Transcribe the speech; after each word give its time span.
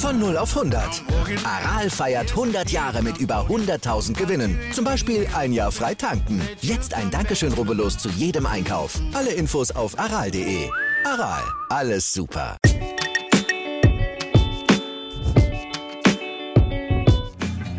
Von 0.00 0.18
0 0.18 0.38
auf 0.38 0.56
100. 0.56 1.02
Aral 1.44 1.90
feiert 1.90 2.30
100 2.30 2.70
Jahre 2.70 3.02
mit 3.02 3.18
über 3.18 3.46
100.000 3.46 4.14
Gewinnen. 4.14 4.58
Zum 4.72 4.82
Beispiel 4.82 5.28
ein 5.36 5.52
Jahr 5.52 5.70
frei 5.70 5.94
tanken. 5.94 6.40
Jetzt 6.62 6.94
ein 6.94 7.10
Dankeschön, 7.10 7.52
rubbellos 7.52 7.98
zu 7.98 8.08
jedem 8.08 8.46
Einkauf. 8.46 8.98
Alle 9.12 9.30
Infos 9.32 9.70
auf 9.70 9.98
aral.de. 9.98 10.70
Aral, 11.04 11.42
alles 11.68 12.10
super. 12.14 12.56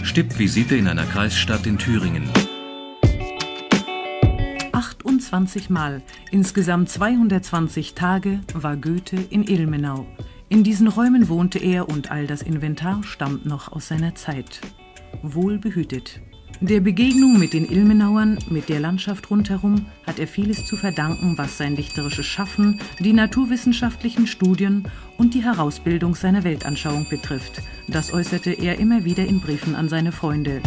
Stippvisite 0.03 0.75
in 0.75 0.87
einer 0.87 1.05
Kreisstadt 1.05 1.65
in 1.65 1.79
Thüringen. 1.79 2.29
28 4.73 5.71
Mal, 5.71 6.03
insgesamt 6.29 6.87
220 6.89 7.95
Tage, 7.95 8.41
war 8.53 8.77
Goethe 8.77 9.15
in 9.31 9.47
Ilmenau. 9.47 10.05
In 10.51 10.65
diesen 10.65 10.89
Räumen 10.89 11.29
wohnte 11.29 11.59
er 11.59 11.87
und 11.87 12.11
all 12.11 12.27
das 12.27 12.41
Inventar 12.41 13.03
stammt 13.03 13.45
noch 13.45 13.71
aus 13.71 13.87
seiner 13.87 14.15
Zeit. 14.15 14.59
Wohlbehütet. 15.21 16.19
Der 16.59 16.81
Begegnung 16.81 17.39
mit 17.39 17.53
den 17.53 17.63
Ilmenauern, 17.63 18.37
mit 18.49 18.67
der 18.67 18.81
Landschaft 18.81 19.31
rundherum, 19.31 19.85
hat 20.05 20.19
er 20.19 20.27
vieles 20.27 20.65
zu 20.65 20.75
verdanken, 20.75 21.37
was 21.37 21.57
sein 21.57 21.77
dichterisches 21.77 22.25
Schaffen, 22.25 22.81
die 22.99 23.13
naturwissenschaftlichen 23.13 24.27
Studien 24.27 24.89
und 25.17 25.35
die 25.35 25.41
Herausbildung 25.41 26.15
seiner 26.15 26.43
Weltanschauung 26.43 27.07
betrifft. 27.09 27.61
Das 27.87 28.11
äußerte 28.13 28.51
er 28.51 28.77
immer 28.77 29.05
wieder 29.05 29.25
in 29.25 29.39
Briefen 29.39 29.73
an 29.73 29.87
seine 29.87 30.11
Freunde. 30.11 30.61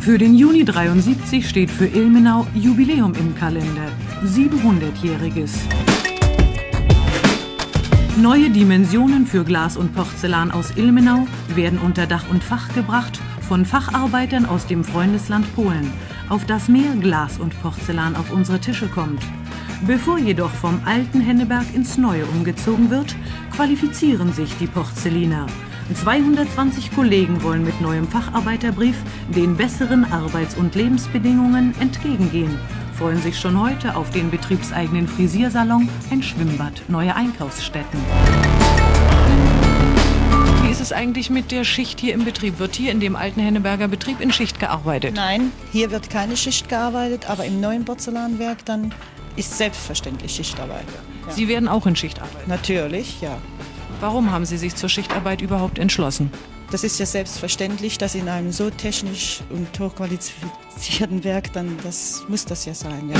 Für 0.00 0.18
den 0.18 0.34
Juni 0.34 0.64
73 0.64 1.48
steht 1.48 1.70
für 1.70 1.86
Ilmenau 1.86 2.48
Jubiläum 2.52 3.14
im 3.14 3.32
Kalender. 3.36 3.92
700-jähriges. 4.24 5.52
Neue 8.20 8.50
Dimensionen 8.50 9.26
für 9.26 9.42
Glas 9.42 9.78
und 9.78 9.94
Porzellan 9.94 10.50
aus 10.50 10.76
Ilmenau 10.76 11.26
werden 11.54 11.78
unter 11.78 12.06
Dach 12.06 12.28
und 12.28 12.44
Fach 12.44 12.72
gebracht 12.74 13.18
von 13.48 13.64
Facharbeitern 13.64 14.44
aus 14.44 14.66
dem 14.66 14.84
Freundesland 14.84 15.52
Polen, 15.54 15.90
auf 16.28 16.44
das 16.44 16.68
mehr 16.68 16.94
Glas 17.00 17.38
und 17.38 17.60
Porzellan 17.62 18.14
auf 18.14 18.30
unsere 18.30 18.60
Tische 18.60 18.88
kommt. 18.88 19.22
Bevor 19.86 20.18
jedoch 20.18 20.50
vom 20.50 20.82
alten 20.84 21.22
Henneberg 21.22 21.64
ins 21.74 21.96
Neue 21.96 22.26
umgezogen 22.26 22.90
wird, 22.90 23.16
qualifizieren 23.50 24.34
sich 24.34 24.58
die 24.58 24.66
Porzelliner. 24.66 25.46
220 25.94 26.94
Kollegen 26.94 27.42
wollen 27.42 27.64
mit 27.64 27.80
neuem 27.80 28.06
Facharbeiterbrief 28.06 28.96
den 29.34 29.56
besseren 29.56 30.04
Arbeits- 30.04 30.54
und 30.54 30.74
Lebensbedingungen 30.74 31.74
entgegengehen 31.80 32.58
freuen 33.02 33.20
sich 33.20 33.40
schon 33.40 33.60
heute 33.60 33.96
auf 33.96 34.10
den 34.10 34.30
betriebseigenen 34.30 35.08
Frisiersalon, 35.08 35.88
ein 36.12 36.22
Schwimmbad, 36.22 36.82
neue 36.86 37.16
Einkaufsstätten. 37.16 37.98
Wie 40.62 40.70
ist 40.70 40.80
es 40.80 40.92
eigentlich 40.92 41.28
mit 41.28 41.50
der 41.50 41.64
Schicht 41.64 41.98
hier 41.98 42.14
im 42.14 42.24
Betrieb? 42.24 42.60
Wird 42.60 42.76
hier 42.76 42.92
in 42.92 43.00
dem 43.00 43.16
alten 43.16 43.40
Henneberger 43.40 43.88
Betrieb 43.88 44.20
in 44.20 44.32
Schicht 44.32 44.60
gearbeitet? 44.60 45.16
Nein, 45.16 45.50
hier 45.72 45.90
wird 45.90 46.10
keine 46.10 46.36
Schicht 46.36 46.68
gearbeitet, 46.68 47.28
aber 47.28 47.44
im 47.44 47.60
neuen 47.60 47.84
Porzellanwerk 47.84 48.64
dann 48.66 48.94
ist 49.34 49.58
selbstverständlich 49.58 50.36
Schichtarbeit. 50.36 50.86
Ja. 51.26 51.32
Sie 51.32 51.48
werden 51.48 51.66
auch 51.66 51.88
in 51.88 51.96
Schicht 51.96 52.20
arbeiten? 52.20 52.48
Natürlich, 52.48 53.20
ja. 53.20 53.36
Warum 53.98 54.30
haben 54.30 54.44
Sie 54.44 54.58
sich 54.58 54.76
zur 54.76 54.88
Schichtarbeit 54.88 55.42
überhaupt 55.42 55.80
entschlossen? 55.80 56.30
Das 56.72 56.84
ist 56.84 56.98
ja 56.98 57.04
selbstverständlich, 57.04 57.98
dass 57.98 58.14
in 58.14 58.30
einem 58.30 58.50
so 58.50 58.70
technisch 58.70 59.42
und 59.50 59.78
hochqualifizierten 59.78 61.22
Werk 61.22 61.52
dann, 61.52 61.76
das 61.82 62.24
muss 62.28 62.46
das 62.46 62.64
ja 62.64 62.72
sein, 62.72 63.10
ja. 63.10 63.18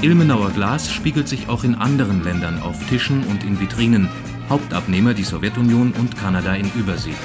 Ilmenauer 0.00 0.52
Glas 0.52 0.92
spiegelt 0.92 1.26
sich 1.26 1.48
auch 1.48 1.64
in 1.64 1.74
anderen 1.74 2.22
Ländern 2.22 2.62
auf 2.62 2.78
Tischen 2.88 3.26
und 3.26 3.42
in 3.42 3.58
Vitrinen. 3.58 4.08
Hauptabnehmer 4.48 5.12
die 5.12 5.24
Sowjetunion 5.24 5.92
und 5.94 6.16
Kanada 6.16 6.54
in 6.54 6.70
Übersee. 6.74 7.16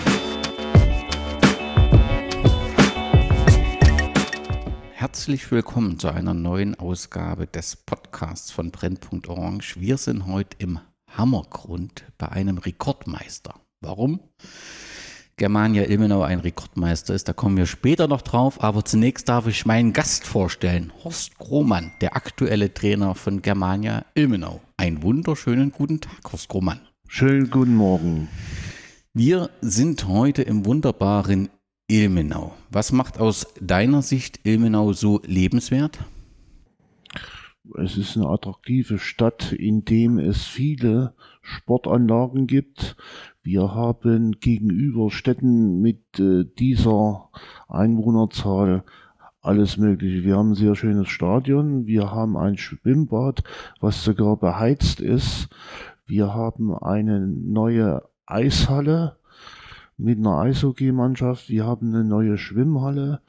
Herzlich 4.94 5.52
willkommen 5.52 6.00
zu 6.00 6.08
einer 6.08 6.34
neuen 6.34 6.74
Ausgabe 6.74 7.46
des 7.46 7.76
Podcasts 7.76 8.50
von 8.50 8.72
Brennpunkt 8.72 9.30
Orange. 9.30 9.80
Wir 9.80 9.98
sind 9.98 10.26
heute 10.26 10.58
im 10.58 10.80
Hammergrund 11.16 12.06
bei 12.18 12.30
einem 12.30 12.58
Rekordmeister. 12.58 13.54
Warum? 13.82 14.20
Germania 15.38 15.86
Ilmenau 15.88 16.22
ein 16.22 16.42
Rekordmeister 16.42 17.16
ist, 17.16 17.30
da 17.30 17.34
kommen 17.34 17.56
wir 17.56 17.66
später 17.66 18.10
noch 18.10 18.22
drauf, 18.22 18.62
aber 18.62 18.84
zunächst 18.84 19.30
darf 19.30 19.48
ich 19.48 19.66
meinen 19.66 19.94
Gast 19.94 20.28
vorstellen, 20.28 20.92
Horst 21.06 21.38
Grohmann, 21.38 21.94
der 22.02 22.18
aktuelle 22.18 22.74
Trainer 22.74 23.16
von 23.16 23.42
Germania 23.42 24.06
Ilmenau. 24.16 24.60
Einen 24.76 25.02
wunderschönen 25.02 25.72
guten 25.72 26.02
Tag, 26.02 26.30
Horst 26.30 26.50
Grohmann. 26.50 26.82
Schönen 27.08 27.50
guten 27.50 27.76
Morgen. 27.76 28.28
Wir 29.14 29.50
sind 29.62 30.10
heute 30.10 30.42
im 30.42 30.66
wunderbaren 30.66 31.48
Ilmenau. 31.88 32.54
Was 32.70 32.92
macht 32.92 33.18
aus 33.18 33.48
deiner 33.62 34.02
Sicht 34.02 34.42
Ilmenau 34.44 34.92
so 34.92 35.22
lebenswert? 35.26 36.00
Es 37.78 37.98
ist 37.98 38.18
eine 38.18 38.28
attraktive 38.28 39.00
Stadt, 39.00 39.52
in 39.54 39.86
dem 39.86 40.18
es 40.18 40.44
viele 40.44 41.14
Sportanlagen 41.42 42.48
gibt. 42.48 42.96
Wir 43.52 43.74
haben 43.74 44.34
gegenüber 44.34 45.10
Städten 45.10 45.82
mit 45.82 46.20
äh, 46.20 46.46
dieser 46.60 47.30
Einwohnerzahl 47.68 48.84
alles 49.42 49.78
Mögliche. 49.78 50.24
Wir 50.24 50.38
haben 50.38 50.52
ein 50.52 50.56
sehr 50.56 50.76
schönes 50.76 51.08
Stadion, 51.08 51.88
wir 51.88 52.12
haben 52.12 52.38
ein 52.38 52.60
Schwimmbad, 52.60 53.44
was 53.80 54.04
sogar 54.04 54.38
beheizt 54.38 55.00
ist. 55.02 55.50
Wir 56.06 56.32
haben 56.32 56.78
eine 56.78 57.22
neue 57.22 58.04
Eishalle 58.28 59.18
mit 59.98 60.20
einer 60.20 60.42
Eishockeymannschaft. 60.42 61.50
Wir 61.50 61.66
haben 61.66 61.88
eine 61.88 62.04
neue 62.04 62.38
Schwimmhalle. 62.38 63.20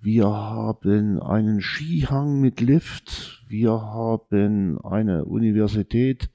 Wir 0.00 0.24
haben 0.26 1.20
einen 1.20 1.60
Skihang 1.60 2.40
mit 2.40 2.62
Lift. 2.62 3.44
Wir 3.46 3.72
haben 3.72 4.82
eine 4.82 5.26
Universität 5.26 6.30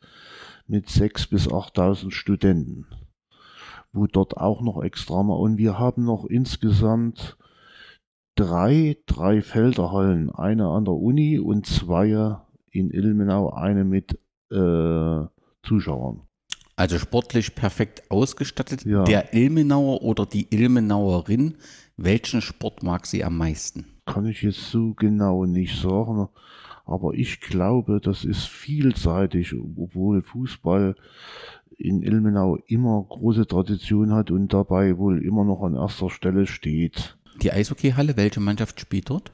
mit 0.69 0.87
6.000 0.87 1.29
bis 1.31 1.47
8.000 1.47 2.11
Studenten, 2.11 2.85
wo 3.91 4.07
dort 4.07 4.38
auch 4.38 4.61
noch 4.61 4.83
extra 4.83 5.23
mal. 5.23 5.35
Und 5.35 5.57
wir 5.57 5.79
haben 5.79 6.05
noch 6.05 6.25
insgesamt 6.25 7.38
drei, 8.35 8.97
drei 9.05 9.41
Felderhallen, 9.41 10.29
eine 10.29 10.67
an 10.67 10.85
der 10.85 10.94
Uni 10.94 11.39
und 11.39 11.66
zwei 11.66 12.38
in 12.72 12.91
Ilmenau, 12.91 13.50
eine 13.51 13.83
mit 13.83 14.13
äh, 14.51 15.25
Zuschauern. 15.63 16.22
Also 16.75 16.97
sportlich 16.97 17.55
perfekt 17.55 18.09
ausgestattet. 18.09 18.85
Ja. 18.85 19.03
Der 19.03 19.33
Ilmenauer 19.33 20.01
oder 20.01 20.25
die 20.25 20.47
Ilmenauerin, 20.50 21.56
welchen 21.97 22.41
Sport 22.41 22.83
mag 22.83 23.06
sie 23.06 23.25
am 23.25 23.38
meisten? 23.38 23.85
Kann 24.06 24.25
ich 24.25 24.41
jetzt 24.44 24.71
so 24.71 24.94
genau 24.94 25.45
nicht 25.45 25.77
sagen. 25.81 26.29
Aber 26.89 27.13
ich 27.13 27.39
glaube, 27.39 28.01
das 28.01 28.25
ist 28.25 28.47
vielseitig, 28.47 29.53
obwohl 29.53 30.23
Fußball 30.23 30.95
in 31.77 32.01
Ilmenau 32.01 32.57
immer 32.66 33.05
große 33.07 33.45
Tradition 33.45 34.11
hat 34.11 34.31
und 34.31 34.53
dabei 34.53 34.97
wohl 34.97 35.24
immer 35.24 35.45
noch 35.45 35.62
an 35.62 35.75
erster 35.75 36.09
Stelle 36.09 36.47
steht. 36.47 37.18
Die 37.44 37.51
Eishockeyhalle, 37.51 38.18
welche 38.18 38.39
Mannschaft 38.39 38.80
spielt 38.80 39.12
dort? 39.12 39.31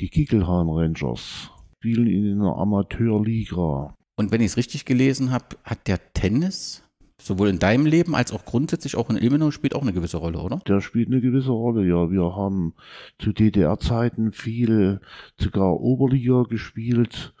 Die 0.00 0.08
Kickelhahn 0.08 0.68
Rangers 0.68 1.50
spielen 1.76 2.06
in 2.06 2.40
einer 2.40 2.56
Amateurliga. 2.56 3.94
Und 4.16 4.32
wenn 4.32 4.40
ich 4.40 4.48
es 4.48 4.56
richtig 4.56 4.86
gelesen 4.86 5.30
habe, 5.30 5.56
hat 5.64 5.86
der 5.88 6.00
Tennis 6.14 6.82
sowohl 7.20 7.48
in 7.48 7.58
deinem 7.58 7.86
Leben 7.86 8.14
als 8.14 8.32
auch 8.32 8.44
grundsätzlich 8.44 8.96
auch 8.96 9.10
in 9.10 9.16
Ilmenau 9.16 9.50
spielt 9.50 9.74
auch 9.74 9.82
eine 9.82 9.92
gewisse 9.92 10.18
Rolle, 10.18 10.38
oder? 10.38 10.58
Der 10.66 10.80
spielt 10.80 11.08
eine 11.08 11.20
gewisse 11.20 11.50
Rolle, 11.50 11.86
ja. 11.86 12.10
Wir 12.10 12.36
haben 12.36 12.74
zu 13.18 13.32
DDR-Zeiten 13.32 14.32
viel 14.32 15.00
sogar 15.38 15.80
Oberliga 15.80 16.42
gespielt 16.42 17.34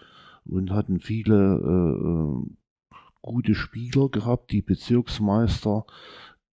und 0.44 0.70
hatten 0.70 1.00
viele 1.00 1.34
äh, 1.34 2.96
äh, 2.96 2.96
gute 3.22 3.54
Spieler 3.54 4.08
gehabt, 4.08 4.52
die 4.52 4.62
Bezirksmeister 4.62 5.84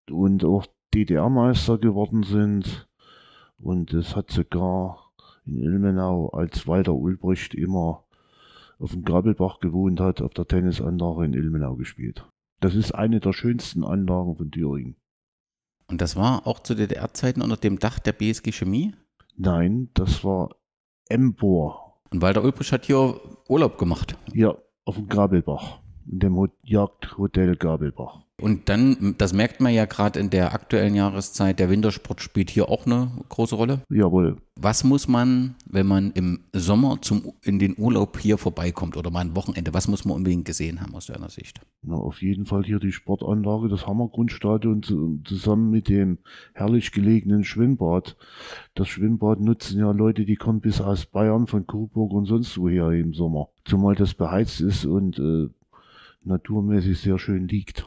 und 0.10 0.44
auch 0.44 0.66
DDR-Meister 0.94 1.78
geworden 1.78 2.24
sind. 2.24 2.88
Und 3.60 3.94
es 3.94 4.16
hat 4.16 4.32
sogar 4.32 5.12
in 5.46 5.58
Ilmenau, 5.58 6.30
als 6.30 6.68
Walter 6.68 6.94
Ulbricht 6.94 7.54
immer 7.54 8.04
auf 8.80 8.92
dem 8.92 9.04
Grabbelbach 9.04 9.60
gewohnt 9.60 10.00
hat, 10.00 10.22
auf 10.22 10.34
der 10.34 10.48
Tennisanlage 10.48 11.26
in 11.26 11.34
Ilmenau 11.34 11.76
gespielt. 11.76 12.26
Das 12.64 12.76
ist 12.76 12.96
eine 12.96 13.20
der 13.20 13.34
schönsten 13.34 13.84
Anlagen 13.84 14.38
von 14.38 14.50
Thüringen. 14.50 14.96
Und 15.88 16.00
das 16.00 16.16
war 16.16 16.48
auch 16.48 16.60
zu 16.60 16.76
DDR-Zeiten 16.76 17.42
unter 17.42 17.58
dem 17.58 17.78
Dach 17.78 18.00
der 18.00 18.14
BSG 18.14 18.54
Chemie? 18.54 18.96
Nein, 19.36 19.90
das 19.96 20.24
war 20.24 20.56
Embor. 21.10 22.00
Und 22.10 22.22
Walter 22.22 22.42
Ulbrich 22.42 22.72
hat 22.72 22.86
hier 22.86 23.20
Urlaub 23.50 23.78
gemacht. 23.78 24.18
Ja, 24.32 24.56
auf 24.86 24.96
dem 24.96 25.10
Gabelbach. 25.10 25.82
In 26.10 26.20
dem 26.20 26.50
Jagdhotel 26.64 27.58
Gabelbach. 27.58 28.22
Und 28.44 28.68
dann, 28.68 29.16
das 29.18 29.32
merkt 29.32 29.62
man 29.62 29.74
ja 29.74 29.86
gerade 29.86 30.20
in 30.20 30.30
der 30.30 30.54
aktuellen 30.54 30.96
Jahreszeit, 30.96 31.60
der 31.60 31.70
Wintersport 31.70 32.20
spielt 32.20 32.50
hier 32.50 32.68
auch 32.68 32.86
eine 32.86 33.10
große 33.30 33.56
Rolle. 33.56 33.80
Jawohl. 33.90 34.36
Was 34.60 34.84
muss 34.84 35.08
man, 35.08 35.56
wenn 35.66 35.88
man 35.88 36.12
im 36.12 36.42
Sommer 36.52 36.98
zum, 37.00 37.32
in 37.42 37.58
den 37.58 37.74
Urlaub 37.78 38.20
hier 38.20 38.38
vorbeikommt 38.38 38.98
oder 38.98 39.12
mal 39.12 39.22
ein 39.22 39.38
Wochenende, 39.38 39.74
was 39.74 39.88
muss 39.88 40.04
man 40.04 40.18
unbedingt 40.18 40.44
gesehen 40.44 40.82
haben 40.82 40.94
aus 40.94 41.06
deiner 41.06 41.30
Sicht? 41.30 41.62
Na, 41.84 41.96
auf 41.96 42.22
jeden 42.22 42.46
Fall 42.46 42.66
hier 42.66 42.80
die 42.80 42.92
Sportanlage, 42.92 43.70
das 43.70 43.88
Hammergrundstadion 43.88 45.24
zusammen 45.24 45.70
mit 45.70 45.88
dem 45.88 46.18
herrlich 46.54 46.92
gelegenen 46.92 47.46
Schwimmbad. 47.46 48.18
Das 48.76 48.90
Schwimmbad 48.90 49.40
nutzen 49.40 49.80
ja 49.80 49.92
Leute, 49.92 50.26
die 50.26 50.36
kommen 50.36 50.60
bis 50.60 50.82
aus 50.82 51.06
Bayern, 51.06 51.48
von 51.48 51.66
Coburg 51.66 52.12
und 52.12 52.26
sonst 52.26 52.58
woher 52.58 52.90
im 52.90 53.14
Sommer. 53.14 53.48
Zumal 53.64 53.96
das 53.96 54.14
beheizt 54.14 54.60
ist 54.60 54.84
und 54.86 55.18
äh, 55.18 55.48
naturmäßig 56.26 57.00
sehr 57.00 57.18
schön 57.20 57.48
liegt. 57.48 57.86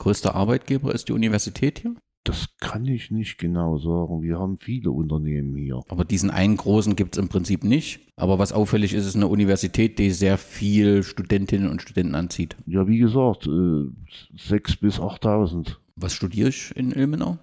Größter 0.00 0.34
Arbeitgeber 0.34 0.94
ist 0.94 1.08
die 1.08 1.12
Universität 1.12 1.80
hier? 1.80 1.94
Das 2.24 2.56
kann 2.58 2.86
ich 2.86 3.10
nicht 3.10 3.36
genau 3.36 3.76
sagen. 3.76 4.22
Wir 4.22 4.38
haben 4.38 4.56
viele 4.56 4.90
Unternehmen 4.90 5.54
hier. 5.56 5.82
Aber 5.88 6.06
diesen 6.06 6.30
einen 6.30 6.56
großen 6.56 6.96
gibt 6.96 7.16
es 7.16 7.22
im 7.22 7.28
Prinzip 7.28 7.64
nicht. 7.64 8.00
Aber 8.16 8.38
was 8.38 8.54
auffällig 8.54 8.94
ist, 8.94 9.06
ist 9.06 9.16
eine 9.16 9.26
Universität, 9.26 9.98
die 9.98 10.10
sehr 10.10 10.38
viel 10.38 11.02
Studentinnen 11.02 11.70
und 11.70 11.82
Studenten 11.82 12.14
anzieht. 12.14 12.56
Ja, 12.64 12.88
wie 12.88 12.96
gesagt, 12.96 13.46
äh, 13.46 13.50
6.000 13.50 14.80
bis 14.80 14.98
8.000. 14.98 15.76
Was 15.96 16.14
studiere 16.14 16.48
ich 16.48 16.74
in 16.74 16.92
Ilmenau? 16.92 17.36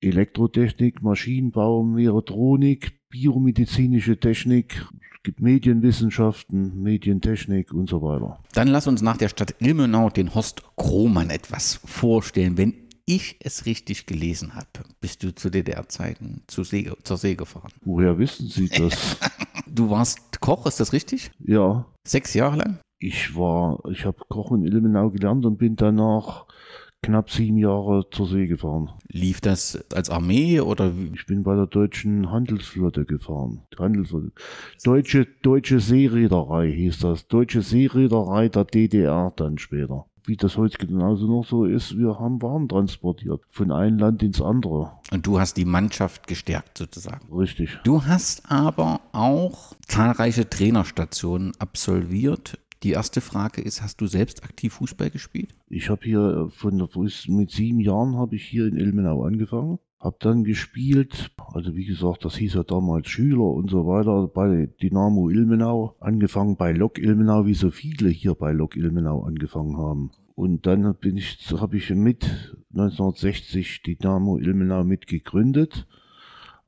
Elektrotechnik, 0.00 1.02
Maschinenbau, 1.02 1.82
Mechatronik, 1.82 3.00
biomedizinische 3.10 4.18
Technik, 4.18 4.86
gibt 5.26 5.40
Medienwissenschaften, 5.40 6.80
Medientechnik 6.84 7.72
und 7.72 7.88
so 7.88 8.00
weiter. 8.00 8.38
Dann 8.54 8.68
lass 8.68 8.86
uns 8.86 9.02
nach 9.02 9.16
der 9.16 9.28
Stadt 9.28 9.56
Ilmenau 9.58 10.08
den 10.08 10.32
Horst 10.36 10.62
Krohmann 10.76 11.30
etwas 11.30 11.80
vorstellen. 11.84 12.56
Wenn 12.56 12.74
ich 13.06 13.36
es 13.40 13.66
richtig 13.66 14.06
gelesen 14.06 14.54
habe, 14.54 14.68
bist 15.00 15.24
du 15.24 15.34
zu 15.34 15.50
DDR-Zeiten 15.50 16.44
zur 16.46 16.64
See, 16.64 16.92
zur 17.02 17.16
See 17.16 17.34
gefahren. 17.34 17.72
Woher 17.84 18.16
wissen 18.18 18.46
Sie 18.46 18.68
das? 18.68 19.18
du 19.66 19.90
warst 19.90 20.40
Koch, 20.40 20.64
ist 20.66 20.78
das 20.78 20.92
richtig? 20.92 21.32
Ja. 21.40 21.86
Sechs 22.06 22.32
Jahre 22.34 22.58
lang? 22.58 22.78
Ich 23.00 23.34
war, 23.34 23.80
ich 23.90 24.04
habe 24.04 24.18
Koch 24.28 24.52
in 24.52 24.64
Ilmenau 24.64 25.10
gelernt 25.10 25.44
und 25.44 25.58
bin 25.58 25.74
danach 25.74 26.46
knapp 27.02 27.30
sieben 27.30 27.56
Jahre 27.56 28.08
zur 28.10 28.26
See 28.26 28.46
gefahren. 28.46 28.90
Lief 29.08 29.40
das 29.40 29.84
als 29.92 30.10
Armee 30.10 30.60
oder 30.60 30.96
wie? 30.96 31.12
Ich 31.14 31.26
bin 31.26 31.42
bei 31.42 31.54
der 31.54 31.66
deutschen 31.66 32.30
Handelsflotte 32.30 33.04
gefahren. 33.04 33.62
Handelsflotte. 33.78 34.32
Deutsche, 34.84 35.26
deutsche 35.42 35.80
Seereederei 35.80 36.70
hieß 36.72 36.98
das. 36.98 37.28
Deutsche 37.28 37.62
Seereederei 37.62 38.48
der 38.48 38.64
DDR 38.64 39.32
dann 39.36 39.58
später. 39.58 40.06
Wie 40.26 40.36
das 40.36 40.56
heute 40.56 40.84
genauso 40.84 41.28
noch 41.28 41.44
so 41.44 41.64
ist, 41.66 41.96
wir 41.96 42.18
haben 42.18 42.42
Waren 42.42 42.68
transportiert. 42.68 43.42
Von 43.48 43.70
einem 43.70 43.98
Land 43.98 44.24
ins 44.24 44.42
andere. 44.42 44.90
Und 45.12 45.24
du 45.24 45.38
hast 45.38 45.56
die 45.56 45.64
Mannschaft 45.64 46.26
gestärkt 46.26 46.78
sozusagen. 46.78 47.32
Richtig. 47.32 47.78
Du 47.84 48.04
hast 48.04 48.50
aber 48.50 49.00
auch 49.12 49.76
zahlreiche 49.86 50.50
Trainerstationen 50.50 51.52
absolviert 51.60 52.58
die 52.82 52.90
erste 52.90 53.20
Frage 53.20 53.62
ist, 53.62 53.82
hast 53.82 54.00
du 54.00 54.06
selbst 54.06 54.44
aktiv 54.44 54.74
Fußball 54.74 55.10
gespielt? 55.10 55.54
Ich 55.68 55.88
habe 55.88 56.02
hier 56.04 56.48
von 56.50 56.88
mit 57.28 57.50
sieben 57.50 57.80
Jahren 57.80 58.16
habe 58.16 58.36
ich 58.36 58.44
hier 58.44 58.66
in 58.66 58.76
Ilmenau 58.76 59.22
angefangen. 59.22 59.78
Hab 59.98 60.20
dann 60.20 60.44
gespielt, 60.44 61.30
also 61.54 61.74
wie 61.74 61.86
gesagt, 61.86 62.24
das 62.24 62.36
hieß 62.36 62.54
ja 62.54 62.62
damals 62.64 63.08
Schüler 63.08 63.46
und 63.46 63.70
so 63.70 63.86
weiter, 63.86 64.28
bei 64.28 64.66
Dynamo 64.80 65.30
Ilmenau, 65.30 65.96
angefangen 66.00 66.56
bei 66.56 66.72
Lok 66.72 66.98
Ilmenau, 66.98 67.46
wie 67.46 67.54
so 67.54 67.70
viele 67.70 68.10
hier 68.10 68.34
bei 68.34 68.52
Lok 68.52 68.76
Ilmenau 68.76 69.24
angefangen 69.24 69.78
haben. 69.78 70.10
Und 70.34 70.66
dann 70.66 70.94
bin 70.96 71.16
ich, 71.16 71.38
habe 71.58 71.78
ich 71.78 71.88
mit 71.90 72.24
1960 72.74 73.82
Dynamo 73.82 74.36
Ilmenau 74.36 74.84
mitgegründet, 74.84 75.86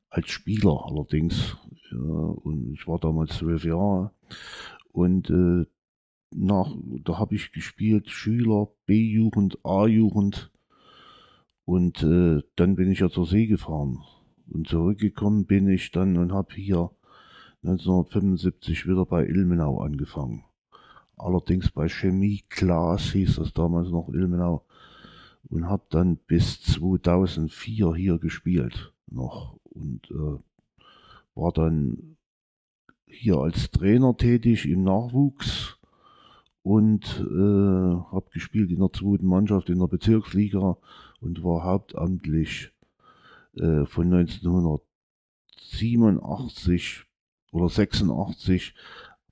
als 0.09 0.29
Spieler 0.29 0.85
allerdings. 0.87 1.55
Ja, 1.91 1.99
und 1.99 2.73
ich 2.73 2.87
war 2.87 2.97
damals 2.97 3.37
zwölf 3.37 3.63
Jahre. 3.63 4.11
Und 4.91 5.29
äh, 5.29 5.65
nach, 6.31 6.75
da 7.03 7.17
habe 7.17 7.35
ich 7.35 7.51
gespielt 7.51 8.09
Schüler, 8.09 8.67
B-Jugend, 8.85 9.59
A-Jugend. 9.63 10.51
Und 11.65 12.03
äh, 12.03 12.41
dann 12.55 12.75
bin 12.75 12.91
ich 12.91 12.99
ja 12.99 13.09
zur 13.09 13.25
See 13.25 13.47
gefahren. 13.47 13.99
Und 14.49 14.67
zurückgekommen 14.67 15.45
bin 15.45 15.69
ich 15.69 15.91
dann 15.91 16.17
und 16.17 16.31
habe 16.31 16.53
hier 16.55 16.91
1975 17.63 18.87
wieder 18.87 19.05
bei 19.05 19.25
Ilmenau 19.25 19.81
angefangen. 19.81 20.43
Allerdings 21.17 21.71
bei 21.71 21.89
Chemie 21.89 22.43
Glas 22.49 23.11
hieß 23.11 23.35
das 23.35 23.53
damals 23.53 23.89
noch 23.89 24.09
Ilmenau. 24.09 24.65
Und 25.49 25.67
habe 25.67 25.83
dann 25.89 26.17
bis 26.17 26.61
2004 26.61 27.95
hier 27.95 28.17
gespielt 28.17 28.93
noch. 29.07 29.57
Und 29.63 30.09
äh, 30.11 30.39
war 31.35 31.51
dann 31.53 32.17
hier 33.05 33.37
als 33.37 33.71
Trainer 33.71 34.15
tätig 34.15 34.67
im 34.67 34.83
Nachwuchs 34.83 35.78
und 36.69 37.21
äh, 37.21 37.95
habe 38.11 38.29
gespielt 38.31 38.69
in 38.69 38.77
der 38.77 38.93
zweiten 38.93 39.25
Mannschaft 39.25 39.71
in 39.71 39.79
der 39.79 39.87
Bezirksliga 39.87 40.77
und 41.19 41.43
war 41.43 41.63
hauptamtlich 41.63 42.71
äh, 43.55 43.85
von 43.85 44.13
1987 44.13 47.07
oder 47.51 47.69
86 47.69 48.75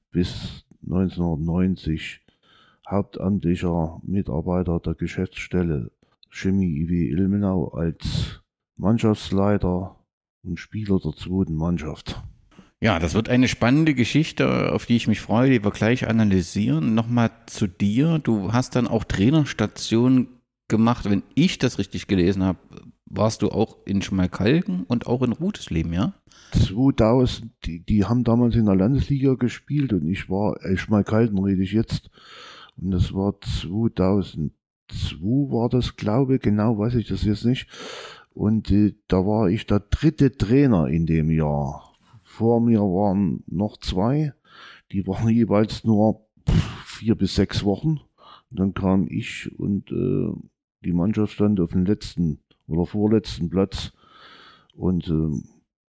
bis 0.09 0.65
1990 0.81 2.21
hauptamtlicher 2.89 4.01
Mitarbeiter 4.01 4.79
der 4.79 4.95
Geschäftsstelle 4.95 5.91
Chemie 6.31 6.81
IW 6.81 7.11
Ilmenau 7.11 7.67
als 7.67 8.41
Mannschaftsleiter 8.77 9.95
und 10.41 10.59
Spieler 10.59 10.99
der 10.99 11.13
zweiten 11.13 11.53
Mannschaft. 11.53 12.19
Ja, 12.79 12.99
das 12.99 13.15
wird 13.15 13.27
eine 13.27 13.47
spannende 13.47 13.95
Geschichte, 13.95 14.71
auf 14.71 14.85
die 14.85 14.97
ich 14.97 15.07
mich 15.07 15.19
freue, 15.19 15.49
die 15.49 15.63
wir 15.63 15.71
gleich 15.71 16.07
analysieren. 16.07 16.93
Nochmal 16.93 17.31
zu 17.47 17.65
dir. 17.67 18.19
Du 18.19 18.53
hast 18.53 18.75
dann 18.75 18.87
auch 18.87 19.03
Trainerstation 19.03 20.27
gemacht. 20.67 21.09
Wenn 21.09 21.23
ich 21.33 21.57
das 21.57 21.79
richtig 21.79 22.05
gelesen 22.05 22.43
habe, 22.43 22.59
warst 23.05 23.41
du 23.41 23.49
auch 23.49 23.77
in 23.85 24.01
Schmalkalden 24.03 24.83
und 24.83 25.07
auch 25.07 25.23
in 25.23 25.31
Rutesleben, 25.31 25.93
ja? 25.93 26.13
2000, 26.51 27.51
die, 27.65 27.83
die 27.83 28.05
haben 28.05 28.23
damals 28.23 28.55
in 28.55 28.65
der 28.65 28.75
Landesliga 28.75 29.33
gespielt 29.33 29.91
und 29.91 30.07
ich 30.07 30.29
war, 30.29 30.63
äh, 30.63 30.77
Schmalkalden 30.77 31.39
rede 31.39 31.63
ich 31.63 31.71
jetzt. 31.71 32.09
Und 32.77 32.91
das 32.91 33.13
war 33.13 33.39
2002 33.41 34.51
war 35.49 35.69
das, 35.69 35.95
glaube 35.95 36.35
ich, 36.35 36.41
genau 36.41 36.77
weiß 36.77 36.95
ich 36.95 37.07
das 37.07 37.23
jetzt 37.23 37.43
nicht. 37.43 37.67
Und 38.33 38.69
äh, 38.71 38.93
da 39.07 39.25
war 39.25 39.49
ich 39.49 39.65
der 39.65 39.79
dritte 39.79 40.37
Trainer 40.37 40.87
in 40.87 41.05
dem 41.05 41.31
Jahr. 41.31 41.86
Vor 42.37 42.61
mir 42.61 42.81
waren 42.81 43.43
noch 43.47 43.77
zwei, 43.77 44.31
die 44.91 45.07
waren 45.07 45.27
jeweils 45.29 45.83
nur 45.83 46.27
vier 46.85 47.15
bis 47.15 47.33
sechs 47.33 47.63
Wochen. 47.63 47.99
Und 48.51 48.59
dann 48.59 48.75
kam 48.75 49.07
ich 49.09 49.57
und 49.57 49.91
äh, 49.91 50.39
die 50.85 50.93
Mannschaft 50.93 51.33
stand 51.33 51.59
auf 51.59 51.71
dem 51.71 51.87
letzten 51.87 52.37
oder 52.67 52.85
vorletzten 52.85 53.49
Platz. 53.49 53.91
Und 54.75 55.07
äh, 55.07 55.41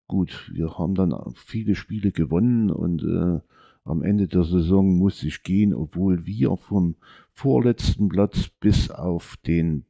gut, 0.07 0.50
wir 0.50 0.78
haben 0.78 0.95
dann 0.95 1.14
viele 1.37 1.75
Spiele 1.75 2.12
gewonnen 2.12 2.71
und 2.71 3.02
äh, 3.02 3.40
am 3.85 4.02
Ende 4.02 4.26
der 4.26 4.45
Saison 4.45 4.97
musste 4.97 5.28
ich 5.28 5.43
gehen, 5.43 5.75
obwohl 5.75 6.25
wir 6.25 6.57
vom 6.57 6.95
vorletzten 7.35 8.09
Platz 8.09 8.49
bis 8.59 8.90
auf 8.90 9.37
den 9.47 9.85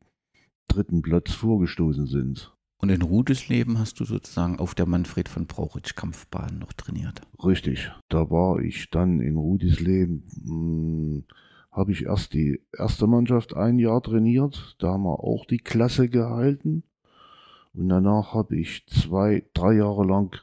dritten 0.66 1.02
Platz 1.02 1.32
vorgestoßen 1.34 2.08
sind. 2.08 2.52
Und 2.80 2.90
in 2.90 3.02
Rudesleben 3.02 3.78
hast 3.78 3.98
du 3.98 4.04
sozusagen 4.04 4.60
auf 4.60 4.74
der 4.74 4.86
Manfred 4.86 5.28
von 5.28 5.46
Brauchitsch 5.46 5.96
Kampfbahn 5.96 6.60
noch 6.60 6.72
trainiert. 6.72 7.22
Richtig. 7.44 7.90
Da 8.08 8.30
war 8.30 8.60
ich 8.60 8.88
dann 8.90 9.20
in 9.20 9.36
Rudesleben, 9.36 10.22
hm, 10.46 11.24
habe 11.72 11.90
ich 11.90 12.04
erst 12.04 12.34
die 12.34 12.60
erste 12.76 13.08
Mannschaft 13.08 13.54
ein 13.54 13.80
Jahr 13.80 14.00
trainiert. 14.00 14.76
Da 14.78 14.92
haben 14.92 15.02
wir 15.02 15.24
auch 15.24 15.44
die 15.44 15.58
Klasse 15.58 16.08
gehalten. 16.08 16.84
Und 17.74 17.88
danach 17.88 18.32
habe 18.32 18.56
ich 18.56 18.86
zwei, 18.86 19.44
drei 19.54 19.74
Jahre 19.74 20.04
lang 20.04 20.36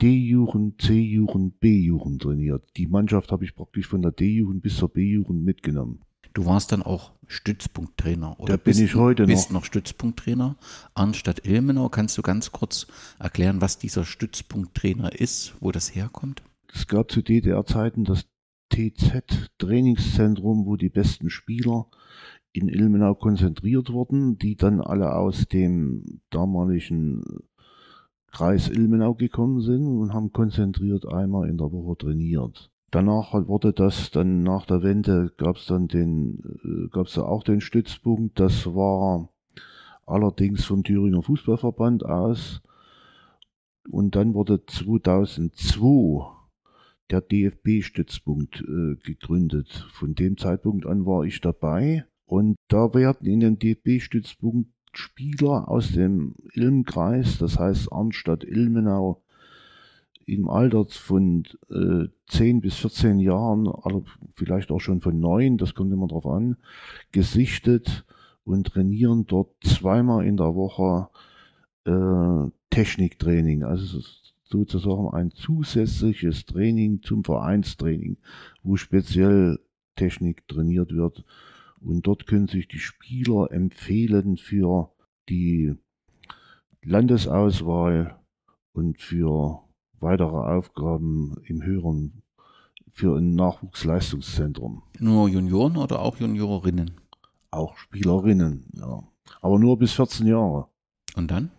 D-Jugend, 0.00 0.80
C-Jugend, 0.80 1.60
B-Jugend 1.60 2.22
trainiert. 2.22 2.64
Die 2.76 2.86
Mannschaft 2.86 3.30
habe 3.32 3.44
ich 3.44 3.54
praktisch 3.54 3.86
von 3.86 4.02
der 4.02 4.12
D-Jugend 4.12 4.62
bis 4.62 4.76
zur 4.76 4.88
B-Jugend 4.88 5.44
mitgenommen. 5.44 6.00
Du 6.34 6.46
warst 6.46 6.72
dann 6.72 6.82
auch 6.82 7.12
Stützpunkttrainer. 7.26 8.40
Oder 8.40 8.56
da 8.56 8.62
bin 8.62 8.78
ich 8.78 8.94
heute 8.94 9.26
bist 9.26 9.50
noch. 9.50 9.60
noch 9.60 9.64
Stützpunkttrainer. 9.64 10.56
Arnstadt 10.94 11.46
Ilmenau, 11.46 11.88
kannst 11.88 12.16
du 12.18 12.22
ganz 12.22 12.52
kurz 12.52 12.86
erklären, 13.18 13.60
was 13.60 13.78
dieser 13.78 14.04
Stützpunkttrainer 14.04 15.18
ist, 15.20 15.54
wo 15.60 15.72
das 15.72 15.94
herkommt? 15.94 16.42
Es 16.72 16.86
gab 16.86 17.10
zu 17.10 17.22
DDR-Zeiten 17.22 18.04
das 18.04 18.24
TZ-Trainingszentrum, 18.70 20.64
wo 20.64 20.76
die 20.76 20.88
besten 20.88 21.28
Spieler 21.28 21.86
in 22.52 22.68
Ilmenau 22.68 23.14
konzentriert 23.14 23.90
wurden, 23.90 24.38
die 24.38 24.56
dann 24.56 24.80
alle 24.80 25.14
aus 25.14 25.46
dem 25.48 26.22
damaligen 26.30 27.22
Kreis 28.30 28.68
Ilmenau 28.68 29.14
gekommen 29.14 29.60
sind 29.60 29.86
und 29.86 30.14
haben 30.14 30.32
konzentriert 30.32 31.06
einmal 31.06 31.48
in 31.48 31.58
der 31.58 31.70
Woche 31.70 31.98
trainiert. 31.98 32.71
Danach 32.92 33.32
wurde 33.48 33.72
das 33.72 34.10
dann 34.10 34.42
nach 34.42 34.66
der 34.66 34.82
Wende 34.82 35.32
gab 35.38 35.56
es 35.56 35.64
dann 35.64 35.88
den 35.88 36.42
äh, 36.62 36.88
gab 36.90 37.06
es 37.06 37.16
auch 37.16 37.42
den 37.42 37.62
Stützpunkt. 37.62 38.38
Das 38.38 38.66
war 38.66 39.30
allerdings 40.04 40.66
vom 40.66 40.84
Thüringer 40.84 41.22
Fußballverband 41.22 42.04
aus. 42.04 42.60
Und 43.90 44.14
dann 44.14 44.34
wurde 44.34 44.66
2002 44.66 46.26
der 47.10 47.22
DFB-Stützpunkt 47.22 48.60
äh, 48.60 48.96
gegründet. 48.96 49.70
Von 49.92 50.14
dem 50.14 50.36
Zeitpunkt 50.36 50.84
an 50.84 51.06
war 51.06 51.24
ich 51.24 51.40
dabei. 51.40 52.04
Und 52.26 52.56
da 52.68 52.92
werden 52.92 53.26
in 53.26 53.40
dem 53.40 53.58
DFB-Stützpunkt 53.58 54.70
Spieler 54.92 55.70
aus 55.70 55.92
dem 55.92 56.34
Ilmkreis, 56.52 57.38
das 57.38 57.58
heißt 57.58 57.90
Arnstadt, 57.90 58.44
Ilmenau, 58.44 59.21
im 60.26 60.48
Alter 60.48 60.86
von 60.86 61.44
äh, 61.70 62.08
10 62.28 62.60
bis 62.60 62.76
14 62.76 63.18
Jahren, 63.18 63.68
also 63.68 64.04
vielleicht 64.34 64.70
auch 64.70 64.80
schon 64.80 65.00
von 65.00 65.18
9, 65.18 65.58
das 65.58 65.74
kommt 65.74 65.92
immer 65.92 66.08
drauf 66.08 66.26
an, 66.26 66.56
gesichtet 67.12 68.04
und 68.44 68.68
trainieren 68.68 69.26
dort 69.26 69.50
zweimal 69.62 70.26
in 70.26 70.36
der 70.36 70.54
Woche 70.54 71.08
äh, 71.84 72.50
Techniktraining. 72.70 73.64
Also 73.64 74.00
sozusagen 74.44 75.08
ein 75.08 75.30
zusätzliches 75.30 76.44
Training 76.44 77.02
zum 77.02 77.24
Vereinstraining, 77.24 78.18
wo 78.62 78.76
speziell 78.76 79.58
Technik 79.96 80.46
trainiert 80.48 80.92
wird. 80.92 81.24
Und 81.80 82.06
dort 82.06 82.26
können 82.26 82.46
sich 82.46 82.68
die 82.68 82.78
Spieler 82.78 83.50
empfehlen 83.50 84.36
für 84.36 84.92
die 85.28 85.74
Landesauswahl 86.84 88.16
und 88.72 89.00
für 89.00 89.60
weitere 90.02 90.36
Aufgaben 90.36 91.36
im 91.44 91.62
höheren, 91.62 92.22
für 92.90 93.16
ein 93.16 93.34
Nachwuchsleistungszentrum. 93.34 94.82
Nur 94.98 95.28
Junioren 95.28 95.76
oder 95.76 96.00
auch 96.00 96.18
Juniorinnen? 96.18 96.92
Auch 97.50 97.76
Spielerinnen, 97.76 98.66
ja. 98.74 99.02
Aber 99.40 99.58
nur 99.58 99.78
bis 99.78 99.92
14 99.92 100.26
Jahre. 100.26 100.66
Und 101.16 101.30
dann? 101.30 101.50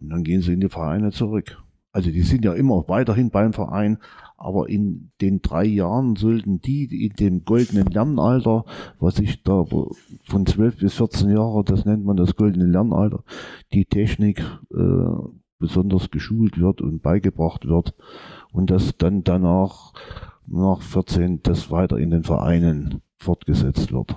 Und 0.00 0.10
dann 0.10 0.24
gehen 0.24 0.42
sie 0.42 0.52
in 0.52 0.60
die 0.60 0.68
Vereine 0.68 1.12
zurück. 1.12 1.62
Also 1.92 2.10
die 2.10 2.22
sind 2.22 2.44
ja 2.44 2.52
immer 2.52 2.88
weiterhin 2.88 3.30
beim 3.30 3.54
Verein, 3.54 3.98
aber 4.36 4.68
in 4.68 5.12
den 5.22 5.40
drei 5.40 5.64
Jahren 5.64 6.14
sollten 6.14 6.60
die 6.60 7.06
in 7.06 7.14
dem 7.14 7.44
goldenen 7.46 7.86
Lernalter, 7.86 8.66
was 8.98 9.18
ich 9.18 9.42
da 9.42 9.64
von 9.64 10.44
12 10.44 10.76
bis 10.76 10.94
14 10.94 11.30
Jahre, 11.30 11.64
das 11.64 11.86
nennt 11.86 12.04
man 12.04 12.18
das 12.18 12.36
goldene 12.36 12.66
Lernalter, 12.66 13.24
die 13.72 13.86
Technik 13.86 14.40
äh, 14.74 15.06
besonders 15.58 16.10
geschult 16.10 16.58
wird 16.58 16.80
und 16.80 17.02
beigebracht 17.02 17.66
wird 17.66 17.94
und 18.52 18.70
dass 18.70 18.96
dann 18.96 19.24
danach 19.24 19.92
nach 20.46 20.82
14 20.82 21.42
das 21.42 21.70
weiter 21.70 21.98
in 21.98 22.10
den 22.10 22.24
Vereinen 22.24 23.02
fortgesetzt 23.18 23.92
wird. 23.92 24.14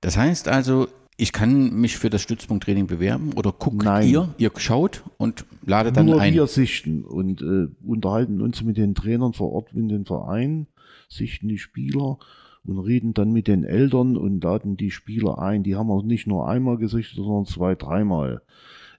Das 0.00 0.16
heißt 0.16 0.48
also, 0.48 0.88
ich 1.16 1.32
kann 1.32 1.74
mich 1.74 1.96
für 1.96 2.10
das 2.10 2.20
Stützpunkttraining 2.22 2.86
bewerben 2.86 3.32
oder 3.34 3.52
guckt 3.52 3.82
Nein. 3.82 4.08
ihr, 4.08 4.34
ihr 4.36 4.50
schaut 4.56 5.02
und 5.16 5.46
ladet 5.64 5.96
dann 5.96 6.06
Nur 6.06 6.20
ein. 6.20 6.34
wir 6.34 6.46
sichten 6.46 7.04
und 7.04 7.40
äh, 7.40 7.68
unterhalten 7.84 8.42
uns 8.42 8.62
mit 8.62 8.76
den 8.76 8.94
Trainern 8.94 9.32
vor 9.32 9.52
Ort 9.52 9.72
in 9.72 9.88
den 9.88 10.04
Verein, 10.04 10.66
sichten 11.08 11.48
die 11.48 11.58
Spieler 11.58 12.18
und 12.64 12.78
reden 12.78 13.14
dann 13.14 13.32
mit 13.32 13.46
den 13.48 13.64
Eltern 13.64 14.16
und 14.16 14.44
laden 14.44 14.76
die 14.76 14.90
Spieler 14.90 15.38
ein. 15.38 15.62
Die 15.62 15.76
haben 15.76 15.88
wir 15.88 16.02
nicht 16.02 16.26
nur 16.26 16.48
einmal 16.48 16.76
gesichtet, 16.76 17.16
sondern 17.16 17.46
zwei, 17.46 17.74
dreimal. 17.74 18.42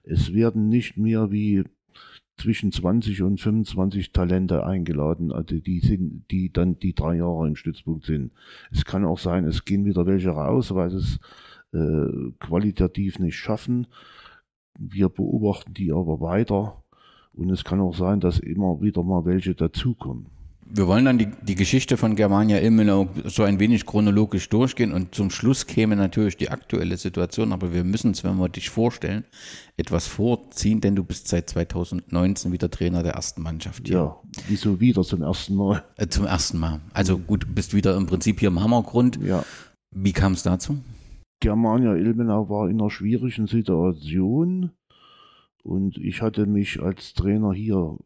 Es 0.08 0.32
werden 0.32 0.68
nicht 0.68 0.96
mehr 0.96 1.30
wie 1.30 1.64
zwischen 2.38 2.72
20 2.72 3.22
und 3.22 3.40
25 3.40 4.12
Talente 4.12 4.64
eingeladen, 4.64 5.32
also 5.32 5.58
die 5.58 5.80
sind, 5.80 6.24
die 6.30 6.52
dann 6.52 6.78
die 6.78 6.94
drei 6.94 7.16
Jahre 7.16 7.46
im 7.46 7.56
Stützpunkt 7.56 8.06
sind. 8.06 8.32
Es 8.70 8.84
kann 8.84 9.04
auch 9.04 9.18
sein, 9.18 9.44
es 9.44 9.64
gehen 9.64 9.84
wieder 9.84 10.06
welche 10.06 10.30
raus, 10.30 10.74
weil 10.74 10.94
es 10.94 11.18
äh, 11.72 12.30
qualitativ 12.38 13.18
nicht 13.18 13.36
schaffen. 13.36 13.88
Wir 14.78 15.08
beobachten 15.08 15.74
die 15.74 15.92
aber 15.92 16.20
weiter 16.20 16.84
und 17.32 17.50
es 17.50 17.64
kann 17.64 17.80
auch 17.80 17.94
sein, 17.94 18.20
dass 18.20 18.38
immer 18.38 18.80
wieder 18.80 19.02
mal 19.02 19.24
welche 19.24 19.54
dazukommen. 19.54 20.37
Wir 20.70 20.86
wollen 20.86 21.06
dann 21.06 21.16
die, 21.16 21.28
die 21.42 21.54
Geschichte 21.54 21.96
von 21.96 22.14
Germania 22.14 22.58
Ilmenau 22.58 23.08
so 23.24 23.42
ein 23.42 23.58
wenig 23.58 23.86
chronologisch 23.86 24.50
durchgehen 24.50 24.92
und 24.92 25.14
zum 25.14 25.30
Schluss 25.30 25.66
käme 25.66 25.96
natürlich 25.96 26.36
die 26.36 26.50
aktuelle 26.50 26.98
Situation, 26.98 27.52
aber 27.54 27.72
wir 27.72 27.84
müssen 27.84 28.10
es, 28.10 28.22
wenn 28.22 28.36
wir 28.36 28.50
dich 28.50 28.68
vorstellen, 28.68 29.24
etwas 29.78 30.06
vorziehen, 30.06 30.82
denn 30.82 30.94
du 30.94 31.04
bist 31.04 31.28
seit 31.28 31.48
2019 31.48 32.52
wieder 32.52 32.70
Trainer 32.70 33.02
der 33.02 33.14
ersten 33.14 33.42
Mannschaft 33.42 33.86
hier. 33.86 33.96
Ja, 33.96 34.16
wieso 34.48 34.78
wieder 34.78 35.02
zum 35.02 35.22
ersten 35.22 35.54
Mal? 35.54 35.84
Äh, 35.96 36.08
zum 36.08 36.26
ersten 36.26 36.58
Mal. 36.58 36.80
Also 36.92 37.16
gut, 37.16 37.54
bist 37.54 37.72
wieder 37.72 37.96
im 37.96 38.06
Prinzip 38.06 38.40
hier 38.40 38.48
im 38.48 38.60
Hammergrund. 38.60 39.18
Ja. 39.22 39.44
Wie 39.90 40.12
kam 40.12 40.32
es 40.32 40.42
dazu? 40.42 40.78
Germania 41.40 41.94
Ilmenau 41.94 42.50
war 42.50 42.68
in 42.68 42.78
einer 42.78 42.90
schwierigen 42.90 43.46
Situation 43.46 44.72
und 45.62 45.96
ich 45.96 46.20
hatte 46.20 46.44
mich 46.46 46.82
als 46.82 47.14
Trainer 47.14 47.52
hier 47.52 47.96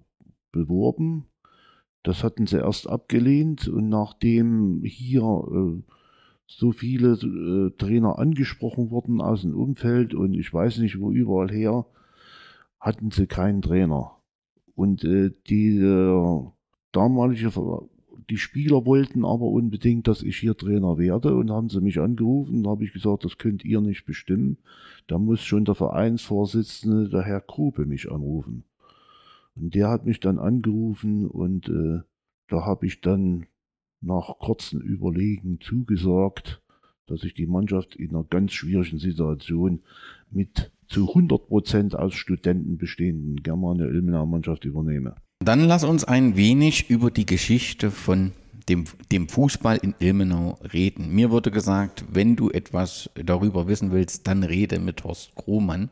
beworben. 0.52 1.26
Das 2.02 2.24
hatten 2.24 2.46
sie 2.46 2.58
erst 2.58 2.88
abgelehnt 2.88 3.68
und 3.68 3.88
nachdem 3.88 4.82
hier 4.84 5.22
äh, 5.22 5.82
so 6.46 6.72
viele 6.72 7.12
äh, 7.12 7.70
Trainer 7.78 8.18
angesprochen 8.18 8.90
wurden 8.90 9.20
aus 9.20 9.42
dem 9.42 9.54
Umfeld 9.54 10.14
und 10.14 10.34
ich 10.34 10.52
weiß 10.52 10.78
nicht 10.78 11.00
wo 11.00 11.10
überall 11.10 11.50
her, 11.50 11.86
hatten 12.80 13.10
sie 13.10 13.26
keinen 13.26 13.62
Trainer. 13.62 14.16
Und 14.74 15.04
äh, 15.04 15.30
die 15.48 15.78
damalige 16.90 17.50
die 18.30 18.38
Spieler 18.38 18.86
wollten 18.86 19.24
aber 19.24 19.46
unbedingt, 19.46 20.08
dass 20.08 20.22
ich 20.22 20.38
hier 20.38 20.56
Trainer 20.56 20.98
werde 20.98 21.34
und 21.34 21.50
haben 21.50 21.68
sie 21.68 21.80
mich 21.80 22.00
angerufen. 22.00 22.62
Da 22.62 22.70
habe 22.70 22.84
ich 22.84 22.92
gesagt, 22.92 23.24
das 23.24 23.38
könnt 23.38 23.64
ihr 23.64 23.80
nicht 23.80 24.04
bestimmen. 24.06 24.58
Da 25.06 25.18
muss 25.18 25.42
schon 25.42 25.64
der 25.64 25.74
Vereinsvorsitzende, 25.74 27.08
der 27.08 27.22
Herr 27.22 27.40
Grube, 27.40 27.86
mich 27.86 28.10
anrufen. 28.10 28.64
Und 29.54 29.74
der 29.74 29.88
hat 29.88 30.06
mich 30.06 30.20
dann 30.20 30.38
angerufen 30.38 31.26
und 31.26 31.68
äh, 31.68 32.00
da 32.48 32.64
habe 32.64 32.86
ich 32.86 33.00
dann 33.00 33.46
nach 34.00 34.38
kurzem 34.38 34.80
Überlegen 34.80 35.60
zugesagt, 35.60 36.62
dass 37.06 37.24
ich 37.24 37.34
die 37.34 37.46
Mannschaft 37.46 37.96
in 37.96 38.10
einer 38.10 38.24
ganz 38.24 38.52
schwierigen 38.52 38.98
Situation 38.98 39.80
mit 40.30 40.72
zu 40.88 41.12
100% 41.14 41.94
aus 41.94 42.14
Studenten 42.14 42.76
bestehenden 42.78 43.36
Germania 43.42 43.86
Ilmenau 43.86 44.26
Mannschaft 44.26 44.64
übernehme. 44.64 45.14
Dann 45.40 45.60
lass 45.60 45.84
uns 45.84 46.04
ein 46.04 46.36
wenig 46.36 46.90
über 46.90 47.10
die 47.10 47.26
Geschichte 47.26 47.90
von 47.90 48.32
dem, 48.68 48.84
dem 49.10 49.28
Fußball 49.28 49.78
in 49.78 49.94
Ilmenau 49.98 50.58
reden. 50.72 51.12
Mir 51.14 51.30
wurde 51.30 51.50
gesagt, 51.50 52.04
wenn 52.12 52.36
du 52.36 52.50
etwas 52.50 53.10
darüber 53.14 53.66
wissen 53.66 53.90
willst, 53.90 54.26
dann 54.28 54.44
rede 54.44 54.78
mit 54.78 55.02
Horst 55.04 55.34
Krohmann. 55.34 55.90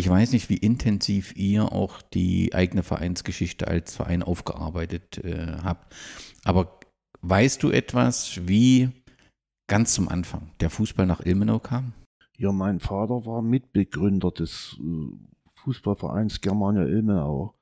Ich 0.00 0.08
weiß 0.08 0.32
nicht, 0.32 0.48
wie 0.48 0.56
intensiv 0.56 1.36
ihr 1.36 1.72
auch 1.72 2.00
die 2.00 2.54
eigene 2.54 2.82
Vereinsgeschichte 2.82 3.68
als 3.68 3.94
Verein 3.94 4.22
aufgearbeitet 4.22 5.18
äh, 5.18 5.58
habt, 5.62 5.94
aber 6.42 6.80
weißt 7.20 7.62
du 7.62 7.68
etwas, 7.68 8.48
wie 8.48 8.88
ganz 9.66 9.92
zum 9.92 10.08
Anfang 10.08 10.52
der 10.60 10.70
Fußball 10.70 11.04
nach 11.04 11.20
Ilmenau 11.20 11.58
kam? 11.58 11.92
Ja, 12.38 12.50
mein 12.50 12.80
Vater 12.80 13.26
war 13.26 13.42
Mitbegründer 13.42 14.30
des 14.30 14.80
äh, 14.80 15.12
Fußballvereins 15.56 16.40
Germania 16.40 16.86
Ilmenau. 16.86 17.54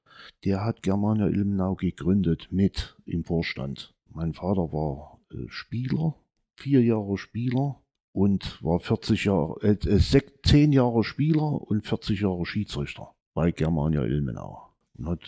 Der 0.44 0.64
hat 0.64 0.84
Germania 0.84 1.26
Ilmenau 1.26 1.74
gegründet 1.74 2.50
mit 2.52 2.96
im 3.04 3.24
Vorstand. 3.24 3.96
Mein 4.10 4.32
Vater 4.32 4.72
war 4.72 5.18
äh, 5.32 5.48
Spieler, 5.48 6.14
vier 6.54 6.84
Jahre 6.84 7.18
Spieler 7.18 7.82
und 8.18 8.58
war 8.64 8.80
40 8.80 9.24
Jahre, 9.26 9.60
äh, 9.62 9.70
äh, 9.88 9.98
sech- 10.00 10.32
10 10.44 10.72
Jahre 10.72 11.04
Spieler 11.04 11.62
und 11.70 11.86
40 11.86 12.20
Jahre 12.20 12.44
Schiedsrichter 12.44 13.14
bei 13.32 13.52
Germania 13.52 14.02
Ilmenau. 14.04 14.70
Und, 14.96 15.06
hat, 15.08 15.20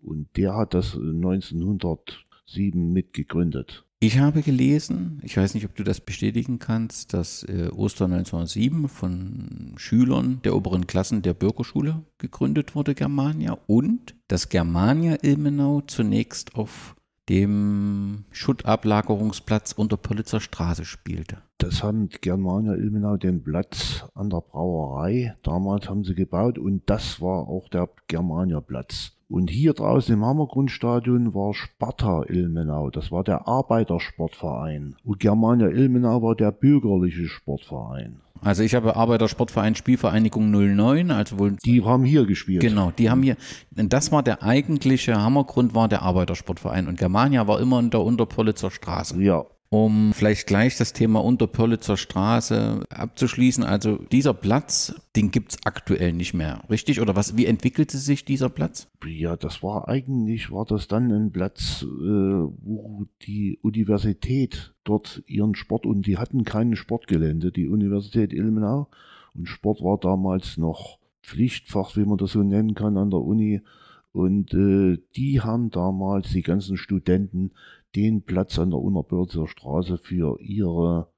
und 0.00 0.28
der 0.36 0.54
hat 0.54 0.72
das 0.72 0.94
äh, 0.94 0.98
1907 0.98 2.92
mitgegründet. 2.92 3.84
Ich 4.00 4.20
habe 4.20 4.42
gelesen, 4.42 5.20
ich 5.24 5.36
weiß 5.36 5.54
nicht, 5.54 5.64
ob 5.64 5.74
du 5.74 5.82
das 5.82 6.00
bestätigen 6.00 6.60
kannst, 6.60 7.12
dass 7.12 7.42
äh, 7.42 7.68
Ostern 7.74 8.12
1907 8.12 8.86
von 8.86 9.74
Schülern 9.76 10.40
der 10.44 10.54
oberen 10.54 10.86
Klassen 10.86 11.22
der 11.22 11.34
Bürgerschule 11.34 12.04
gegründet 12.18 12.76
wurde, 12.76 12.94
Germania, 12.94 13.58
und 13.66 14.14
dass 14.28 14.48
Germania 14.48 15.18
Ilmenau 15.22 15.80
zunächst 15.80 16.54
auf 16.54 16.94
dem 17.28 18.24
Schuttablagerungsplatz 18.30 19.72
unter 19.72 19.96
Politzer 19.96 20.40
Straße 20.40 20.84
spielte. 20.84 21.38
Das 21.58 21.82
haben 21.82 22.08
Germania 22.20 22.74
Ilmenau 22.74 23.16
den 23.16 23.42
Platz 23.42 24.04
an 24.14 24.30
der 24.30 24.40
Brauerei. 24.40 25.36
Damals 25.42 25.88
haben 25.88 26.04
sie 26.04 26.14
gebaut 26.14 26.58
und 26.58 26.82
das 26.86 27.20
war 27.20 27.48
auch 27.48 27.68
der 27.68 27.88
Germania 28.06 28.60
Platz. 28.60 29.12
Und 29.30 29.50
hier 29.50 29.74
draußen 29.74 30.14
im 30.14 30.24
Hammergrundstadion 30.24 31.34
war 31.34 31.52
Sparta 31.52 32.22
Ilmenau. 32.28 32.88
Das 32.88 33.12
war 33.12 33.24
der 33.24 33.46
Arbeitersportverein. 33.46 34.96
Und 35.04 35.20
Germania 35.20 35.68
Ilmenau 35.68 36.22
war 36.22 36.34
der 36.34 36.50
bürgerliche 36.50 37.26
Sportverein. 37.26 38.22
Also 38.42 38.62
ich 38.62 38.74
habe 38.74 38.96
Arbeitersportverein 38.96 39.74
Spielvereinigung 39.74 40.50
09, 40.50 41.10
also 41.10 41.38
wohl. 41.38 41.56
Die 41.64 41.84
haben 41.84 42.04
hier 42.04 42.26
gespielt. 42.26 42.60
Genau, 42.60 42.92
die 42.96 43.10
haben 43.10 43.22
hier. 43.22 43.36
Und 43.76 43.92
das 43.92 44.12
war 44.12 44.22
der 44.22 44.42
eigentliche 44.42 45.20
Hammergrund, 45.20 45.74
war 45.74 45.88
der 45.88 46.02
Arbeitersportverein. 46.02 46.88
Und 46.88 46.98
Germania 46.98 47.46
war 47.46 47.60
immer 47.60 47.80
in 47.80 47.90
der 47.90 48.00
Unterpolitzer 48.00 48.70
Straße. 48.70 49.20
Ja, 49.22 49.44
Um 49.70 50.14
vielleicht 50.14 50.46
gleich 50.46 50.78
das 50.78 50.94
Thema 50.94 51.22
Unterpörlitzer 51.22 51.98
Straße 51.98 52.84
abzuschließen. 52.88 53.64
Also 53.64 53.98
dieser 54.10 54.32
Platz, 54.32 54.94
den 55.14 55.30
gibt's 55.30 55.58
aktuell 55.64 56.14
nicht 56.14 56.32
mehr, 56.32 56.62
richtig? 56.70 57.02
Oder 57.02 57.16
was? 57.16 57.36
Wie 57.36 57.44
entwickelte 57.44 57.98
sich 57.98 58.24
dieser 58.24 58.48
Platz? 58.48 58.88
Ja, 59.06 59.36
das 59.36 59.62
war 59.62 59.86
eigentlich, 59.88 60.50
war 60.50 60.64
das 60.64 60.88
dann 60.88 61.12
ein 61.12 61.32
Platz, 61.32 61.82
äh, 61.82 61.86
wo 61.86 63.04
die 63.26 63.58
Universität 63.60 64.72
dort 64.84 65.22
ihren 65.26 65.54
Sport, 65.54 65.84
und 65.84 66.06
die 66.06 66.16
hatten 66.16 66.44
kein 66.44 66.74
Sportgelände, 66.74 67.52
die 67.52 67.68
Universität 67.68 68.32
Ilmenau. 68.32 68.88
Und 69.34 69.48
Sport 69.48 69.82
war 69.82 69.98
damals 69.98 70.56
noch 70.56 70.98
Pflichtfach, 71.22 71.94
wie 71.94 72.06
man 72.06 72.16
das 72.16 72.32
so 72.32 72.42
nennen 72.42 72.74
kann, 72.74 72.96
an 72.96 73.10
der 73.10 73.20
Uni. 73.20 73.60
Und 74.12 74.54
äh, 74.54 74.98
die 75.14 75.42
haben 75.42 75.70
damals, 75.70 76.30
die 76.30 76.42
ganzen 76.42 76.78
Studenten, 76.78 77.52
den 77.98 78.22
Platz 78.22 78.58
an 78.58 78.70
der 78.70 78.78
Unterbörzer 78.78 79.48
Straße 79.48 79.98
für 79.98 80.40
ihre 80.40 81.08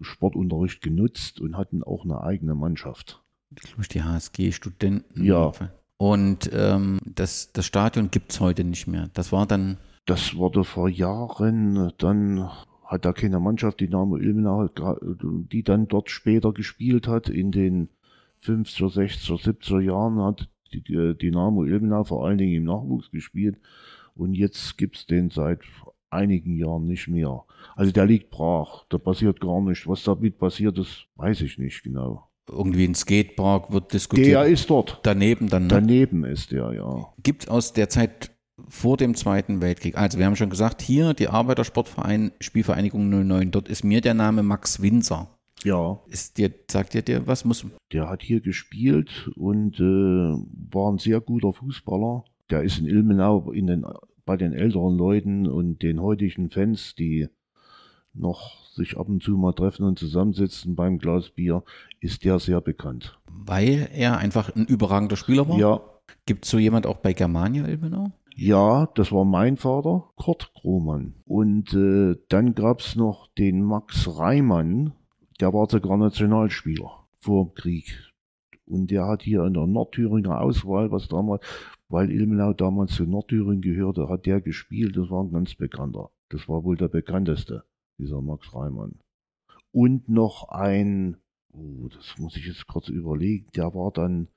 Sportunterricht 0.00 0.80
genutzt 0.80 1.40
und 1.40 1.56
hatten 1.56 1.82
auch 1.82 2.04
eine 2.04 2.22
eigene 2.22 2.54
Mannschaft. 2.54 3.22
Glaube 3.54 3.82
ich, 3.82 3.88
die 3.88 4.02
HSG-Studenten. 4.02 5.24
Ja. 5.24 5.52
Und 5.98 6.50
ähm, 6.52 6.98
das, 7.04 7.52
das 7.52 7.66
Stadion 7.66 8.10
gibt's 8.10 8.40
heute 8.40 8.64
nicht 8.64 8.86
mehr. 8.86 9.08
Das 9.14 9.32
war 9.32 9.46
dann, 9.46 9.78
Das 10.06 10.34
wurde 10.34 10.64
vor 10.64 10.88
Jahren, 10.88 11.92
dann 11.98 12.50
hat 12.84 13.04
da 13.04 13.12
keine 13.12 13.40
Mannschaft, 13.40 13.80
die 13.80 13.88
Name 13.88 14.18
Ilmenau, 14.18 14.68
die 15.50 15.62
dann 15.62 15.88
dort 15.88 16.10
später 16.10 16.52
gespielt 16.52 17.08
hat, 17.08 17.28
in 17.28 17.50
den 17.50 17.88
50er, 18.42 18.94
60er, 18.94 19.42
70er 19.42 19.80
Jahren 19.80 20.22
hat 20.22 20.48
die, 20.72 20.82
die 20.82 21.14
Dynamo 21.14 21.64
Ilmenau 21.64 22.04
vor 22.04 22.26
allen 22.26 22.38
Dingen 22.38 22.54
im 22.54 22.64
Nachwuchs 22.64 23.10
gespielt 23.10 23.58
und 24.16 24.34
jetzt 24.34 24.78
gibt's 24.78 25.06
den 25.06 25.30
seit 25.30 25.60
einigen 26.10 26.56
Jahren 26.56 26.86
nicht 26.86 27.08
mehr. 27.08 27.44
Also 27.74 27.92
der 27.92 28.06
liegt 28.06 28.30
brach, 28.30 28.84
da 28.88 28.98
passiert 28.98 29.40
gar 29.40 29.60
nichts. 29.60 29.86
Was 29.86 30.04
damit 30.04 30.38
passiert 30.38 30.78
ist, 30.78 31.06
weiß 31.16 31.40
ich 31.42 31.58
nicht 31.58 31.82
genau. 31.82 32.28
irgendwie 32.48 32.84
ein 32.84 32.94
Skatepark 32.94 33.72
wird 33.72 33.92
diskutiert. 33.92 34.28
Der 34.28 34.44
ist 34.44 34.70
dort. 34.70 35.00
Daneben 35.02 35.48
dann. 35.48 35.64
Ne? 35.64 35.68
Daneben 35.68 36.24
ist 36.24 36.52
der, 36.52 36.72
ja. 36.72 37.12
Gibt 37.22 37.48
aus 37.48 37.72
der 37.72 37.88
Zeit 37.88 38.30
vor 38.68 38.96
dem 38.96 39.14
Zweiten 39.14 39.60
Weltkrieg, 39.60 39.98
also 39.98 40.18
wir 40.18 40.26
haben 40.26 40.36
schon 40.36 40.50
gesagt, 40.50 40.80
hier 40.80 41.12
die 41.12 41.28
Arbeitersportverein 41.28 42.32
Spielvereinigung 42.40 43.08
09, 43.26 43.50
dort 43.50 43.68
ist 43.68 43.84
mir 43.84 44.00
der 44.00 44.14
Name 44.14 44.42
Max 44.42 44.80
Winzer. 44.80 45.28
Ja, 45.64 46.00
Ist 46.08 46.38
dir, 46.38 46.52
sagt 46.70 46.94
dir 46.94 47.02
der 47.02 47.26
was? 47.26 47.44
Muss, 47.44 47.66
Der 47.92 48.08
hat 48.08 48.22
hier 48.22 48.40
gespielt 48.40 49.30
und 49.36 49.80
äh, 49.80 49.82
war 49.82 50.92
ein 50.92 50.98
sehr 50.98 51.20
guter 51.20 51.52
Fußballer. 51.52 52.24
Der 52.50 52.62
ist 52.62 52.78
in 52.78 52.86
Ilmenau 52.86 53.50
in 53.50 53.66
den, 53.66 53.84
bei 54.26 54.36
den 54.36 54.52
älteren 54.52 54.96
Leuten 54.98 55.46
und 55.46 55.82
den 55.82 56.02
heutigen 56.02 56.50
Fans, 56.50 56.94
die 56.94 57.28
noch 58.12 58.64
sich 58.74 58.96
ab 58.98 59.08
und 59.08 59.22
zu 59.22 59.36
mal 59.38 59.52
treffen 59.54 59.84
und 59.86 59.98
zusammensitzen 59.98 60.74
beim 60.74 60.98
Glas 60.98 61.30
Bier, 61.30 61.62
ist 62.00 62.24
der 62.24 62.38
sehr 62.38 62.60
bekannt. 62.60 63.18
weil 63.28 63.88
er 63.94 64.18
einfach 64.18 64.54
ein 64.54 64.66
überragender 64.66 65.16
Spieler 65.16 65.48
war? 65.48 65.58
Ja, 65.58 65.80
Gibt 66.26 66.44
es 66.44 66.50
so 66.50 66.58
jemand 66.58 66.86
auch 66.86 66.98
bei 66.98 67.12
Germania 67.14 67.66
Ilmenau? 67.66 68.12
ja, 68.38 68.86
das 68.94 69.12
war 69.12 69.24
mein 69.24 69.56
Vater, 69.56 70.10
Kurt 70.16 70.52
Krohmann. 70.54 71.14
Und 71.26 71.72
äh, 71.72 72.16
dann 72.28 72.54
gab's 72.54 72.94
noch 72.94 73.28
den 73.38 73.62
Max 73.62 74.18
Reimann, 74.18 74.92
der 75.40 75.54
war 75.54 75.68
sogar 75.70 75.96
Nationalspieler 75.96 76.90
vor 77.18 77.46
dem 77.46 77.54
Krieg. 77.54 78.12
Und 78.66 78.90
der 78.90 79.06
hat 79.06 79.22
hier 79.22 79.44
in 79.44 79.54
der 79.54 79.66
Nordthüringer 79.66 80.40
Auswahl, 80.40 80.90
was 80.90 81.08
damals, 81.08 81.42
weil 81.88 82.10
Ilmenau 82.10 82.52
damals 82.52 82.94
zu 82.94 83.04
Nordthüringen 83.04 83.62
gehörte, 83.62 84.08
hat 84.08 84.26
der 84.26 84.40
gespielt. 84.40 84.96
Das 84.96 85.10
war 85.10 85.22
ein 85.22 85.32
ganz 85.32 85.54
bekannter. 85.54 86.10
Das 86.28 86.48
war 86.48 86.64
wohl 86.64 86.76
der 86.76 86.88
bekannteste, 86.88 87.64
dieser 87.98 88.20
Max 88.20 88.52
Reimann. 88.54 88.98
Und 89.72 90.08
noch 90.08 90.48
ein, 90.48 91.16
oh, 91.52 91.88
das 91.88 92.18
muss 92.18 92.36
ich 92.36 92.46
jetzt 92.46 92.66
kurz 92.66 92.88
überlegen, 92.88 93.48
der 93.54 93.74
war 93.74 93.92
dann, 93.92 94.28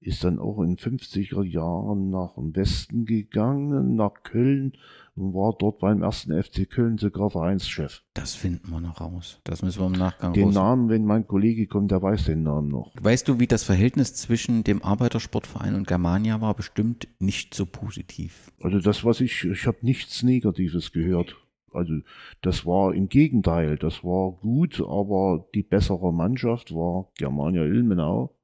ist 0.00 0.22
dann 0.22 0.38
auch 0.38 0.60
in 0.60 0.76
50er 0.76 1.42
Jahren 1.42 2.10
nach 2.10 2.34
dem 2.34 2.54
Westen 2.54 3.04
gegangen, 3.04 3.96
nach 3.96 4.22
Köln 4.22 4.72
und 5.16 5.34
war 5.34 5.54
dort 5.58 5.80
beim 5.80 6.02
ersten 6.02 6.40
FC 6.40 6.70
Köln 6.70 6.98
sogar 6.98 7.30
Vereinschef. 7.30 8.04
Das 8.14 8.34
finden 8.34 8.70
wir 8.70 8.80
noch 8.80 9.00
raus. 9.00 9.40
Das 9.42 9.62
müssen 9.62 9.80
wir 9.80 9.86
im 9.86 9.92
Nachgang 9.92 10.32
Den 10.32 10.44
raus. 10.44 10.54
Namen, 10.54 10.88
wenn 10.88 11.04
mein 11.04 11.26
Kollege 11.26 11.66
kommt, 11.66 11.90
der 11.90 12.00
weiß 12.00 12.26
den 12.26 12.44
Namen 12.44 12.68
noch. 12.68 12.92
Weißt 13.00 13.26
du, 13.26 13.40
wie 13.40 13.48
das 13.48 13.64
Verhältnis 13.64 14.14
zwischen 14.14 14.62
dem 14.62 14.82
Arbeitersportverein 14.84 15.74
und 15.74 15.88
Germania 15.88 16.40
war? 16.40 16.54
Bestimmt 16.54 17.08
nicht 17.18 17.54
so 17.54 17.66
positiv. 17.66 18.52
Also 18.62 18.78
das, 18.78 19.04
was 19.04 19.20
ich, 19.20 19.44
ich 19.44 19.66
habe 19.66 19.78
nichts 19.82 20.22
Negatives 20.22 20.92
gehört. 20.92 21.36
Also 21.72 21.94
das 22.40 22.64
war 22.64 22.94
im 22.94 23.08
Gegenteil, 23.08 23.76
das 23.76 24.02
war 24.02 24.32
gut, 24.32 24.80
aber 24.80 25.46
die 25.54 25.62
bessere 25.62 26.14
Mannschaft 26.14 26.72
war 26.72 27.08
Germania 27.18 27.62
Ilmenau 27.62 28.34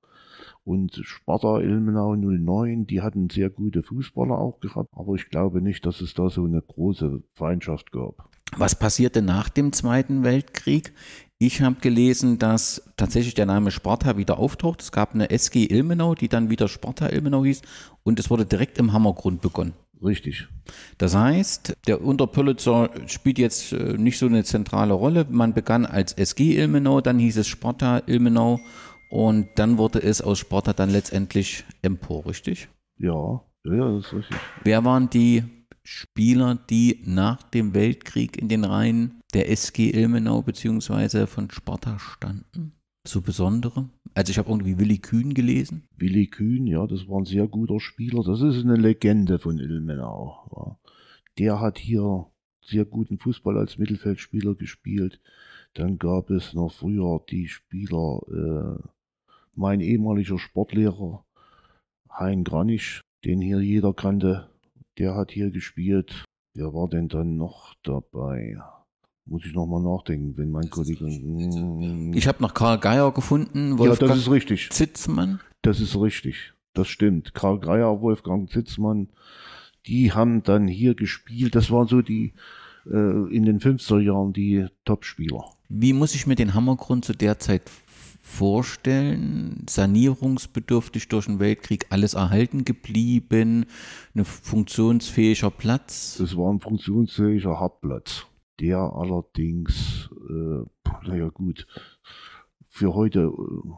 und 0.65 1.01
Sparta 1.03 1.61
Ilmenau 1.61 2.17
09, 2.17 2.87
die 2.87 3.03
hatten 3.03 3.29
sehr 3.31 3.51
gute 3.51 3.83
Fußballer 3.83 4.37
auch 4.37 4.61
gehabt, 4.61 4.91
aber 4.93 5.15
ich 5.15 5.29
glaube 5.29 5.61
nicht, 5.61 5.85
dass 5.87 6.01
es 6.01 6.15
da 6.15 6.31
so 6.31 6.45
eine 6.45 6.63
große 6.63 7.23
Feindschaft 7.35 7.93
gab. 7.93 8.31
Was 8.57 8.79
passierte 8.79 9.21
nach 9.21 9.49
dem 9.49 9.73
Zweiten 9.73 10.25
Weltkrieg? 10.25 10.93
Ich 11.39 11.61
habe 11.61 11.77
gelesen, 11.81 12.39
dass 12.39 12.91
tatsächlich 12.97 13.35
der 13.35 13.47
Name 13.47 13.71
Sparta 13.71 14.17
wieder 14.17 14.39
auftaucht. 14.39 14.81
Es 14.81 14.93
gab 14.93 15.15
eine 15.15 15.31
SG 15.31 15.67
Ilmenau, 15.67 16.15
die 16.15 16.29
dann 16.29 16.49
wieder 16.49 16.69
Sparta 16.69 17.09
Ilmenau 17.09 17.45
hieß 17.45 17.63
und 18.03 18.19
es 18.19 18.31
wurde 18.31 18.47
direkt 18.47 18.79
im 18.79 18.93
Hammergrund 18.93 19.43
begonnen. 19.43 19.75
Richtig. 20.03 20.49
Das 20.99 21.15
heißt, 21.15 21.77
der 21.87 22.03
Unterpölitzer 22.03 22.91
spielt 23.07 23.39
jetzt 23.39 23.73
äh, 23.73 23.97
nicht 23.97 24.19
so 24.19 24.27
eine 24.27 24.45
zentrale 24.45 24.93
Rolle. 24.93 25.27
Man 25.31 25.55
begann 25.55 25.87
als 25.87 26.13
SG 26.13 26.57
Ilmenau, 26.57 27.01
dann 27.01 27.19
hieß 27.19 27.39
es 27.39 27.49
Sparta 27.49 28.03
Ilmenau 28.07 28.61
und 29.11 29.49
dann 29.57 29.79
wurde 29.79 30.03
es 30.03 30.23
aus 30.23 30.39
Sparta 30.39 30.73
dann 30.73 30.91
letztendlich 30.91 31.65
Empor, 31.83 32.27
richtig? 32.27 32.69
Ja, 32.99 33.43
ja, 33.65 33.93
das 33.93 34.07
ist 34.07 34.13
richtig. 34.13 34.37
Wer 34.63 34.85
waren 34.85 35.11
die 35.11 35.45
Spieler, 35.83 36.59
die 36.71 37.03
nach 37.05 37.43
dem 37.43 37.75
Weltkrieg 37.75 38.37
in 38.39 38.49
den 38.49 38.65
Reihen 38.65 39.21
der 39.35 39.51
SG 39.51 39.91
Ilmenau 39.91 40.43
beziehungsweise 40.43 41.27
von 41.27 41.51
Sparta 41.51 41.99
standen? 41.99 42.73
So 43.07 43.21
besondere? 43.21 43.91
Also 44.15 44.31
ich 44.31 44.39
habe 44.39 44.49
irgendwie 44.49 44.79
Willi 44.79 44.99
Kühn 44.99 45.35
gelesen. 45.35 45.87
Willi 45.97 46.29
Kühn, 46.29 46.67
ja, 46.67 46.87
das 46.87 47.09
war 47.09 47.19
ein 47.19 47.27
sehr 47.27 47.47
guter 47.49 47.81
Spieler. 47.81 48.23
Das 48.25 48.41
ist 48.41 48.65
eine 48.65 48.77
Legende 48.77 49.39
von 49.39 49.59
Ilmenau. 49.59 50.49
Ja. 50.57 50.79
Der 51.39 51.61
hat 51.61 51.79
hier 51.79 52.27
sehr 52.63 52.85
guten 52.85 53.19
Fußball 53.19 53.59
als 53.59 53.77
Mittelfeldspieler 53.77 54.55
gespielt. 54.55 55.21
Dann 55.75 55.99
gab 55.99 56.31
es 56.31 56.55
noch 56.55 56.73
früher 56.73 57.21
die 57.29 57.49
Spieler, 57.49 58.21
äh, 58.29 58.89
mein 59.57 59.81
ehemaliger 59.81 60.39
Sportlehrer 60.39 61.25
Hein 62.11 62.45
Granisch, 62.45 63.01
den 63.25 63.41
hier 63.41 63.61
jeder 63.61 63.93
kannte, 63.93 64.49
der 64.99 65.15
hat 65.15 65.33
hier 65.33 65.51
gespielt. 65.51 66.25
Wer 66.55 66.73
war 66.73 66.89
denn 66.89 67.09
dann 67.09 67.37
noch 67.37 67.75
dabei? 67.83 68.57
Muss 69.27 69.45
ich 69.45 69.55
nochmal 69.55 69.83
nachdenken, 69.83 70.37
wenn 70.37 70.51
mein 70.51 70.71
Kollege. 70.71 71.07
Ich 72.15 72.29
habe 72.29 72.43
noch 72.43 72.55
Karl 72.55 72.79
Geier 72.79 73.11
gefunden, 73.13 73.73
ja, 73.73 73.79
Wolfgang 73.79 74.11
das 74.13 74.21
ist 74.21 74.31
richtig. 74.31 74.71
Zitzmann. 74.71 75.41
Das 75.63 75.81
ist 75.81 75.97
richtig. 75.97 76.53
Das 76.75 76.89
stimmt. 76.89 77.35
Karl 77.35 77.59
Greier, 77.59 78.01
Wolfgang 78.01 78.51
Zitzmann, 78.51 79.09
die 79.87 80.13
haben 80.13 80.43
dann 80.43 80.69
hier 80.69 80.95
gespielt. 80.95 81.55
Das 81.55 81.71
waren 81.71 81.89
so 81.89 82.03
die 82.03 82.35
äh, 82.87 83.35
in 83.35 83.45
den 83.45 83.61
50er 83.61 84.01
Jahren 84.01 84.33
die 84.33 84.67
Topspieler. 84.85 85.45
Wie 85.69 85.93
muss 85.93 86.15
ich 86.15 86.27
mir 86.27 86.35
den 86.35 86.55
Hammergrund 86.55 87.05
zu 87.05 87.15
der 87.15 87.39
Zeit 87.39 87.63
vorstellen? 88.25 89.67
Sanierungsbedürftig 89.69 91.09
durch 91.09 91.27
den 91.27 91.39
Weltkrieg, 91.39 91.87
alles 91.91 92.15
erhalten 92.15 92.65
geblieben, 92.65 93.67
ein 94.15 94.25
funktionsfähiger 94.25 95.51
Platz. 95.51 96.17
Das 96.19 96.37
war 96.37 96.53
ein 96.53 96.61
funktionsfähiger 96.61 97.61
Hartplatz. 97.61 98.27
Der 98.61 98.79
allerdings, 98.79 100.09
äh, 100.29 100.65
naja 101.07 101.29
gut, 101.29 101.67
für 102.69 102.95
heute, 102.95 103.21
äh, 103.21 103.71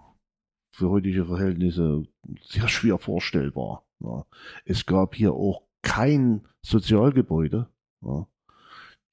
für 0.70 0.90
heutige 0.90 1.24
Verhältnisse 1.26 2.04
sehr 2.42 2.68
schwer 2.68 2.98
vorstellbar. 2.98 3.84
Ja. 4.00 4.26
Es 4.64 4.86
gab 4.86 5.16
hier 5.16 5.32
auch 5.32 5.62
kein 5.82 6.46
Sozialgebäude. 6.62 7.68
Ja. 8.02 8.28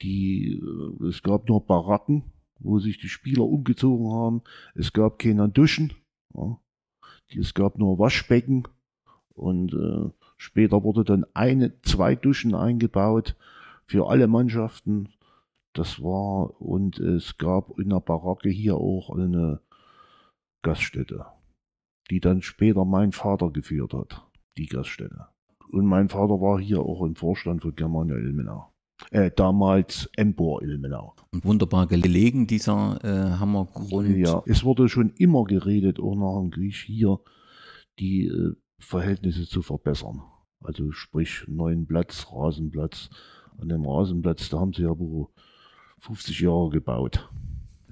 Die, 0.01 0.61
äh, 0.61 1.07
es 1.07 1.23
gab 1.23 1.49
nur 1.49 1.65
Baracken, 1.65 2.32
wo 2.59 2.79
sich 2.79 2.97
die 2.97 3.09
Spieler 3.09 3.43
umgezogen 3.43 4.11
haben. 4.11 4.41
Es 4.75 4.93
gab 4.93 5.19
keine 5.19 5.49
Duschen. 5.49 5.93
Ja. 6.33 6.59
Es 7.29 7.53
gab 7.53 7.77
nur 7.77 7.99
Waschbecken 7.99 8.67
Und 9.33 9.73
äh, 9.73 10.11
später 10.37 10.83
wurde 10.83 11.03
dann 11.03 11.25
eine, 11.33 11.81
zwei 11.81 12.15
Duschen 12.15 12.53
eingebaut 12.53 13.35
für 13.85 14.09
alle 14.09 14.27
Mannschaften. 14.27 15.09
Das 15.73 16.01
war, 16.01 16.61
und 16.61 16.99
es 16.99 17.37
gab 17.37 17.79
in 17.79 17.89
der 17.89 17.99
Baracke 17.99 18.49
hier 18.49 18.75
auch 18.75 19.09
eine 19.09 19.59
Gaststätte, 20.61 21.25
die 22.11 22.19
dann 22.19 22.41
später 22.43 22.85
mein 22.85 23.11
Vater 23.11 23.49
geführt 23.49 23.93
hat, 23.93 24.27
die 24.57 24.67
Gaststätte. 24.67 25.27
Und 25.71 25.87
mein 25.87 26.09
Vater 26.09 26.39
war 26.39 26.59
hier 26.59 26.81
auch 26.81 27.03
im 27.03 27.15
Vorstand 27.15 27.63
von 27.63 27.75
Germania 27.75 28.15
Ilmenau. 28.15 28.72
Äh, 29.11 29.31
damals 29.35 30.09
Empor 30.15 30.61
Ilmenau. 30.61 31.15
Und 31.31 31.45
wunderbar 31.45 31.87
gelegen, 31.87 32.47
dieser 32.47 32.99
äh, 33.03 33.37
Hammergrund. 33.39 34.17
Ja, 34.17 34.43
es 34.45 34.63
wurde 34.63 34.87
schon 34.87 35.09
immer 35.17 35.43
geredet, 35.43 35.99
auch 35.99 36.15
nach 36.15 36.39
dem 36.39 36.51
Krieg 36.51 36.75
hier, 36.75 37.19
die 37.99 38.27
äh, 38.27 38.53
Verhältnisse 38.79 39.47
zu 39.47 39.61
verbessern. 39.61 40.21
Also 40.63 40.91
sprich 40.91 41.45
neuen 41.47 41.85
Platz, 41.85 42.27
Rasenplatz. 42.31 43.09
An 43.57 43.69
dem 43.69 43.85
Rasenplatz, 43.85 44.49
da 44.49 44.59
haben 44.59 44.73
sie 44.73 44.83
ja 44.83 44.97
wohl 44.97 45.27
50 45.99 46.39
Jahre 46.39 46.69
gebaut. 46.69 47.29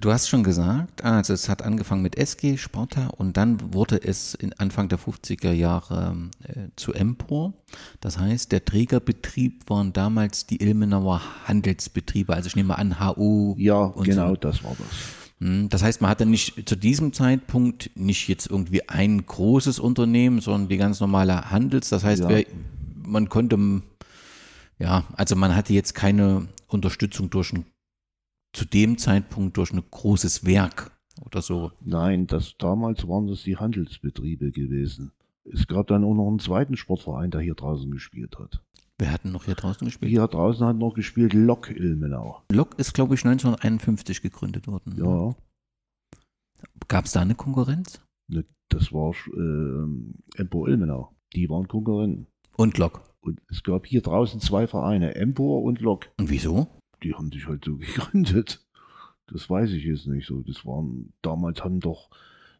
Du 0.02 0.10
hast 0.10 0.28
schon 0.28 0.42
gesagt, 0.42 1.04
also 1.04 1.32
es 1.32 1.48
hat 1.48 1.62
angefangen 1.62 2.02
mit 2.02 2.18
SG, 2.18 2.56
Sparta 2.56 3.06
und 3.06 3.36
dann 3.36 3.72
wurde 3.72 4.02
es 4.02 4.34
in 4.34 4.52
Anfang 4.54 4.88
der 4.88 4.98
50er 4.98 5.52
Jahre 5.52 6.16
äh, 6.42 6.70
zu 6.74 6.92
Empor. 6.92 7.52
Das 8.00 8.18
heißt, 8.18 8.50
der 8.50 8.64
Trägerbetrieb 8.64 9.70
waren 9.70 9.92
damals 9.92 10.44
die 10.44 10.60
Ilmenauer 10.60 11.22
Handelsbetriebe, 11.44 12.34
also 12.34 12.48
ich 12.48 12.56
nehme 12.56 12.76
an 12.78 12.98
HU. 12.98 13.54
Ja, 13.58 13.94
genau, 14.02 14.30
so. 14.30 14.34
das 14.34 14.64
war 14.64 14.74
das. 14.76 14.88
Hm, 15.38 15.68
das 15.68 15.84
heißt, 15.84 16.00
man 16.00 16.10
hatte 16.10 16.26
nicht 16.26 16.68
zu 16.68 16.74
diesem 16.74 17.12
Zeitpunkt 17.12 17.92
nicht 17.94 18.26
jetzt 18.26 18.50
irgendwie 18.50 18.88
ein 18.88 19.24
großes 19.24 19.78
Unternehmen, 19.78 20.40
sondern 20.40 20.68
die 20.68 20.78
ganz 20.78 20.98
normale 20.98 21.52
Handels. 21.52 21.90
Das 21.90 22.02
heißt, 22.02 22.22
ja. 22.22 22.28
wer, 22.28 22.44
man 23.04 23.28
konnte, 23.28 23.56
ja, 24.80 25.04
also 25.12 25.36
man 25.36 25.54
hatte 25.54 25.72
jetzt 25.74 25.94
keine 25.94 26.48
Unterstützung 26.66 27.30
durch 27.30 27.52
ein 27.52 27.66
zu 28.52 28.64
dem 28.64 28.98
Zeitpunkt 28.98 29.56
durch 29.56 29.72
ein 29.72 29.82
großes 29.90 30.44
Werk 30.44 30.90
oder 31.24 31.42
so? 31.42 31.72
Nein, 31.80 32.26
das, 32.26 32.56
damals 32.58 33.06
waren 33.08 33.26
das 33.26 33.42
die 33.42 33.56
Handelsbetriebe 33.56 34.52
gewesen. 34.52 35.12
Es 35.44 35.66
gab 35.66 35.88
dann 35.88 36.04
auch 36.04 36.14
noch 36.14 36.28
einen 36.28 36.38
zweiten 36.38 36.76
Sportverein, 36.76 37.30
der 37.30 37.40
hier 37.40 37.54
draußen 37.54 37.90
gespielt 37.90 38.38
hat. 38.38 38.62
Wer 38.98 39.10
hat 39.10 39.24
denn 39.24 39.32
noch 39.32 39.44
hier 39.44 39.54
draußen 39.54 39.84
gespielt? 39.84 40.10
Hier 40.10 40.26
draußen 40.28 40.64
hat 40.64 40.76
noch 40.76 40.94
gespielt 40.94 41.32
Lok 41.32 41.70
Ilmenau. 41.70 42.42
Lok 42.52 42.78
ist, 42.78 42.94
glaube 42.94 43.14
ich, 43.14 43.24
1951 43.24 44.22
gegründet 44.22 44.68
worden. 44.68 44.94
Ja. 44.96 45.34
Gab 46.86 47.06
es 47.06 47.12
da 47.12 47.20
eine 47.20 47.34
Konkurrenz? 47.34 48.00
Ne, 48.28 48.44
das 48.68 48.92
war 48.92 49.12
äh, 49.12 50.40
Empor 50.40 50.68
Ilmenau. 50.68 51.12
Die 51.34 51.48
waren 51.50 51.66
Konkurrenten. 51.66 52.26
Und 52.56 52.78
Lok? 52.78 53.02
Und 53.22 53.40
es 53.48 53.62
gab 53.62 53.86
hier 53.86 54.02
draußen 54.02 54.40
zwei 54.40 54.66
Vereine, 54.66 55.14
Empor 55.14 55.62
und 55.62 55.80
Lok. 55.80 56.08
Und 56.18 56.30
wieso? 56.30 56.68
Die 57.02 57.14
haben 57.14 57.30
sich 57.30 57.46
halt 57.46 57.64
so 57.64 57.76
gegründet. 57.78 58.64
Das 59.28 59.48
weiß 59.48 59.70
ich 59.72 59.84
jetzt 59.84 60.06
nicht 60.06 60.26
so. 60.26 60.42
Das 60.42 60.66
waren, 60.66 61.12
damals 61.22 61.64
haben 61.64 61.80
doch 61.80 62.10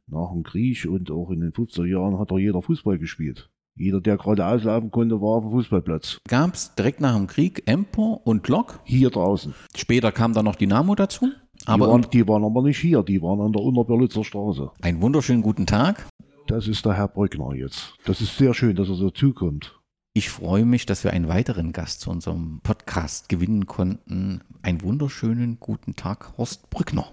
nach 0.07 0.31
dem 0.33 0.42
Krieg 0.42 0.87
und 0.88 1.11
auch 1.11 1.31
in 1.31 1.40
den 1.40 1.52
50er 1.52 1.85
Jahren 1.85 2.18
hat 2.18 2.31
doch 2.31 2.38
jeder 2.38 2.62
Fußball 2.62 2.98
gespielt. 2.98 3.50
Jeder, 3.74 4.00
der 4.00 4.18
gerade 4.18 4.44
auslaufen 4.44 4.90
konnte, 4.90 5.20
war 5.20 5.37
auf 5.37 5.44
dem 5.44 5.52
Fußballplatz. 5.52 6.18
Gab 6.28 6.55
es 6.55 6.74
direkt 6.74 7.00
nach 7.00 7.16
dem 7.16 7.26
Krieg 7.26 7.62
Empor 7.66 8.26
und 8.26 8.46
Lok? 8.48 8.81
Hier 8.85 9.11
draußen. 9.11 9.55
Später 9.74 10.12
kam 10.12 10.35
dann 10.35 10.44
noch 10.44 10.57
Dynamo 10.57 10.94
dazu. 10.94 11.31
Aber 11.64 11.87
die 11.87 11.92
waren, 11.92 12.07
die 12.12 12.28
waren 12.28 12.44
aber 12.44 12.62
nicht 12.62 12.78
hier, 12.78 13.02
die 13.02 13.22
waren 13.22 13.40
an 13.40 13.52
der 13.52 13.62
Unterberlitzer 13.62 14.24
Straße. 14.24 14.70
Einen 14.83 15.00
wunderschönen 15.00 15.42
guten 15.42 15.64
Tag. 15.64 16.07
Das 16.48 16.68
ist 16.68 16.85
der 16.85 16.94
Herr 16.94 17.09
Brückner 17.09 17.55
jetzt. 17.55 17.94
Das 18.05 18.20
ist 18.20 18.37
sehr 18.37 18.52
schön, 18.52 18.76
dass 18.76 18.88
er 18.88 18.96
so 18.96 19.11
zukommt. 19.11 19.78
Ich 20.14 20.29
freue 20.29 20.66
mich, 20.66 20.85
dass 20.85 21.05
wir 21.05 21.14
einen 21.14 21.29
weiteren 21.29 21.72
Gast 21.72 22.03
zu 22.03 22.11
unserem 22.11 22.61
Podcast 22.62 23.31
gewinnen 23.31 23.64
konnten. 23.64 24.42
Einen 24.61 24.83
wunderschönen 24.83 25.57
guten 25.59 25.96
Tag, 25.96 26.37
Horst 26.37 26.68
Brückner. 26.68 27.11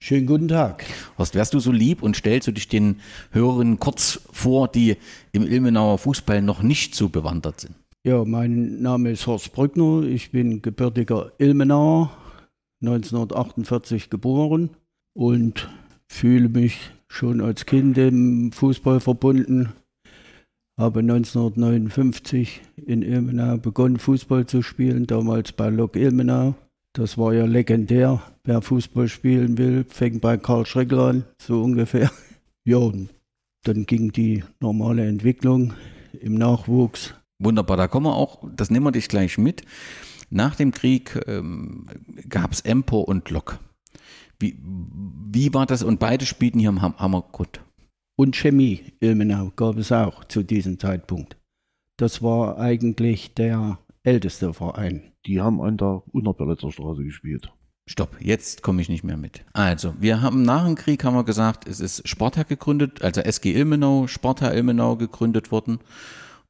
Schönen 0.00 0.26
guten 0.26 0.48
Tag. 0.48 0.84
Horst, 1.16 1.36
wärst 1.36 1.54
du 1.54 1.60
so 1.60 1.70
lieb 1.70 2.02
und 2.02 2.16
stellst 2.16 2.48
du 2.48 2.52
dich 2.52 2.66
den 2.66 2.98
Hörerinnen 3.30 3.78
kurz 3.78 4.20
vor, 4.32 4.66
die 4.66 4.96
im 5.30 5.46
Ilmenauer 5.46 5.98
Fußball 5.98 6.42
noch 6.42 6.60
nicht 6.60 6.96
so 6.96 7.08
bewandert 7.08 7.60
sind? 7.60 7.76
Ja, 8.02 8.24
mein 8.24 8.82
Name 8.82 9.12
ist 9.12 9.28
Horst 9.28 9.52
Brückner. 9.52 10.02
Ich 10.02 10.32
bin 10.32 10.60
gebürtiger 10.60 11.30
Ilmenauer, 11.38 12.10
1948 12.82 14.10
geboren 14.10 14.70
und 15.12 15.68
fühle 16.08 16.48
mich 16.48 16.90
schon 17.06 17.40
als 17.40 17.64
Kind 17.64 17.96
im 17.96 18.50
Fußball 18.50 18.98
verbunden 18.98 19.72
habe 20.76 21.00
1959 21.00 22.62
in 22.84 23.02
Ilmenau 23.02 23.58
begonnen, 23.58 23.98
Fußball 23.98 24.46
zu 24.46 24.62
spielen, 24.62 25.06
damals 25.06 25.52
bei 25.52 25.68
Lok 25.68 25.96
Ilmenau. 25.96 26.54
Das 26.92 27.18
war 27.18 27.32
ja 27.32 27.44
legendär. 27.44 28.22
Wer 28.44 28.62
Fußball 28.62 29.08
spielen 29.08 29.58
will, 29.58 29.84
fängt 29.88 30.20
bei 30.20 30.36
Karl 30.36 30.66
Schreckler 30.66 31.08
an, 31.08 31.24
so 31.38 31.62
ungefähr. 31.62 32.10
Ja, 32.66 32.80
dann 33.64 33.84
ging 33.84 34.10
die 34.10 34.42
normale 34.58 35.06
Entwicklung 35.06 35.74
im 36.18 36.32
Nachwuchs. 36.32 37.12
Wunderbar, 37.38 37.76
da 37.76 37.88
kommen 37.88 38.06
wir 38.06 38.14
auch, 38.14 38.42
das 38.56 38.70
nehmen 38.70 38.86
wir 38.86 38.92
dich 38.92 39.06
gleich 39.06 39.36
mit. 39.36 39.66
Nach 40.30 40.54
dem 40.54 40.72
Krieg 40.72 41.20
ähm, 41.26 41.86
gab 42.26 42.52
es 42.52 42.62
Empo 42.62 43.00
und 43.00 43.28
Lok. 43.28 43.58
Wie, 44.38 44.58
wie 45.30 45.52
war 45.52 45.66
das? 45.66 45.82
Und 45.82 46.00
beide 46.00 46.24
spielten 46.24 46.58
hier 46.58 46.70
am 46.70 46.80
Hammergrund 46.80 47.60
und 48.16 48.36
Chemie 48.36 48.92
Ilmenau 49.00 49.52
gab 49.56 49.76
es 49.76 49.92
auch 49.92 50.24
zu 50.24 50.42
diesem 50.42 50.78
Zeitpunkt. 50.78 51.36
Das 51.96 52.22
war 52.22 52.58
eigentlich 52.58 53.34
der 53.34 53.78
älteste 54.02 54.52
Verein. 54.52 55.12
Die 55.26 55.40
haben 55.40 55.60
an 55.60 55.76
der 55.76 56.02
Unterberlitzer 56.12 56.70
Straße 56.70 57.04
gespielt. 57.04 57.52
Stopp, 57.86 58.16
jetzt 58.20 58.62
komme 58.62 58.80
ich 58.80 58.88
nicht 58.88 59.04
mehr 59.04 59.16
mit. 59.16 59.44
Also, 59.52 59.94
wir 60.00 60.22
haben 60.22 60.42
nach 60.42 60.64
dem 60.64 60.74
Krieg 60.74 61.04
haben 61.04 61.14
wir 61.14 61.24
gesagt, 61.24 61.68
es 61.68 61.80
ist 61.80 62.08
Sparta 62.08 62.42
gegründet, 62.44 63.02
also 63.02 63.20
SG 63.20 63.52
Ilmenau, 63.52 64.06
Sparta 64.06 64.52
Ilmenau 64.52 64.96
gegründet 64.96 65.52
worden. 65.52 65.80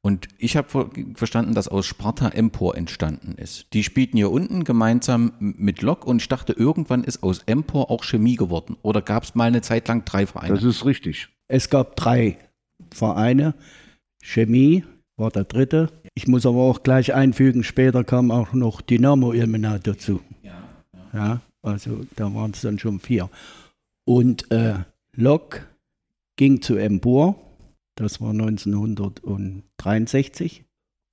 Und 0.01 0.27
ich 0.37 0.55
habe 0.55 0.89
verstanden, 1.15 1.55
dass 1.55 1.67
aus 1.67 1.87
Sparta 1.87 2.29
Empor 2.29 2.77
entstanden 2.77 3.33
ist. 3.37 3.73
Die 3.73 3.83
spielten 3.83 4.17
hier 4.17 4.31
unten 4.31 4.63
gemeinsam 4.63 5.33
mit 5.39 5.81
Lok 5.81 6.05
und 6.05 6.21
ich 6.21 6.27
dachte, 6.27 6.53
irgendwann 6.53 7.03
ist 7.03 7.23
aus 7.23 7.39
Empor 7.47 7.89
auch 7.89 8.03
Chemie 8.03 8.35
geworden. 8.35 8.77
Oder 8.81 9.01
gab 9.01 9.23
es 9.23 9.35
mal 9.35 9.45
eine 9.45 9.61
Zeit 9.61 9.87
lang 9.87 10.05
drei 10.05 10.27
Vereine? 10.27 10.53
Das 10.53 10.63
ist 10.63 10.85
richtig. 10.85 11.29
Es 11.47 11.69
gab 11.69 11.95
drei 11.95 12.37
Vereine. 12.91 13.53
Chemie 14.21 14.83
war 15.17 15.31
der 15.31 15.45
dritte. 15.45 15.91
Ich 16.13 16.27
muss 16.27 16.45
aber 16.45 16.59
auch 16.59 16.83
gleich 16.83 17.13
einfügen, 17.13 17.63
später 17.63 18.03
kam 18.03 18.31
auch 18.31 18.51
noch 18.53 18.81
Dynamo 18.81 19.31
Ilmenau 19.33 19.77
dazu. 19.77 20.19
Ja, 20.41 20.61
ja. 20.93 20.99
ja 21.13 21.39
also 21.61 22.05
da 22.15 22.33
waren 22.33 22.51
es 22.51 22.61
dann 22.61 22.79
schon 22.79 22.99
vier. 22.99 23.29
Und 24.05 24.51
äh, 24.51 24.79
Lok 25.13 25.67
ging 26.35 26.61
zu 26.61 26.75
Empor, 26.75 27.39
das 27.95 28.19
war 28.21 28.31
1963. 28.31 30.65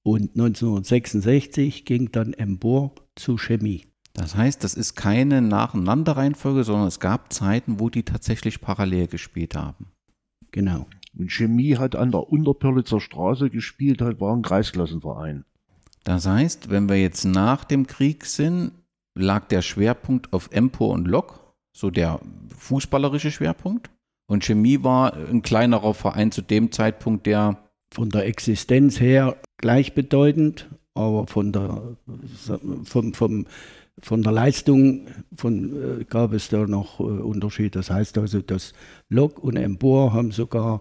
Und 0.04 0.34
1966 0.34 1.84
ging 1.84 2.10
dann 2.10 2.32
Empor 2.32 2.92
zu 3.14 3.38
Chemie. 3.38 3.86
Das 4.14 4.34
heißt, 4.34 4.64
das 4.64 4.74
ist 4.74 4.96
keine 4.96 5.40
Nacheinanderreihenfolge, 5.40 6.64
sondern 6.64 6.88
es 6.88 6.98
gab 6.98 7.32
Zeiten, 7.32 7.78
wo 7.78 7.88
die 7.88 8.02
tatsächlich 8.02 8.60
parallel 8.60 9.06
gespielt 9.06 9.54
haben. 9.54 9.91
Genau. 10.52 10.86
Und 11.18 11.30
Chemie 11.30 11.76
hat 11.76 11.96
an 11.96 12.12
der 12.12 12.28
Unterpörlitzer 12.28 13.00
Straße 13.00 13.50
gespielt, 13.50 14.00
halt 14.00 14.20
war 14.20 14.34
ein 14.34 14.42
Kreisklassenverein. 14.42 15.44
Das 16.04 16.26
heißt, 16.26 16.70
wenn 16.70 16.88
wir 16.88 17.00
jetzt 17.00 17.24
nach 17.24 17.64
dem 17.64 17.86
Krieg 17.86 18.24
sind, 18.24 18.72
lag 19.14 19.46
der 19.48 19.62
Schwerpunkt 19.62 20.32
auf 20.32 20.50
Empo 20.52 20.86
und 20.86 21.06
Lok, 21.06 21.54
so 21.72 21.90
der 21.90 22.20
fußballerische 22.56 23.30
Schwerpunkt. 23.30 23.90
Und 24.26 24.44
Chemie 24.44 24.82
war 24.82 25.14
ein 25.14 25.42
kleinerer 25.42 25.94
Verein 25.94 26.32
zu 26.32 26.42
dem 26.42 26.72
Zeitpunkt, 26.72 27.26
der 27.26 27.58
von 27.92 28.08
der 28.08 28.26
Existenz 28.26 29.00
her 29.00 29.36
gleichbedeutend, 29.58 30.70
aber 30.94 31.26
von 31.26 31.52
der 31.52 31.96
vom, 32.84 33.14
vom 33.14 33.46
von 34.00 34.22
der 34.22 34.32
Leistung 34.32 35.06
von, 35.34 36.00
äh, 36.00 36.04
gab 36.04 36.32
es 36.32 36.48
da 36.48 36.66
noch 36.66 37.00
äh, 37.00 37.02
Unterschied. 37.02 37.76
Das 37.76 37.90
heißt 37.90 38.18
also, 38.18 38.40
dass 38.40 38.72
Lok 39.08 39.38
und 39.42 39.56
Empor 39.56 40.12
haben 40.12 40.32
sogar 40.32 40.80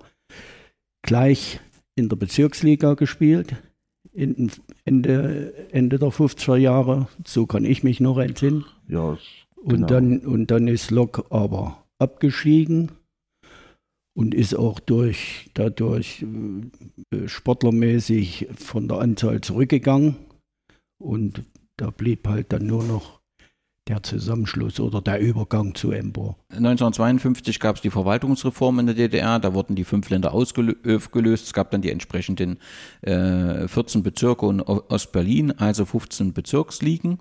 gleich 1.04 1.60
in 1.95 2.10
der 2.10 2.15
Bezirksliga 2.15 2.93
gespielt. 2.93 3.56
In, 4.13 4.52
Ende, 4.86 5.54
Ende 5.71 6.00
der 6.00 6.10
50er 6.10 6.58
Jahre, 6.58 7.08
so 7.26 7.45
kann 7.45 7.63
ich 7.65 7.84
mich 7.84 8.00
noch 8.00 8.17
entsinnen. 8.17 8.65
Ja, 8.88 9.17
genau. 9.63 9.74
und, 9.74 9.91
dann, 9.91 10.19
und 10.19 10.52
dann 10.52 10.67
ist 10.67 10.91
Lok 10.91 11.28
aber 11.30 11.84
abgestiegen 11.97 12.91
und 14.13 14.34
ist 14.34 14.56
auch 14.56 14.80
durch, 14.80 15.50
dadurch 15.54 16.26
äh, 17.13 17.28
sportlermäßig 17.28 18.47
von 18.56 18.88
der 18.88 19.00
Anzahl 19.00 19.41
zurückgegangen. 19.41 20.15
Und 21.02 21.43
da 21.82 21.89
blieb 21.89 22.28
halt 22.28 22.54
dann 22.54 22.67
nur 22.67 22.84
noch 22.84 23.22
der 23.88 24.04
Zusammenschluss 24.04 24.80
oder 24.80 25.02
der 25.02 25.20
Übergang 25.20 25.74
zu 25.74 25.91
Empor. 25.91 26.38
1952 26.50 27.60
gab 27.60 27.78
es 27.78 27.82
die 27.82 27.89
Verwaltungsreform 27.89 28.78
in 28.80 28.86
der 28.86 28.96
DDR, 28.96 29.39
da 29.39 29.56
wurden 29.56 29.76
die 29.76 29.84
fünf 29.84 30.08
Länder 30.12 30.32
aufgelöst. 30.32 31.46
Es 31.48 31.54
gab 31.54 31.72
dann 31.72 31.82
die 31.82 31.89
entsprechenden 31.89 32.60
äh, 33.02 33.67
14 33.67 34.04
Bezirke 34.04 34.48
in 34.48 34.62
Ostberlin, 34.62 35.58
also 35.58 35.86
15 35.86 36.34
Bezirksligen. 36.34 37.17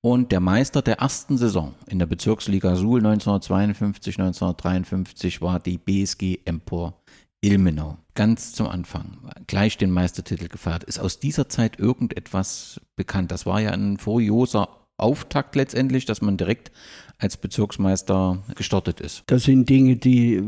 Und 0.00 0.32
der 0.32 0.40
Meister 0.40 0.80
der 0.80 1.00
ersten 1.00 1.36
Saison 1.36 1.74
in 1.86 1.98
der 1.98 2.06
Bezirksliga 2.06 2.76
Suhl 2.76 3.00
1952, 3.00 4.18
1953 4.18 5.42
war 5.42 5.60
die 5.60 5.76
BSG 5.76 6.38
Empor 6.46 7.02
Ilmenau. 7.42 7.98
Ganz 8.18 8.52
zum 8.52 8.66
Anfang, 8.66 9.18
gleich 9.46 9.78
den 9.78 9.92
Meistertitel 9.92 10.48
gefeiert. 10.48 10.82
Ist 10.82 10.98
aus 10.98 11.20
dieser 11.20 11.48
Zeit 11.48 11.78
irgendetwas 11.78 12.80
bekannt? 12.96 13.30
Das 13.30 13.46
war 13.46 13.60
ja 13.60 13.70
ein 13.70 13.96
furioser 13.96 14.70
Auftakt 14.96 15.54
letztendlich, 15.54 16.04
dass 16.04 16.20
man 16.20 16.36
direkt 16.36 16.72
als 17.18 17.36
Bezirksmeister 17.36 18.42
gestartet 18.56 19.00
ist. 19.00 19.22
Das 19.26 19.44
sind 19.44 19.68
Dinge, 19.68 19.94
die 19.94 20.42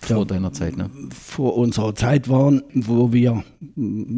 vor 0.00 0.24
deiner 0.24 0.54
Zeit, 0.54 0.78
ne? 0.78 0.88
Vor 1.10 1.58
unserer 1.58 1.94
Zeit 1.94 2.30
waren, 2.30 2.62
wo 2.72 3.12
wir 3.12 3.44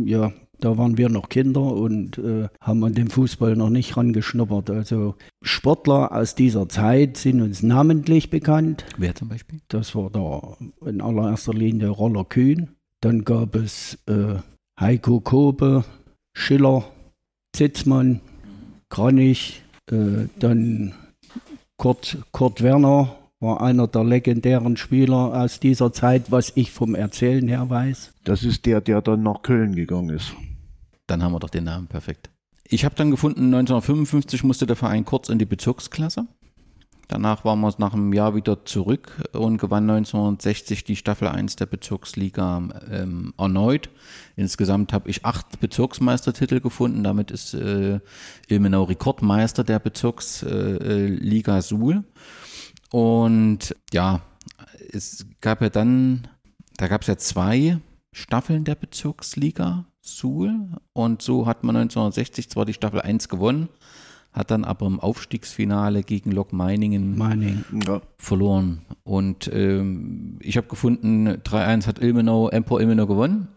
ja 0.05 0.33
da 0.61 0.79
waren 0.79 0.97
wir 0.97 1.09
noch 1.09 1.29
Kinder 1.29 1.61
und 1.61 2.19
äh, 2.19 2.49
haben 2.61 2.83
an 2.85 2.95
dem 2.95 3.11
Fußball 3.11 3.57
noch 3.57 3.69
nicht 3.69 3.97
rangeschnuppert. 3.97 4.71
Also 4.71 5.17
Sportler 5.43 6.13
aus 6.13 6.35
dieser 6.35 6.69
Zeit 6.69 7.19
sind 7.19 7.43
uns 7.43 7.63
namentlich 7.63 8.31
bekannt. 8.31 8.87
Wer 8.97 9.15
zum 9.15 9.29
Beispiel? 9.29 9.61
Das 9.69 9.95
war 9.95 10.11
da 10.11 10.57
in 10.89 11.01
allererster 11.01 11.53
Linie 11.53 11.89
Roller 11.89 12.25
Kühn. 12.25 12.76
Dann 13.07 13.25
gab 13.25 13.55
es 13.55 13.99
äh, 14.09 14.35
Heiko 14.81 15.21
Kobe, 15.21 15.85
Schiller, 16.37 16.91
Zitzmann, 17.55 18.21
Kranich, 18.89 19.63
äh, 19.93 20.27
dann 20.41 20.93
Kurt, 21.77 22.19
Kurt 22.33 22.65
Werner 22.65 23.15
war 23.39 23.61
einer 23.61 23.87
der 23.87 24.03
legendären 24.03 24.77
Spieler 24.77 25.41
aus 25.41 25.61
dieser 25.61 25.93
Zeit, 25.93 26.33
was 26.33 26.51
ich 26.57 26.73
vom 26.73 26.97
Erzählen 26.97 27.47
her 27.47 27.71
weiß. 27.71 28.13
Das 28.25 28.43
ist 28.43 28.67
der, 28.67 28.81
der 28.81 29.03
dann 29.03 29.23
nach 29.23 29.43
Köln 29.43 29.77
gegangen 29.77 30.11
ist. 30.11 30.35
Dann 31.07 31.23
haben 31.23 31.31
wir 31.31 31.39
doch 31.39 31.51
den 31.51 31.63
Namen 31.63 31.87
perfekt. 31.87 32.31
Ich 32.65 32.85
habe 32.85 32.97
dann 32.97 33.13
gefunden, 33.13 33.55
1955 33.55 34.43
musste 34.43 34.67
der 34.67 34.75
Verein 34.75 35.05
kurz 35.05 35.29
in 35.29 35.39
die 35.39 35.45
Bezirksklasse. 35.45 36.27
Danach 37.09 37.45
waren 37.45 37.61
wir 37.61 37.73
nach 37.79 37.93
einem 37.93 38.13
Jahr 38.13 38.35
wieder 38.35 38.65
zurück 38.65 39.23
und 39.33 39.59
gewann 39.59 39.89
1960 39.89 40.85
die 40.85 40.97
Staffel 40.97 41.29
1 41.29 41.57
der 41.57 41.67
Bezirksliga 41.67 42.69
ähm, 42.91 43.33
erneut. 43.39 43.91
Insgesamt 44.35 44.93
habe 44.93 45.09
ich 45.09 45.25
acht 45.25 45.61
Bezirksmeistertitel 45.61 46.61
gefunden. 46.61 47.05
Damit 47.05 47.31
ist 47.31 47.55
äh, 47.55 48.01
Ilmenau 48.49 48.85
Rekordmeister 48.85 49.63
der 49.63 49.79
Bezirksliga 49.79 51.55
äh, 51.55 51.59
äh 51.59 51.63
Suhl. 51.63 52.05
Und 52.91 53.77
ja, 53.93 54.21
es 54.93 55.27
gab 55.41 55.63
ja 55.63 55.69
dann, 55.69 56.29
da 56.77 56.89
gab 56.89 57.03
es 57.03 57.09
ja 57.09 57.17
zwei 57.17 57.79
Staffeln 58.13 58.65
der 58.65 58.75
Bezirksliga 58.75 59.87
Suhl 60.01 60.71
und 60.93 61.21
so 61.21 61.47
hat 61.47 61.65
man 61.65 61.77
1960 61.77 62.49
zwar 62.49 62.65
die 62.65 62.73
Staffel 62.73 63.01
1 63.01 63.29
gewonnen, 63.29 63.69
hat 64.37 64.51
dann 64.51 64.65
aber 64.65 64.87
im 64.87 65.01
Aufstiegsfinale 65.01 66.03
gegen 66.03 66.31
Lok 66.31 66.53
Meiningen 66.53 67.17
Meining. 67.17 67.65
ja. 67.87 68.03
verloren. 68.19 68.83
Und 69.03 69.51
ähm, 69.53 70.39
ich 70.41 70.59
habe 70.59 70.69
gefunden, 70.69 71.27
3-1 71.29 71.87
hat 71.87 72.01
Ilmenau, 72.01 72.51
Empor 72.51 72.81
Ilmenau 72.83 73.07
gewonnen, 73.07 73.49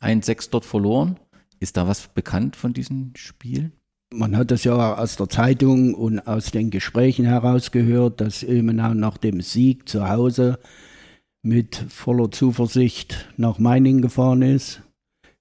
1-6 0.00 0.50
dort 0.50 0.64
verloren. 0.64 1.16
Ist 1.58 1.76
da 1.76 1.88
was 1.88 2.06
bekannt 2.06 2.54
von 2.54 2.72
diesen 2.72 3.12
Spielen? 3.16 3.72
Man 4.14 4.36
hat 4.36 4.52
das 4.52 4.62
ja 4.62 4.94
aus 4.94 5.16
der 5.16 5.28
Zeitung 5.28 5.94
und 5.94 6.20
aus 6.20 6.52
den 6.52 6.70
Gesprächen 6.70 7.24
herausgehört, 7.24 8.20
dass 8.20 8.44
Ilmenau 8.44 8.94
nach 8.94 9.16
dem 9.16 9.40
Sieg 9.40 9.88
zu 9.88 10.08
Hause 10.08 10.58
mit 11.42 11.84
voller 11.88 12.30
Zuversicht 12.30 13.28
nach 13.36 13.58
Meiningen 13.58 14.02
gefahren 14.02 14.42
ist. 14.42 14.82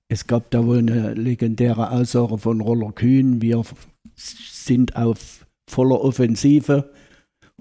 Es 0.08 0.26
gab 0.26 0.50
da 0.50 0.66
wohl 0.66 0.80
eine 0.80 1.14
legendäre 1.14 1.92
Aussage 1.92 2.38
von 2.38 2.62
Roller 2.62 2.92
Kühn, 2.92 3.42
wir 3.42 3.64
sind 4.22 4.96
auf 4.96 5.46
voller 5.68 6.02
Offensive, 6.02 6.92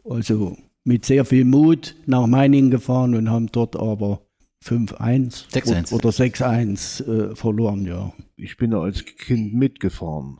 also 0.04 0.56
mit 0.84 1.04
sehr 1.04 1.24
viel 1.24 1.44
Mut 1.44 1.94
nach 2.06 2.26
Meiningen 2.26 2.70
gefahren 2.70 3.14
und 3.14 3.30
haben 3.30 3.50
dort 3.52 3.76
aber 3.76 4.22
5-1 4.64 5.92
oder 5.94 6.10
6-1 6.10 7.04
äh, 7.04 7.36
verloren, 7.36 7.86
ja. 7.86 8.12
Ich 8.36 8.56
bin 8.56 8.72
da 8.72 8.80
als 8.82 9.04
Kind 9.04 9.54
mitgefahren 9.54 10.38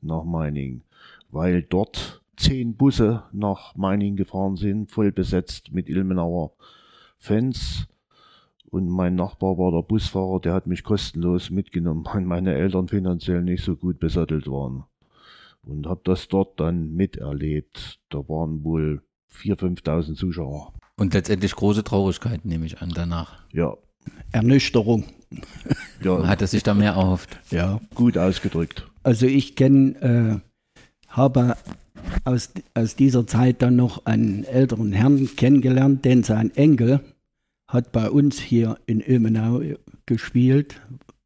nach 0.00 0.24
Meiningen, 0.24 0.84
weil 1.30 1.62
dort 1.62 2.22
zehn 2.36 2.76
Busse 2.76 3.24
nach 3.32 3.74
Meiningen 3.76 4.16
gefahren 4.16 4.56
sind, 4.56 4.90
voll 4.90 5.12
besetzt 5.12 5.72
mit 5.72 5.88
Ilmenauer 5.88 6.52
Fans. 7.18 7.86
Und 8.70 8.88
mein 8.88 9.14
Nachbar 9.14 9.58
war 9.58 9.72
der 9.72 9.82
Busfahrer, 9.82 10.40
der 10.40 10.54
hat 10.54 10.66
mich 10.66 10.84
kostenlos 10.84 11.50
mitgenommen, 11.50 12.04
weil 12.12 12.22
meine 12.22 12.54
Eltern 12.54 12.88
finanziell 12.88 13.42
nicht 13.42 13.62
so 13.62 13.76
gut 13.76 13.98
besattelt 13.98 14.46
waren. 14.46 14.84
Und 15.66 15.86
habe 15.86 16.00
das 16.04 16.28
dort 16.28 16.58
dann 16.58 16.92
miterlebt. 16.92 18.00
Da 18.08 18.18
waren 18.28 18.64
wohl 18.64 19.02
4.000, 19.32 19.82
5.000 19.82 20.14
Zuschauer. 20.14 20.72
Und 20.96 21.14
letztendlich 21.14 21.54
große 21.54 21.84
Traurigkeit, 21.84 22.44
nehme 22.44 22.66
ich 22.66 22.80
an, 22.80 22.90
danach. 22.94 23.44
Ja. 23.52 23.76
Ernüchterung. 24.32 25.04
Ja. 26.02 26.26
Hat 26.26 26.40
er 26.40 26.46
sich 26.46 26.62
da 26.62 26.72
mehr 26.72 26.92
erhofft? 26.92 27.38
Ja. 27.50 27.78
Gut 27.94 28.16
ausgedrückt. 28.16 28.88
Also 29.02 29.26
ich 29.26 29.54
kenne, 29.54 30.42
äh, 30.42 31.06
habe 31.08 31.56
aus, 32.24 32.52
aus 32.74 32.96
dieser 32.96 33.26
Zeit 33.26 33.62
dann 33.62 33.76
noch 33.76 34.06
einen 34.06 34.44
älteren 34.44 34.92
Herrn 34.92 35.28
kennengelernt, 35.36 36.04
denn 36.04 36.22
sein 36.22 36.54
Enkel 36.56 37.00
hat 37.68 37.92
bei 37.92 38.10
uns 38.10 38.40
hier 38.40 38.78
in 38.86 39.00
Ilmenau 39.00 39.60
gespielt. 40.06 40.80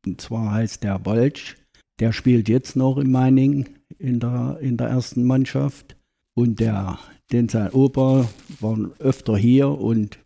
Und 0.04 0.20
zwar 0.20 0.52
heißt 0.52 0.82
der 0.82 1.06
Wolsch. 1.06 1.56
Der 2.00 2.12
spielt 2.12 2.48
jetzt 2.48 2.76
noch 2.76 2.98
in 2.98 3.10
Meiningen 3.10 3.68
in 3.98 4.20
der, 4.20 4.58
in 4.60 4.76
der 4.76 4.88
ersten 4.88 5.24
Mannschaft. 5.24 5.96
Und 6.36 6.60
der, 6.60 6.98
denn 7.32 7.48
sein 7.48 7.70
Opa 7.70 8.28
war 8.60 8.78
öfter 8.98 9.36
hier 9.36 9.68
und 9.68 10.18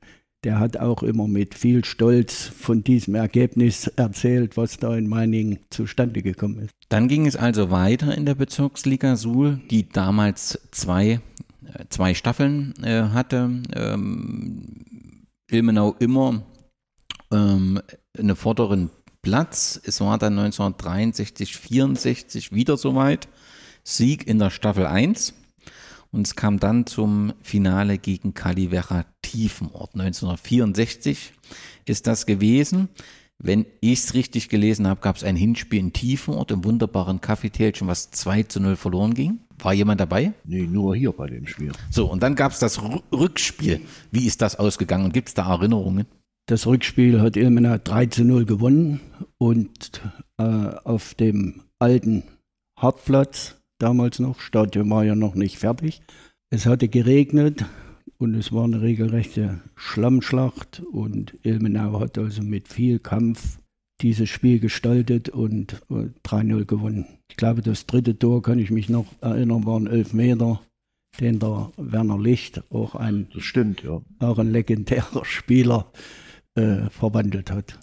der 0.45 0.61
hat 0.61 0.77
auch 0.77 1.03
immer 1.03 1.27
mit 1.27 1.55
viel 1.55 1.85
Stolz 1.85 2.47
von 2.47 2.85
diesem 2.85 3.17
Ergebnis 3.17 3.89
erzählt, 3.89 4.57
was 4.57 4.77
da 4.79 4.97
in 4.97 5.09
Meiningen 5.09 5.59
zustande 5.71 6.23
gekommen 6.23 6.61
ist. 6.61 6.71
Dann 6.89 7.09
ging 7.09 7.27
es 7.27 7.37
also 7.37 7.71
weiter 7.71 8.17
in 8.17 8.25
der 8.25 8.37
Bezirksliga 8.37 9.17
Suhl, 9.17 9.61
die 9.71 9.89
damals 9.89 10.59
zwei, 10.71 11.21
äh, 11.65 11.85
zwei 11.91 12.15
Staffeln 12.15 12.73
äh, 12.83 13.03
hatte. 13.03 13.63
Ähm, 13.75 15.27
Ilmenau 15.51 15.97
immer 15.99 16.43
ähm, 17.33 17.81
einen 18.17 18.37
vorderen 18.37 18.91
Platz. 19.23 19.81
Es 19.85 20.01
war 20.01 20.19
dann 20.19 20.39
1963, 20.39 21.57
64 21.57 22.53
wieder 22.53 22.77
soweit. 22.77 23.29
Sieg 23.89 24.27
in 24.27 24.39
der 24.39 24.51
Staffel 24.51 24.87
1 24.87 25.33
und 26.11 26.27
es 26.27 26.37
kam 26.37 26.61
dann 26.61 26.85
zum 26.85 27.33
Finale 27.41 27.97
gegen 27.97 28.35
Calivera 28.35 29.07
Tiefenort. 29.23 29.95
1964 29.95 31.33
ist 31.87 32.07
das 32.07 32.27
gewesen. 32.27 32.91
Wenn 33.39 33.65
ich 33.81 34.01
es 34.01 34.13
richtig 34.13 34.51
gelesen 34.51 34.87
habe, 34.87 35.01
gab 35.01 35.17
es 35.17 35.25
ein 35.25 35.37
Hinspiel 35.37 35.79
in 35.79 35.93
Tiefenort 35.95 36.51
im 36.51 36.65
wunderbaren 36.65 37.23
Kaffeetälchen, 37.23 37.89
was 37.89 38.11
2 38.11 38.43
zu 38.43 38.61
0 38.61 38.77
verloren 38.77 39.15
ging. 39.15 39.39
War 39.59 39.73
jemand 39.73 40.01
dabei? 40.01 40.35
Nee, 40.45 40.67
nur 40.67 40.95
hier 40.95 41.13
bei 41.13 41.27
dem 41.29 41.47
Spiel. 41.47 41.73
So, 41.91 42.11
und 42.11 42.23
dann 42.23 42.35
gab 42.35 42.53
es 42.53 42.59
das 42.59 42.83
Rückspiel. 43.11 43.81
Wie 44.11 44.27
ist 44.27 44.43
das 44.43 44.57
ausgegangen 44.57 45.07
und 45.07 45.15
gibt 45.15 45.29
es 45.29 45.35
da 45.35 45.49
Erinnerungen? 45.49 46.07
Das 46.47 46.67
Rückspiel 46.67 47.23
hat 47.23 47.39
Ilmenau 47.39 47.79
3 47.79 48.07
zu 48.07 48.25
0 48.25 48.45
gewonnen 48.45 49.01
und 49.39 50.03
äh, 50.37 50.43
auf 50.43 51.15
dem 51.15 51.63
alten 51.79 52.25
Hartplatz 52.77 53.58
damals 53.79 54.19
noch. 54.19 54.41
Stadion 54.41 54.91
war 54.91 55.05
ja 55.05 55.15
noch 55.15 55.35
nicht 55.35 55.59
fertig. 55.59 56.03
Es 56.51 56.67
hatte 56.67 56.89
geregnet 56.89 57.65
und 58.19 58.35
es 58.35 58.53
war 58.53 58.65
eine 58.65 58.81
regelrechte 58.81 59.61
Schlammschlacht 59.77 60.83
und 60.93 61.37
Ilmenau 61.43 62.01
hat 62.01 62.19
also 62.19 62.43
mit 62.43 62.69
viel 62.69 62.99
Kampf 62.99 63.59
dieses 64.01 64.29
Spiel 64.29 64.61
gestaltet 64.61 65.29
und 65.29 65.83
3-0 65.91 66.65
gewonnen. 66.65 67.07
Ich 67.31 67.37
glaube, 67.37 67.63
das 67.63 67.87
dritte 67.87 68.19
Tor, 68.19 68.43
kann 68.43 68.59
ich 68.59 68.71
mich 68.71 68.89
noch 68.89 69.07
erinnern, 69.21 69.67
waren 69.67 69.87
elf 69.87 70.13
Meter, 70.13 70.61
den 71.21 71.39
der 71.39 71.73
Werner 71.77 72.19
Licht, 72.19 72.63
auch 72.71 72.95
ein, 72.95 73.29
das 73.35 73.43
stimmt, 73.43 73.83
ja. 73.83 74.01
auch 74.21 74.39
ein 74.39 74.53
legendärer 74.53 75.25
Spieler, 75.25 75.91
äh, 76.55 76.89
verwandelt 76.91 77.51
hat. 77.51 77.79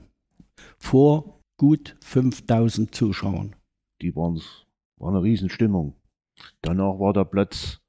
Vor 0.78 1.42
gut 1.58 1.96
5000 2.02 2.94
Zuschauern. 2.96 3.56
Die 4.02 4.16
waren 4.16 4.38
es 4.38 4.65
war 4.98 5.10
eine 5.10 5.24
Riesenstimmung. 5.24 5.96
Danach 6.62 7.00
war 7.00 7.14
der 7.14 7.26
Platz 7.26 7.82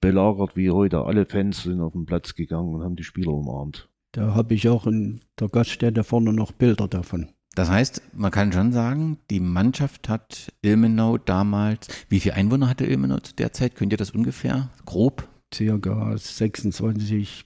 belagert 0.00 0.56
wie 0.56 0.70
heute. 0.70 1.04
Alle 1.04 1.26
Fans 1.26 1.62
sind 1.62 1.80
auf 1.80 1.92
den 1.92 2.06
Platz 2.06 2.34
gegangen 2.34 2.74
und 2.74 2.82
haben 2.82 2.96
die 2.96 3.04
Spieler 3.04 3.32
umarmt. 3.32 3.88
Da 4.12 4.34
habe 4.34 4.54
ich 4.54 4.68
auch 4.68 4.86
in 4.86 5.20
der 5.40 5.48
Gaststätte 5.48 6.04
vorne 6.04 6.32
noch 6.32 6.52
Bilder 6.52 6.88
davon. 6.88 7.30
Das 7.54 7.70
heißt, 7.70 8.02
man 8.14 8.30
kann 8.30 8.52
schon 8.52 8.72
sagen, 8.72 9.18
die 9.30 9.40
Mannschaft 9.40 10.08
hat 10.08 10.52
Ilmenau 10.62 11.18
damals, 11.18 11.88
wie 12.08 12.20
viele 12.20 12.34
Einwohner 12.34 12.68
hatte 12.68 12.86
Ilmenau 12.86 13.18
zu 13.18 13.34
der 13.34 13.52
Zeit? 13.52 13.74
Könnt 13.74 13.92
ihr 13.92 13.98
das 13.98 14.10
ungefähr 14.10 14.70
grob? 14.86 15.28
Circa 15.54 16.16
26, 16.16 17.44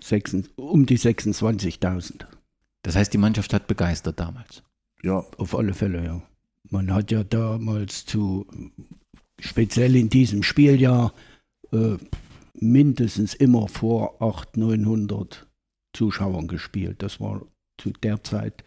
26 0.00 0.56
um 0.56 0.86
die 0.86 0.98
26.000. 0.98 2.26
Das 2.82 2.94
heißt, 2.94 3.12
die 3.12 3.18
Mannschaft 3.18 3.52
hat 3.52 3.66
begeistert 3.66 4.20
damals. 4.20 4.62
Ja, 5.02 5.24
auf 5.36 5.56
alle 5.56 5.74
Fälle, 5.74 6.04
ja. 6.04 6.22
Man 6.70 6.92
hat 6.92 7.10
ja 7.10 7.24
damals 7.24 8.04
zu, 8.04 8.46
speziell 9.40 9.96
in 9.96 10.08
diesem 10.08 10.42
Spieljahr, 10.42 11.12
äh, 11.72 11.96
mindestens 12.54 13.34
immer 13.34 13.68
vor 13.68 14.20
800, 14.20 14.56
900 14.56 15.46
Zuschauern 15.96 16.48
gespielt. 16.48 17.02
Das 17.02 17.20
war 17.20 17.42
zu 17.80 17.90
der 17.90 18.22
Zeit 18.24 18.64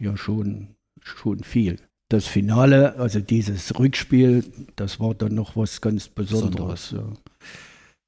ja 0.00 0.16
schon, 0.16 0.68
schon 1.02 1.42
viel. 1.42 1.78
Das 2.08 2.26
Finale, 2.26 2.96
also 2.96 3.20
dieses 3.20 3.78
Rückspiel, 3.78 4.44
das 4.76 5.00
war 5.00 5.14
dann 5.14 5.34
noch 5.34 5.56
was 5.56 5.80
ganz 5.80 6.08
Besonderes. 6.08 6.90
Besonderes. 6.90 6.90
Ja. 6.92 7.25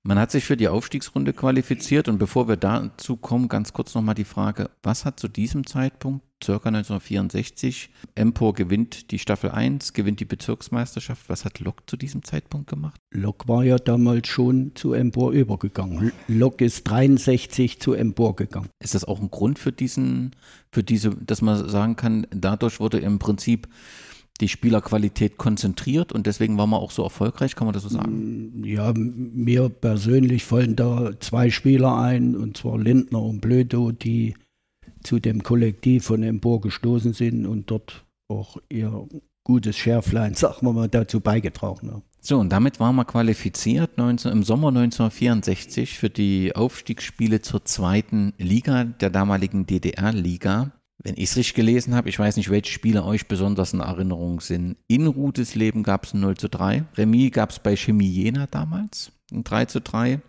Man 0.04 0.18
hat 0.18 0.30
sich 0.30 0.44
für 0.44 0.56
die 0.56 0.68
Aufstiegsrunde 0.68 1.32
qualifiziert 1.32 2.08
und 2.08 2.18
bevor 2.18 2.48
wir 2.48 2.56
dazu 2.56 3.16
kommen, 3.16 3.48
ganz 3.48 3.72
kurz 3.72 3.94
nochmal 3.94 4.14
die 4.14 4.24
Frage, 4.24 4.70
was 4.82 5.04
hat 5.04 5.18
zu 5.18 5.28
diesem 5.28 5.66
Zeitpunkt, 5.66 6.24
circa 6.42 6.68
1964, 6.68 7.90
Empor 8.14 8.54
gewinnt 8.54 9.10
die 9.10 9.18
Staffel 9.18 9.50
1, 9.50 9.92
gewinnt 9.92 10.20
die 10.20 10.24
Bezirksmeisterschaft, 10.24 11.28
was 11.28 11.44
hat 11.44 11.58
Lok 11.58 11.82
zu 11.90 11.96
diesem 11.96 12.22
Zeitpunkt 12.22 12.70
gemacht? 12.70 13.00
Lok 13.10 13.48
war 13.48 13.64
ja 13.64 13.76
damals 13.76 14.28
schon 14.28 14.72
zu 14.76 14.92
Empor 14.92 15.32
übergegangen. 15.32 16.12
Lok 16.28 16.60
ist 16.60 16.84
63 16.84 17.80
zu 17.80 17.92
Empor 17.92 18.36
gegangen. 18.36 18.68
Ist 18.78 18.94
das 18.94 19.04
auch 19.04 19.20
ein 19.20 19.30
Grund 19.30 19.58
für 19.58 19.72
diesen, 19.72 20.36
für 20.70 20.84
diese, 20.84 21.10
dass 21.10 21.42
man 21.42 21.68
sagen 21.68 21.96
kann, 21.96 22.26
dadurch 22.30 22.78
wurde 22.78 22.98
im 22.98 23.18
Prinzip 23.18 23.68
die 24.40 24.48
Spielerqualität 24.48 25.36
konzentriert 25.36 26.12
und 26.12 26.26
deswegen 26.26 26.56
war 26.58 26.66
man 26.66 26.80
auch 26.80 26.90
so 26.90 27.02
erfolgreich, 27.02 27.56
kann 27.56 27.66
man 27.66 27.74
das 27.74 27.82
so 27.82 27.88
sagen? 27.88 28.60
Mm, 28.60 28.64
ja, 28.64 28.92
mir 28.94 29.68
persönlich 29.68 30.44
fallen 30.44 30.76
da 30.76 31.12
zwei 31.20 31.50
Spieler 31.50 31.96
ein, 31.96 32.36
und 32.36 32.56
zwar 32.56 32.78
Lindner 32.78 33.22
und 33.22 33.40
Blödo, 33.40 33.90
die 33.90 34.34
zu 35.02 35.18
dem 35.18 35.42
Kollektiv 35.42 36.04
von 36.04 36.22
Empor 36.22 36.60
gestoßen 36.60 37.12
sind 37.12 37.46
und 37.46 37.70
dort 37.70 38.04
auch 38.28 38.58
ihr 38.68 39.08
gutes 39.44 39.76
Schärflein, 39.76 40.34
sagen 40.34 40.66
wir 40.66 40.72
mal, 40.72 40.88
dazu 40.88 41.20
beigetragen 41.20 41.90
haben. 41.90 42.02
So, 42.20 42.38
und 42.38 42.50
damit 42.50 42.80
waren 42.80 42.96
wir 42.96 43.04
qualifiziert 43.04 43.96
19, 43.96 44.32
im 44.32 44.42
Sommer 44.42 44.68
1964 44.68 45.98
für 45.98 46.10
die 46.10 46.54
Aufstiegsspiele 46.54 47.42
zur 47.42 47.64
zweiten 47.64 48.34
Liga 48.38 48.84
der 48.84 49.10
damaligen 49.10 49.66
DDR-Liga 49.66 50.72
wenn 50.98 51.14
ich 51.14 51.30
es 51.30 51.36
richtig 51.36 51.54
gelesen 51.54 51.94
habe, 51.94 52.08
ich 52.08 52.18
weiß 52.18 52.36
nicht, 52.36 52.50
welche 52.50 52.72
Spiele 52.72 53.04
euch 53.04 53.28
besonders 53.28 53.72
in 53.72 53.80
Erinnerung 53.80 54.40
sind. 54.40 54.76
In 54.88 55.06
Rutes 55.06 55.54
Leben 55.54 55.82
gab 55.82 56.04
es 56.04 56.14
ein 56.14 56.20
0 56.20 56.36
zu 56.36 56.48
3. 56.48 56.84
Remis 56.96 57.30
gab 57.30 57.50
es 57.50 57.60
bei 57.60 57.76
Chemie 57.76 58.08
Jena 58.08 58.46
damals, 58.46 59.12
ein 59.32 59.44
3 59.44 59.66
zu 59.66 59.80
3. 59.80 60.20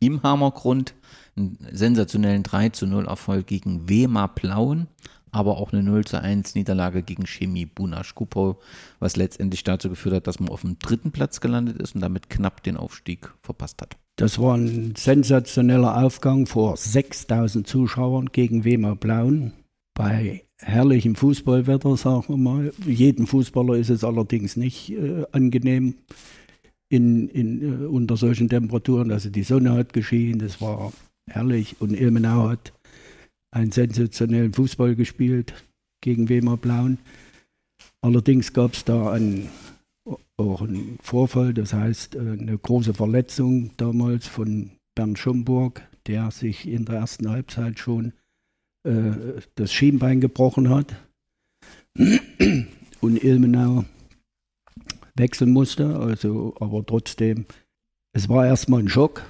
Im 0.00 0.22
Hammergrund 0.22 0.94
einen 1.36 1.58
sensationellen 1.72 2.42
3 2.42 2.68
zu 2.70 2.86
0 2.86 3.06
Erfolg 3.06 3.46
gegen 3.46 3.88
Wema 3.88 4.28
Plauen, 4.28 4.86
aber 5.30 5.56
auch 5.56 5.72
eine 5.72 5.82
0 5.82 6.04
zu 6.04 6.20
1 6.20 6.54
Niederlage 6.54 7.02
gegen 7.02 7.26
Chemie 7.26 7.66
Bunasch 7.66 8.14
Kupo, 8.14 8.60
was 8.98 9.16
letztendlich 9.16 9.64
dazu 9.64 9.88
geführt 9.88 10.14
hat, 10.14 10.26
dass 10.26 10.40
man 10.40 10.50
auf 10.50 10.60
dem 10.60 10.78
dritten 10.78 11.10
Platz 11.10 11.40
gelandet 11.40 11.80
ist 11.80 11.94
und 11.94 12.02
damit 12.02 12.28
knapp 12.28 12.62
den 12.62 12.76
Aufstieg 12.76 13.32
verpasst 13.42 13.80
hat. 13.80 13.96
Das 14.16 14.38
war 14.38 14.56
ein 14.56 14.94
sensationeller 14.96 15.96
Aufgang 16.02 16.46
vor 16.46 16.76
6000 16.76 17.66
Zuschauern 17.66 18.26
gegen 18.26 18.64
Wema 18.64 18.94
Plauen 18.94 19.52
bei 19.98 20.44
herrlichem 20.58 21.16
Fußballwetter, 21.16 21.96
sagen 21.96 22.24
wir 22.28 22.36
mal. 22.36 22.72
Jedem 22.86 23.26
Fußballer 23.26 23.74
ist 23.74 23.90
es 23.90 24.04
allerdings 24.04 24.56
nicht 24.56 24.90
äh, 24.90 25.26
angenehm 25.32 25.96
in, 26.88 27.28
in, 27.28 27.62
äh, 27.62 27.86
unter 27.86 28.16
solchen 28.16 28.48
Temperaturen. 28.48 29.10
Also 29.10 29.28
die 29.28 29.42
Sonne 29.42 29.72
hat 29.72 29.92
geschienen, 29.92 30.38
das 30.38 30.60
war 30.60 30.92
herrlich. 31.28 31.76
Und 31.80 32.00
Ilmenau 32.00 32.48
hat 32.48 32.72
einen 33.50 33.72
sensationellen 33.72 34.52
Fußball 34.52 34.94
gespielt 34.94 35.52
gegen 36.00 36.28
Wemer 36.28 36.56
Blauen. 36.56 36.98
Allerdings 38.00 38.52
gab 38.52 38.74
es 38.74 38.84
da 38.84 39.10
einen, 39.10 39.48
auch 40.36 40.62
einen 40.62 40.98
Vorfall, 41.02 41.52
das 41.52 41.72
heißt 41.72 42.14
äh, 42.14 42.20
eine 42.20 42.56
große 42.56 42.94
Verletzung 42.94 43.72
damals 43.78 44.28
von 44.28 44.70
Bernd 44.94 45.18
Schomburg, 45.18 45.82
der 46.06 46.30
sich 46.30 46.68
in 46.68 46.84
der 46.84 46.98
ersten 46.98 47.28
Halbzeit 47.28 47.80
schon 47.80 48.12
äh, 48.84 49.40
das 49.54 49.72
Schienbein 49.72 50.20
gebrochen 50.20 50.70
hat 50.70 50.96
und 53.00 53.22
Ilmenau 53.22 53.84
wechseln 55.16 55.50
musste. 55.50 55.98
Also, 55.98 56.54
aber 56.60 56.84
trotzdem, 56.86 57.46
es 58.12 58.28
war 58.28 58.46
erstmal 58.46 58.80
ein 58.80 58.88
Schock, 58.88 59.24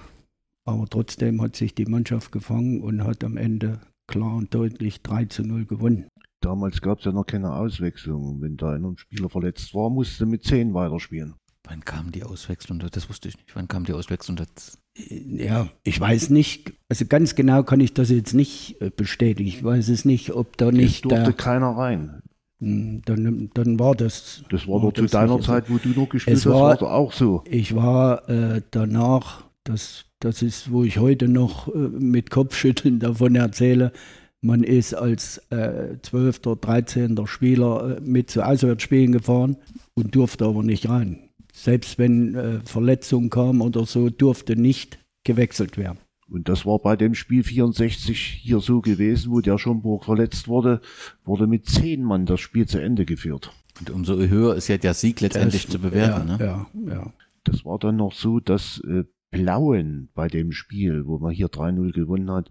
aber 0.64 0.86
trotzdem 0.86 1.40
hat 1.42 1.56
sich 1.56 1.74
die 1.74 1.86
Mannschaft 1.86 2.32
gefangen 2.32 2.82
und 2.82 3.04
hat 3.04 3.24
am 3.24 3.36
Ende 3.36 3.80
klar 4.06 4.36
und 4.36 4.54
deutlich 4.54 5.02
3 5.02 5.26
zu 5.26 5.42
0 5.42 5.66
gewonnen. 5.66 6.06
Damals 6.40 6.80
gab 6.80 7.00
es 7.00 7.04
ja 7.04 7.12
noch 7.12 7.26
keine 7.26 7.52
Auswechslung. 7.52 8.40
Wenn 8.40 8.56
da 8.56 8.72
ein 8.72 8.96
Spieler 8.96 9.28
verletzt 9.28 9.74
war, 9.74 9.90
musste 9.90 10.24
mit 10.24 10.44
10 10.44 10.72
weiterspielen. 10.72 11.34
Wann 11.68 11.84
kam 11.84 12.12
die 12.12 12.24
Auswechslung? 12.24 12.78
Das 12.78 13.08
wusste 13.10 13.28
ich 13.28 13.36
nicht. 13.36 13.54
Wann 13.54 13.68
kam 13.68 13.84
die 13.84 13.92
Auswechslung? 13.92 14.36
Das 14.36 14.78
ja, 14.96 15.68
ich 15.84 16.00
weiß 16.00 16.30
nicht, 16.30 16.72
also 16.88 17.04
ganz 17.06 17.34
genau 17.34 17.62
kann 17.62 17.80
ich 17.80 17.94
das 17.94 18.10
jetzt 18.10 18.34
nicht 18.34 18.80
äh, 18.80 18.90
bestätigen. 18.90 19.48
Ich 19.48 19.62
weiß 19.62 19.88
es 19.90 20.04
nicht, 20.04 20.32
ob 20.32 20.56
da 20.56 20.72
nicht. 20.72 20.96
Es 20.96 21.00
durfte 21.02 21.24
da, 21.24 21.32
keiner 21.32 21.70
rein. 21.70 22.22
Hm, 22.60 23.02
dann, 23.04 23.50
dann 23.54 23.78
war 23.78 23.94
das. 23.94 24.42
Das 24.50 24.66
war 24.66 24.80
doch 24.80 24.92
zu 24.92 25.06
deiner 25.06 25.40
Zeit, 25.40 25.70
wo 25.70 25.78
du 25.78 25.90
noch 25.90 26.08
gespielt 26.08 26.36
hast, 26.36 26.46
war, 26.46 26.80
war 26.80 26.92
auch 26.94 27.12
so. 27.12 27.44
Ich 27.48 27.76
war 27.76 28.28
äh, 28.28 28.62
danach, 28.70 29.44
das, 29.62 30.06
das 30.20 30.42
ist, 30.42 30.72
wo 30.72 30.82
ich 30.82 30.98
heute 30.98 31.28
noch 31.28 31.68
äh, 31.68 31.78
mit 31.78 32.30
Kopfschütteln 32.30 32.98
davon 32.98 33.36
erzähle, 33.36 33.92
man 34.40 34.64
ist 34.64 34.94
als 34.94 35.38
äh, 35.50 35.98
12., 36.02 36.40
13. 36.60 37.26
Spieler 37.26 37.98
äh, 37.98 38.00
mit 38.00 38.30
zu 38.30 38.42
Auswärtsspielen 38.42 39.12
gefahren 39.12 39.56
und 39.94 40.14
durfte 40.14 40.44
aber 40.44 40.62
nicht 40.62 40.88
rein 40.88 41.27
selbst 41.62 41.98
wenn 41.98 42.34
äh, 42.34 42.60
Verletzungen 42.64 43.30
kamen 43.30 43.60
oder 43.60 43.84
so, 43.84 44.10
durfte 44.10 44.56
nicht 44.56 44.98
gewechselt 45.24 45.76
werden. 45.76 45.98
Und 46.30 46.48
das 46.48 46.66
war 46.66 46.78
bei 46.78 46.94
dem 46.94 47.14
Spiel 47.14 47.42
64 47.42 48.18
hier 48.18 48.60
so 48.60 48.80
gewesen, 48.80 49.32
wo 49.32 49.40
der 49.40 49.58
Schomburg 49.58 50.04
verletzt 50.04 50.46
wurde, 50.46 50.80
wurde 51.24 51.46
mit 51.46 51.66
zehn 51.66 52.02
Mann 52.04 52.26
das 52.26 52.40
Spiel 52.40 52.66
zu 52.66 52.80
Ende 52.80 53.06
geführt. 53.06 53.50
Und 53.80 53.90
umso 53.90 54.16
höher 54.16 54.54
ist 54.54 54.68
ja 54.68 54.76
der 54.76 54.94
Sieg 54.94 55.20
letztendlich 55.20 55.64
das, 55.64 55.72
zu 55.72 55.78
bewerten. 55.78 56.28
Ja, 56.28 56.36
ne? 56.36 56.44
ja, 56.44 56.92
ja. 56.92 57.12
Das 57.44 57.64
war 57.64 57.78
dann 57.78 57.96
noch 57.96 58.12
so, 58.12 58.40
dass 58.40 58.80
äh, 58.80 59.04
Blauen 59.30 60.08
bei 60.14 60.28
dem 60.28 60.52
Spiel, 60.52 61.06
wo 61.06 61.18
man 61.18 61.32
hier 61.32 61.48
3-0 61.48 61.92
gewonnen 61.92 62.30
hat, 62.30 62.50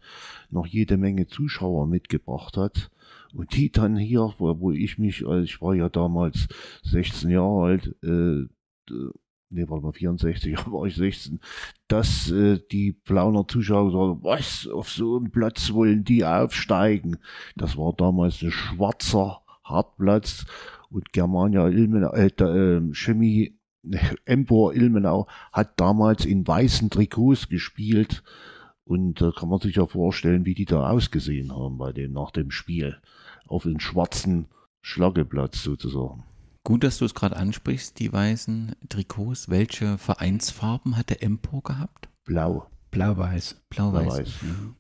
noch 0.50 0.65
jede 0.65 0.98
Menge 0.98 1.28
Zuschauer 1.28 1.88
mitgebracht 1.88 2.58
hat. 2.58 2.89
Und 3.34 3.56
die 3.56 3.72
dann 3.72 3.98
hier, 3.98 4.34
wo, 4.38 4.72
ich 4.72 4.98
mich, 4.98 5.28
also 5.28 5.43
ich 5.43 5.62
war 5.62 5.76
ja 5.76 5.89
damals 5.89 6.48
16 6.84 7.30
Jahre 7.30 7.63
alt, 7.65 7.96
äh, 8.04 8.08
äh, 8.08 8.48
nee, 9.50 9.65
warte 9.67 9.86
mal, 9.86 9.93
64, 9.93 10.56
da 10.56 10.65
war 10.71 10.86
ich 10.86 10.95
16, 10.95 11.39
dass 11.88 12.32
äh, 12.32 12.60
die 12.71 12.91
Plauner 12.91 13.47
Zuschauer 13.47 13.91
sagen, 13.91 14.23
was, 14.23 14.67
auf 14.67 14.89
so 14.89 15.17
einem 15.17 15.32
Platz 15.32 15.71
wollen 15.73 16.04
die 16.04 16.26
aufsteigen. 16.26 17.17
Das 17.56 17.78
war 17.78 17.93
damals 17.93 18.41
ein 18.41 18.52
schwarzer 18.52 19.41
Hartplatz 19.63 20.45
und 20.89 21.12
Germania 21.12 21.67
Ilmenau, 21.67 22.12
äh, 22.13 22.28
äh, 22.28 22.93
Chemie 22.93 23.58
Empor 24.26 24.73
Ilmenau 24.73 25.28
hat 25.52 25.80
damals 25.80 26.26
in 26.26 26.45
weißen 26.45 26.89
Trikots 26.89 27.47
gespielt 27.47 28.23
und 28.84 29.21
da 29.21 29.30
äh, 29.30 29.32
kann 29.32 29.50
man 29.50 29.60
sich 29.60 29.76
ja 29.76 29.86
vorstellen, 29.86 30.45
wie 30.45 30.54
die 30.54 30.65
da 30.65 30.89
ausgesehen 30.89 31.56
haben 31.56 31.78
bei 31.78 31.91
dem, 31.91 32.13
nach 32.13 32.32
dem 32.32 32.52
Spiel. 32.52 32.97
Auf 33.45 33.63
dem 33.63 33.80
schwarzen 33.80 34.47
Schlageplatz 34.82 35.63
sozusagen. 35.63 36.23
Gut, 36.68 36.84
dass 36.84 36.98
du 36.98 37.06
es 37.06 37.14
gerade 37.16 37.38
ansprichst, 37.38 37.98
die 37.98 38.12
weißen 38.12 38.76
Trikots. 38.90 39.48
Welche 39.48 39.98
Vereinsfarben 39.98 40.98
hat 40.98 41.10
der 41.10 41.24
Empor 41.24 41.64
gehabt? 41.64 42.10
Blau. 42.26 42.68
Blau-Weiß. 42.92 43.62
Blau-Weiß. 43.70 44.40
Blau 44.40 44.52
mhm. 44.52 44.76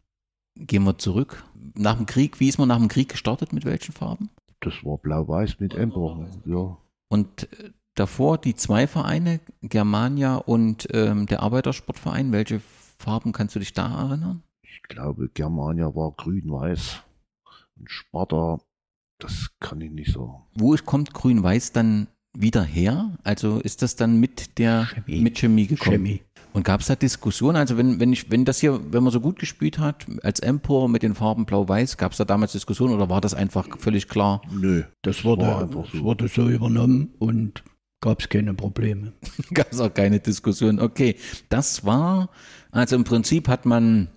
Gehen 0.55 0.83
wir 0.83 0.97
zurück. 0.97 1.45
Nach 1.75 1.95
dem 1.95 2.05
Krieg, 2.05 2.41
wie 2.41 2.49
ist 2.49 2.57
man 2.57 2.67
nach 2.67 2.77
dem 2.77 2.89
Krieg 2.89 3.07
gestartet? 3.07 3.53
Mit 3.53 3.63
welchen 3.63 3.93
Farben? 3.93 4.29
Das 4.59 4.73
war 4.83 4.97
Blau-Weiß 4.97 5.61
mit 5.61 5.75
Empor, 5.75 6.27
ja. 6.43 6.75
Und 7.07 7.43
äh, 7.53 7.71
davor 7.95 8.37
die 8.37 8.55
zwei 8.55 8.85
Vereine, 8.85 9.39
Germania 9.61 10.35
und 10.35 10.89
ähm, 10.91 11.25
der 11.25 11.41
Arbeitersportverein, 11.41 12.33
welche 12.33 12.59
Farben 12.99 13.31
kannst 13.31 13.55
du 13.55 13.59
dich 13.59 13.71
da 13.71 14.09
erinnern? 14.09 14.43
Ich 14.61 14.83
glaube, 14.83 15.29
Germania 15.29 15.95
war 15.95 16.11
grün-weiß 16.11 17.01
und 17.77 17.89
Sparta 17.89 18.59
das 19.19 19.49
kann 19.59 19.81
ich 19.81 19.91
nicht 19.91 20.11
so. 20.11 20.41
Wo 20.55 20.75
kommt 20.85 21.13
Grün-Weiß 21.13 21.71
dann 21.71 22.07
wieder 22.37 22.63
her? 22.63 23.17
Also 23.23 23.59
ist 23.59 23.81
das 23.81 23.95
dann 23.95 24.19
mit 24.19 24.57
der 24.59 24.85
Chemie. 24.85 25.21
mit 25.21 25.37
Chemie 25.37 25.67
gekommen? 25.67 25.97
Chemie. 25.97 26.21
Und 26.53 26.63
gab 26.63 26.81
es 26.81 26.87
da 26.87 26.95
Diskussionen? 26.95 27.57
Also 27.57 27.77
wenn, 27.77 27.99
wenn 27.99 28.13
ich, 28.13 28.31
wenn 28.31 28.45
das 28.45 28.59
hier, 28.59 28.79
wenn 28.91 29.03
man 29.03 29.11
so 29.11 29.19
gut 29.19 29.39
gespielt 29.39 29.79
hat, 29.79 30.05
als 30.23 30.39
Empor 30.39 30.89
mit 30.89 31.03
den 31.03 31.13
Farben 31.13 31.45
Blau-Weiß, 31.45 31.97
gab 31.97 32.13
es 32.13 32.17
da 32.17 32.25
damals 32.25 32.53
Diskussionen 32.53 32.93
oder 32.93 33.09
war 33.09 33.21
das 33.21 33.33
einfach 33.33 33.77
völlig 33.79 34.07
klar? 34.07 34.41
Nö, 34.51 34.83
das, 35.01 35.17
das 35.17 35.25
wurde, 35.25 35.57
einfach 35.57 35.85
so. 35.91 36.03
wurde 36.03 36.27
so 36.27 36.49
übernommen 36.49 37.13
und 37.19 37.63
gab 38.01 38.21
es 38.21 38.29
keine 38.29 38.53
Probleme. 38.53 39.13
gab 39.53 39.71
es 39.71 39.79
auch 39.79 39.93
keine 39.93 40.19
Diskussion. 40.19 40.79
Okay, 40.79 41.15
das 41.49 41.85
war, 41.85 42.29
also 42.71 42.95
im 42.95 43.03
Prinzip 43.03 43.47
hat 43.47 43.65
man 43.65 44.09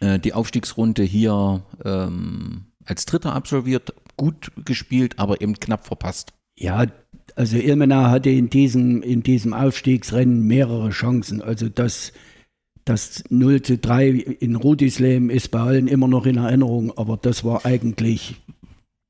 äh, 0.00 0.18
die 0.18 0.32
Aufstiegsrunde 0.32 1.02
hier 1.02 1.64
ähm, 1.84 2.66
als 2.84 3.06
Dritter 3.06 3.34
absolviert, 3.34 3.94
gut 4.16 4.52
gespielt, 4.64 5.18
aber 5.18 5.40
eben 5.40 5.54
knapp 5.54 5.86
verpasst. 5.86 6.32
Ja, 6.56 6.86
also 7.36 7.56
Ilmenau 7.56 8.04
hatte 8.04 8.30
in 8.30 8.48
diesem, 8.48 9.02
in 9.02 9.22
diesem 9.22 9.54
Aufstiegsrennen 9.54 10.46
mehrere 10.46 10.90
Chancen. 10.90 11.42
Also 11.42 11.68
das, 11.68 12.12
das 12.84 13.24
0 13.28 13.62
zu 13.62 13.78
3 13.78 14.08
in 14.08 14.56
Rudisleben 14.56 15.30
ist 15.30 15.50
bei 15.50 15.60
allen 15.60 15.88
immer 15.88 16.06
noch 16.08 16.26
in 16.26 16.36
Erinnerung, 16.36 16.96
aber 16.96 17.16
das 17.16 17.44
war 17.44 17.66
eigentlich, 17.66 18.36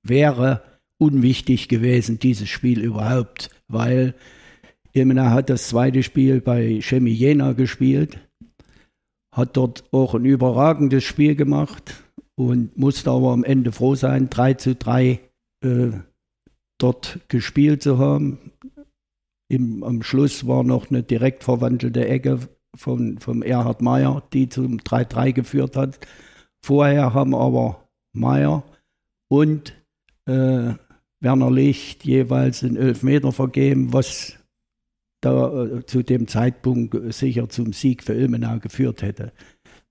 wäre 0.02 0.62
unwichtig 0.98 1.68
gewesen, 1.68 2.18
dieses 2.18 2.48
Spiel 2.48 2.80
überhaupt, 2.80 3.50
weil 3.68 4.14
Ilmenau 4.92 5.30
hat 5.30 5.50
das 5.50 5.68
zweite 5.68 6.02
Spiel 6.02 6.40
bei 6.40 6.80
Chemie 6.80 7.10
Jena 7.10 7.52
gespielt, 7.52 8.18
hat 9.32 9.56
dort 9.56 9.84
auch 9.90 10.14
ein 10.14 10.24
überragendes 10.24 11.04
Spiel 11.04 11.34
gemacht 11.34 12.03
und 12.36 12.76
musste 12.76 13.10
aber 13.10 13.32
am 13.32 13.44
Ende 13.44 13.72
froh 13.72 13.94
sein, 13.94 14.30
3 14.30 14.54
zu 14.54 14.74
3 14.74 15.20
äh, 15.62 15.90
dort 16.78 17.20
gespielt 17.28 17.82
zu 17.82 17.98
haben. 17.98 18.52
Im, 19.48 19.82
am 19.84 20.02
Schluss 20.02 20.46
war 20.46 20.64
noch 20.64 20.90
eine 20.90 21.02
direkt 21.02 21.44
verwandelte 21.44 22.08
Ecke 22.08 22.40
von, 22.74 23.18
vom 23.18 23.42
Erhard 23.42 23.82
Meyer, 23.82 24.22
die 24.32 24.48
zum 24.48 24.78
3-3 24.78 25.32
geführt 25.32 25.76
hat. 25.76 26.00
Vorher 26.64 27.14
haben 27.14 27.34
aber 27.34 27.88
Meyer 28.12 28.64
und 29.28 29.74
äh, 30.26 30.74
Werner 31.20 31.50
Licht 31.50 32.04
jeweils 32.04 32.62
einen 32.62 32.76
Elfmeter 32.76 33.32
vergeben, 33.32 33.92
was 33.92 34.38
da 35.20 35.64
äh, 35.64 35.86
zu 35.86 36.02
dem 36.02 36.28
Zeitpunkt 36.28 37.14
sicher 37.14 37.48
zum 37.48 37.72
Sieg 37.72 38.02
für 38.02 38.14
Ilmenau 38.14 38.58
geführt 38.58 39.02
hätte. 39.02 39.32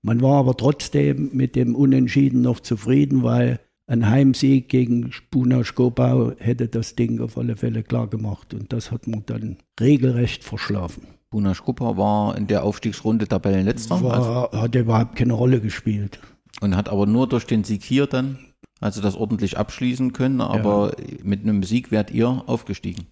Man 0.04 0.20
war 0.20 0.34
aber 0.40 0.54
trotzdem 0.54 1.30
mit 1.32 1.56
dem 1.56 1.74
Unentschieden 1.74 2.42
noch 2.42 2.60
zufrieden, 2.60 3.22
weil 3.22 3.58
ein 3.86 4.10
Heimsieg 4.10 4.68
gegen 4.68 5.10
Spuna 5.12 5.64
Skopau 5.64 6.32
hätte 6.36 6.68
das 6.68 6.94
Ding 6.94 7.22
auf 7.22 7.38
alle 7.38 7.56
Fälle 7.56 7.82
klar 7.82 8.06
gemacht. 8.08 8.52
Und 8.52 8.70
das 8.70 8.90
hat 8.90 9.06
man 9.06 9.22
dann 9.24 9.56
regelrecht 9.80 10.44
verschlafen. 10.44 11.06
Spuna 11.28 11.54
Skopau 11.54 11.96
war 11.96 12.36
in 12.36 12.46
der 12.46 12.64
Aufstiegsrunde 12.64 13.26
Tabellenletzter? 13.26 14.02
War, 14.02 14.50
also 14.50 14.60
hat 14.60 14.74
überhaupt 14.74 15.16
keine 15.16 15.32
Rolle 15.32 15.62
gespielt. 15.62 16.20
Und 16.60 16.76
hat 16.76 16.90
aber 16.90 17.06
nur 17.06 17.26
durch 17.26 17.46
den 17.46 17.64
Sieg 17.64 17.82
hier 17.82 18.06
dann, 18.06 18.38
also 18.80 19.00
das 19.00 19.16
ordentlich 19.16 19.56
abschließen 19.56 20.12
können, 20.12 20.42
aber 20.42 20.96
ja. 20.98 21.16
mit 21.22 21.40
einem 21.40 21.62
Sieg 21.62 21.90
wärt 21.90 22.10
ihr 22.10 22.44
aufgestiegen. 22.46 23.06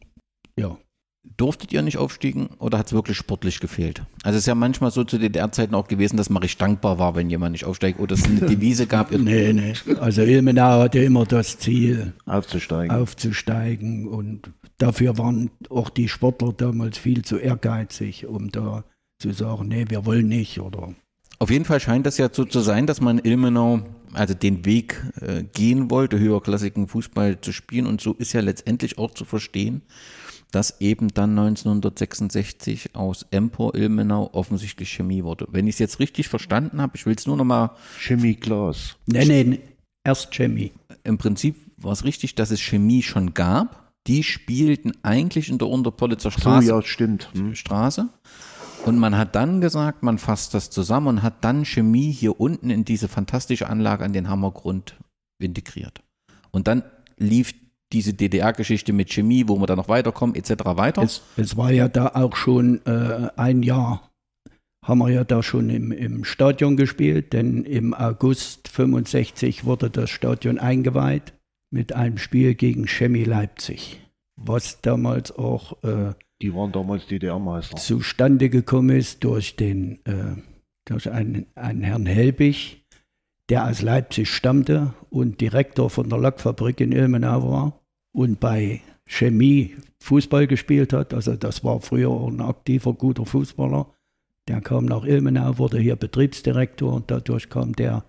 Ja. 0.58 0.76
Durftet 1.36 1.72
ihr 1.72 1.82
nicht 1.82 1.98
aufstiegen 1.98 2.48
oder 2.58 2.78
hat 2.78 2.86
es 2.86 2.92
wirklich 2.92 3.16
sportlich 3.16 3.60
gefehlt? 3.60 4.02
Also 4.22 4.36
es 4.36 4.42
ist 4.42 4.46
ja 4.46 4.54
manchmal 4.54 4.90
so 4.90 5.04
zu 5.04 5.18
DDR-Zeiten 5.18 5.74
auch 5.74 5.86
gewesen, 5.86 6.16
dass 6.16 6.30
man 6.30 6.42
recht 6.42 6.60
dankbar 6.60 6.98
war, 6.98 7.14
wenn 7.14 7.30
jemand 7.30 7.52
nicht 7.52 7.64
aufsteigt 7.64 8.00
oder 8.00 8.14
es 8.14 8.24
eine 8.24 8.40
Devise 8.40 8.86
gab. 8.86 9.12
nee, 9.16 9.52
nee. 9.52 9.72
Also 10.00 10.22
Ilmenau 10.22 10.80
hatte 10.80 10.98
immer 10.98 11.24
das 11.24 11.58
Ziel, 11.58 12.12
aufzusteigen. 12.26 12.94
aufzusteigen 12.94 14.08
und 14.08 14.50
dafür 14.78 15.16
waren 15.16 15.50
auch 15.70 15.90
die 15.90 16.08
Sportler 16.08 16.52
damals 16.52 16.98
viel 16.98 17.22
zu 17.22 17.38
ehrgeizig, 17.38 18.26
um 18.26 18.50
da 18.50 18.84
zu 19.18 19.32
sagen, 19.32 19.68
nee, 19.68 19.84
wir 19.88 20.04
wollen 20.04 20.28
nicht 20.28 20.60
oder 20.60 20.94
auf 21.42 21.50
jeden 21.50 21.64
Fall 21.64 21.80
scheint 21.80 22.06
das 22.06 22.18
ja 22.18 22.28
so 22.30 22.44
zu 22.44 22.60
sein, 22.60 22.86
dass 22.86 23.00
man 23.00 23.18
Ilmenau 23.18 23.82
also 24.12 24.32
den 24.32 24.64
Weg 24.64 25.02
äh, 25.20 25.42
gehen 25.42 25.90
wollte, 25.90 26.20
höherklassigen 26.20 26.86
Fußball 26.86 27.40
zu 27.40 27.50
spielen. 27.50 27.86
Und 27.86 28.00
so 28.00 28.12
ist 28.12 28.32
ja 28.32 28.40
letztendlich 28.40 28.96
auch 28.96 29.10
zu 29.10 29.24
verstehen, 29.24 29.82
dass 30.52 30.80
eben 30.80 31.08
dann 31.08 31.30
1966 31.30 32.94
aus 32.94 33.26
Empor 33.30 33.74
Ilmenau 33.74 34.30
offensichtlich 34.32 34.90
Chemie 34.90 35.24
wurde. 35.24 35.48
Wenn 35.50 35.66
ich 35.66 35.76
es 35.76 35.78
jetzt 35.80 35.98
richtig 35.98 36.28
verstanden 36.28 36.80
habe, 36.80 36.92
ich 36.96 37.06
will 37.06 37.14
es 37.16 37.26
nur 37.26 37.36
noch 37.36 37.44
mal. 37.44 37.74
Chemie 37.98 38.36
Glas. 38.36 38.96
Nein, 39.06 39.28
nein, 39.28 39.58
erst 40.04 40.32
Chemie. 40.32 40.72
Im 41.04 41.18
Prinzip 41.18 41.56
war 41.78 41.92
es 41.92 42.04
richtig, 42.04 42.34
dass 42.34 42.50
es 42.50 42.60
Chemie 42.60 43.02
schon 43.02 43.34
gab. 43.34 43.94
Die 44.06 44.22
spielten 44.22 44.92
eigentlich 45.02 45.48
in 45.48 45.58
der 45.58 45.68
Unterpolitzer 45.68 46.30
Straße. 46.30 46.66
So, 46.66 46.74
ja, 46.74 46.82
stimmt. 46.82 47.30
Hm. 47.34 47.54
Straße. 47.54 48.08
Und 48.84 48.98
man 48.98 49.16
hat 49.16 49.34
dann 49.36 49.60
gesagt, 49.60 50.02
man 50.02 50.18
fasst 50.18 50.54
das 50.54 50.70
zusammen 50.70 51.06
und 51.06 51.22
hat 51.22 51.44
dann 51.44 51.64
Chemie 51.64 52.10
hier 52.10 52.40
unten 52.40 52.68
in 52.68 52.84
diese 52.84 53.08
fantastische 53.08 53.68
Anlage 53.68 54.04
an 54.04 54.12
den 54.12 54.28
Hammergrund 54.28 54.96
integriert. 55.38 56.02
Und 56.50 56.66
dann 56.66 56.82
lief 57.16 57.54
diese 57.92 58.14
DDR-Geschichte 58.14 58.92
mit 58.92 59.10
Chemie, 59.10 59.44
wo 59.46 59.58
wir 59.58 59.66
dann 59.66 59.76
noch 59.76 59.88
weiterkommen, 59.88 60.34
etc. 60.34 60.64
weiter. 60.64 61.02
Es, 61.02 61.22
es 61.36 61.56
war 61.56 61.70
ja 61.70 61.88
da 61.88 62.08
auch 62.14 62.36
schon 62.36 62.84
äh, 62.86 63.28
ein 63.36 63.62
Jahr, 63.62 64.10
haben 64.84 64.98
wir 64.98 65.10
ja 65.10 65.24
da 65.24 65.42
schon 65.42 65.70
im, 65.70 65.92
im 65.92 66.24
Stadion 66.24 66.76
gespielt, 66.76 67.32
denn 67.32 67.64
im 67.64 67.94
August 67.94 68.68
65 68.68 69.64
wurde 69.64 69.90
das 69.90 70.10
Stadion 70.10 70.58
eingeweiht 70.58 71.34
mit 71.70 71.92
einem 71.92 72.18
Spiel 72.18 72.54
gegen 72.54 72.86
Chemie 72.86 73.24
Leipzig, 73.24 74.00
was 74.36 74.80
damals 74.80 75.36
auch 75.36 75.82
äh, 75.84 76.14
die 76.40 76.52
waren 76.52 76.72
damals 76.72 77.06
DDR-Meister. 77.06 77.76
Zustande 77.76 78.50
gekommen 78.50 78.96
ist 78.96 79.22
durch 79.22 79.54
den 79.54 80.04
äh, 80.06 80.34
durch 80.84 81.08
einen, 81.08 81.46
einen 81.54 81.82
Herrn 81.82 82.06
Helbig, 82.06 82.84
der 83.48 83.68
aus 83.68 83.80
Leipzig 83.80 84.28
stammte 84.28 84.94
und 85.08 85.40
Direktor 85.40 85.88
von 85.88 86.08
der 86.08 86.18
Lackfabrik 86.18 86.80
in 86.80 86.90
Ilmenau 86.90 87.48
war 87.48 87.81
und 88.12 88.40
bei 88.40 88.82
Chemie 89.06 89.76
Fußball 90.00 90.46
gespielt 90.46 90.92
hat. 90.92 91.14
Also 91.14 91.36
das 91.36 91.64
war 91.64 91.80
früher 91.80 92.10
ein 92.10 92.40
aktiver, 92.40 92.92
guter 92.92 93.26
Fußballer. 93.26 93.92
Der 94.48 94.60
kam 94.60 94.86
nach 94.86 95.04
Ilmenau, 95.04 95.58
wurde 95.58 95.78
hier 95.78 95.96
Betriebsdirektor 95.96 96.92
und 96.92 97.10
dadurch 97.10 97.48
kam 97.48 97.74
der, 97.74 98.04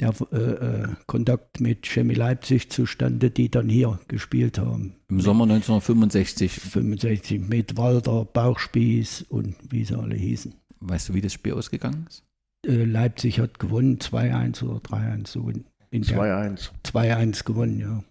der 0.00 0.14
äh, 0.32 0.36
äh, 0.36 0.88
Kontakt 1.06 1.60
mit 1.60 1.86
Chemie 1.86 2.14
Leipzig 2.14 2.70
zustande, 2.70 3.30
die 3.30 3.50
dann 3.50 3.68
hier 3.68 4.00
gespielt 4.08 4.58
haben. 4.58 4.94
Im 5.08 5.20
Sommer 5.20 5.44
1965. 5.44 6.52
65 6.52 7.40
mit 7.48 7.76
Walter, 7.76 8.24
Bauchspieß 8.24 9.22
und 9.28 9.56
wie 9.68 9.84
sie 9.84 9.98
alle 9.98 10.16
hießen. 10.16 10.54
Weißt 10.80 11.10
du, 11.10 11.14
wie 11.14 11.20
das 11.20 11.34
Spiel 11.34 11.52
ausgegangen 11.52 12.06
ist? 12.08 12.24
Äh, 12.66 12.84
Leipzig 12.84 13.40
hat 13.40 13.58
gewonnen, 13.58 13.98
2-1 13.98 14.64
oder 14.64 14.78
3-1. 14.78 15.28
So 15.28 15.52
2-1. 15.92 16.70
2-1 16.82 17.44
gewonnen, 17.44 17.78
ja 17.78 18.02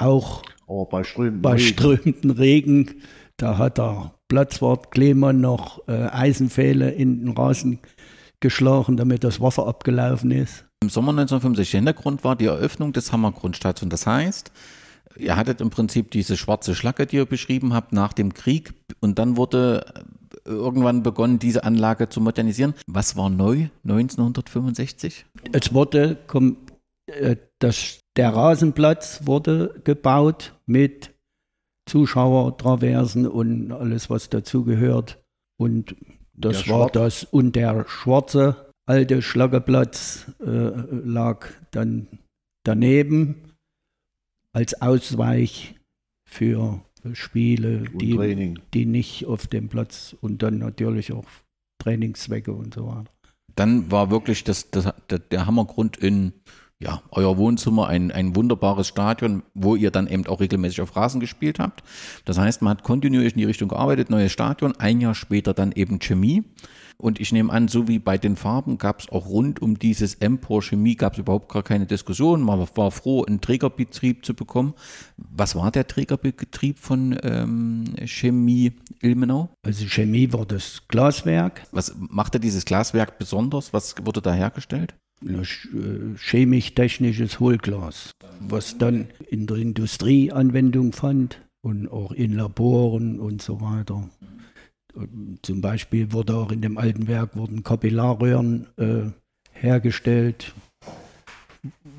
auch 0.00 0.42
oh, 0.66 0.84
bei, 0.84 1.04
strömenden, 1.04 1.42
bei 1.42 1.58
strömenden 1.58 2.30
Regen. 2.30 3.02
Da 3.36 3.58
hat 3.58 3.78
der 3.78 4.14
Platzwart 4.28 4.90
Klemann 4.90 5.40
noch 5.40 5.86
äh, 5.88 6.06
Eisenpfähle 6.06 6.90
in 6.90 7.24
den 7.24 7.36
Rasen 7.36 7.80
geschlagen, 8.40 8.96
damit 8.96 9.24
das 9.24 9.40
Wasser 9.40 9.66
abgelaufen 9.66 10.30
ist. 10.30 10.64
Im 10.82 10.88
Sommer 10.88 11.10
1965 11.10 11.72
Hintergrund 11.72 12.24
war 12.24 12.36
die 12.36 12.46
Eröffnung 12.46 12.92
des 12.92 13.12
Hammergrundstadions. 13.12 13.90
Das 13.90 14.06
heißt, 14.06 14.50
ihr 15.18 15.36
hattet 15.36 15.60
im 15.60 15.70
Prinzip 15.70 16.10
diese 16.10 16.36
schwarze 16.36 16.74
Schlacke, 16.74 17.06
die 17.06 17.16
ihr 17.16 17.26
beschrieben 17.26 17.74
habt, 17.74 17.92
nach 17.92 18.12
dem 18.12 18.32
Krieg 18.32 18.72
und 19.00 19.18
dann 19.18 19.36
wurde 19.36 19.84
äh, 20.46 20.50
irgendwann 20.50 21.02
begonnen, 21.02 21.38
diese 21.38 21.64
Anlage 21.64 22.08
zu 22.08 22.20
modernisieren. 22.20 22.74
Was 22.86 23.16
war 23.16 23.28
neu 23.28 23.68
1965? 23.84 25.26
Es 25.52 25.74
wurde 25.74 26.18
äh, 27.06 27.36
das 27.58 28.00
der 28.20 28.34
Rasenplatz 28.34 29.22
wurde 29.24 29.80
gebaut 29.82 30.54
mit 30.66 31.14
Zuschauertraversen 31.88 33.26
und 33.26 33.72
alles, 33.72 34.10
was 34.10 34.28
dazugehört. 34.28 35.24
Und 35.58 35.96
das 36.34 36.64
der 36.64 36.72
war 36.74 36.90
Schwarz. 36.90 36.92
das. 36.92 37.24
Und 37.24 37.56
der 37.56 37.88
schwarze 37.88 38.70
alte 38.86 39.22
Schlageplatz 39.22 40.32
äh, 40.38 40.44
lag 40.44 41.46
dann 41.70 42.08
daneben 42.62 43.54
als 44.52 44.82
Ausweich 44.82 45.76
für 46.28 46.82
Spiele, 47.14 47.84
die, 47.88 48.54
die 48.74 48.84
nicht 48.84 49.24
auf 49.24 49.46
dem 49.46 49.70
Platz 49.70 50.14
und 50.20 50.42
dann 50.42 50.58
natürlich 50.58 51.10
auch 51.14 51.24
Trainingszwecke 51.78 52.52
und 52.52 52.74
so 52.74 52.86
weiter. 52.86 53.10
Dann 53.56 53.90
war 53.90 54.10
wirklich 54.10 54.44
das, 54.44 54.70
das, 54.70 54.92
der 55.08 55.46
Hammergrund 55.46 55.96
in 55.96 56.34
ja, 56.80 57.02
euer 57.10 57.36
Wohnzimmer 57.36 57.88
ein, 57.88 58.10
ein 58.10 58.34
wunderbares 58.34 58.88
Stadion, 58.88 59.42
wo 59.52 59.76
ihr 59.76 59.90
dann 59.90 60.06
eben 60.06 60.26
auch 60.26 60.40
regelmäßig 60.40 60.80
auf 60.80 60.96
Rasen 60.96 61.20
gespielt 61.20 61.58
habt. 61.58 61.82
Das 62.24 62.38
heißt, 62.38 62.62
man 62.62 62.70
hat 62.70 62.84
kontinuierlich 62.84 63.34
in 63.34 63.40
die 63.40 63.44
Richtung 63.44 63.68
gearbeitet, 63.68 64.08
neues 64.08 64.32
Stadion, 64.32 64.74
ein 64.78 65.00
Jahr 65.00 65.14
später 65.14 65.52
dann 65.52 65.72
eben 65.72 65.98
Chemie. 65.98 66.42
Und 66.96 67.20
ich 67.20 67.32
nehme 67.32 67.52
an, 67.52 67.68
so 67.68 67.88
wie 67.88 67.98
bei 67.98 68.18
den 68.18 68.36
Farben 68.36 68.78
gab 68.78 69.00
es 69.00 69.08
auch 69.10 69.26
rund 69.26 69.60
um 69.62 69.78
dieses 69.78 70.14
Empor 70.16 70.62
Chemie 70.62 70.96
gab 70.96 71.14
es 71.14 71.18
überhaupt 71.18 71.50
gar 71.50 71.62
keine 71.62 71.86
Diskussion. 71.86 72.42
Man 72.42 72.66
war 72.74 72.90
froh, 72.90 73.24
einen 73.24 73.40
Trägerbetrieb 73.40 74.24
zu 74.24 74.34
bekommen. 74.34 74.74
Was 75.16 75.56
war 75.56 75.70
der 75.70 75.86
Trägerbetrieb 75.86 76.78
von 76.78 77.18
ähm, 77.22 77.84
Chemie 78.04 78.72
Ilmenau? 79.00 79.50
Also 79.62 79.86
Chemie 79.86 80.32
war 80.32 80.44
das 80.44 80.82
Glaswerk. 80.88 81.62
Was 81.72 81.94
machte 81.98 82.38
dieses 82.38 82.66
Glaswerk 82.66 83.18
besonders? 83.18 83.72
Was 83.72 83.94
wurde 84.04 84.20
da 84.20 84.34
hergestellt? 84.34 84.94
Äh, 85.26 86.16
chemisch-technisches 86.16 87.40
Hohlglas, 87.40 88.12
was 88.40 88.78
dann 88.78 89.08
in 89.28 89.46
der 89.46 89.58
Industrie 89.58 90.32
Anwendung 90.32 90.92
fand 90.92 91.42
und 91.62 91.88
auch 91.88 92.12
in 92.12 92.32
Laboren 92.34 93.20
und 93.20 93.42
so 93.42 93.60
weiter. 93.60 94.08
Zum 95.42 95.60
Beispiel 95.60 96.12
wurde 96.12 96.34
auch 96.36 96.50
in 96.50 96.62
dem 96.62 96.78
alten 96.78 97.06
Werk 97.06 97.36
wurden 97.36 97.62
Kapillarröhren 97.62 98.66
äh, 98.78 99.10
hergestellt, 99.52 100.54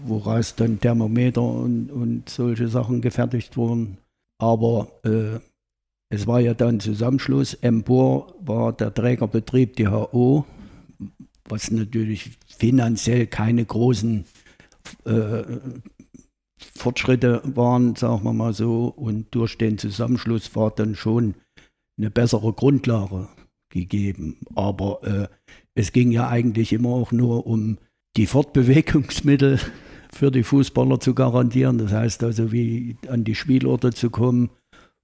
woraus 0.04 0.56
dann 0.56 0.80
Thermometer 0.80 1.44
und, 1.44 1.92
und 1.92 2.28
solche 2.28 2.68
Sachen 2.68 3.02
gefertigt 3.02 3.56
wurden. 3.56 3.98
Aber 4.40 4.88
äh, 5.04 5.40
es 6.10 6.26
war 6.26 6.40
ja 6.40 6.56
dann 6.56 6.80
Zusammenschluss. 6.80 7.54
Empor 7.54 8.34
war 8.42 8.74
der 8.74 8.94
Trägerbetrieb, 8.94 9.76
die 9.76 9.88
HO, 9.88 10.46
was 11.52 11.70
natürlich 11.70 12.32
finanziell 12.48 13.28
keine 13.28 13.66
großen 13.66 14.26
äh, 15.06 15.44
Fortschritte 16.76 17.42
waren, 17.44 17.96
sagen 17.96 18.24
wir 18.24 18.34
mal 18.34 18.54
so. 18.54 18.86
Und 18.88 19.36
durch 19.36 19.58
den 19.58 19.78
Zusammenschluss 19.78 20.56
war 20.56 20.72
dann 20.72 20.96
schon 20.96 21.36
eine 21.98 22.10
bessere 22.10 22.54
Grundlage 22.54 23.28
gegeben. 23.70 24.38
Aber 24.56 25.04
äh, 25.04 25.28
es 25.76 25.92
ging 25.92 26.12
ja 26.12 26.30
eigentlich 26.30 26.72
immer 26.74 26.90
auch 26.90 27.12
nur 27.12 27.46
um 27.46 27.78
die 28.16 28.28
Fortbewegungsmittel 28.28 29.60
für 30.14 30.32
die 30.32 30.44
Fußballer 30.44 31.00
zu 31.00 31.14
garantieren. 31.14 31.78
Das 31.78 31.92
heißt 31.92 32.24
also, 32.24 32.52
wie 32.52 32.98
an 33.08 33.24
die 33.24 33.36
Spielorte 33.36 33.92
zu 33.92 34.10
kommen 34.10 34.50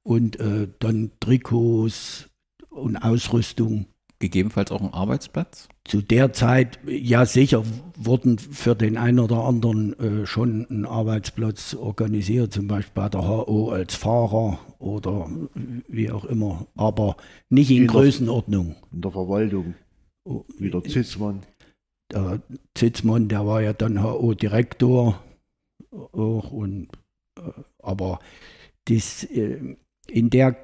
und 0.04 0.40
äh, 0.40 0.70
dann 0.80 1.12
Trikots 1.20 2.30
und 2.70 2.96
Ausrüstung 2.98 3.88
gegebenenfalls 4.20 4.72
auch 4.72 4.82
einen 4.82 4.94
Arbeitsplatz? 4.94 5.68
Zu 5.86 6.02
der 6.02 6.34
Zeit, 6.34 6.80
ja 6.88 7.26
sicher, 7.26 7.64
wurden 7.96 8.38
für 8.38 8.76
den 8.76 8.98
einen 8.98 9.20
oder 9.20 9.44
anderen 9.44 9.98
äh, 10.00 10.26
schon 10.26 10.68
ein 10.70 10.86
Arbeitsplatz 10.86 11.74
organisiert, 11.74 12.54
zum 12.54 12.68
Beispiel 12.68 12.94
bei 13.04 13.10
der 13.10 13.28
HO 13.28 13.70
als 13.70 13.96
Fahrer 13.96 14.60
oder 14.80 15.30
wie 15.88 16.12
auch 16.12 16.26
immer, 16.26 16.68
aber 16.76 17.18
nicht 17.50 17.72
in, 17.72 17.84
in 17.84 17.88
Größenordnung. 17.88 18.68
Der, 18.68 18.94
in 18.94 19.02
der 19.02 19.12
Verwaltung, 19.12 19.76
oh, 20.26 20.44
wie 20.58 20.72
der 20.72 20.84
Zitzmann. 20.84 21.44
Der 22.12 22.42
Zitzmann, 22.74 23.28
der 23.28 23.46
war 23.46 23.62
ja 23.62 23.74
dann 23.74 24.02
HO-Direktor 24.02 25.22
auch 25.92 26.52
und 26.52 26.90
äh, 27.38 27.52
aber 27.80 28.20
das, 28.86 29.24
äh, 29.26 29.76
in 30.08 30.30
der 30.30 30.56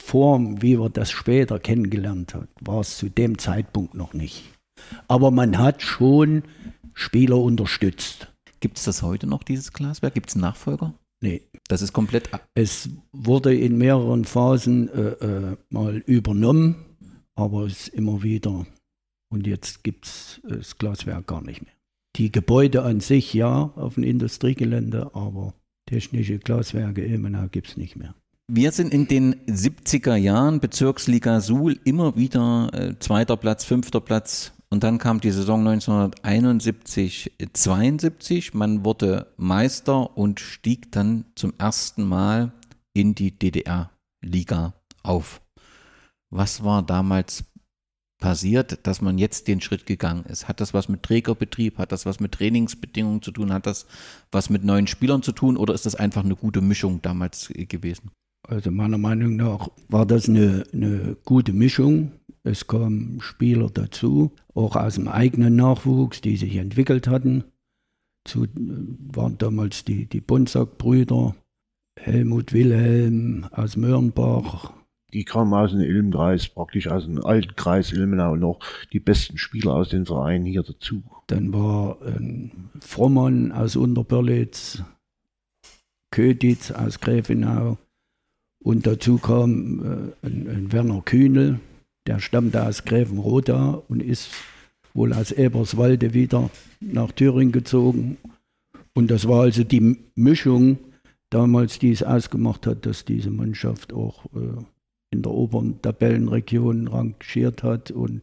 Form, 0.00 0.62
wie 0.62 0.78
wir 0.78 0.88
das 0.88 1.10
später 1.10 1.60
kennengelernt 1.60 2.34
haben, 2.34 2.48
war 2.60 2.80
es 2.80 2.96
zu 2.96 3.08
dem 3.08 3.38
Zeitpunkt 3.38 3.94
noch 3.94 4.14
nicht. 4.14 4.42
Aber 5.08 5.30
man 5.30 5.58
hat 5.58 5.82
schon 5.82 6.42
Spieler 6.94 7.38
unterstützt. 7.38 8.32
Gibt 8.60 8.78
es 8.78 8.84
das 8.84 9.02
heute 9.02 9.26
noch, 9.26 9.42
dieses 9.42 9.72
Glaswerk? 9.72 10.14
Gibt 10.14 10.30
es 10.30 10.34
einen 10.36 10.42
Nachfolger? 10.42 10.94
Nee. 11.22 11.42
Das 11.68 11.82
ist 11.82 11.92
komplett. 11.92 12.30
Es 12.54 12.88
wurde 13.12 13.54
in 13.54 13.78
mehreren 13.78 14.24
Phasen 14.24 14.88
äh, 14.88 15.10
äh, 15.24 15.56
mal 15.68 15.98
übernommen, 15.98 16.74
aber 17.36 17.66
es 17.66 17.86
ist 17.86 17.88
immer 17.88 18.22
wieder. 18.22 18.66
Und 19.32 19.46
jetzt 19.46 19.84
gibt 19.84 20.06
es 20.06 20.40
das 20.42 20.78
Glaswerk 20.78 21.26
gar 21.28 21.42
nicht 21.42 21.62
mehr. 21.62 21.72
Die 22.16 22.32
Gebäude 22.32 22.82
an 22.82 23.00
sich 23.00 23.32
ja, 23.34 23.70
auf 23.76 23.94
dem 23.94 24.02
Industriegelände, 24.02 25.14
aber 25.14 25.54
technische 25.86 26.38
Glaswerke 26.38 27.04
Ilmenau 27.04 27.46
gibt 27.48 27.68
es 27.68 27.76
nicht 27.76 27.94
mehr. 27.94 28.14
Wir 28.52 28.72
sind 28.72 28.92
in 28.92 29.06
den 29.06 29.36
70er 29.46 30.16
Jahren 30.16 30.58
Bezirksliga 30.58 31.40
Suhl 31.40 31.78
immer 31.84 32.16
wieder 32.16 32.68
äh, 32.72 32.98
zweiter 32.98 33.36
Platz, 33.36 33.62
fünfter 33.64 34.00
Platz. 34.00 34.50
Und 34.70 34.82
dann 34.82 34.98
kam 34.98 35.20
die 35.20 35.30
Saison 35.30 35.60
1971, 35.60 37.30
72. 37.52 38.52
Man 38.52 38.84
wurde 38.84 39.32
Meister 39.36 40.16
und 40.16 40.40
stieg 40.40 40.90
dann 40.90 41.26
zum 41.36 41.52
ersten 41.58 42.02
Mal 42.02 42.50
in 42.92 43.14
die 43.14 43.38
DDR-Liga 43.38 44.74
auf. 45.04 45.42
Was 46.30 46.64
war 46.64 46.82
damals 46.82 47.44
passiert, 48.18 48.84
dass 48.84 49.00
man 49.00 49.16
jetzt 49.16 49.46
den 49.46 49.60
Schritt 49.60 49.86
gegangen 49.86 50.24
ist? 50.24 50.48
Hat 50.48 50.60
das 50.60 50.74
was 50.74 50.88
mit 50.88 51.04
Trägerbetrieb, 51.04 51.78
hat 51.78 51.92
das 51.92 52.04
was 52.04 52.18
mit 52.18 52.32
Trainingsbedingungen 52.32 53.22
zu 53.22 53.30
tun, 53.30 53.52
hat 53.52 53.66
das 53.66 53.86
was 54.32 54.50
mit 54.50 54.64
neuen 54.64 54.88
Spielern 54.88 55.22
zu 55.22 55.30
tun 55.30 55.56
oder 55.56 55.72
ist 55.72 55.86
das 55.86 55.94
einfach 55.94 56.24
eine 56.24 56.34
gute 56.34 56.62
Mischung 56.62 57.00
damals 57.00 57.52
gewesen? 57.54 58.10
Also 58.48 58.70
meiner 58.70 58.98
Meinung 58.98 59.36
nach 59.36 59.68
war 59.88 60.06
das 60.06 60.28
eine, 60.28 60.64
eine 60.72 61.16
gute 61.24 61.52
Mischung. 61.52 62.12
Es 62.42 62.66
kamen 62.66 63.20
Spieler 63.20 63.70
dazu, 63.70 64.32
auch 64.54 64.76
aus 64.76 64.94
dem 64.94 65.08
eigenen 65.08 65.56
Nachwuchs, 65.56 66.20
die 66.20 66.36
sich 66.36 66.56
entwickelt 66.56 67.06
hatten. 67.06 67.44
Zu, 68.24 68.46
waren 68.54 69.38
damals 69.38 69.84
die, 69.84 70.06
die 70.06 70.20
Bonsack-Brüder, 70.20 71.34
Helmut 71.98 72.52
Wilhelm 72.52 73.46
aus 73.52 73.76
Möhrenbach. 73.76 74.72
Die 75.12 75.24
kamen 75.24 75.52
aus 75.52 75.72
dem 75.72 75.80
Ilmkreis, 75.80 76.48
praktisch 76.48 76.88
aus 76.88 77.04
dem 77.04 77.24
alten 77.24 77.56
Kreis 77.56 77.92
Ilmenau 77.92 78.36
noch 78.36 78.60
die 78.92 79.00
besten 79.00 79.38
Spieler 79.38 79.74
aus 79.74 79.88
den 79.88 80.06
Vereinen 80.06 80.46
hier 80.46 80.62
dazu. 80.62 81.02
Dann 81.26 81.52
war 81.52 82.00
ein 82.02 82.70
Frommann 82.80 83.52
aus 83.52 83.76
Unterberlitz, 83.76 84.82
Köditz 86.12 86.70
aus 86.70 87.00
Gräfenau, 87.00 87.78
und 88.62 88.86
dazu 88.86 89.18
kam 89.18 90.14
äh, 90.22 90.26
ein, 90.26 90.48
ein, 90.48 90.72
Werner 90.72 91.02
Kühnel, 91.02 91.60
der 92.06 92.20
stammte 92.20 92.66
aus 92.66 92.84
Gräfenroda 92.84 93.82
und 93.88 94.02
ist 94.02 94.30
wohl 94.92 95.12
aus 95.12 95.32
Eberswalde 95.32 96.12
wieder 96.14 96.50
nach 96.80 97.12
Thüringen 97.12 97.52
gezogen. 97.52 98.18
Und 98.94 99.10
das 99.10 99.26
war 99.26 99.42
also 99.42 99.64
die 99.64 99.96
Mischung 100.14 100.78
damals, 101.30 101.78
die 101.78 101.90
es 101.92 102.02
ausgemacht 102.02 102.66
hat, 102.66 102.84
dass 102.86 103.04
diese 103.04 103.30
Mannschaft 103.30 103.92
auch 103.92 104.26
äh, 104.34 104.62
in 105.10 105.22
der 105.22 105.32
oberen 105.32 105.80
Tabellenregion 105.80 106.88
rangiert 106.88 107.62
hat 107.62 107.90
und 107.90 108.22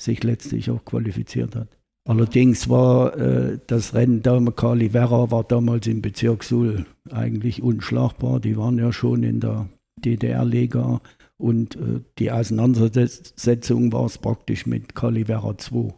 sich 0.00 0.22
letztlich 0.22 0.70
auch 0.70 0.84
qualifiziert 0.84 1.56
hat. 1.56 1.68
Allerdings 2.04 2.68
war 2.68 3.16
äh, 3.16 3.58
das 3.68 3.94
Rennen 3.94 4.22
da 4.22 4.40
Kali 4.56 4.92
Werra 4.92 5.30
war 5.30 5.44
damals 5.44 5.86
im 5.86 6.02
Bezirk 6.02 6.42
Suhl 6.42 6.86
eigentlich 7.10 7.62
unschlagbar. 7.62 8.40
Die 8.40 8.56
waren 8.56 8.78
ja 8.78 8.92
schon 8.92 9.22
in 9.22 9.38
der 9.38 9.68
DDR-Liga 9.96 11.00
und 11.36 11.76
äh, 11.76 12.00
die 12.18 12.32
Auseinandersetzung 12.32 13.92
war 13.92 14.06
es 14.06 14.18
praktisch 14.18 14.66
mit 14.66 14.96
Kali 14.96 15.28
Werra 15.28 15.56
2 15.56 15.94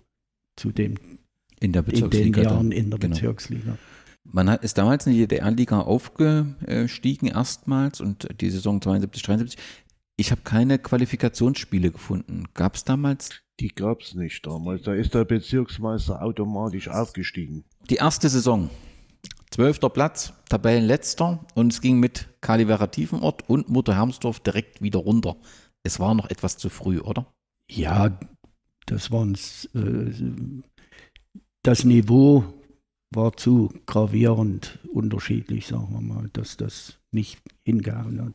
zu 0.56 0.72
dem 0.72 0.96
in, 1.60 1.72
der 1.72 1.88
in 1.88 2.10
den 2.10 2.34
Jahren 2.34 2.70
in 2.70 2.90
der 2.90 2.98
genau. 2.98 3.14
Bezirksliga. 3.14 3.78
Man 4.24 4.50
hat, 4.50 4.62
ist 4.62 4.76
damals 4.76 5.06
in 5.06 5.14
die 5.14 5.20
DDR-Liga 5.20 5.80
aufgestiegen 5.80 7.28
erstmals 7.28 8.00
und 8.00 8.28
die 8.40 8.50
Saison 8.50 8.80
72, 8.80 9.22
73. 9.22 9.58
Ich 10.16 10.30
habe 10.30 10.42
keine 10.44 10.78
Qualifikationsspiele 10.78 11.90
gefunden. 11.90 12.44
Gab 12.54 12.74
es 12.76 12.84
damals 12.84 13.43
die 13.60 13.68
gab 13.68 14.02
es 14.02 14.14
nicht 14.14 14.46
damals. 14.46 14.82
Da 14.82 14.94
ist 14.94 15.14
der 15.14 15.24
Bezirksmeister 15.24 16.22
automatisch 16.22 16.88
aufgestiegen. 16.88 17.64
Die 17.90 17.96
erste 17.96 18.28
Saison. 18.28 18.70
Zwölfter 19.50 19.88
Platz, 19.88 20.32
Tabellenletzter 20.48 21.46
und 21.54 21.72
es 21.72 21.80
ging 21.80 22.00
mit 22.00 22.28
Kalivera 22.40 22.88
Tiefenort 22.88 23.48
und 23.48 23.68
Mutter 23.68 23.94
Hermsdorf 23.94 24.40
direkt 24.40 24.82
wieder 24.82 24.98
runter. 24.98 25.36
Es 25.84 26.00
war 26.00 26.14
noch 26.14 26.28
etwas 26.28 26.56
zu 26.56 26.70
früh, 26.70 26.98
oder? 26.98 27.32
Ja, 27.70 28.18
das 28.86 29.12
war 29.12 29.26
äh, 29.26 30.12
das 31.62 31.84
Niveau 31.84 32.44
war 33.14 33.36
zu 33.36 33.72
gravierend 33.86 34.80
unterschiedlich, 34.92 35.68
sagen 35.68 35.92
wir 35.92 36.00
mal, 36.00 36.28
dass 36.32 36.56
das 36.56 36.98
nicht 37.12 37.40
hingehauen 37.64 38.20
hat. 38.20 38.34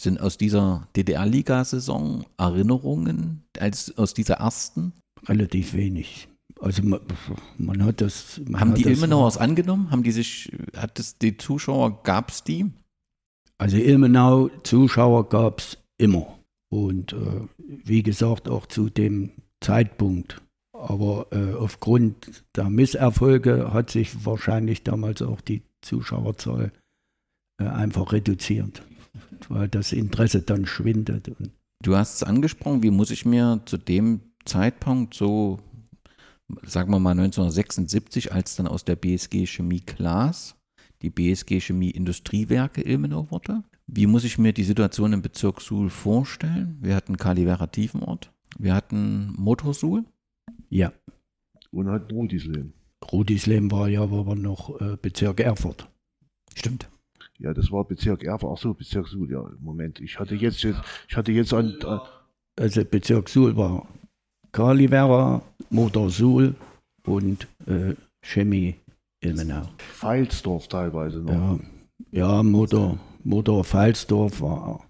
Sind 0.00 0.20
aus 0.20 0.38
dieser 0.38 0.86
DDR-Liga-Saison 0.96 2.24
Erinnerungen 2.36 3.42
als 3.58 3.96
aus 3.98 4.14
dieser 4.14 4.34
ersten? 4.34 4.92
Relativ 5.26 5.74
wenig. 5.74 6.28
Also 6.60 6.82
man, 6.82 7.00
man 7.58 7.84
hat 7.84 8.00
das. 8.00 8.40
Man 8.46 8.60
Haben 8.60 8.70
hat 8.70 8.78
die 8.78 8.84
Ilmenauers 8.84 9.38
angenommen? 9.38 9.90
Haben 9.90 10.04
die 10.04 10.12
sich, 10.12 10.52
hat 10.76 10.98
es 10.98 11.18
die 11.18 11.36
Zuschauer, 11.36 12.02
gab 12.04 12.30
es 12.30 12.44
die? 12.44 12.66
Also 13.58 13.76
Ilmenau 13.76 14.50
Zuschauer 14.62 15.28
gab 15.28 15.58
es 15.58 15.78
immer. 15.98 16.38
Und 16.70 17.12
äh, 17.12 17.48
wie 17.58 18.02
gesagt, 18.02 18.48
auch 18.48 18.66
zu 18.66 18.90
dem 18.90 19.32
Zeitpunkt. 19.60 20.40
Aber 20.72 21.26
äh, 21.32 21.54
aufgrund 21.54 22.44
der 22.54 22.70
Misserfolge 22.70 23.72
hat 23.72 23.90
sich 23.90 24.24
wahrscheinlich 24.24 24.84
damals 24.84 25.22
auch 25.22 25.40
die 25.40 25.62
Zuschauerzahl 25.82 26.70
äh, 27.60 27.66
einfach 27.66 28.12
reduziert, 28.12 28.82
weil 29.48 29.68
das 29.68 29.92
Interesse 29.92 30.42
dann 30.42 30.66
schwindet. 30.66 31.30
Du 31.82 31.96
hast 31.96 32.16
es 32.16 32.22
angesprochen, 32.22 32.82
wie 32.82 32.90
muss 32.90 33.10
ich 33.10 33.24
mir 33.24 33.60
zu 33.66 33.76
dem 33.76 34.20
Zeitpunkt 34.44 35.14
so, 35.14 35.58
sagen 36.62 36.92
wir 36.92 36.98
mal 36.98 37.12
1976, 37.12 38.32
als 38.32 38.56
dann 38.56 38.66
aus 38.66 38.84
der 38.84 38.96
BSG 38.96 39.46
Chemie 39.46 39.80
Glas 39.80 40.56
die 41.02 41.10
BSG 41.10 41.60
Chemie 41.60 41.90
Industriewerke 41.90 42.82
Ilmenau 42.82 43.30
wurde, 43.30 43.62
wie 43.86 44.06
muss 44.06 44.24
ich 44.24 44.38
mir 44.38 44.52
die 44.52 44.64
Situation 44.64 45.12
im 45.12 45.22
Bezirk 45.22 45.60
Suhl 45.60 45.90
vorstellen? 45.90 46.76
Wir 46.80 46.94
hatten 46.94 47.16
Kalivera 47.16 47.68
Tiefenort, 47.68 48.32
wir 48.58 48.74
hatten 48.74 49.32
Motorsuhl. 49.36 50.04
Ja. 50.68 50.92
Und 51.70 51.88
hatten 51.88 52.14
Rudisleben. 52.14 52.74
Rudisleben 53.12 53.70
war 53.70 53.88
ja 53.88 54.02
aber 54.02 54.34
noch 54.34 54.80
äh, 54.80 54.96
Bezirk 55.00 55.40
Erfurt. 55.40 55.88
Stimmt. 56.54 56.90
Ja, 57.38 57.54
das 57.54 57.70
war 57.70 57.84
Bezirk 57.84 58.24
Erfurt. 58.24 58.52
Ach 58.52 58.60
so, 58.60 58.74
Bezirk 58.74 59.08
Suhl. 59.08 59.30
Ja, 59.30 59.44
Moment. 59.60 60.00
Ich 60.00 60.18
hatte 60.18 60.34
jetzt, 60.34 60.64
ich 60.64 61.16
hatte 61.16 61.32
jetzt 61.32 61.54
an. 61.54 61.76
an 61.84 62.00
also 62.58 62.84
Bezirk 62.84 63.28
Suhl 63.28 63.56
war 63.56 63.86
Kalivera, 64.50 65.42
Motor 65.70 66.10
Suhl 66.10 66.54
und 67.04 67.46
äh, 67.66 67.94
Chemie 68.22 68.74
Ilmenau. 69.20 69.62
Feilsdorf 69.78 70.68
teilweise 70.68 71.18
noch. 71.18 71.32
Ja, 71.32 71.58
ja 72.10 72.42
Motor, 72.42 72.98
Motor 73.22 73.64
Feilsdorf 73.64 74.40
war, 74.40 74.66
war 74.66 74.87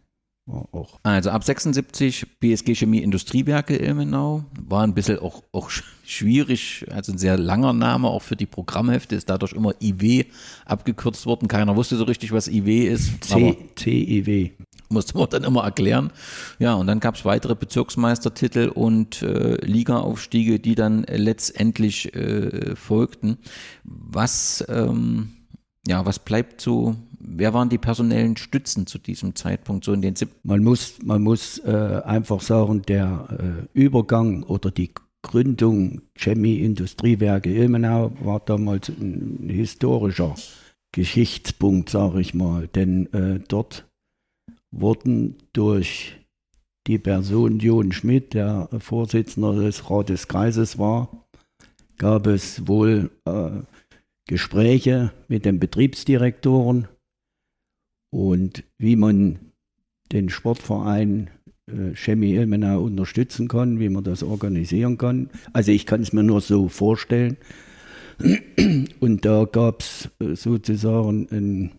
auch. 0.49 0.99
Also 1.03 1.31
ab 1.31 1.45
76 1.45 2.27
BSG 2.41 2.75
Chemie 2.75 2.99
Industriewerke 2.99 3.77
Ilmenau. 3.77 4.45
War 4.61 4.85
ein 4.85 4.95
bisschen 4.95 5.19
auch, 5.19 5.43
auch 5.53 5.71
schwierig, 6.05 6.87
also 6.91 7.13
ein 7.13 7.19
sehr 7.19 7.37
langer 7.37 7.73
Name, 7.73 8.09
auch 8.09 8.23
für 8.23 8.37
die 8.37 8.47
Programmhefte 8.47 9.15
ist 9.17 9.29
dadurch 9.29 9.53
immer 9.53 9.75
IW 9.81 10.25
abgekürzt 10.65 11.27
worden. 11.27 11.49
Keiner 11.49 11.77
wusste 11.77 11.97
so 11.97 12.05
richtig, 12.05 12.33
was 12.33 12.49
IW 12.49 12.87
ist. 12.87 13.25
C, 13.25 13.57
CIW 13.77 14.51
musste 14.89 15.19
man 15.19 15.29
dann 15.31 15.45
immer 15.45 15.65
erklären. 15.65 16.11
Ja, 16.59 16.75
und 16.75 16.87
dann 16.87 17.01
gab 17.01 17.15
es 17.15 17.25
weitere 17.25 17.55
Bezirksmeistertitel 17.55 18.69
und 18.69 19.23
äh, 19.23 19.57
Ligaaufstiege, 19.65 20.59
die 20.59 20.75
dann 20.75 21.05
letztendlich 21.05 22.15
äh, 22.15 22.75
folgten. 22.77 23.39
Was, 23.85 24.65
ähm, 24.69 25.33
ja, 25.87 26.05
was 26.07 26.19
bleibt 26.19 26.61
so, 26.61 26.97
wer 27.21 27.55
waren 27.55 27.69
die 27.69 27.79
personellen 27.79 28.37
Stützen 28.37 28.87
zu 28.87 28.99
diesem 28.99 29.35
Zeitpunkt, 29.35 29.85
so 29.85 29.93
in 29.93 30.03
den 30.03 30.17
Sieb 30.17 30.31
Man 30.43 30.63
muss, 30.63 30.99
man 31.03 31.23
muss 31.23 31.59
äh, 31.59 32.03
einfach 32.05 32.41
sagen, 32.41 32.83
der 32.83 33.67
äh, 33.75 33.79
Übergang 33.79 34.43
oder 34.45 34.71
die 34.71 34.93
Gründung 35.23 36.03
Chemie 36.15 36.61
Industriewerke 36.61 37.53
Ilmenau 37.53 38.13
war 38.21 38.41
damals 38.41 38.89
ein 38.89 39.49
historischer 39.49 40.35
Geschichtspunkt, 40.93 41.91
sage 41.91 42.21
ich 42.21 42.35
mal, 42.35 42.69
denn 42.69 43.13
äh, 43.13 43.41
dort 43.47 43.87
wurden 44.71 45.37
durch 45.53 46.17
die 46.87 46.99
Person 46.99 47.59
Jon 47.59 47.93
Schmidt, 47.93 48.33
der 48.35 48.69
Vorsitzender 48.79 49.55
des 49.55 49.91
Rateskreises 49.91 50.79
war, 50.79 51.27
gab 51.99 52.27
es 52.27 52.67
wohl 52.67 53.11
äh, 53.27 53.51
Gespräche 54.27 55.13
mit 55.27 55.45
den 55.45 55.59
Betriebsdirektoren 55.59 56.89
und 58.11 58.65
wie 58.79 58.97
man 58.97 59.39
den 60.13 60.29
Sportverein 60.29 61.31
äh, 61.69 61.95
Chemie 61.95 62.35
Ilmenau 62.35 62.83
unterstützen 62.83 63.49
kann, 63.49 63.79
wie 63.79 63.89
man 63.89 64.05
das 64.05 64.23
organisieren 64.23 64.99
kann. 64.99 65.31
Also 65.53 65.73
ich 65.73 65.87
kann 65.87 66.01
es 66.01 66.13
mir 66.13 66.23
nur 66.23 66.41
so 66.41 66.69
vorstellen. 66.69 67.37
Und 69.01 69.25
da 69.25 69.45
gab 69.45 69.83
es 69.83 70.11
äh, 70.21 70.35
sozusagen 70.35 71.29
einen 71.31 71.73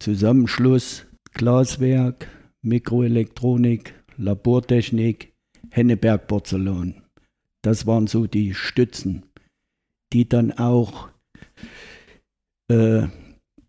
Zusammenschluss 0.00 1.06
Glaswerk, 1.32 2.28
Mikroelektronik, 2.62 3.94
Labortechnik, 4.16 5.32
Henneberg 5.70 6.26
Porzellan. 6.26 7.02
Das 7.62 7.86
waren 7.86 8.06
so 8.06 8.26
die 8.26 8.54
Stützen, 8.54 9.24
die 10.12 10.28
dann 10.28 10.52
auch 10.52 11.08
äh, 12.68 13.06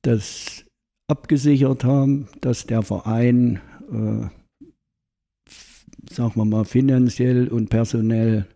das 0.01 0.65
abgesichert 1.09 1.83
haben, 1.83 2.27
dass 2.41 2.65
der 2.65 2.83
Verein, 2.83 3.59
äh, 3.91 4.27
sagen 6.09 6.33
wir 6.35 6.45
mal, 6.45 6.65
finanziell 6.65 7.47
und 7.47 7.69
personell 7.69 8.47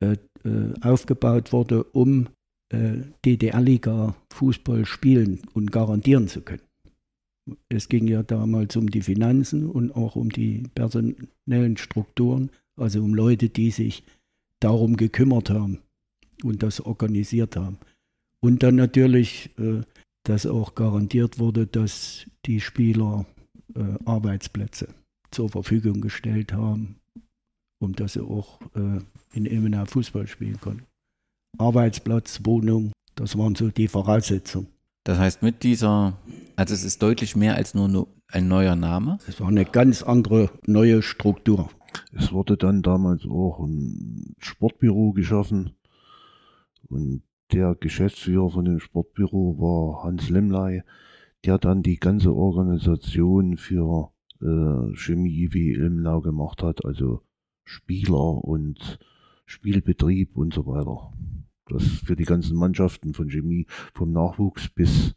äh, 0.00 0.16
äh 0.44 0.74
aufgebaut 0.80 1.52
wurde, 1.52 1.84
um 1.84 2.28
äh, 2.72 2.98
DDR-Liga 3.24 4.16
Fußball 4.32 4.84
spielen 4.84 5.42
und 5.54 5.70
garantieren 5.70 6.28
zu 6.28 6.40
können. 6.40 6.62
Es 7.68 7.88
ging 7.88 8.08
ja 8.08 8.22
damals 8.22 8.74
um 8.76 8.90
die 8.90 9.02
Finanzen 9.02 9.70
und 9.70 9.94
auch 9.94 10.16
um 10.16 10.30
die 10.30 10.64
personellen 10.74 11.76
Strukturen, 11.76 12.50
also 12.76 13.02
um 13.02 13.14
Leute, 13.14 13.48
die 13.48 13.70
sich 13.70 14.02
darum 14.60 14.96
gekümmert 14.96 15.50
haben 15.50 15.78
und 16.42 16.62
das 16.62 16.80
organisiert 16.80 17.56
haben. 17.56 17.78
Und 18.40 18.62
dann 18.62 18.74
natürlich, 18.74 19.50
äh, 19.58 19.82
dass 20.28 20.44
auch 20.44 20.74
garantiert 20.74 21.38
wurde, 21.38 21.66
dass 21.66 22.26
die 22.46 22.60
Spieler 22.60 23.26
äh, 23.74 23.80
Arbeitsplätze 24.04 24.88
zur 25.30 25.48
Verfügung 25.48 26.00
gestellt 26.00 26.52
haben, 26.52 26.96
um 27.78 27.94
dass 27.94 28.14
sie 28.14 28.22
auch 28.22 28.60
äh, 28.74 29.00
in 29.32 29.46
Ilmenau 29.46 29.84
Fußball 29.84 30.26
spielen 30.26 30.60
konnten. 30.60 30.84
Arbeitsplatz, 31.58 32.40
Wohnung, 32.44 32.90
das 33.14 33.38
waren 33.38 33.54
so 33.54 33.70
die 33.70 33.88
Voraussetzungen. 33.88 34.66
Das 35.04 35.18
heißt, 35.18 35.42
mit 35.42 35.62
dieser, 35.62 36.18
also 36.56 36.74
es 36.74 36.82
ist 36.82 37.02
deutlich 37.02 37.36
mehr 37.36 37.54
als 37.54 37.74
nur 37.74 38.08
ein 38.28 38.48
neuer 38.48 38.74
Name. 38.74 39.18
Es 39.28 39.40
war 39.40 39.48
eine 39.48 39.64
ganz 39.64 40.02
andere 40.02 40.50
neue 40.66 41.02
Struktur. 41.02 41.70
Es 42.12 42.32
wurde 42.32 42.56
dann 42.56 42.82
damals 42.82 43.24
auch 43.24 43.60
ein 43.60 44.34
Sportbüro 44.38 45.12
geschaffen 45.12 45.76
und 46.88 47.22
der 47.52 47.74
Geschäftsführer 47.74 48.50
von 48.50 48.64
dem 48.64 48.80
Sportbüro 48.80 49.58
war 49.58 50.04
Hans 50.04 50.28
Lemley, 50.28 50.82
der 51.44 51.58
dann 51.58 51.82
die 51.82 51.98
ganze 51.98 52.34
Organisation 52.34 53.56
für 53.56 54.12
äh, 54.42 54.94
Chemie 54.94 55.48
wie 55.52 55.72
Ilmenau 55.72 56.20
gemacht 56.20 56.62
hat, 56.62 56.84
also 56.84 57.22
Spieler 57.64 58.44
und 58.44 58.98
Spielbetrieb 59.46 60.36
und 60.36 60.54
so 60.54 60.66
weiter 60.66 61.12
das 61.68 61.84
für 61.84 62.16
die 62.16 62.24
ganzen 62.24 62.56
Mannschaften 62.56 63.14
von 63.14 63.28
Chemie 63.28 63.66
vom 63.94 64.12
Nachwuchs 64.12 64.68
bis 64.68 65.14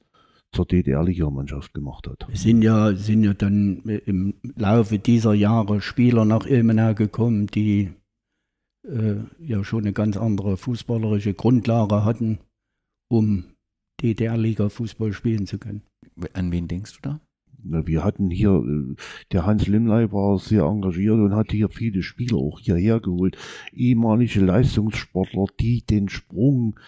zur 0.52 0.66
DDR-Liga-Mannschaft 0.66 1.74
gemacht 1.74 2.08
hat. 2.08 2.28
Es 2.32 2.42
sind 2.42 2.64
ja, 2.64 2.96
sind 2.96 3.24
ja 3.24 3.34
dann 3.36 3.82
im 4.06 4.34
Laufe 4.56 4.98
dieser 4.98 5.34
Jahre 5.34 5.80
Spieler 5.80 6.26
nach 6.26 6.48
Ilmenau 6.48 6.96
gekommen, 6.96 7.48
die 7.48 7.92
äh, 8.88 9.16
ja 9.40 9.64
schon 9.64 9.84
eine 9.84 9.94
ganz 9.94 10.18
andere 10.18 10.58
fußballerische 10.58 11.34
Grundlage 11.34 12.04
hatten, 12.06 12.40
um 13.10 13.46
DDR-Liga 14.02 14.70
Fußball 14.70 15.14
spielen 15.14 15.46
zu 15.46 15.58
können. 15.58 15.84
An 16.34 16.52
wen 16.52 16.68
denkst 16.68 16.94
du 16.96 17.00
da? 17.02 17.20
wir 17.64 18.04
hatten 18.04 18.30
hier, 18.30 18.52
äh, 18.52 18.96
der 19.32 19.46
Hans 19.46 19.68
Limley 19.68 20.12
war 20.12 20.38
sehr 20.40 20.64
engagiert 20.64 21.16
und 21.16 21.36
hat 21.36 21.52
hier 21.52 21.70
viele 21.70 22.04
Spieler 22.04 22.38
auch 22.38 22.60
hierher 22.60 23.00
geholt. 23.00 23.38
Ehemalige 23.74 24.40
Leistungssportler, 24.42 25.46
die 25.60 25.86
den 25.86 26.10
Sprung 26.10 26.80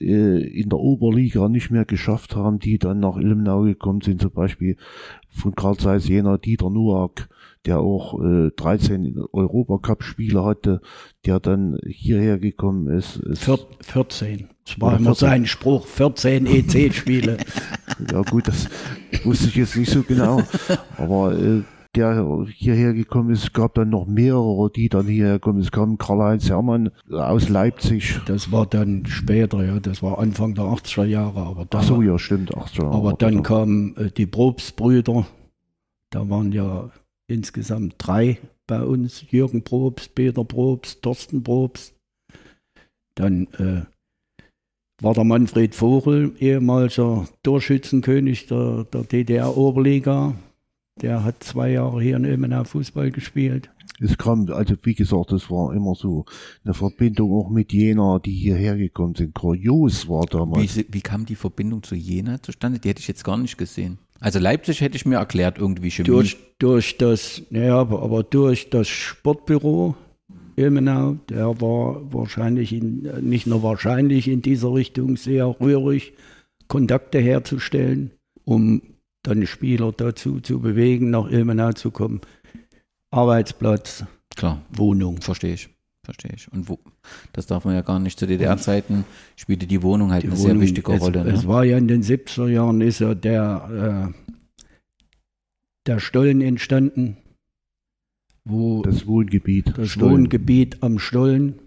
äh, 0.00 0.40
in 0.42 0.68
der 0.68 0.78
Oberliga 0.78 1.48
nicht 1.48 1.70
mehr 1.70 1.84
geschafft 1.84 2.34
haben, 2.36 2.58
die 2.58 2.78
dann 2.78 3.00
nach 3.00 3.16
Ilmenau 3.16 3.62
gekommen 3.62 4.00
sind, 4.00 4.20
zum 4.20 4.32
Beispiel 4.32 4.76
von 5.28 5.54
Karl 5.54 5.76
Zeiss 5.76 6.08
Jena 6.08 6.38
Dieter 6.38 6.70
Nuak, 6.70 7.28
der 7.66 7.80
auch 7.80 8.22
äh, 8.22 8.50
13 8.56 9.18
Europacup-Spiele 9.32 10.44
hatte, 10.44 10.80
der 11.24 11.40
dann 11.40 11.78
hierher 11.86 12.38
gekommen 12.38 12.88
ist. 12.88 13.16
ist 13.16 13.50
14. 13.80 14.48
Das 14.64 14.80
war 14.80 14.96
immer 14.96 15.14
sein 15.14 15.46
Spruch, 15.46 15.86
14 15.86 16.46
EC-Spiele. 16.46 17.38
ja 18.12 18.22
gut, 18.22 18.48
das 18.48 18.68
wusste 19.24 19.48
ich 19.48 19.56
jetzt 19.56 19.76
nicht 19.76 19.90
so 19.90 20.02
genau. 20.02 20.42
Aber 20.96 21.38
äh, 21.38 21.62
der 21.96 22.46
hierher 22.52 22.92
gekommen 22.92 23.30
ist, 23.30 23.52
gab 23.54 23.74
dann 23.74 23.90
noch 23.90 24.06
mehrere, 24.06 24.70
die 24.70 24.88
dann 24.88 25.06
hierher 25.06 25.38
kommen. 25.38 25.60
Es 25.60 25.70
kam 25.70 25.98
Karl-Heinz 25.98 26.48
Hermann 26.48 26.90
aus 27.10 27.48
Leipzig. 27.48 28.20
Das 28.26 28.52
war 28.52 28.66
dann 28.66 29.06
später, 29.06 29.64
ja, 29.64 29.80
das 29.80 30.02
war 30.02 30.18
Anfang 30.18 30.54
der 30.54 30.64
80er 30.64 31.04
Jahre. 31.04 31.40
Aber 31.40 31.64
da, 31.64 31.78
Ach 31.78 31.84
so, 31.84 32.02
ja, 32.02 32.18
stimmt, 32.18 32.54
80er 32.54 32.82
Jahre. 32.82 32.94
Aber 32.94 33.12
dann 33.14 33.42
kamen 33.42 33.96
äh, 33.96 34.10
die 34.10 34.26
Probstbrüder, 34.26 35.26
da 36.10 36.28
waren 36.28 36.52
ja 36.52 36.90
insgesamt 37.28 37.94
drei 37.98 38.38
bei 38.66 38.82
uns, 38.82 39.24
Jürgen 39.30 39.62
Probst, 39.62 40.14
Peter 40.14 40.44
Probst, 40.44 41.02
Thorsten 41.02 41.42
Probst. 41.42 41.94
Dann 43.14 43.46
äh, 43.58 43.82
war 45.02 45.14
der 45.14 45.24
Manfred 45.24 45.74
Vogel, 45.74 46.34
ehemaliger 46.38 47.28
Torschützenkönig 47.42 48.46
der, 48.46 48.84
der 48.84 49.04
DDR-Oberliga. 49.04 50.34
Der 51.02 51.24
hat 51.24 51.42
zwei 51.42 51.72
Jahre 51.72 52.02
hier 52.02 52.16
in 52.16 52.24
Ilmenau 52.24 52.64
Fußball 52.64 53.10
gespielt. 53.10 53.70
Es 54.00 54.16
kam, 54.18 54.50
also 54.50 54.74
wie 54.82 54.94
gesagt, 54.94 55.32
das 55.32 55.50
war 55.50 55.74
immer 55.74 55.94
so 55.94 56.24
eine 56.64 56.74
Verbindung 56.74 57.32
auch 57.32 57.50
mit 57.50 57.72
Jena, 57.72 58.18
die 58.18 58.32
hierher 58.32 58.76
gekommen 58.76 59.14
sind. 59.14 59.34
Kurios 59.34 60.08
war 60.08 60.26
damals. 60.26 60.76
Wie, 60.76 60.86
wie 60.90 61.00
kam 61.00 61.24
die 61.24 61.34
Verbindung 61.34 61.82
zu 61.82 61.94
Jena 61.94 62.42
zustande? 62.42 62.78
Die 62.78 62.88
hätte 62.88 63.00
ich 63.00 63.08
jetzt 63.08 63.24
gar 63.24 63.38
nicht 63.38 63.56
gesehen. 63.56 63.98
Also 64.20 64.38
Leipzig 64.38 64.80
hätte 64.80 64.96
ich 64.96 65.06
mir 65.06 65.16
erklärt, 65.16 65.58
irgendwie 65.58 65.90
Chemie. 65.90 66.06
Durch, 66.06 66.36
durch 66.58 66.96
das, 66.98 67.42
naja, 67.50 67.78
aber, 67.78 68.02
aber 68.02 68.22
durch 68.22 68.70
das 68.70 68.88
Sportbüro 68.88 69.94
Ilmenau, 70.56 71.18
der 71.28 71.60
war 71.60 72.12
wahrscheinlich, 72.12 72.72
in, 72.72 73.02
nicht 73.20 73.46
nur 73.46 73.62
wahrscheinlich 73.62 74.26
in 74.26 74.40
dieser 74.40 74.72
Richtung 74.72 75.16
sehr 75.16 75.54
rührig, 75.60 76.14
Kontakte 76.66 77.18
herzustellen, 77.18 78.10
um 78.44 78.82
dann 79.22 79.46
Spieler 79.46 79.92
dazu 79.92 80.40
zu 80.40 80.60
bewegen, 80.60 81.10
nach 81.10 81.30
Ilmenau 81.30 81.72
zu 81.72 81.90
kommen. 81.90 82.20
Arbeitsplatz, 83.10 84.04
Klar, 84.34 84.62
Wohnung. 84.70 85.20
verstehe 85.20 85.54
ich. 85.54 85.68
Verstehe 86.06 86.30
ich. 86.36 86.50
Und 86.52 86.68
wo, 86.68 86.78
das 87.32 87.46
darf 87.46 87.64
man 87.64 87.74
ja 87.74 87.82
gar 87.82 87.98
nicht. 87.98 88.18
Zu 88.18 88.26
DDR-Zeiten 88.28 89.04
spielte 89.34 89.66
die 89.66 89.82
Wohnung 89.82 90.12
halt 90.12 90.22
Die 90.22 90.28
eine 90.28 90.36
sehr 90.36 90.50
Wohnung, 90.50 90.62
wichtige 90.62 90.92
es, 90.92 91.00
Rolle. 91.02 91.24
Es 91.26 91.42
Ne? 91.42 91.48
war 91.48 91.64
ja 91.64 91.76
in 91.76 91.88
den 91.88 92.02
70er 92.04 92.46
Jahren 92.48 92.80
ist 92.80 93.00
ja 93.00 93.14
der, 93.16 94.12
äh, 94.14 94.32
der 95.86 95.98
Stollen 95.98 96.40
entstanden, 96.42 97.16
wo 98.44 98.82
Das 98.82 99.06
Wohngebiet. 99.08 99.76
das 99.76 99.88
Stollen. 99.90 100.12
Wohngebiet 100.12 100.82
am 100.84 101.00
Stollen, 101.00 101.58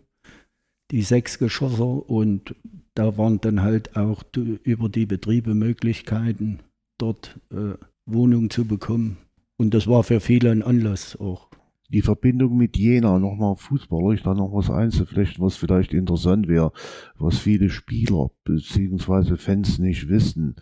die 0.92 1.02
sechs 1.02 1.38
Geschosser 1.38 2.10
und 2.10 2.56
da 2.96 3.18
waren 3.18 3.42
dann 3.42 3.62
halt 3.62 3.98
auch 3.98 4.24
über 4.64 4.88
die 4.88 5.06
Betriebe 5.06 5.54
Möglichkeiten, 5.54 6.60
dort 6.98 7.40
äh, 7.52 7.74
Wohnungen 8.06 8.50
zu 8.50 8.64
bekommen. 8.66 9.18
Und 9.58 9.74
das 9.74 9.86
war 9.88 10.04
für 10.04 10.22
viele 10.22 10.52
ein 10.52 10.64
Anlass 10.64 11.18
auch. 11.20 11.49
Die 11.92 12.04
Verbindung 12.04 12.56
mit 12.56 12.78
Jena, 12.78 13.18
nochmal 13.18 13.56
fußballerisch, 13.56 14.22
da 14.22 14.36
noch 14.36 14.54
was 14.54 14.70
einzuflechten, 14.70 15.44
was 15.44 15.56
vielleicht 15.56 15.92
interessant 15.92 16.48
wäre, 16.48 16.72
was 17.18 17.40
viele 17.40 17.72
Spieler 17.72 18.30
bzw. 18.44 19.38
Fans 19.38 19.80
nicht 19.80 20.08
wissen. 20.08 20.56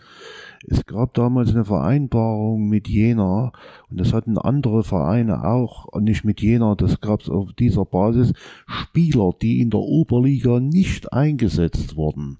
Es 0.66 0.86
gab 0.86 1.14
damals 1.14 1.50
eine 1.50 1.66
Vereinbarung 1.66 2.70
mit 2.70 2.88
Jena 2.88 3.52
und 3.90 4.00
das 4.00 4.14
hatten 4.14 4.38
andere 4.38 4.84
Vereine 4.84 5.44
auch, 5.44 5.88
nicht 6.00 6.24
mit 6.24 6.42
Jena, 6.42 6.76
das 6.76 7.02
gab 7.02 7.22
es 7.22 7.30
auf 7.30 7.52
dieser 7.52 7.84
Basis, 7.84 8.32
Spieler, 8.66 9.34
die 9.42 9.60
in 9.60 9.70
der 9.70 9.82
Oberliga 9.82 10.62
nicht 10.62 11.12
eingesetzt 11.12 11.98
wurden, 11.98 12.38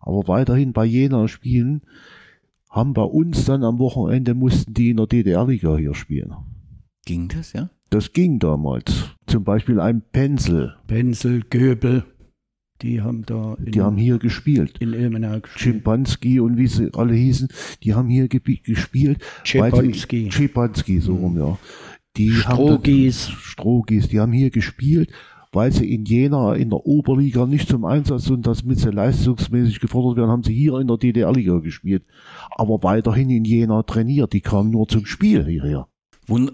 aber 0.00 0.28
weiterhin 0.28 0.72
bei 0.72 0.84
Jena 0.84 1.26
spielen, 1.26 1.82
haben 2.70 2.94
bei 2.94 3.02
uns 3.02 3.44
dann 3.44 3.64
am 3.64 3.80
Wochenende 3.80 4.34
mussten 4.34 4.72
die 4.72 4.90
in 4.90 4.98
der 4.98 5.08
DDR-Liga 5.08 5.76
hier 5.76 5.94
spielen. 5.94 6.32
Ging 7.04 7.26
das, 7.26 7.52
ja? 7.52 7.70
Das 7.90 8.12
ging 8.12 8.38
damals. 8.38 9.10
Zum 9.26 9.42
Beispiel 9.44 9.80
ein 9.80 10.02
Pencil. 10.12 10.74
Penzel, 10.86 11.42
Göbel, 11.50 12.04
die 12.82 13.02
haben 13.02 13.24
da 13.26 13.54
in, 13.64 13.72
Die 13.72 13.80
haben 13.80 13.96
hier 13.96 14.18
gespielt. 14.18 14.78
in 14.78 14.92
Ilmenau 14.92 15.40
gespielt. 15.40 15.58
Schimpanski 15.60 16.40
und 16.40 16.56
wie 16.56 16.68
sie 16.68 16.88
alle 16.94 17.14
hießen, 17.14 17.48
die 17.82 17.94
haben 17.94 18.08
hier 18.08 18.26
gebi- 18.28 18.62
gespielt. 18.64 19.18
Schepanski. 19.44 20.30
Schepanski, 20.30 21.00
so 21.00 21.14
rum, 21.16 21.36
ja. 21.38 21.58
Die 22.16 22.30
haben 22.32 22.40
Strogis. 22.54 23.26
dann- 23.26 23.36
Strogis, 23.40 24.08
die 24.08 24.20
haben 24.20 24.32
hier 24.32 24.50
gespielt, 24.50 25.10
weil 25.52 25.72
sie 25.72 25.92
in 25.92 26.04
Jena 26.04 26.54
in 26.54 26.70
der 26.70 26.86
Oberliga 26.86 27.44
nicht 27.46 27.68
zum 27.68 27.84
Einsatz 27.84 28.30
und 28.30 28.46
das 28.46 28.64
mit 28.64 28.78
sie 28.78 28.90
leistungsmäßig 28.90 29.80
gefordert 29.80 30.16
werden, 30.16 30.30
haben 30.30 30.42
sie 30.44 30.54
hier 30.54 30.78
in 30.78 30.86
der 30.86 30.96
DDR-Liga 30.96 31.58
gespielt. 31.58 32.04
Aber 32.56 32.82
weiterhin 32.84 33.30
in 33.30 33.44
Jena 33.44 33.82
trainiert. 33.82 34.32
Die 34.32 34.40
kamen 34.40 34.70
nur 34.70 34.86
zum 34.86 35.06
Spiel 35.06 35.44
hierher. 35.44 35.88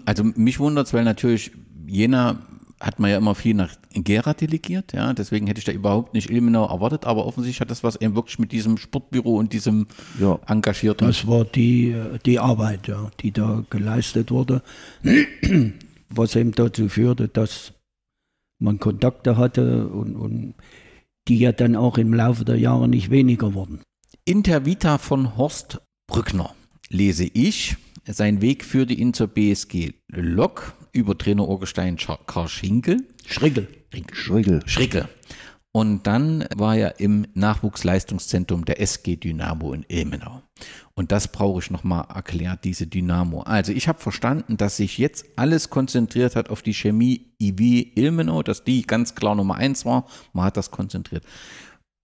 Also 0.05 0.23
mich 0.23 0.59
wundert 0.59 0.87
es, 0.87 0.93
weil 0.93 1.03
natürlich 1.03 1.51
Jena 1.87 2.41
hat 2.79 2.99
man 2.99 3.09
ja 3.09 3.17
immer 3.17 3.35
viel 3.35 3.55
nach 3.55 3.75
Gera 3.93 4.33
delegiert, 4.33 4.93
ja, 4.93 5.13
deswegen 5.13 5.47
hätte 5.47 5.57
ich 5.57 5.65
da 5.65 5.71
überhaupt 5.71 6.13
nicht 6.13 6.29
Ilmenau 6.29 6.67
erwartet, 6.67 7.05
aber 7.05 7.25
offensichtlich 7.25 7.59
hat 7.61 7.71
das 7.71 7.83
was 7.83 7.95
eben 7.95 8.15
wirklich 8.15 8.37
mit 8.37 8.51
diesem 8.51 8.77
Sportbüro 8.77 9.35
und 9.35 9.51
diesem 9.51 9.87
Ja. 10.19 10.39
engagierten 10.45 11.07
Das 11.07 11.25
war 11.27 11.43
die, 11.43 11.95
die 12.25 12.37
Arbeit, 12.37 12.87
ja, 12.87 13.09
die 13.21 13.31
da 13.31 13.63
geleistet 13.69 14.29
wurde, 14.29 14.61
was 16.09 16.35
eben 16.35 16.51
dazu 16.51 16.87
führte, 16.87 17.27
dass 17.27 17.73
man 18.59 18.79
Kontakte 18.79 19.37
hatte 19.37 19.87
und, 19.87 20.15
und 20.15 20.53
die 21.27 21.39
ja 21.39 21.51
dann 21.51 21.75
auch 21.75 21.97
im 21.97 22.13
Laufe 22.13 22.45
der 22.45 22.57
Jahre 22.57 22.87
nicht 22.87 23.09
weniger 23.09 23.53
wurden. 23.53 23.81
Intervita 24.25 24.97
von 24.97 25.35
Horst 25.35 25.81
Brückner 26.07 26.53
lese 26.89 27.25
ich. 27.25 27.75
Sein 28.09 28.41
Weg 28.41 28.63
führte 28.63 28.93
ihn 28.93 29.13
zur 29.13 29.27
BSG 29.27 29.91
Lok 30.07 30.73
über 30.93 31.17
Trainer 31.17 31.47
Urgestein 31.47 31.97
Karl 31.97 32.47
Schinkel. 32.47 33.05
Schrickel. 33.25 33.67
Schrickel. 34.13 34.61
Schricke. 34.65 35.09
Und 35.73 36.07
dann 36.07 36.45
war 36.55 36.77
er 36.77 37.01
im 37.01 37.27
Nachwuchsleistungszentrum 37.33 38.63
der 38.63 38.79
SG 38.79 39.17
Dynamo 39.17 39.73
in 39.73 39.85
Ilmenau. 39.89 40.41
Und 40.95 41.11
das 41.11 41.27
brauche 41.27 41.59
ich 41.59 41.69
nochmal 41.69 42.05
erklärt, 42.13 42.63
diese 42.63 42.87
Dynamo. 42.87 43.41
Also 43.41 43.73
ich 43.73 43.89
habe 43.89 43.99
verstanden, 43.99 44.55
dass 44.55 44.77
sich 44.77 44.97
jetzt 44.97 45.25
alles 45.35 45.69
konzentriert 45.69 46.37
hat 46.37 46.49
auf 46.49 46.61
die 46.61 46.73
Chemie 46.73 47.33
IW 47.39 47.91
Ilmenau, 47.95 48.41
dass 48.41 48.63
die 48.63 48.83
ganz 48.83 49.15
klar 49.15 49.35
Nummer 49.35 49.55
eins 49.55 49.85
war. 49.85 50.07
Man 50.31 50.45
hat 50.45 50.55
das 50.55 50.71
konzentriert. 50.71 51.25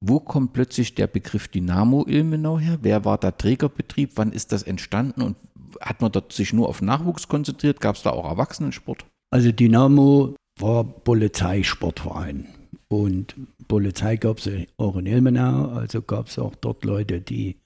Wo 0.06 0.20
kommt 0.20 0.52
plötzlich 0.52 0.96
der 0.96 1.08
Begriff 1.08 1.48
Dynamo 1.48 2.06
Ilmenau 2.06 2.60
her? 2.60 2.80
Wer 2.82 3.06
war 3.06 3.18
der 3.18 3.38
Trägerbetrieb? 3.38 4.12
Wann 4.16 4.34
ist 4.34 4.52
das 4.52 4.64
entstanden? 4.64 5.22
Und 5.22 5.38
hat 5.82 6.02
man 6.02 6.12
dort 6.12 6.34
sich 6.34 6.54
nur 6.54 6.70
auf 6.70 6.82
Nachwuchs 6.82 7.28
konzentriert? 7.28 7.82
Gab 7.82 7.96
es 7.96 8.04
da 8.04 8.12
auch 8.12 8.26
Erwachsenensport? 8.26 9.06
Also 9.32 9.52
Dynamo 9.52 10.36
war 10.60 10.84
Polizeisportverein. 10.84 12.48
Und 12.88 13.36
Polizei 13.68 14.18
gab 14.18 14.38
es 14.38 14.50
auch 14.78 14.98
in 14.98 15.08
Ilmenau, 15.08 15.70
also 15.70 16.02
gab 16.02 16.28
es 16.28 16.38
auch 16.38 16.54
dort 16.56 16.86
Leute, 16.86 17.22
die 17.22 17.58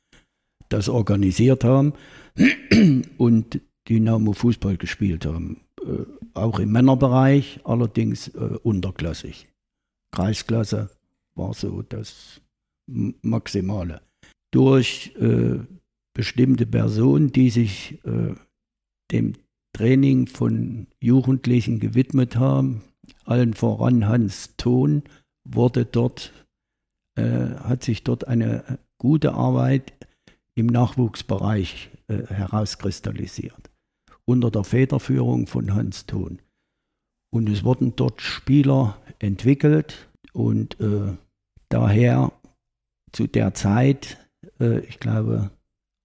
das 0.69 0.87
organisiert 0.89 1.63
haben 1.63 1.93
und 3.17 3.59
Dynamo 3.89 4.33
Fußball 4.33 4.77
gespielt 4.77 5.25
haben. 5.25 5.61
Äh, 5.81 6.05
auch 6.33 6.59
im 6.59 6.71
Männerbereich, 6.71 7.59
allerdings 7.63 8.29
äh, 8.29 8.57
unterklassig. 8.63 9.47
Kreisklasse 10.13 10.89
war 11.35 11.53
so 11.53 11.81
das 11.81 12.41
Maximale. 12.87 14.01
Durch 14.51 15.13
äh, 15.19 15.59
bestimmte 16.18 16.65
Personen, 16.65 17.32
die 17.32 17.51
sich 17.51 18.03
äh, 18.03 18.34
dem 19.11 19.34
Training 19.72 20.26
von 20.26 20.88
Jugendlichen 20.99 21.80
gewidmet 21.80 22.38
haben, 22.38 22.82
allen 23.24 23.53
voran 23.53 24.07
Hans 24.07 24.55
Thon, 24.57 25.03
wurde 25.43 25.86
dort, 25.86 26.34
äh, 27.15 27.51
hat 27.59 27.84
sich 27.84 28.03
dort 28.03 28.28
eine 28.28 28.80
gute 28.97 29.36
Arbeit 29.36 29.93
im 30.55 30.65
Nachwuchsbereich 30.65 31.91
äh, 32.07 32.24
herauskristallisiert, 32.26 33.70
unter 34.26 34.49
der 34.49 34.63
Federführung 34.63 35.45
von 35.45 35.76
Hans 35.76 36.07
Thon. 36.07 36.39
Und 37.30 37.47
es 37.47 37.63
wurden 37.63 37.95
dort 37.95 38.24
Spieler 38.24 38.99
entwickelt 39.20 40.09
und 40.34 40.80
äh, 40.80 41.15
daher 41.70 42.32
zu 43.11 43.28
der 43.28 43.53
Zeit, 43.53 44.18
äh, 44.59 44.80
ich 44.80 44.99
glaube, 44.99 45.51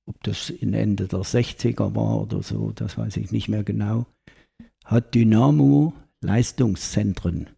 ob 0.07 0.23
das 0.23 0.51
in 0.51 0.75
Ende 0.75 1.09
der 1.09 1.21
60er 1.21 1.95
war 1.95 2.23
oder 2.23 2.43
so, 2.43 2.73
das 2.73 2.99
weiß 2.99 3.17
ich 3.17 3.33
nicht 3.33 3.49
mehr 3.49 3.65
genau, 3.65 4.07
hat 4.85 5.15
Dynamo 5.15 5.95
Leistungszentren, 6.21 7.51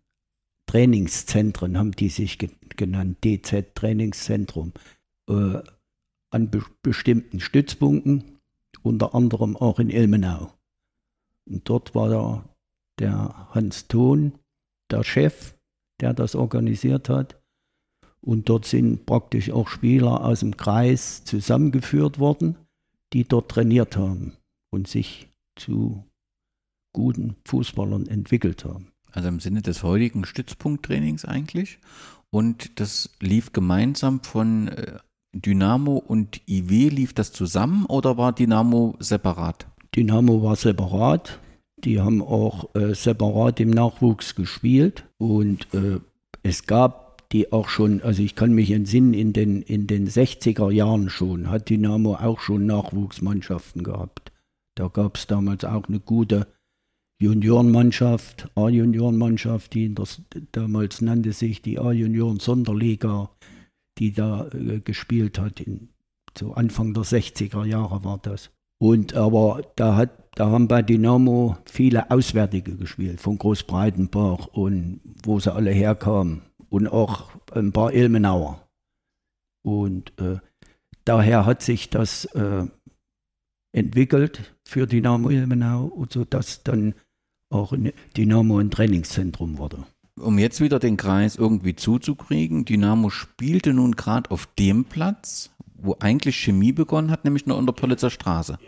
Trainingszentren 0.67 1.79
haben 1.79 1.93
die 1.93 2.09
sich 2.09 2.39
ge 2.39 2.51
genannt, 2.77 3.19
DZ 3.25 3.75
Trainingszentrum, 3.77 4.73
äh, 5.29 5.63
an 6.31 6.51
be 6.51 6.65
bestimmten 6.83 7.39
Stützpunkten, 7.39 8.41
unter 8.83 9.15
anderem 9.15 9.57
auch 9.57 9.79
in 9.79 9.91
Ilmenau. 9.91 10.53
Und 11.47 11.69
dort 11.69 11.95
war 11.95 12.09
der, 12.09 12.45
der 12.99 13.55
Hans 13.55 13.87
Thon, 13.87 14.33
der 14.91 15.05
Chef, 15.05 15.55
der 16.01 16.15
das 16.15 16.35
organisiert 16.35 17.09
hat. 17.09 17.41
Und 18.25 18.49
dort 18.49 18.65
sind 18.65 19.05
praktisch 19.05 19.51
auch 19.51 19.69
Spieler 19.69 20.25
aus 20.25 20.41
dem 20.41 20.57
Kreis 20.57 21.25
zusammengeführt 21.25 22.19
worden, 22.19 22.57
die 23.13 23.25
dort 23.25 23.51
trainiert 23.51 23.97
haben 23.99 24.33
und 24.71 24.89
sich 24.89 25.29
zu 25.57 26.05
guten 26.95 27.37
Fußballern 27.45 28.07
entwickelt 28.07 28.65
haben. 28.65 28.89
Also 29.13 29.29
im 29.29 29.41
Sinne 29.41 29.61
des 29.61 29.83
heutigen 29.83 30.25
Stützpunkttrainings 30.25 31.25
eigentlich. 31.25 31.79
Und 32.31 32.81
das 32.81 33.11
lief 33.21 33.53
gemeinsam 33.53 34.21
von 34.23 34.69
äh, 34.69 34.99
Dynamo 35.35 35.99
und 35.99 36.41
IW. 36.49 36.89
Lief 36.89 37.13
das 37.13 37.31
zusammen 37.33 37.85
oder 37.87 38.17
war 38.17 38.33
Dynamo 38.33 38.97
separat? 39.01 39.67
Dynamo 39.95 40.43
war 40.43 40.57
separat. 40.57 41.39
Die 41.77 42.01
haben 42.01 42.23
auch 42.23 42.75
äh, 42.75 42.95
separat 42.95 43.61
im 43.61 43.71
Nachwuchs 43.71 44.35
gespielt. 44.35 45.05
Und 45.19 45.73
äh, 45.75 46.01
es 46.43 46.67
gab 46.67 47.04
die 47.35 47.53
auch 47.53 47.69
schon, 47.69 48.01
also 48.03 48.23
ich 48.23 48.37
kann 48.37 48.55
mich 48.55 48.71
entsinnen, 48.71 49.13
in 49.13 49.33
den, 49.33 49.61
in 49.61 49.89
den 49.89 50.09
60er 50.09 50.71
Jahren 50.71 51.11
schon 51.11 51.51
hat 51.51 51.69
Dynamo 51.69 52.15
auch 52.15 52.39
schon 52.39 52.65
Nachwuchsmannschaften 52.65 53.83
gehabt. 53.83 54.31
Da 54.77 54.87
gab 54.87 55.17
es 55.17 55.27
damals 55.27 55.65
auch 55.65 55.89
eine 55.89 55.99
gute 55.99 56.47
Juniorenmannschaft, 57.21 58.49
A-Juniorenmannschaft, 58.55 59.75
die 59.75 59.93
das, 59.93 60.23
damals 60.53 61.01
nannte 61.01 61.33
sich 61.33 61.61
die 61.61 61.81
A-Junioren-Sonderliga, 61.81 63.31
die 63.99 64.13
da 64.13 64.47
äh, 64.49 64.79
gespielt 64.79 65.41
hat. 65.41 65.61
In, 65.61 65.89
so 66.39 66.53
Anfang 66.55 66.95
der 66.95 67.03
60er 67.03 67.65
Jahre 67.65 68.05
war 68.05 68.19
das. 68.19 68.51
Und 68.81 69.15
aber 69.15 69.63
da, 69.75 69.97
hat, 69.97 70.11
da 70.37 70.51
haben 70.51 70.69
bei 70.69 70.83
Dynamo 70.83 71.57
viele 71.67 72.13
Auswärtige 72.13 72.77
gespielt, 72.77 73.21
von 73.21 73.39
Großbreitenbach 73.39 74.47
und 74.49 75.01
wo 75.25 75.41
sie 75.41 75.53
alle 75.53 75.73
herkamen. 75.73 76.43
Und 76.75 76.89
auch 76.89 77.29
ein 77.53 77.71
paar 77.71 77.93
Ilmenauer. 77.93 78.67
Und 79.65 80.13
äh, 80.19 80.41
daher 81.05 81.47
hat 81.47 81.63
sich 81.63 81.89
das 81.89 82.25
äh, 82.35 82.67
entwickelt 83.73 84.57
für 84.67 84.89
Dynamo 84.89 85.31
Ilmenau, 85.31 86.05
sodass 86.11 86.65
dann 86.65 86.95
auch 87.49 87.75
Dynamo 88.17 88.59
ein 88.59 88.73
Trainingszentrum 88.73 89.59
wurde. 89.59 89.85
Um 90.19 90.37
jetzt 90.41 90.61
wieder 90.61 90.81
den 90.81 90.97
Kreis 90.97 91.37
irgendwie 91.37 91.77
zuzukriegen, 91.77 92.65
Dynamo 92.65 93.09
spielte 93.09 93.73
nun 93.73 93.93
gerade 93.93 94.33
auf 94.33 94.49
dem 94.59 94.85
Platz, 94.85 95.51
wo 95.77 95.99
eigentlich 96.01 96.35
Chemie 96.35 96.73
begonnen 96.73 97.13
hat, 97.13 97.23
nämlich 97.23 97.47
nur 97.47 97.57
unter 97.57 97.73
Politzer 97.73 98.11
Straße. 98.11 98.59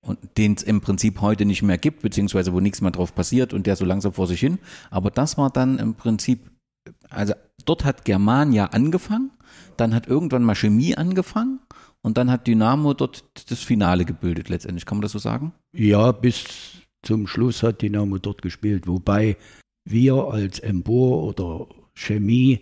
Und 0.00 0.38
den 0.38 0.54
es 0.54 0.62
im 0.62 0.80
Prinzip 0.80 1.20
heute 1.20 1.44
nicht 1.44 1.62
mehr 1.62 1.76
gibt, 1.76 2.02
beziehungsweise 2.02 2.52
wo 2.52 2.60
nichts 2.60 2.80
mehr 2.80 2.92
drauf 2.92 3.16
passiert 3.16 3.52
und 3.52 3.66
der 3.66 3.74
so 3.74 3.84
langsam 3.84 4.12
vor 4.12 4.28
sich 4.28 4.38
hin. 4.38 4.60
Aber 4.92 5.10
das 5.10 5.36
war 5.38 5.50
dann 5.50 5.80
im 5.80 5.94
Prinzip, 5.94 6.48
also 7.08 7.34
dort 7.64 7.84
hat 7.84 8.04
Germania 8.04 8.66
angefangen, 8.66 9.30
dann 9.76 9.94
hat 9.94 10.06
irgendwann 10.06 10.44
mal 10.44 10.54
Chemie 10.54 10.96
angefangen 10.96 11.60
und 12.02 12.16
dann 12.16 12.30
hat 12.30 12.46
Dynamo 12.46 12.94
dort 12.94 13.50
das 13.50 13.60
Finale 13.60 14.04
gebildet 14.04 14.48
letztendlich. 14.48 14.86
Kann 14.86 14.98
man 14.98 15.02
das 15.02 15.12
so 15.12 15.18
sagen? 15.18 15.52
Ja, 15.72 16.12
bis 16.12 16.44
zum 17.02 17.26
Schluss 17.26 17.62
hat 17.62 17.82
Dynamo 17.82 18.18
dort 18.18 18.42
gespielt, 18.42 18.86
wobei 18.86 19.36
wir 19.84 20.14
als 20.14 20.58
Empor 20.58 21.24
oder 21.24 21.66
Chemie 21.94 22.60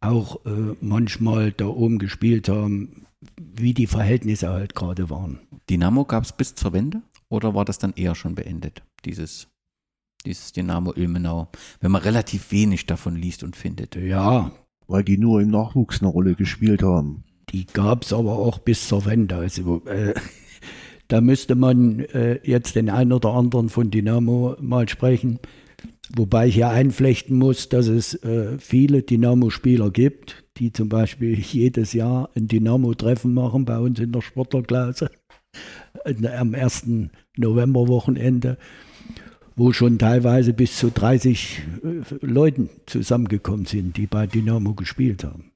auch 0.00 0.44
äh, 0.44 0.76
manchmal 0.80 1.52
da 1.52 1.66
oben 1.66 1.98
gespielt 1.98 2.48
haben, 2.48 3.06
wie 3.36 3.72
die 3.72 3.86
Verhältnisse 3.86 4.50
halt 4.50 4.74
gerade 4.74 5.08
waren. 5.08 5.40
Dynamo 5.70 6.04
gab 6.04 6.24
es 6.24 6.32
bis 6.32 6.54
zur 6.54 6.72
Wende 6.72 7.02
oder 7.28 7.54
war 7.54 7.64
das 7.64 7.78
dann 7.78 7.94
eher 7.94 8.14
schon 8.14 8.34
beendet, 8.34 8.82
dieses, 9.04 9.48
dieses 10.24 10.52
Dynamo 10.52 10.92
Ilmenau, 10.94 11.48
wenn 11.80 11.90
man 11.90 12.02
relativ 12.02 12.50
wenig 12.52 12.86
davon 12.86 13.16
liest 13.16 13.42
und 13.42 13.56
findet? 13.56 13.96
Ja. 13.96 14.52
Weil 14.86 15.04
die 15.04 15.18
nur 15.18 15.40
im 15.40 15.50
Nachwuchs 15.50 16.00
eine 16.00 16.10
Rolle 16.10 16.34
gespielt 16.34 16.82
haben. 16.82 17.24
Die 17.50 17.66
gab 17.66 18.02
es 18.02 18.12
aber 18.12 18.38
auch 18.38 18.58
bis 18.58 18.88
zur 18.88 19.04
Wende. 19.06 19.36
Also 19.36 19.82
äh, 19.86 20.14
da 21.08 21.20
müsste 21.20 21.54
man 21.54 22.00
äh, 22.00 22.40
jetzt 22.42 22.74
den 22.74 22.90
einen 22.90 23.12
oder 23.12 23.30
anderen 23.30 23.68
von 23.68 23.90
Dynamo 23.90 24.56
mal 24.60 24.88
sprechen. 24.88 25.38
Wobei 26.14 26.48
ich 26.48 26.54
hier 26.54 26.68
einflechten 26.68 27.38
muss, 27.38 27.68
dass 27.68 27.86
es 27.86 28.14
äh, 28.24 28.58
viele 28.58 29.02
Dynamo-Spieler 29.02 29.90
gibt, 29.90 30.44
die 30.58 30.72
zum 30.72 30.88
Beispiel 30.88 31.38
jedes 31.38 31.92
Jahr 31.92 32.30
ein 32.34 32.48
Dynamo-Treffen 32.48 33.32
machen 33.32 33.64
bei 33.64 33.78
uns 33.78 33.98
in 33.98 34.12
der 34.12 34.20
Sportlerklasse 34.20 35.10
am 36.38 36.54
ersten 36.54 37.10
Novemberwochenende, 37.36 38.58
wo 39.56 39.72
schon 39.72 39.98
teilweise 39.98 40.52
bis 40.52 40.76
zu 40.76 40.90
30 40.90 41.62
äh, 41.82 42.26
Leuten 42.26 42.70
zusammengekommen 42.86 43.66
sind, 43.66 43.96
die 43.96 44.06
bei 44.06 44.26
Dynamo 44.26 44.74
gespielt 44.74 45.24
haben. 45.24 45.52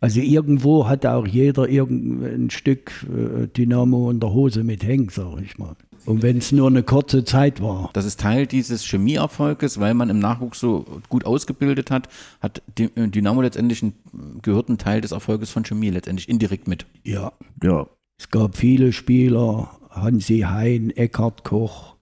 Also 0.00 0.20
irgendwo 0.20 0.88
hat 0.88 1.06
auch 1.06 1.26
jeder 1.26 1.64
ein 1.64 2.50
Stück 2.50 3.06
äh, 3.08 3.46
Dynamo 3.46 4.10
in 4.10 4.20
der 4.20 4.32
Hose 4.32 4.64
mit 4.64 4.84
hängen, 4.84 5.08
sage 5.08 5.42
ich 5.42 5.58
mal. 5.58 5.76
Und 6.04 6.22
wenn 6.22 6.38
es 6.38 6.52
nur 6.52 6.68
eine 6.68 6.82
kurze 6.84 7.24
Zeit 7.24 7.60
war. 7.60 7.90
Das 7.92 8.04
ist 8.04 8.20
Teil 8.20 8.46
dieses 8.46 8.84
Chemieerfolges, 8.84 9.80
weil 9.80 9.94
man 9.94 10.08
im 10.08 10.20
Nachwuchs 10.20 10.60
so 10.60 10.84
gut 11.08 11.24
ausgebildet 11.24 11.90
hat, 11.90 12.08
hat 12.40 12.62
äh, 12.78 13.08
Dynamo 13.08 13.42
letztendlich 13.42 13.82
einen, 13.82 13.94
gehört 14.42 14.68
ein 14.68 14.78
Teil 14.78 15.00
des 15.00 15.12
Erfolges 15.12 15.50
von 15.50 15.64
Chemie 15.64 15.90
letztendlich 15.90 16.28
indirekt 16.28 16.68
mit. 16.68 16.86
Ja. 17.04 17.32
ja. 17.62 17.86
Es 18.18 18.30
gab 18.30 18.56
viele 18.56 18.92
Spieler, 18.92 19.70
Hansi 19.90 20.40
Hein, 20.40 20.90
Eckhard 20.90 21.44
Koch, 21.44 21.95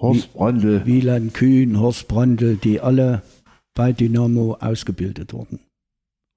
Horst 0.00 0.32
Brandl, 0.32 0.86
Wieland 0.86 1.34
Kühn, 1.34 1.78
Horst 1.78 2.08
Brandl, 2.08 2.56
die 2.56 2.80
alle 2.80 3.22
bei 3.74 3.92
Dynamo 3.92 4.56
ausgebildet 4.60 5.32
wurden 5.32 5.60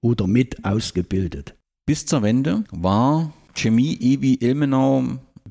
oder 0.03 0.27
mit 0.27 0.65
ausgebildet. 0.65 1.55
Bis 1.85 2.05
zur 2.05 2.21
Wende 2.21 2.63
war 2.71 3.33
Chemie 3.55 3.97
EWI 3.99 4.35
Ilmenau 4.41 5.03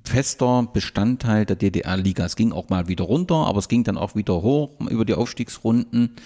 fester 0.04 0.68
Bestandteil 0.72 1.46
der 1.46 1.56
DDR-Liga. 1.56 2.24
Es 2.24 2.36
ging 2.36 2.52
auch 2.52 2.68
mal 2.68 2.88
wieder 2.88 3.04
runter, 3.04 3.46
aber 3.46 3.58
es 3.58 3.68
ging 3.68 3.84
dann 3.84 3.96
auch 3.96 4.14
wieder 4.14 4.42
hoch 4.42 4.80
über 4.90 5.04
die 5.04 5.14
Aufstiegsrunden. 5.14 6.16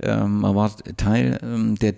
Ähm, 0.00 0.40
man 0.40 0.54
war 0.54 0.76
Teil 0.96 1.38
ähm, 1.42 1.76
der 1.76 1.92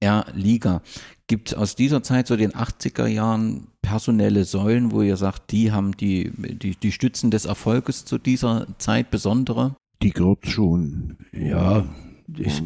DDR-Liga. 0.00 0.82
Gibt 1.26 1.48
es 1.48 1.54
aus 1.54 1.76
dieser 1.76 2.02
Zeit, 2.02 2.26
so 2.26 2.36
den 2.36 2.52
80er 2.52 3.06
Jahren, 3.06 3.68
personelle 3.82 4.44
Säulen, 4.44 4.92
wo 4.92 5.02
ihr 5.02 5.16
sagt, 5.16 5.52
die 5.52 5.72
haben 5.72 5.96
die, 5.96 6.32
die, 6.36 6.74
die 6.74 6.92
Stützen 6.92 7.30
des 7.30 7.44
Erfolges 7.44 8.04
zu 8.04 8.18
dieser 8.18 8.66
Zeit 8.78 9.10
besondere? 9.10 9.76
Die 10.02 10.10
gehört 10.10 10.46
schon. 10.46 11.18
Ja, 11.32 11.84
ich, 12.36 12.62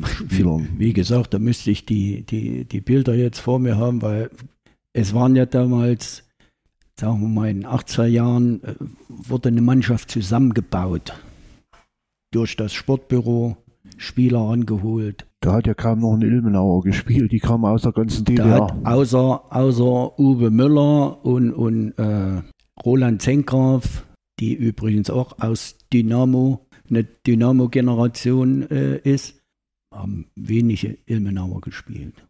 wie 0.78 0.92
gesagt, 0.92 1.34
da 1.34 1.38
müsste 1.38 1.70
ich 1.70 1.86
die, 1.86 2.24
die, 2.24 2.64
die 2.64 2.80
Bilder 2.80 3.14
jetzt 3.14 3.40
vor 3.40 3.58
mir 3.58 3.76
haben, 3.76 4.02
weil 4.02 4.30
es 4.92 5.14
waren 5.14 5.34
ja 5.34 5.46
damals, 5.46 6.24
sagen 6.98 7.20
wir 7.20 7.28
mal, 7.28 7.50
in 7.50 7.60
den 7.62 7.70
80er 7.70 8.06
Jahren 8.06 8.62
äh, 8.64 8.74
wurde 9.08 9.48
eine 9.48 9.62
Mannschaft 9.62 10.10
zusammengebaut. 10.10 11.14
Durch 12.32 12.56
das 12.56 12.72
Sportbüro, 12.72 13.56
Spieler 13.96 14.40
angeholt. 14.40 15.26
Da 15.42 15.54
hat 15.54 15.66
ja 15.66 15.74
kaum 15.74 15.98
noch 15.98 16.14
ein 16.14 16.22
Ilmenauer 16.22 16.82
gespielt, 16.82 17.32
die 17.32 17.40
kamen 17.40 17.64
aus 17.64 17.82
der 17.82 17.90
ganzen 17.90 18.24
DDR. 18.24 18.46
Da 18.46 18.64
hat 18.68 18.86
außer, 18.86 19.42
außer 19.52 20.18
Uwe 20.18 20.50
Müller 20.50 21.24
und, 21.24 21.52
und 21.52 21.98
äh, 21.98 22.42
Roland 22.84 23.20
Zengraf, 23.20 24.06
die 24.38 24.54
übrigens 24.54 25.10
auch 25.10 25.40
aus 25.40 25.78
Dynamo, 25.92 26.68
eine 26.88 27.02
Dynamo-Generation 27.02 28.70
äh, 28.70 28.98
ist, 28.98 29.42
haben 29.92 30.26
wenige 30.36 30.96
Ilmenauer 31.06 31.60
gespielt. 31.60 32.24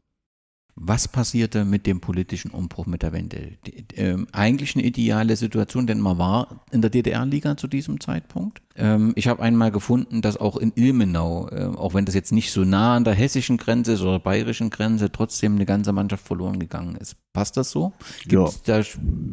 Was 0.84 1.06
passierte 1.06 1.64
mit 1.64 1.86
dem 1.86 2.00
politischen 2.00 2.50
Umbruch 2.50 2.86
mit 2.86 3.02
der 3.04 3.12
Wende? 3.12 3.52
Die, 3.64 3.96
äh, 3.96 4.16
eigentlich 4.32 4.74
eine 4.74 4.84
ideale 4.84 5.36
Situation, 5.36 5.86
denn 5.86 6.00
man 6.00 6.18
war 6.18 6.64
in 6.72 6.80
der 6.82 6.90
DDR-Liga 6.90 7.56
zu 7.56 7.68
diesem 7.68 8.00
Zeitpunkt. 8.00 8.62
Ähm, 8.74 9.12
ich 9.14 9.28
habe 9.28 9.40
einmal 9.40 9.70
gefunden, 9.70 10.22
dass 10.22 10.36
auch 10.36 10.56
in 10.56 10.72
Ilmenau, 10.74 11.48
äh, 11.50 11.66
auch 11.66 11.94
wenn 11.94 12.04
das 12.04 12.16
jetzt 12.16 12.32
nicht 12.32 12.50
so 12.50 12.64
nah 12.64 12.96
an 12.96 13.04
der 13.04 13.14
hessischen 13.14 13.58
Grenze 13.58 13.92
ist 13.92 14.02
oder 14.02 14.18
bayerischen 14.18 14.70
Grenze, 14.70 15.12
trotzdem 15.12 15.54
eine 15.54 15.66
ganze 15.66 15.92
Mannschaft 15.92 16.26
verloren 16.26 16.58
gegangen 16.58 16.96
ist. 16.96 17.14
Passt 17.32 17.56
das 17.56 17.70
so? 17.70 17.92
Gibt's 18.26 18.62
ja. 18.66 18.82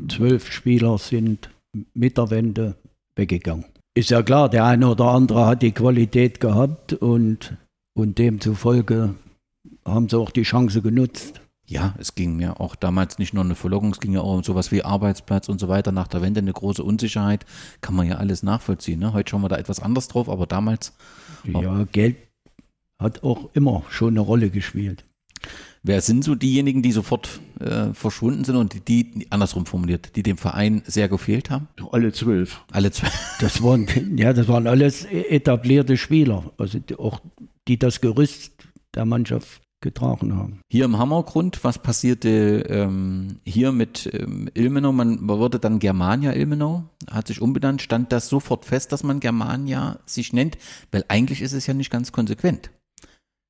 Zwölf 0.08 0.52
Spieler 0.52 1.00
sind 1.00 1.50
mit 1.96 2.20
der 2.20 2.30
Wende 2.30 2.76
weggegangen. 3.16 3.66
Ist 3.96 4.12
ja 4.12 4.22
klar, 4.22 4.50
der 4.50 4.66
eine 4.66 4.88
oder 4.88 5.06
andere 5.06 5.48
hat 5.48 5.64
die 5.64 5.72
Qualität 5.72 6.40
gehabt 6.40 6.94
und 6.94 7.58
und 7.96 8.18
demzufolge 8.18 9.16
haben 9.92 10.10
sie 10.10 10.18
auch 10.18 10.32
die 10.32 10.44
Chance 10.44 10.82
genutzt. 10.82 11.42
Ja, 11.66 11.94
es 12.00 12.16
ging 12.16 12.36
mir 12.36 12.60
auch 12.60 12.76
damals 12.76 13.20
nicht 13.20 13.36
nur 13.36 13.44
eine 13.44 13.54
Verlockung, 13.54 13.92
es 13.92 14.00
ging 14.00 14.14
ja 14.14 14.22
auch 14.22 14.38
um 14.38 14.44
sowas 14.44 14.72
wie 14.72 14.84
Arbeitsplatz 14.84 15.50
und 15.50 15.60
so 15.60 15.68
weiter. 15.68 15.92
Nach 15.92 16.08
der 16.08 16.24
Wende 16.24 16.40
eine 16.40 16.52
große 16.52 16.84
Unsicherheit, 16.84 17.46
kann 17.82 17.94
man 17.94 18.08
ja 18.08 18.16
alles 18.16 18.42
nachvollziehen. 18.42 19.00
Ne? 19.00 19.14
Heute 19.14 19.30
schauen 19.30 19.42
wir 19.42 19.50
da 19.50 19.58
etwas 19.58 19.80
anders 19.80 20.08
drauf, 20.08 20.30
aber 20.30 20.48
damals. 20.48 20.94
Ja, 21.44 21.86
Geld 21.92 22.18
hat 22.98 23.24
auch 23.24 23.50
immer 23.54 23.84
schon 23.90 24.10
eine 24.10 24.22
Rolle 24.22 24.50
gespielt. 24.50 25.06
Wer 25.84 26.02
sind 26.02 26.24
so 26.24 26.36
diejenigen, 26.36 26.82
die 26.82 26.92
sofort 26.92 27.40
äh, 27.60 27.94
verschwunden 27.94 28.44
sind 28.44 28.58
und 28.58 28.74
die, 28.74 29.12
die, 29.14 29.28
andersrum 29.30 29.66
formuliert, 29.66 30.16
die 30.18 30.24
dem 30.24 30.38
Verein 30.38 30.82
sehr 30.86 31.08
gefehlt 31.08 31.50
haben? 31.50 31.70
Alle 31.92 32.12
zwölf. 32.12 32.66
Alle 32.72 32.92
zwölf. 32.92 33.14
Das 33.40 33.64
waren, 33.64 33.88
ja, 34.18 34.34
das 34.34 34.50
waren 34.50 34.68
alles 34.68 35.06
etablierte 35.06 35.96
Spieler. 35.96 36.52
Also 36.58 36.80
auch 36.98 37.22
die 37.68 37.80
das 37.80 38.02
Gerüst 38.02 38.52
der 38.96 39.06
Mannschaft 39.06 39.62
getragen 39.82 40.36
haben. 40.36 40.62
Hier 40.70 40.86
im 40.86 40.98
Hammergrund, 40.98 41.64
was 41.64 41.80
passierte 41.80 42.66
ähm, 42.70 43.40
hier 43.46 43.72
mit 43.72 44.10
ähm, 44.14 44.50
Ilmenau? 44.54 44.92
Man, 44.92 45.24
man 45.24 45.40
wurde 45.40 45.60
dann 45.60 45.80
Germania 45.80 46.34
Ilmenau, 46.34 46.84
hat 47.10 47.28
sich 47.28 47.42
umbenannt. 47.42 47.82
Stand 47.82 48.12
das 48.12 48.30
sofort 48.30 48.66
fest, 48.66 48.92
dass 48.92 49.04
man 49.04 49.20
Germania 49.20 50.00
sich 50.06 50.34
nennt? 50.34 50.58
Weil 50.92 51.06
eigentlich 51.08 51.42
ist 51.42 51.54
es 51.54 51.68
ja 51.68 51.74
nicht 51.74 51.92
ganz 51.92 52.12
konsequent. 52.12 52.72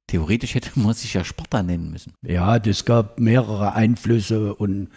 Theoretisch 0.07 0.55
hätte 0.55 0.79
man 0.79 0.93
sich 0.93 1.13
ja 1.13 1.23
Sparta 1.23 1.63
nennen 1.63 1.91
müssen. 1.91 2.13
Ja, 2.23 2.59
das 2.59 2.85
gab 2.85 3.19
mehrere 3.19 3.73
Einflüsse 3.73 4.55
und 4.55 4.89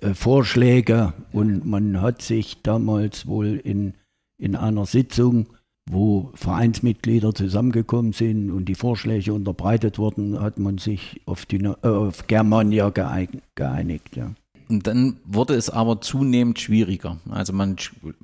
äh, 0.00 0.14
Vorschläge 0.14 1.12
und 1.32 1.64
man 1.66 2.00
hat 2.00 2.22
sich 2.22 2.62
damals 2.62 3.26
wohl 3.26 3.56
in, 3.56 3.94
in 4.38 4.56
einer 4.56 4.86
Sitzung 4.86 5.48
wo 5.90 6.30
Vereinsmitglieder 6.34 7.34
zusammengekommen 7.34 8.12
sind 8.12 8.50
und 8.50 8.66
die 8.66 8.74
Vorschläge 8.74 9.32
unterbreitet 9.32 9.98
wurden, 9.98 10.40
hat 10.40 10.58
man 10.58 10.78
sich 10.78 11.20
auf, 11.26 11.46
die, 11.46 11.64
äh, 11.64 11.74
auf 11.82 12.26
Germania 12.26 12.90
geeinigt. 12.90 14.16
Ja. 14.16 14.32
Und 14.68 14.86
dann 14.86 15.16
wurde 15.26 15.54
es 15.54 15.68
aber 15.68 16.00
zunehmend 16.00 16.58
schwieriger. 16.58 17.18
Also 17.28 17.52
man 17.52 17.76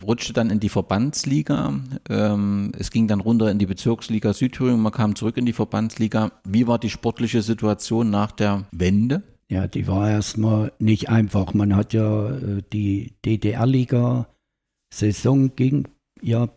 rutschte 0.03 0.33
dann 0.33 0.49
in 0.51 0.59
die 0.59 0.71
Verbandsliga. 0.71 1.79
Ähm, 2.09 2.73
es 2.79 2.91
ging 2.91 3.09
dann 3.09 3.21
runter 3.21 3.51
in 3.51 3.59
die 3.59 3.67
Bezirksliga 3.67 4.33
Südthüringen. 4.33 4.81
Man 4.81 4.93
kam 4.93 5.15
zurück 5.15 5.37
in 5.37 5.45
die 5.45 5.53
Verbandsliga. 5.53 6.33
Wie 6.45 6.67
war 6.67 6.79
die 6.79 6.89
sportliche 6.89 7.43
Situation 7.43 8.09
nach 8.09 8.33
der 8.33 8.65
Wende? 8.73 9.23
Ja, 9.51 9.67
die 9.67 9.87
war 9.87 10.09
erstmal 10.09 10.73
nicht 10.79 11.11
einfach. 11.11 11.53
Man 11.55 11.77
hat 11.77 11.93
ja 11.93 12.31
äh, 12.31 12.63
die 12.73 13.13
DDR-Liga-Saison 13.25 15.57
ging 15.57 15.89
ja 16.23 16.49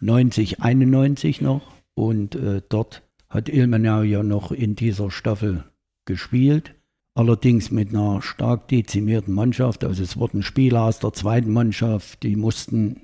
90, 0.00 0.60
91 0.60 1.40
noch 1.40 1.62
und 1.94 2.34
äh, 2.34 2.62
dort 2.68 3.02
hat 3.28 3.48
Ilmenau 3.48 4.02
ja 4.02 4.22
noch 4.22 4.52
in 4.52 4.74
dieser 4.74 5.10
Staffel 5.10 5.64
gespielt. 6.06 6.74
Allerdings 7.14 7.70
mit 7.70 7.90
einer 7.90 8.22
stark 8.22 8.68
dezimierten 8.68 9.34
Mannschaft. 9.34 9.84
Also 9.84 10.02
es 10.04 10.16
wurden 10.16 10.42
Spieler 10.42 10.84
aus 10.84 11.00
der 11.00 11.12
zweiten 11.12 11.52
Mannschaft, 11.52 12.22
die 12.22 12.36
mussten 12.36 13.00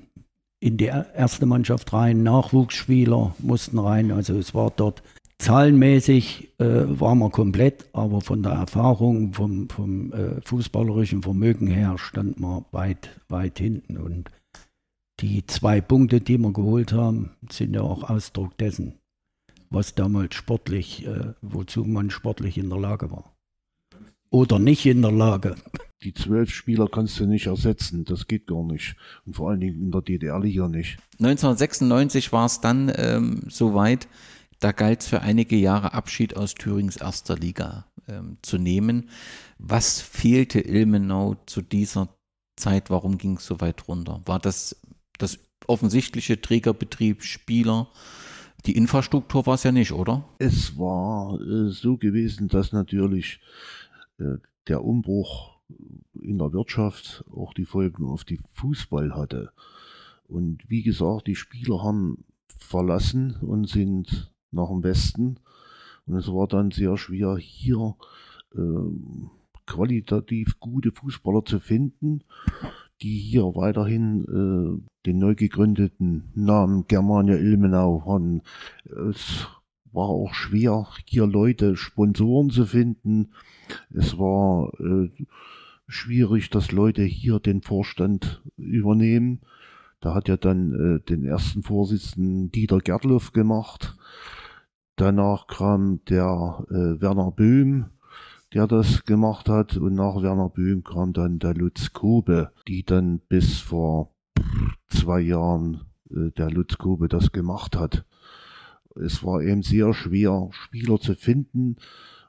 in 0.61 0.77
die 0.77 0.87
erste 0.87 1.47
Mannschaft 1.47 1.93
rein, 1.93 2.23
Nachwuchsspieler 2.23 3.35
mussten 3.39 3.79
rein. 3.79 4.13
Also 4.13 4.39
es 4.39 4.55
war 4.55 4.73
dort 4.75 5.03
zahlenmäßig 5.39 6.55
äh, 6.59 6.85
waren 6.87 7.19
wir 7.19 7.31
komplett, 7.31 7.87
aber 7.93 8.21
von 8.21 8.43
der 8.43 8.53
Erfahrung, 8.53 9.35
vom, 9.35 9.69
vom 9.69 10.13
äh, 10.13 10.41
fußballerischen 10.43 11.23
Vermögen 11.23 11.67
her 11.67 11.97
stand 11.99 12.41
man 12.41 12.65
weit, 12.71 13.21
weit 13.29 13.59
hinten. 13.59 13.99
Und 13.99 14.31
die 15.25 15.47
zwei 15.47 15.81
Punkte, 15.81 16.21
die 16.21 16.37
wir 16.37 16.53
geholt 16.53 16.93
haben, 16.93 17.31
sind 17.51 17.75
ja 17.75 17.81
auch 17.81 18.11
Ausdruck 18.11 18.59
dessen, 18.59 18.99
was 19.71 19.95
damals 19.95 20.35
sportlich, 20.35 21.07
äh, 21.07 21.33
wozu 21.41 21.83
man 21.85 22.11
sportlich 22.11 22.59
in 22.59 22.69
der 22.69 22.79
Lage 22.79 23.11
war. 23.11 23.35
Oder 24.29 24.59
nicht 24.59 24.85
in 24.85 25.01
der 25.01 25.13
Lage. 25.13 25.57
Die 26.03 26.13
zwölf 26.13 26.51
Spieler 26.51 26.89
kannst 26.93 27.19
du 27.19 27.25
nicht 27.25 27.47
ersetzen, 27.47 28.05
das 28.05 28.27
geht 28.27 28.47
gar 28.47 28.65
nicht. 28.65 28.97
Und 29.25 29.37
vor 29.37 29.49
allen 29.49 29.61
Dingen 29.61 29.81
in 29.81 29.91
der 29.93 30.03
DDR-Liga 30.03 30.69
nicht. 30.69 30.99
1996 31.21 32.31
war 32.33 32.45
es 32.45 32.61
dann 32.61 32.93
ähm, 32.95 33.45
soweit, 33.49 34.09
da 34.61 34.73
galt 34.73 35.01
es 35.01 35.09
für 35.09 35.23
einige 35.23 35.57
Jahre 35.57 35.95
Abschied 35.95 36.37
aus 36.37 36.53
Thürings 36.53 36.97
erster 36.97 37.37
Liga 37.37 37.87
ähm, 38.09 38.37
zu 38.43 38.59
nehmen. 38.59 39.09
Was 39.59 40.03
fehlte 40.03 40.61
Ilmenau 40.61 41.37
zu 41.47 41.63
dieser 41.63 42.11
Zeit? 42.57 42.91
Warum 42.91 43.17
ging 43.17 43.39
es 43.39 43.47
so 43.47 43.63
weit 43.63 43.89
runter? 43.89 44.21
War 44.27 44.39
das 44.39 44.77
das 44.85 44.85
offensichtliche 45.69 46.41
Trägerbetrieb, 46.41 47.23
Spieler? 47.23 47.89
Die 48.67 48.77
Infrastruktur 48.77 49.47
war 49.47 49.55
es 49.55 49.63
ja 49.63 49.73
nicht, 49.73 49.93
oder? 49.93 50.25
Es 50.39 50.79
war 50.79 51.39
äh, 51.41 51.71
so 51.71 51.97
gewesen, 51.97 52.49
dass 52.49 52.73
natürlich 52.73 53.41
äh, 54.19 54.37
der 54.69 54.83
Umbruch 54.85 55.59
in 56.21 56.39
der 56.39 56.53
Wirtschaft 56.53 57.25
auch 57.31 57.53
die 57.55 57.67
Folgen 57.67 58.07
auf 58.07 58.25
die 58.25 58.41
Fußball 58.55 59.15
hatte. 59.15 59.53
Und 60.27 60.69
wie 60.69 60.83
gesagt, 60.83 61.27
die 61.27 61.37
Spieler 61.37 61.83
haben 61.83 62.25
verlassen 62.59 63.37
und 63.41 63.69
sind 63.69 64.33
nach 64.51 64.69
dem 64.69 64.83
Westen. 64.83 65.39
Und 66.07 66.17
es 66.17 66.29
war 66.29 66.49
dann 66.49 66.71
sehr 66.71 66.97
schwer, 66.97 67.37
hier 67.37 67.97
äh, 68.55 68.59
qualitativ 69.67 70.59
gute 70.61 70.93
Fußballer 70.93 71.45
zu 71.45 71.61
finden, 71.61 72.25
die 73.05 73.19
hier 73.19 73.55
weiterhin 73.55 74.25
äh, 74.25 74.91
den 75.05 75.19
neu 75.19 75.35
gegründeten 75.35 76.33
Namen 76.35 76.87
Germania 76.89 77.37
Ilmenau 77.37 78.03
haben. 78.07 78.41
Es 79.11 79.47
war 79.93 80.09
auch 80.09 80.33
schwer, 80.33 80.89
hier 81.05 81.27
Leute, 81.27 81.77
Sponsoren 81.77 82.49
zu 82.49 82.65
finden. 82.65 83.29
Es 83.91 84.19
war 84.19 84.73
äh, 84.81 85.11
schwierig, 85.87 86.49
dass 86.49 86.73
Leute 86.73 87.03
hier 87.03 87.41
den 87.41 87.61
Vorstand 87.61 88.43
übernehmen. 88.57 89.43
Da 90.01 90.15
hat 90.15 90.29
ja 90.29 90.39
dann 90.39 90.73
äh, 90.73 91.01
den 91.07 91.25
ersten 91.25 91.63
Vorsitzenden 91.63 92.51
Dieter 92.53 92.79
Gertloff 92.79 93.33
gemacht. 93.33 93.99
Danach 94.97 95.47
kam 95.47 96.01
der 96.07 96.65
äh, 96.71 97.03
Werner 97.03 97.33
Böhm, 97.33 97.91
der 98.55 98.67
das 98.67 99.05
gemacht 99.05 99.49
hat. 99.49 99.77
Und 99.77 99.95
nach 99.95 100.23
Werner 100.23 100.49
Böhm 100.49 100.85
kam 100.85 101.13
dann 101.13 101.39
der 101.39 101.55
Lutz 101.55 101.93
Kobe, 101.93 102.53
die 102.69 102.85
dann 102.85 103.19
bis 103.29 103.59
vor 103.59 104.15
zwei 104.89 105.21
Jahren 105.21 105.83
äh, 106.11 106.31
der 106.31 106.51
Lutz 106.51 106.79
Kobe 106.79 107.09
das 107.09 107.33
gemacht 107.33 107.77
hat. 107.77 108.05
Es 108.97 109.25
war 109.25 109.43
eben 109.43 109.63
sehr 109.63 109.93
schwer, 109.93 110.49
Spieler 110.53 111.01
zu 111.01 111.17
finden 111.17 111.77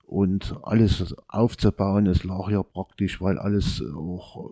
und 0.03 0.55
alles 0.63 1.15
aufzubauen. 1.27 2.07
Es 2.07 2.23
lag 2.23 2.49
ja 2.49 2.63
praktisch, 2.63 3.21
weil 3.21 3.37
alles 3.37 3.83
auch 3.95 4.49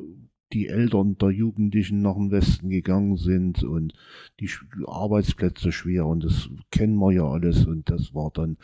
die 0.53 0.67
Eltern 0.67 1.17
der 1.17 1.31
Jugendlichen 1.31 2.03
nach 2.03 2.13
dem 2.13 2.29
Westen 2.29 2.69
gegangen 2.69 3.17
sind 3.17 3.63
und 3.63 3.93
die 4.39 4.49
Arbeitsplätze 4.85 5.71
schwer 5.71 6.05
und 6.05 6.23
das 6.23 6.47
kennen 6.69 6.97
wir 6.97 7.11
ja 7.11 7.27
alles 7.27 7.65
und 7.65 7.89
das 7.89 8.13
war 8.13 8.29
dann 8.31 8.57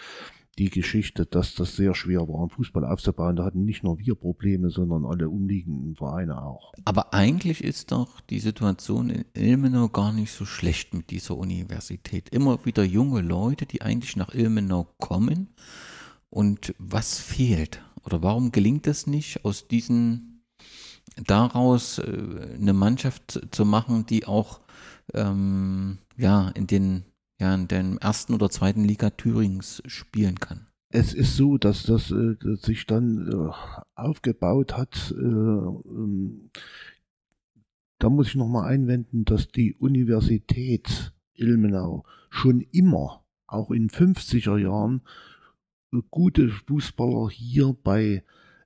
die 0.60 0.70
Geschichte, 0.70 1.26
dass 1.26 1.55
das 1.55 1.76
sehr 1.76 1.95
schwer 1.95 2.28
war, 2.28 2.41
einen 2.41 2.49
Fußball 2.49 2.84
aufzubauen. 2.84 3.38
Da 3.38 3.45
hatten 3.45 3.64
nicht 3.64 3.84
nur 3.84 3.97
wir 3.97 4.16
Probleme, 4.16 4.70
sondern 4.70 5.05
alle 5.05 5.30
umliegenden 5.30 5.95
Vereine 5.95 6.41
auch. 6.43 6.74
Aber 6.84 7.14
eigentlich 7.14 7.64
ist 7.64 7.93
doch 7.93 8.20
die 8.22 8.39
Situation 8.39 9.10
in 9.10 9.26
Ilmenau 9.34 9.88
gar 9.88 10.12
nicht 10.12 10.34
so 10.34 10.45
schlecht 10.45 10.93
mit 10.93 11.10
dieser 11.12 11.38
Universität. 11.38 12.30
Immer 12.30 12.66
wieder 12.66 12.84
junge 12.84 13.22
Leute, 13.22 13.66
die 13.66 13.82
eigentlich 13.82 14.18
nach 14.18 14.36
Ilmenau 14.36 14.88
kommen. 14.99 15.47
Und 16.30 16.76
was 16.78 17.18
fehlt? 17.20 17.82
Oder 18.03 18.22
warum 18.22 18.51
gelingt 18.51 18.86
es 18.86 19.07
nicht, 19.07 19.45
aus 19.45 19.68
diesen 19.68 20.43
daraus 21.26 21.99
äh, 21.99 22.55
eine 22.55 22.74
Mannschaft 22.74 23.47
zu 23.51 23.66
machen, 23.66 24.05
die 24.05 24.26
auch 24.26 24.60
ähm, 25.14 25.99
ja, 26.18 26.49
in 26.49 26.68
den 26.68 27.05
ja, 27.40 27.56
in 27.56 27.68
der 27.68 27.98
ersten 28.02 28.34
oder 28.34 28.50
zweiten 28.50 28.84
Liga 28.84 29.10
Thürings 29.10 29.82
spielen 29.86 30.40
kann. 30.40 30.68
Es 30.92 31.14
ist 31.14 31.38
so, 31.38 31.58
dass 31.58 31.84
das 31.84 32.12
äh, 32.12 32.36
sich 32.62 32.88
dann 32.88 33.28
äh, 33.28 33.52
aufgebaut 33.96 34.76
hat. 34.76 35.14
Äh, 35.16 35.24
ähm, 35.24 36.50
da 38.00 38.10
muss 38.10 38.30
ich 38.30 38.36
nochmal 38.36 38.72
einwenden, 38.72 39.24
dass 39.24 39.50
die 39.50 39.76
Universität 39.76 41.14
Ilmenau 41.34 42.06
schon 42.30 42.62
immer, 42.72 43.24
auch 43.46 43.72
in 43.72 43.90
50er 43.90 44.58
Jahren, 44.58 45.02
äh, 45.94 46.00
gute 46.10 46.50
Fußballer 46.50 47.30
hier 47.30 47.76
bei 47.84 48.24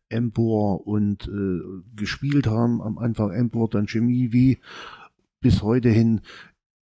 Empor 0.07 0.87
und 0.87 1.27
äh, 1.27 1.59
gespielt 1.95 2.47
haben. 2.47 2.81
Am 2.81 2.97
Anfang 2.97 3.31
Empor, 3.31 3.69
dann 3.69 3.87
Chemie, 3.87 4.31
wie 4.31 4.59
bis 5.41 5.61
heute 5.61 5.89
hin 5.89 6.21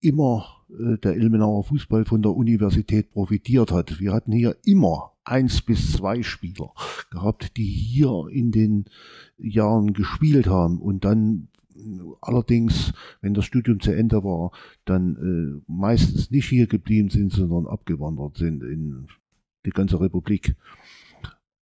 immer 0.01 0.63
äh, 0.69 0.97
der 0.97 1.15
Ilmenauer 1.15 1.63
Fußball 1.63 2.05
von 2.05 2.21
der 2.21 2.33
Universität 2.33 3.11
profitiert 3.11 3.71
hat. 3.71 3.99
Wir 3.99 4.13
hatten 4.13 4.31
hier 4.31 4.57
immer 4.65 5.11
eins 5.23 5.61
bis 5.61 5.93
zwei 5.93 6.23
Spieler 6.23 6.73
gehabt, 7.11 7.55
die 7.57 7.65
hier 7.65 8.27
in 8.31 8.51
den 8.51 8.85
Jahren 9.37 9.93
gespielt 9.93 10.47
haben 10.47 10.79
und 10.79 11.05
dann 11.05 11.47
allerdings, 12.21 12.93
wenn 13.21 13.33
das 13.33 13.45
Studium 13.45 13.79
zu 13.79 13.91
Ende 13.91 14.23
war, 14.23 14.51
dann 14.85 15.63
äh, 15.65 15.71
meistens 15.71 16.31
nicht 16.31 16.49
hier 16.49 16.67
geblieben 16.67 17.09
sind, 17.09 17.31
sondern 17.31 17.67
abgewandert 17.67 18.37
sind 18.37 18.63
in 18.63 19.07
die 19.65 19.71
ganze 19.71 19.99
Republik. 19.99 20.55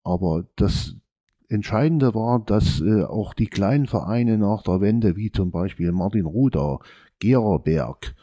Aber 0.03 0.47
das 0.57 0.97
Entscheidende 1.49 2.15
war, 2.15 2.41
dass 2.41 2.81
äh, 2.81 3.05
auch 3.05 3.35
die 3.35 3.47
kleinen 3.47 3.87
Vereine 3.87 4.39
nach 4.39 4.63
der 4.63 4.81
Wende, 4.81 5.17
wie 5.17 5.31
zum 5.31 5.51
Beispiel 5.51 5.93
Martin 5.93 6.27
Ruder, 6.27 6.81
Gererberg, 7.19 8.15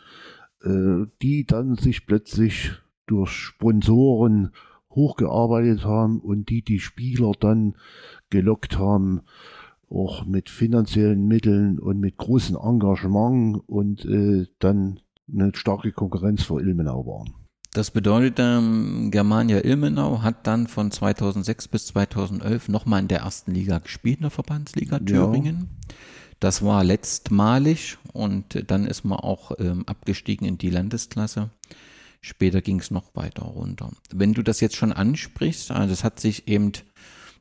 äh, 0.64 1.06
die 1.22 1.46
dann 1.46 1.76
sich 1.76 2.06
plötzlich 2.06 2.72
durch 3.08 3.32
Sponsoren 3.32 4.52
hochgearbeitet 4.90 5.86
haben 5.86 6.20
und 6.20 6.50
die 6.50 6.64
die 6.64 6.80
Spieler 6.80 7.34
dann 7.40 7.76
gelockt 8.30 8.78
haben, 8.78 9.22
auch 9.90 10.26
mit 10.26 10.50
finanziellen 10.50 11.28
Mitteln 11.28 11.80
und 11.80 12.00
mit 12.00 12.18
großem 12.18 12.58
Engagement 12.58 13.62
und 13.68 14.06
äh, 14.06 14.48
dann 14.60 15.00
eine 15.32 15.52
starke 15.54 15.92
Konkurrenz 15.92 16.44
für 16.44 16.60
Ilmenau 16.60 17.06
waren. 17.06 17.34
Das 17.74 17.92
bedeutet, 17.92 18.38
ähm, 18.40 19.10
Germania 19.12 19.64
Ilmenau 19.64 20.22
hat 20.22 20.48
dann 20.48 20.68
von 20.68 20.92
2006 20.92 21.68
bis 21.68 21.88
2011 21.88 22.70
nochmal 22.70 23.02
in 23.02 23.10
der 23.10 23.20
ersten 23.20 23.52
Liga 23.52 23.80
gespielt, 23.80 24.18
in 24.18 24.22
der 24.22 24.32
Verbandsliga 24.32 25.00
Thüringen. 25.00 25.68
Ja. 25.90 25.96
Das 26.40 26.64
war 26.64 26.84
letztmalig 26.84 27.98
und 28.14 28.70
dann 28.70 28.86
ist 28.86 29.04
man 29.04 29.20
auch 29.20 29.52
ähm, 29.60 29.88
abgestiegen 29.88 30.48
in 30.48 30.58
die 30.58 30.70
Landesklasse. 30.70 31.50
Später 32.22 32.62
ging 32.62 32.80
es 32.80 32.92
noch 32.92 33.16
weiter 33.16 33.44
runter. 33.44 33.92
Wenn 34.12 34.34
du 34.34 34.42
das 34.42 34.60
jetzt 34.60 34.76
schon 34.76 34.92
ansprichst, 34.92 35.72
also 35.72 35.94
es 35.94 36.04
hat 36.04 36.20
sich 36.20 36.48
eben 36.48 36.72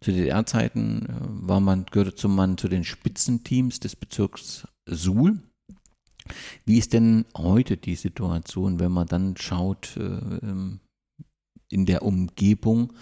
zu 0.01 0.13
DDR-Zeiten 0.13 1.07
äh, 1.07 1.49
war 1.49 1.61
man, 1.61 1.87
gehörte 1.87 2.15
zum 2.15 2.35
Mann 2.35 2.59
zu 2.59 2.69
den 2.69 2.85
Spitzenteams 2.85 3.81
des 3.81 3.97
Bezirks 3.97 4.67
Suhl. 4.87 5.39
Wie 6.65 6.79
ist 6.79 6.93
denn 6.93 7.27
heute 7.37 7.77
die 7.77 7.97
Situation, 7.97 8.81
wenn 8.81 8.93
man 8.93 9.07
dann 9.07 9.37
schaut, 9.37 9.97
äh, 9.97 10.03
ähm, 10.03 10.81
in 11.75 11.87
der 11.87 12.03
Umgebung. 12.03 12.93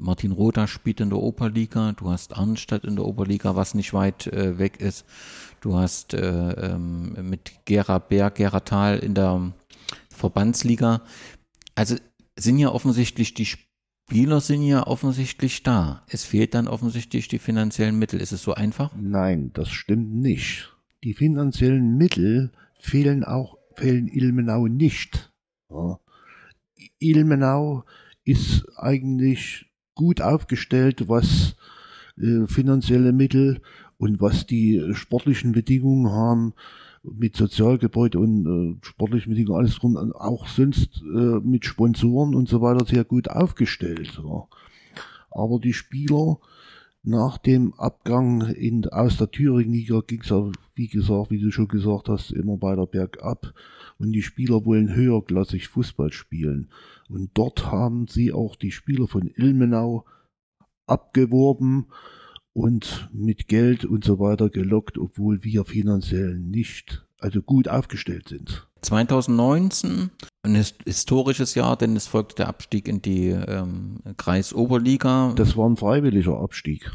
Martin 0.00 0.32
Rother 0.32 0.66
spielt 0.66 1.00
in 1.00 1.10
der 1.10 1.18
Oberliga, 1.18 1.92
du 1.92 2.10
hast 2.10 2.36
Arnstadt 2.36 2.84
in 2.84 2.96
der 2.96 3.04
Oberliga, 3.04 3.54
was 3.54 3.74
nicht 3.74 3.92
weit 3.92 4.26
äh, 4.28 4.58
weg 4.58 4.80
ist. 4.80 5.04
Du 5.60 5.76
hast 5.76 6.14
äh, 6.14 6.52
ähm, 6.52 7.28
mit 7.28 7.52
Gera 7.66 7.98
Berg, 7.98 8.36
Gera 8.36 8.60
Tal 8.60 8.98
in 8.98 9.14
der 9.14 9.52
Verbandsliga. 10.08 11.02
Also 11.74 11.96
sind 12.38 12.58
ja 12.58 12.70
offensichtlich 12.70 13.34
die 13.34 13.46
Spieler 13.46 14.40
sind 14.40 14.62
ja 14.62 14.86
offensichtlich 14.86 15.62
da. 15.62 16.02
Es 16.08 16.24
fehlt 16.24 16.54
dann 16.54 16.66
offensichtlich 16.66 17.28
die 17.28 17.38
finanziellen 17.38 17.98
Mittel. 17.98 18.20
Ist 18.20 18.32
es 18.32 18.42
so 18.42 18.54
einfach? 18.54 18.90
Nein, 18.96 19.52
das 19.52 19.70
stimmt 19.70 20.14
nicht. 20.14 20.74
Die 21.04 21.14
finanziellen 21.14 21.96
Mittel 21.96 22.50
fehlen 22.80 23.22
auch 23.22 23.56
fehlen 23.76 24.08
Ilmenau 24.08 24.66
nicht. 24.66 25.32
Ja. 25.70 26.00
Ilmenau 26.98 27.84
ist 28.24 28.66
eigentlich 28.76 29.69
gut 30.00 30.22
aufgestellt, 30.22 31.10
was 31.10 31.56
äh, 32.16 32.46
finanzielle 32.46 33.12
Mittel 33.12 33.60
und 33.98 34.18
was 34.18 34.46
die 34.46 34.82
sportlichen 34.94 35.52
Bedingungen 35.52 36.10
haben 36.10 36.54
mit 37.02 37.36
Sozialgebäude 37.36 38.18
und 38.18 38.46
äh, 38.46 38.86
sportlichen 38.86 39.32
Bedingungen, 39.32 39.58
alles 39.58 39.76
drum, 39.76 39.98
auch 40.14 40.46
sonst 40.46 41.02
äh, 41.02 41.40
mit 41.42 41.66
Sponsoren 41.66 42.34
und 42.34 42.48
so 42.48 42.62
weiter 42.62 42.86
sehr 42.86 43.04
gut 43.04 43.28
aufgestellt. 43.28 44.18
Ja. 44.24 44.46
Aber 45.30 45.58
die 45.60 45.74
Spieler 45.74 46.38
nach 47.02 47.36
dem 47.36 47.74
Abgang 47.74 48.40
in, 48.48 48.86
aus 48.86 49.18
der 49.18 49.30
Thüringen-Liga 49.30 50.00
ging 50.06 50.22
es 50.22 50.30
ja, 50.30 50.50
wie 50.76 50.88
gesagt, 50.88 51.30
wie 51.30 51.40
du 51.40 51.50
schon 51.50 51.68
gesagt 51.68 52.08
hast, 52.08 52.30
immer 52.30 52.60
weiter 52.62 52.86
bergab. 52.86 53.52
Und 53.98 54.12
die 54.12 54.22
Spieler 54.22 54.64
wollen 54.64 54.94
höherklassig 54.94 55.68
Fußball 55.68 56.10
spielen. 56.10 56.70
Und 57.10 57.30
dort 57.34 57.66
haben 57.66 58.06
sie 58.06 58.32
auch 58.32 58.56
die 58.56 58.70
Spieler 58.70 59.08
von 59.08 59.30
Ilmenau 59.34 60.04
abgeworben 60.86 61.86
und 62.52 63.08
mit 63.12 63.48
Geld 63.48 63.84
und 63.84 64.04
so 64.04 64.18
weiter 64.18 64.50
gelockt, 64.50 64.98
obwohl 64.98 65.44
wir 65.44 65.64
finanziell 65.64 66.38
nicht, 66.38 67.06
also 67.18 67.42
gut 67.42 67.68
aufgestellt 67.68 68.28
sind. 68.28 68.66
2019, 68.82 70.10
ein 70.42 70.54
historisches 70.84 71.54
Jahr, 71.54 71.76
denn 71.76 71.96
es 71.96 72.06
folgte 72.06 72.36
der 72.36 72.48
Abstieg 72.48 72.88
in 72.88 73.02
die 73.02 73.28
ähm, 73.28 74.00
Kreisoberliga. 74.16 75.34
Das 75.36 75.56
war 75.56 75.68
ein 75.68 75.76
freiwilliger 75.76 76.40
Abstieg. 76.40 76.90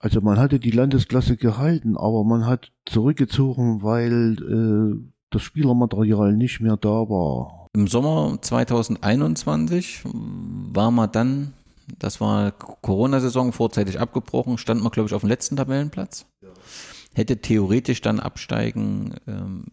Also 0.00 0.20
man 0.20 0.38
hatte 0.38 0.60
die 0.60 0.70
Landesklasse 0.70 1.36
gehalten, 1.36 1.96
aber 1.96 2.24
man 2.24 2.46
hat 2.46 2.72
zurückgezogen, 2.86 3.82
weil 3.82 4.36
äh, 4.42 5.10
das 5.30 5.42
Spielermaterial 5.42 6.36
nicht 6.36 6.60
mehr 6.60 6.76
da 6.76 7.08
war. 7.08 7.67
Im 7.72 7.86
Sommer 7.86 8.38
2021 8.40 10.02
war 10.04 10.90
man 10.90 11.12
dann 11.12 11.52
das 11.98 12.20
war 12.20 12.52
Corona-Saison 12.52 13.52
vorzeitig 13.52 13.98
abgebrochen, 13.98 14.58
stand 14.58 14.82
man, 14.82 14.90
glaube 14.90 15.08
ich, 15.08 15.14
auf 15.14 15.22
dem 15.22 15.28
letzten 15.28 15.56
Tabellenplatz. 15.56 16.26
Ja. 16.42 16.48
Hätte 17.14 17.38
theoretisch 17.38 18.00
dann 18.00 18.20
absteigen 18.20 19.14
ähm, 19.26 19.66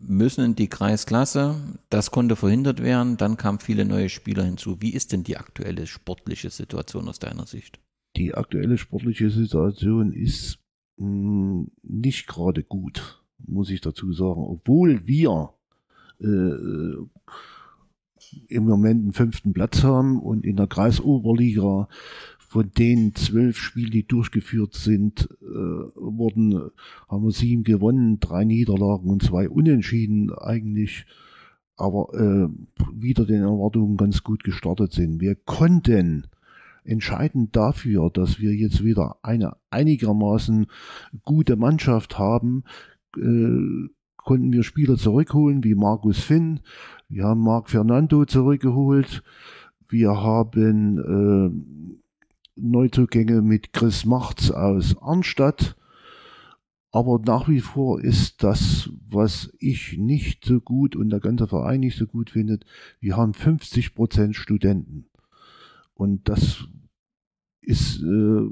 müssen 0.00 0.44
in 0.44 0.54
die 0.54 0.68
Kreisklasse. 0.68 1.56
Das 1.90 2.10
konnte 2.10 2.36
verhindert 2.36 2.82
werden. 2.82 3.16
Dann 3.16 3.36
kamen 3.36 3.60
viele 3.60 3.84
neue 3.84 4.08
Spieler 4.08 4.44
hinzu. 4.44 4.80
Wie 4.80 4.92
ist 4.92 5.12
denn 5.12 5.22
die 5.22 5.36
aktuelle 5.36 5.86
sportliche 5.86 6.50
Situation 6.50 7.08
aus 7.08 7.18
deiner 7.18 7.46
Sicht? 7.46 7.80
Die 8.16 8.34
aktuelle 8.34 8.78
sportliche 8.78 9.30
Situation 9.30 10.12
ist 10.12 10.58
mh, 10.98 11.06
hm, 11.06 11.70
nicht 11.82 12.26
gerade 12.26 12.62
gut, 12.62 13.24
muss 13.38 13.70
ich 13.70 13.80
dazu 13.80 14.12
sagen. 14.12 14.42
Obwohl 14.44 15.06
wir 15.06 15.54
äh, 16.24 16.96
im 18.48 18.64
Moment 18.64 19.02
einen 19.02 19.12
fünften 19.12 19.52
Platz 19.52 19.82
haben 19.82 20.20
und 20.20 20.44
in 20.44 20.56
der 20.56 20.66
Kreisoberliga 20.66 21.88
von 22.38 22.70
den 22.70 23.14
zwölf 23.14 23.58
Spielen, 23.58 23.90
die 23.90 24.06
durchgeführt 24.06 24.74
sind, 24.74 25.28
äh, 25.42 25.44
wurden, 25.44 26.70
haben 27.08 27.24
wir 27.24 27.32
sieben 27.32 27.64
gewonnen, 27.64 28.20
drei 28.20 28.44
Niederlagen 28.44 29.10
und 29.10 29.22
zwei 29.24 29.48
Unentschieden 29.48 30.32
eigentlich, 30.32 31.04
aber 31.76 32.14
äh, 32.14 32.48
wieder 32.92 33.26
den 33.26 33.42
Erwartungen 33.42 33.96
ganz 33.96 34.22
gut 34.22 34.44
gestartet 34.44 34.92
sind. 34.92 35.20
Wir 35.20 35.34
konnten 35.34 36.28
entscheidend 36.84 37.56
dafür, 37.56 38.10
dass 38.10 38.38
wir 38.38 38.54
jetzt 38.54 38.84
wieder 38.84 39.16
eine 39.22 39.56
einigermaßen 39.70 40.66
gute 41.24 41.56
Mannschaft 41.56 42.18
haben, 42.18 42.62
äh, 43.16 43.88
konnten 44.24 44.52
wir 44.52 44.62
Spieler 44.62 44.96
zurückholen 44.96 45.62
wie 45.62 45.74
Markus 45.74 46.18
Finn, 46.18 46.60
wir 47.08 47.26
haben 47.26 47.42
Marc 47.42 47.70
Fernando 47.70 48.24
zurückgeholt. 48.24 49.22
Wir 49.88 50.20
haben 50.20 50.98
äh, 50.98 52.60
Neuzugänge 52.60 53.40
mit 53.40 53.72
Chris 53.72 54.04
Machts 54.04 54.50
aus 54.50 54.96
Arnstadt. 55.00 55.76
Aber 56.90 57.20
nach 57.20 57.48
wie 57.48 57.60
vor 57.60 58.00
ist 58.00 58.42
das, 58.42 58.90
was 59.08 59.52
ich 59.58 59.96
nicht 59.98 60.44
so 60.44 60.60
gut 60.60 60.96
und 60.96 61.10
der 61.10 61.20
ganze 61.20 61.46
Verein 61.46 61.80
nicht 61.80 61.96
so 61.96 62.06
gut 62.06 62.30
findet, 62.30 62.64
wir 63.00 63.16
haben 63.16 63.34
50 63.34 63.94
Prozent 63.94 64.34
Studenten. 64.34 65.06
Und 65.94 66.28
das 66.28 66.66
ist, 67.60 68.02
äh, 68.02 68.48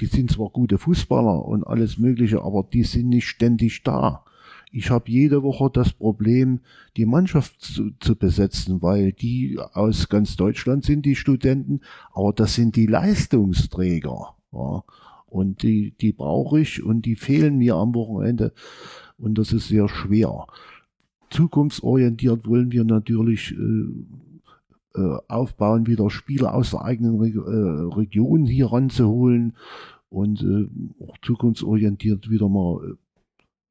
die 0.00 0.06
sind 0.06 0.30
zwar 0.30 0.50
gute 0.50 0.78
Fußballer 0.78 1.44
und 1.44 1.64
alles 1.64 1.98
Mögliche, 1.98 2.42
aber 2.42 2.68
die 2.70 2.82
sind 2.82 3.08
nicht 3.08 3.26
ständig 3.26 3.84
da. 3.84 4.24
Ich 4.72 4.90
habe 4.90 5.10
jede 5.10 5.42
Woche 5.42 5.70
das 5.70 5.92
Problem, 5.92 6.60
die 6.96 7.04
Mannschaft 7.04 7.60
zu, 7.60 7.90
zu, 8.00 8.16
besetzen, 8.16 8.80
weil 8.80 9.12
die 9.12 9.58
aus 9.74 10.08
ganz 10.08 10.34
Deutschland 10.36 10.84
sind, 10.84 11.04
die 11.04 11.14
Studenten, 11.14 11.80
aber 12.12 12.32
das 12.32 12.54
sind 12.54 12.74
die 12.74 12.86
Leistungsträger. 12.86 14.34
Ja. 14.52 14.84
Und 15.26 15.62
die, 15.62 15.94
die 16.00 16.12
brauche 16.12 16.60
ich 16.60 16.82
und 16.82 17.06
die 17.06 17.16
fehlen 17.16 17.58
mir 17.58 17.76
am 17.76 17.94
Wochenende. 17.94 18.52
Und 19.18 19.36
das 19.36 19.52
ist 19.52 19.68
sehr 19.68 19.88
schwer. 19.88 20.46
Zukunftsorientiert 21.30 22.46
wollen 22.46 22.72
wir 22.72 22.84
natürlich 22.84 23.52
äh, 23.52 25.00
äh, 25.00 25.18
aufbauen, 25.28 25.86
wieder 25.86 26.10
Spieler 26.10 26.54
aus 26.54 26.70
der 26.70 26.84
eigenen 26.84 27.18
Re 27.18 27.28
äh, 27.28 27.94
Region 27.94 28.46
hier 28.46 28.72
ranzuholen 28.72 29.54
und 30.10 30.42
äh, 30.42 30.68
auch 31.02 31.16
zukunftsorientiert 31.22 32.28
wieder 32.28 32.48
mal 32.48 32.84
äh, 32.84 32.94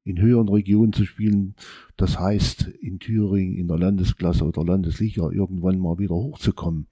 in 0.04 0.20
höheren 0.20 0.48
Regionen 0.48 0.92
zu 0.92 1.04
spielen. 1.04 1.54
Das 1.96 2.18
heißt, 2.18 2.68
in 2.80 2.98
Thüringen 2.98 3.56
in 3.56 3.68
der 3.68 3.78
Landesklasse 3.78 4.44
oder 4.44 4.64
Landesliga 4.64 5.30
irgendwann 5.30 5.78
mal 5.78 5.98
wieder 5.98 6.14
hochzukommen. 6.14 6.86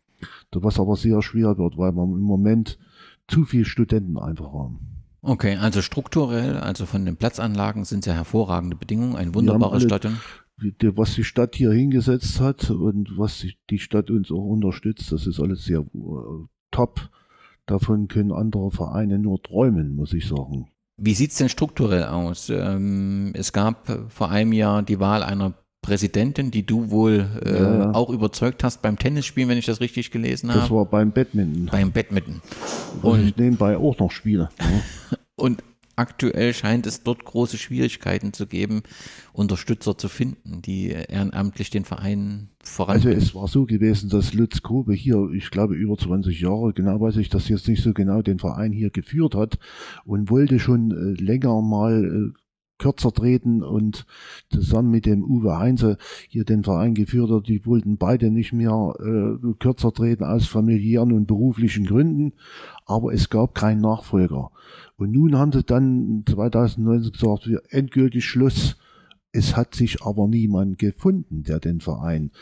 Was 0.52 0.78
aber 0.78 0.96
sehr 0.96 1.22
schwer 1.22 1.56
wird, 1.58 1.78
weil 1.78 1.92
wir 1.92 2.02
im 2.02 2.20
Moment 2.20 2.78
zu 3.26 3.44
viele 3.44 3.64
Studenten 3.64 4.18
einfach 4.18 4.52
haben. 4.52 5.00
Okay, 5.22 5.56
also 5.56 5.82
strukturell, 5.82 6.56
also 6.56 6.86
von 6.86 7.04
den 7.04 7.16
Platzanlagen 7.16 7.84
sind 7.84 8.06
ja 8.06 8.14
hervorragende 8.14 8.76
Bedingungen, 8.76 9.16
ein 9.16 9.34
wunderbares 9.34 9.82
Stadion. 9.82 10.18
Was 10.94 11.14
die 11.14 11.24
Stadt 11.24 11.54
hier 11.56 11.72
hingesetzt 11.72 12.40
hat 12.40 12.70
und 12.70 13.16
was 13.16 13.46
die 13.70 13.78
Stadt 13.78 14.10
uns 14.10 14.30
auch 14.30 14.44
unterstützt, 14.44 15.10
das 15.10 15.26
ist 15.26 15.40
alles 15.40 15.64
sehr 15.64 15.82
uh, 15.94 16.46
top. 16.70 17.08
Davon 17.64 18.08
können 18.08 18.32
andere 18.32 18.70
Vereine 18.70 19.18
nur 19.18 19.42
träumen, 19.42 19.94
muss 19.94 20.12
ich 20.12 20.26
sagen. 20.26 20.68
Wie 21.02 21.14
sieht 21.14 21.30
es 21.30 21.38
denn 21.38 21.48
strukturell 21.48 22.04
aus? 22.04 22.50
Ähm, 22.50 23.32
es 23.34 23.54
gab 23.54 23.90
vor 24.10 24.30
einem 24.30 24.52
Jahr 24.52 24.82
die 24.82 25.00
Wahl 25.00 25.22
einer 25.22 25.54
Präsidentin, 25.80 26.50
die 26.50 26.66
du 26.66 26.90
wohl 26.90 27.26
äh, 27.42 27.62
ja. 27.62 27.94
auch 27.94 28.10
überzeugt 28.10 28.62
hast 28.62 28.82
beim 28.82 28.98
Tennisspielen, 28.98 29.48
wenn 29.48 29.56
ich 29.56 29.64
das 29.64 29.80
richtig 29.80 30.10
gelesen 30.10 30.50
habe. 30.50 30.60
Das 30.60 30.70
war 30.70 30.84
beim 30.84 31.10
Badminton. 31.10 31.70
Beim 31.72 31.90
Badminton. 31.90 32.42
Und 33.00 33.28
ich 33.28 33.36
nebenbei 33.36 33.78
auch 33.78 33.98
noch 33.98 34.10
spiele. 34.10 34.50
und 35.36 35.62
aktuell 36.00 36.54
scheint 36.54 36.86
es 36.86 37.02
dort 37.02 37.24
große 37.24 37.58
Schwierigkeiten 37.58 38.32
zu 38.32 38.46
geben, 38.46 38.82
Unterstützer 39.34 39.98
zu 39.98 40.08
finden, 40.08 40.62
die 40.62 40.88
ehrenamtlich 40.88 41.68
den 41.68 41.84
Verein 41.84 42.48
voranbringen. 42.62 43.16
Also 43.16 43.26
es 43.26 43.34
war 43.34 43.48
so 43.48 43.66
gewesen, 43.66 44.08
dass 44.08 44.32
Lutz 44.32 44.62
Kobe 44.62 44.94
hier, 44.94 45.30
ich 45.34 45.50
glaube 45.50 45.74
über 45.74 45.98
20 45.98 46.40
Jahre, 46.40 46.72
genau 46.72 47.00
weiß 47.00 47.16
ich 47.16 47.28
das 47.28 47.48
jetzt 47.48 47.68
nicht 47.68 47.82
so 47.82 47.92
genau, 47.92 48.22
den 48.22 48.38
Verein 48.38 48.72
hier 48.72 48.90
geführt 48.90 49.34
hat 49.34 49.58
und 50.04 50.30
wollte 50.30 50.58
schon 50.58 50.90
äh, 50.90 51.22
länger 51.22 51.60
mal 51.60 52.32
äh, 52.34 52.39
kürzer 52.80 53.12
treten 53.12 53.62
und 53.62 54.06
zusammen 54.50 54.90
mit 54.90 55.06
dem 55.06 55.22
Uwe 55.22 55.58
Heinze 55.58 55.98
hier 56.28 56.44
den 56.44 56.64
Verein 56.64 56.94
geführt 56.94 57.30
hat. 57.30 57.46
Die 57.46 57.64
wollten 57.64 57.98
beide 57.98 58.30
nicht 58.30 58.52
mehr 58.52 58.94
äh, 58.98 59.52
kürzer 59.60 59.92
treten 59.92 60.24
aus 60.24 60.46
familiären 60.46 61.12
und 61.12 61.26
beruflichen 61.26 61.86
Gründen, 61.86 62.32
aber 62.86 63.12
es 63.12 63.30
gab 63.30 63.54
keinen 63.54 63.80
Nachfolger. 63.80 64.50
Und 64.96 65.12
nun 65.12 65.36
haben 65.36 65.52
sie 65.52 65.62
dann 65.62 66.24
2019 66.26 67.12
gesagt, 67.12 67.48
wir 67.48 67.62
endgültig 67.68 68.24
Schluss. 68.24 68.76
Es 69.32 69.56
hat 69.56 69.76
sich 69.76 70.02
aber 70.02 70.26
niemand 70.26 70.78
gefunden, 70.78 71.44
der 71.44 71.60
den 71.60 71.80
Verein. 71.80 72.32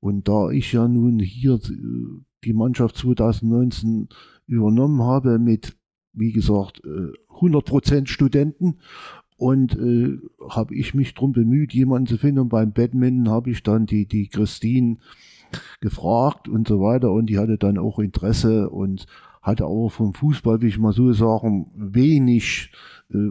Und 0.00 0.28
da 0.28 0.50
ich 0.50 0.72
ja 0.72 0.86
nun 0.86 1.18
hier 1.18 1.54
äh, 1.54 2.22
die 2.44 2.52
Mannschaft 2.52 2.96
2019 2.98 4.08
übernommen 4.46 5.02
habe 5.02 5.38
mit, 5.38 5.76
wie 6.12 6.32
gesagt, 6.32 6.82
100% 6.82 8.02
äh, 8.02 8.06
Studenten 8.06 8.78
und 9.38 9.78
äh, 9.78 10.18
habe 10.50 10.74
ich 10.74 10.94
mich 10.94 11.14
darum 11.14 11.32
bemüht, 11.32 11.72
jemanden 11.72 12.08
zu 12.08 12.18
finden. 12.18 12.40
Und 12.40 12.48
beim 12.48 12.72
Badminton 12.72 13.30
habe 13.30 13.50
ich 13.50 13.62
dann 13.62 13.86
die, 13.86 14.06
die 14.06 14.28
Christine 14.28 14.98
gefragt 15.80 16.48
und 16.48 16.68
so 16.68 16.80
weiter 16.80 17.10
und 17.10 17.26
die 17.26 17.38
hatte 17.38 17.56
dann 17.56 17.78
auch 17.78 17.98
Interesse 17.98 18.68
und 18.68 19.06
hatte 19.40 19.64
aber 19.64 19.88
vom 19.88 20.12
Fußball, 20.12 20.60
wie 20.60 20.66
ich 20.66 20.78
mal 20.78 20.92
so 20.92 21.12
sagen, 21.12 21.70
wenig 21.74 22.72
äh, 23.10 23.30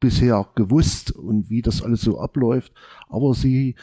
bisher 0.00 0.46
gewusst 0.56 1.12
und 1.12 1.48
wie 1.48 1.62
das 1.62 1.80
alles 1.80 2.02
so 2.02 2.20
abläuft. 2.20 2.72
Aber 3.08 3.32
sie 3.32 3.76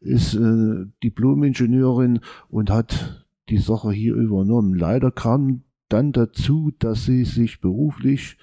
ist 0.00 0.34
äh, 0.34 0.86
Diplom-Ingenieurin 1.04 2.20
und 2.48 2.68
hat 2.68 3.24
die 3.48 3.58
Sache 3.58 3.92
hier 3.92 4.16
übernommen. 4.16 4.74
Leider 4.74 5.12
kam 5.12 5.62
dann 5.88 6.10
dazu, 6.10 6.72
dass 6.80 7.04
sie 7.04 7.24
sich 7.24 7.60
beruflich 7.60 8.36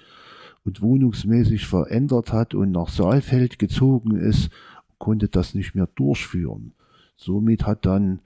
und 0.64 0.80
wohnungsmäßig 0.80 1.66
verändert 1.66 2.32
hat 2.32 2.54
und 2.54 2.70
nach 2.70 2.88
Saalfeld 2.88 3.58
gezogen 3.58 4.16
ist, 4.16 4.50
konnte 4.98 5.28
das 5.28 5.54
nicht 5.54 5.74
mehr 5.74 5.88
durchführen. 5.94 6.74
Somit 7.16 7.66
hat 7.66 7.86
dann 7.86 8.20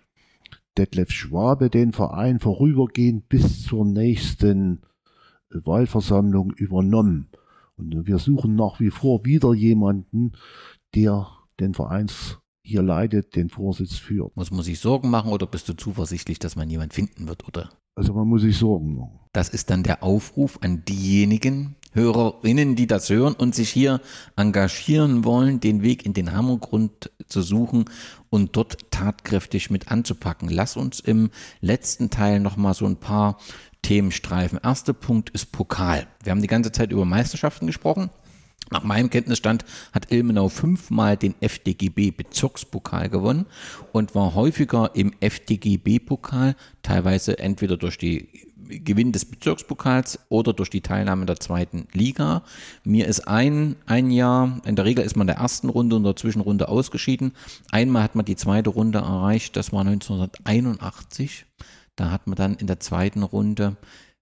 Detlef 0.76 1.10
Schwabe 1.10 1.70
den 1.70 1.92
Verein 1.92 2.38
vorübergehend 2.38 3.28
bis 3.28 3.64
zur 3.64 3.84
nächsten 3.84 4.82
Wahlversammlung 5.50 6.52
übernommen. 6.52 7.28
Und 7.76 8.06
wir 8.06 8.18
suchen 8.18 8.54
nach 8.54 8.80
wie 8.80 8.90
vor 8.90 9.24
wieder 9.24 9.54
jemanden, 9.54 10.32
der 10.94 11.28
den 11.58 11.74
Vereins 11.74 12.38
hier 12.62 12.82
leidet, 12.82 13.34
den 13.34 13.48
Vorsitz 13.48 13.96
führt. 13.96 14.36
Muss 14.36 14.50
man 14.50 14.62
sich 14.62 14.78
Sorgen 14.78 15.10
machen 15.10 15.32
oder 15.32 15.46
bist 15.46 15.68
du 15.68 15.74
zuversichtlich, 15.74 16.38
dass 16.38 16.54
man 16.54 16.70
jemanden 16.70 16.92
finden 16.92 17.26
wird, 17.26 17.46
oder? 17.48 17.70
Also 17.94 18.14
man 18.14 18.28
muss 18.28 18.42
sich 18.42 18.56
Sorgen 18.56 18.94
machen. 18.96 19.18
Das 19.32 19.48
ist 19.48 19.70
dann 19.70 19.82
der 19.82 20.02
Aufruf 20.02 20.58
an 20.62 20.84
diejenigen 20.84 21.76
Hörerinnen, 21.98 22.76
die 22.76 22.86
das 22.86 23.10
hören 23.10 23.34
und 23.34 23.54
sich 23.54 23.70
hier 23.70 24.00
engagieren 24.36 25.24
wollen, 25.24 25.60
den 25.60 25.82
Weg 25.82 26.06
in 26.06 26.14
den 26.14 26.32
Hammergrund 26.32 27.10
zu 27.26 27.42
suchen 27.42 27.86
und 28.30 28.56
dort 28.56 28.90
tatkräftig 28.90 29.70
mit 29.70 29.90
anzupacken. 29.90 30.48
Lass 30.48 30.76
uns 30.76 31.00
im 31.00 31.30
letzten 31.60 32.10
Teil 32.10 32.40
nochmal 32.40 32.74
so 32.74 32.86
ein 32.86 32.96
paar 32.96 33.38
Themen 33.82 34.12
streifen. 34.12 34.60
Erster 34.62 34.92
Punkt 34.92 35.30
ist 35.30 35.52
Pokal. 35.52 36.06
Wir 36.22 36.30
haben 36.30 36.42
die 36.42 36.48
ganze 36.48 36.72
Zeit 36.72 36.92
über 36.92 37.04
Meisterschaften 37.04 37.66
gesprochen. 37.66 38.10
Nach 38.70 38.84
meinem 38.84 39.08
Kenntnisstand 39.08 39.64
hat 39.92 40.12
Ilmenau 40.12 40.48
fünfmal 40.48 41.16
den 41.16 41.34
FDGB 41.40 42.10
Bezirkspokal 42.10 43.08
gewonnen 43.08 43.46
und 43.92 44.14
war 44.14 44.34
häufiger 44.34 44.90
im 44.94 45.12
FDGB 45.20 45.98
Pokal, 46.00 46.54
teilweise 46.82 47.38
entweder 47.38 47.78
durch 47.78 47.96
die 47.96 48.47
Gewinn 48.68 49.12
des 49.12 49.24
Bezirkspokals 49.24 50.18
oder 50.28 50.52
durch 50.52 50.70
die 50.70 50.80
Teilnahme 50.80 51.26
der 51.26 51.40
zweiten 51.40 51.88
Liga. 51.92 52.42
Mir 52.84 53.06
ist 53.06 53.26
ein, 53.26 53.76
ein 53.86 54.10
Jahr, 54.10 54.60
in 54.64 54.76
der 54.76 54.84
Regel 54.84 55.04
ist 55.04 55.16
man 55.16 55.26
in 55.26 55.34
der 55.34 55.42
ersten 55.42 55.68
Runde 55.68 55.96
und 55.96 56.04
der 56.04 56.16
Zwischenrunde 56.16 56.68
ausgeschieden. 56.68 57.32
Einmal 57.70 58.02
hat 58.02 58.14
man 58.14 58.24
die 58.24 58.36
zweite 58.36 58.70
Runde 58.70 58.98
erreicht, 58.98 59.56
das 59.56 59.72
war 59.72 59.80
1981. 59.80 61.46
Da 61.96 62.10
hat 62.10 62.26
man 62.26 62.36
dann 62.36 62.54
in 62.56 62.66
der 62.66 62.80
zweiten 62.80 63.22
Runde 63.22 63.76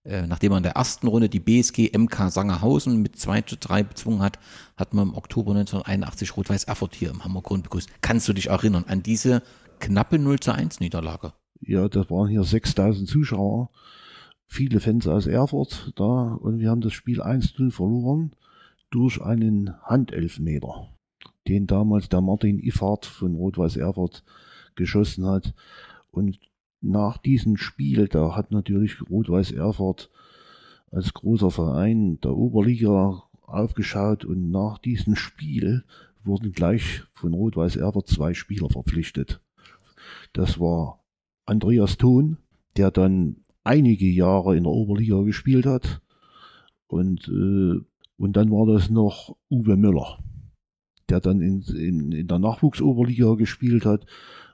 äh, 0.06 0.26
nachdem 0.26 0.50
man 0.50 0.58
in 0.58 0.62
der 0.62 0.76
ersten 0.76 1.08
Runde 1.08 1.28
die 1.28 1.40
BSG 1.40 1.90
MK 1.96 2.30
Sangerhausen 2.30 3.02
mit 3.02 3.18
2 3.18 3.40
zu 3.42 3.56
3 3.56 3.82
bezwungen 3.82 4.22
hat, 4.22 4.38
hat 4.76 4.94
man 4.94 5.08
im 5.08 5.14
Oktober 5.16 5.50
1981 5.50 6.36
Rot-Weiß 6.36 6.64
Erfurt 6.64 6.94
hier 6.94 7.10
im 7.10 7.24
Hammergrund 7.24 7.64
begrüßt. 7.64 7.88
Kannst 8.02 8.28
du 8.28 8.32
dich 8.32 8.48
erinnern 8.50 8.84
an 8.86 9.02
diese 9.02 9.42
knappe 9.80 10.20
0 10.20 10.38
zu 10.38 10.52
1 10.52 10.78
Niederlage? 10.78 11.32
Ja, 11.60 11.88
das 11.88 12.08
waren 12.08 12.28
hier 12.28 12.44
6000 12.44 13.08
Zuschauer, 13.08 13.70
viele 14.46 14.80
Fans 14.80 15.06
aus 15.06 15.26
Erfurt 15.26 15.92
da 15.96 16.34
und 16.34 16.58
wir 16.58 16.70
haben 16.70 16.80
das 16.80 16.92
Spiel 16.92 17.20
1-0 17.20 17.70
verloren 17.70 18.32
durch 18.90 19.20
einen 19.20 19.74
Handelfmeter, 19.82 20.88
den 21.48 21.66
damals 21.66 22.08
der 22.08 22.20
Martin 22.20 22.58
Iffard 22.58 23.06
von 23.06 23.34
Rot-Weiß 23.34 23.76
Erfurt 23.76 24.24
geschossen 24.74 25.26
hat. 25.26 25.54
Und 26.10 26.38
nach 26.80 27.18
diesem 27.18 27.56
Spiel, 27.56 28.08
da 28.08 28.36
hat 28.36 28.52
natürlich 28.52 29.02
Rot-Weiß 29.10 29.52
Erfurt 29.52 30.10
als 30.90 31.12
großer 31.12 31.50
Verein 31.50 32.20
der 32.20 32.36
Oberliga 32.36 33.24
aufgeschaut 33.42 34.24
und 34.24 34.50
nach 34.50 34.78
diesem 34.78 35.16
Spiel 35.16 35.84
wurden 36.24 36.52
gleich 36.52 37.02
von 37.12 37.34
Rot-Weiß 37.34 37.76
Erfurt 37.76 38.08
zwei 38.08 38.34
Spieler 38.34 38.68
verpflichtet. 38.68 39.40
Das 40.32 40.58
war 40.60 41.04
Andreas 41.44 41.96
Thon, 41.96 42.38
der 42.76 42.90
dann 42.90 43.44
einige 43.66 44.06
Jahre 44.06 44.56
in 44.56 44.64
der 44.64 44.72
Oberliga 44.72 45.22
gespielt 45.22 45.66
hat 45.66 46.00
und, 46.86 47.28
äh, 47.28 47.80
und 48.16 48.36
dann 48.36 48.50
war 48.50 48.72
das 48.72 48.88
noch 48.90 49.36
Uwe 49.50 49.76
Müller, 49.76 50.18
der 51.10 51.20
dann 51.20 51.40
in, 51.40 51.62
in, 51.62 52.12
in 52.12 52.26
der 52.26 52.38
Nachwuchsoberliga 52.38 53.34
gespielt 53.34 53.84
hat 53.84 54.06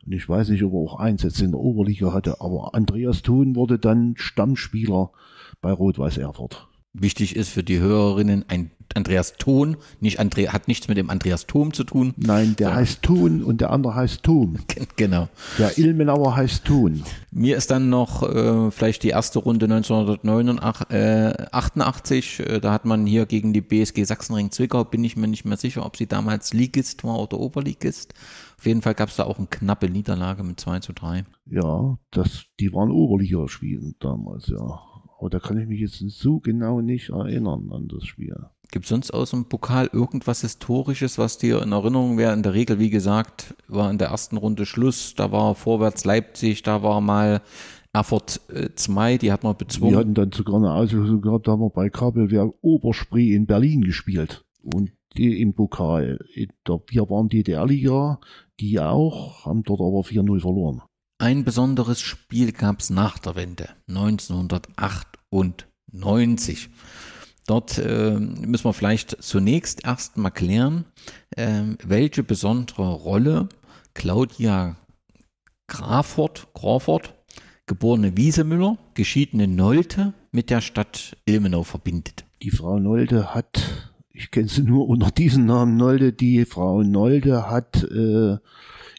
und 0.05 0.13
ich 0.13 0.29
weiß 0.29 0.49
nicht, 0.49 0.65
ob 0.65 0.73
er 0.73 0.79
auch 0.79 0.99
Einsätze 0.99 1.45
in 1.45 1.53
der 1.53 1.61
Oberliga 1.61 2.13
hatte, 2.13 2.41
aber 2.41 2.75
Andreas 2.75 3.23
Thun 3.23 3.55
wurde 3.55 3.79
dann 3.79 4.15
Stammspieler 4.17 5.13
bei 5.61 5.73
Rot-Weiß 5.73 6.19
Erfurt. 6.19 6.69
Wichtig 6.95 7.37
ist 7.37 7.49
für 7.49 7.63
die 7.63 7.79
Hörerinnen 7.79 8.45
ein 8.49 8.71
Andreas 8.95 9.33
Thon, 9.39 9.79
nicht 10.01 10.21
Andre, 10.21 10.53
hat 10.53 10.69
nichts 10.69 10.89
mit 10.89 10.99
dem 10.99 11.09
Andreas 11.09 11.47
Thom 11.47 11.73
zu 11.73 11.85
tun. 11.85 12.13
Nein, 12.19 12.55
der 12.57 12.69
ja. 12.69 12.75
heißt 12.75 13.01
Thun 13.03 13.43
und 13.43 13.63
der 13.63 13.71
andere 13.71 13.95
heißt 13.95 14.23
Thom. 14.23 14.59
Genau. 14.97 15.29
Der 15.59 15.79
Ilmenauer 15.79 16.37
heißt 16.37 16.65
Thun. 16.65 17.03
Mir 17.31 17.57
ist 17.57 17.71
dann 17.71 17.89
noch 17.89 18.23
äh, 18.23 18.71
vielleicht 18.71 19.05
die 19.05 19.09
erste 19.09 19.39
Runde 19.39 19.65
1988, 19.65 22.41
äh, 22.41 22.61
da 22.61 22.73
hat 22.73 22.85
man 22.85 23.07
hier 23.07 23.25
gegen 23.27 23.55
die 23.55 23.63
BSG 23.63 24.05
Sachsenring 24.05 24.51
Zwickau, 24.51 24.85
bin 24.85 25.03
ich 25.03 25.17
mir 25.17 25.29
nicht 25.29 25.47
mehr 25.47 25.57
sicher, 25.57 25.87
ob 25.87 25.97
sie 25.97 26.07
damals 26.07 26.53
Ligist 26.53 27.05
war 27.05 27.19
oder 27.19 27.41
Oberligist. 27.41 28.13
Auf 28.59 28.67
jeden 28.67 28.83
Fall 28.83 28.93
gab 28.95 29.09
es 29.09 29.17
da 29.17 29.25
auch 29.25 29.39
eine 29.39 29.49
knappe 29.49 29.89
Niederlage 29.89 30.45
mit 30.45 30.61
2 30.61 30.81
zu 30.81 30.93
3. 30.93 31.25
Ja, 31.47 31.97
das, 32.11 32.45
die 32.61 32.71
waren 32.73 32.91
Oberligaspiele 32.91 33.95
damals, 33.99 34.49
ja. 34.49 34.92
Aber 35.23 35.31
da 35.31 35.39
kann 35.39 35.57
ich 35.57 35.69
mich 35.69 35.79
jetzt 35.79 36.03
so 36.19 36.41
genau 36.41 36.81
nicht 36.81 37.11
erinnern 37.11 37.71
an 37.71 37.87
das 37.87 38.05
Spiel. 38.05 38.35
Gibt 38.73 38.87
es 38.87 38.89
sonst 38.89 39.13
aus 39.13 39.31
dem 39.31 39.45
Pokal 39.45 39.89
irgendwas 39.93 40.41
Historisches, 40.41 41.17
was 41.17 41.39
dir 41.39 41.63
in 41.63 41.71
Erinnerung 41.71 42.19
wäre? 42.19 42.33
In 42.33 42.43
der 42.43 42.55
Regel, 42.55 42.81
wie 42.81 42.91
gesagt, 42.91 43.55
war 43.69 43.89
in 43.89 43.99
der 43.99 44.09
ersten 44.09 44.37
Runde 44.37 44.67
Schluss. 44.67 45.15
Da 45.15 45.31
war 45.31 45.55
Vorwärts 45.55 46.05
Leipzig, 46.05 46.65
da 46.65 46.83
war 46.83 47.01
mal 47.01 47.41
Erfurt 47.93 48.41
2, 48.75 49.13
äh, 49.15 49.19
die 49.19 49.31
hat 49.31 49.45
man 49.45 49.57
bezwungen. 49.57 49.93
Wir 49.93 50.01
hatten 50.01 50.15
dann 50.15 50.33
sogar 50.33 50.57
eine 50.57 50.73
Auslösung 50.73 51.21
gehabt, 51.21 51.47
da 51.47 51.53
haben 51.53 51.61
wir 51.61 51.71
bei 51.71 51.89
Kabelwerk 51.89 52.53
Oberspree 52.61 53.33
in 53.33 53.47
Berlin 53.47 53.83
gespielt. 53.83 54.45
Und 54.61 54.91
die 55.17 55.41
im 55.41 55.55
Pokal. 55.55 56.19
Wir 56.35 57.11
waren 57.11 57.29
DDR-Liga, 57.29 58.19
die 58.59 58.81
auch, 58.81 59.47
haben 59.47 59.63
dort 59.63 59.83
aber 59.83 60.01
4-0 60.01 60.41
verloren. 60.41 60.83
Ein 61.23 61.45
besonderes 61.45 62.01
Spiel 62.01 62.51
gab 62.51 62.81
es 62.81 62.91
nach 62.91 63.17
der 63.17 63.37
Wende, 63.37 63.69
1998. 63.87 66.69
Dort 67.47 67.79
äh, 67.79 68.19
müssen 68.19 68.65
wir 68.65 68.73
vielleicht 68.73 69.23
zunächst 69.23 69.85
erst 69.85 70.17
mal 70.17 70.31
klären, 70.31 70.85
äh, 71.37 71.63
welche 71.85 72.25
besondere 72.25 72.93
Rolle 72.93 73.49
Claudia 73.95 74.75
Grafort, 75.69 76.49
Crawford, 76.55 77.15
geborene 77.67 78.17
Wiesemüller, 78.17 78.77
geschiedene 78.95 79.47
Nolte 79.47 80.15
mit 80.33 80.51
der 80.51 80.61
Stadt 80.61 81.17
Ilmenau 81.25 81.63
verbindet. 81.63 82.25
Die 82.43 82.51
Frau 82.51 82.81
Nolte 82.81 83.33
hat 83.33 83.93
ich 84.11 84.33
kenne 84.33 84.49
sie 84.49 84.63
nur 84.63 84.89
unter 84.89 85.13
diesem 85.13 85.47
Namen 85.47 85.77
Nolde. 85.77 86.13
Die 86.13 86.45
Frau 86.47 86.83
Nolde 86.83 87.49
hat 87.49 87.85
äh, 87.85 88.39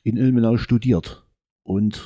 in 0.04 0.16
Ilmenau 0.16 0.56
studiert 0.56 1.23
und 1.64 2.04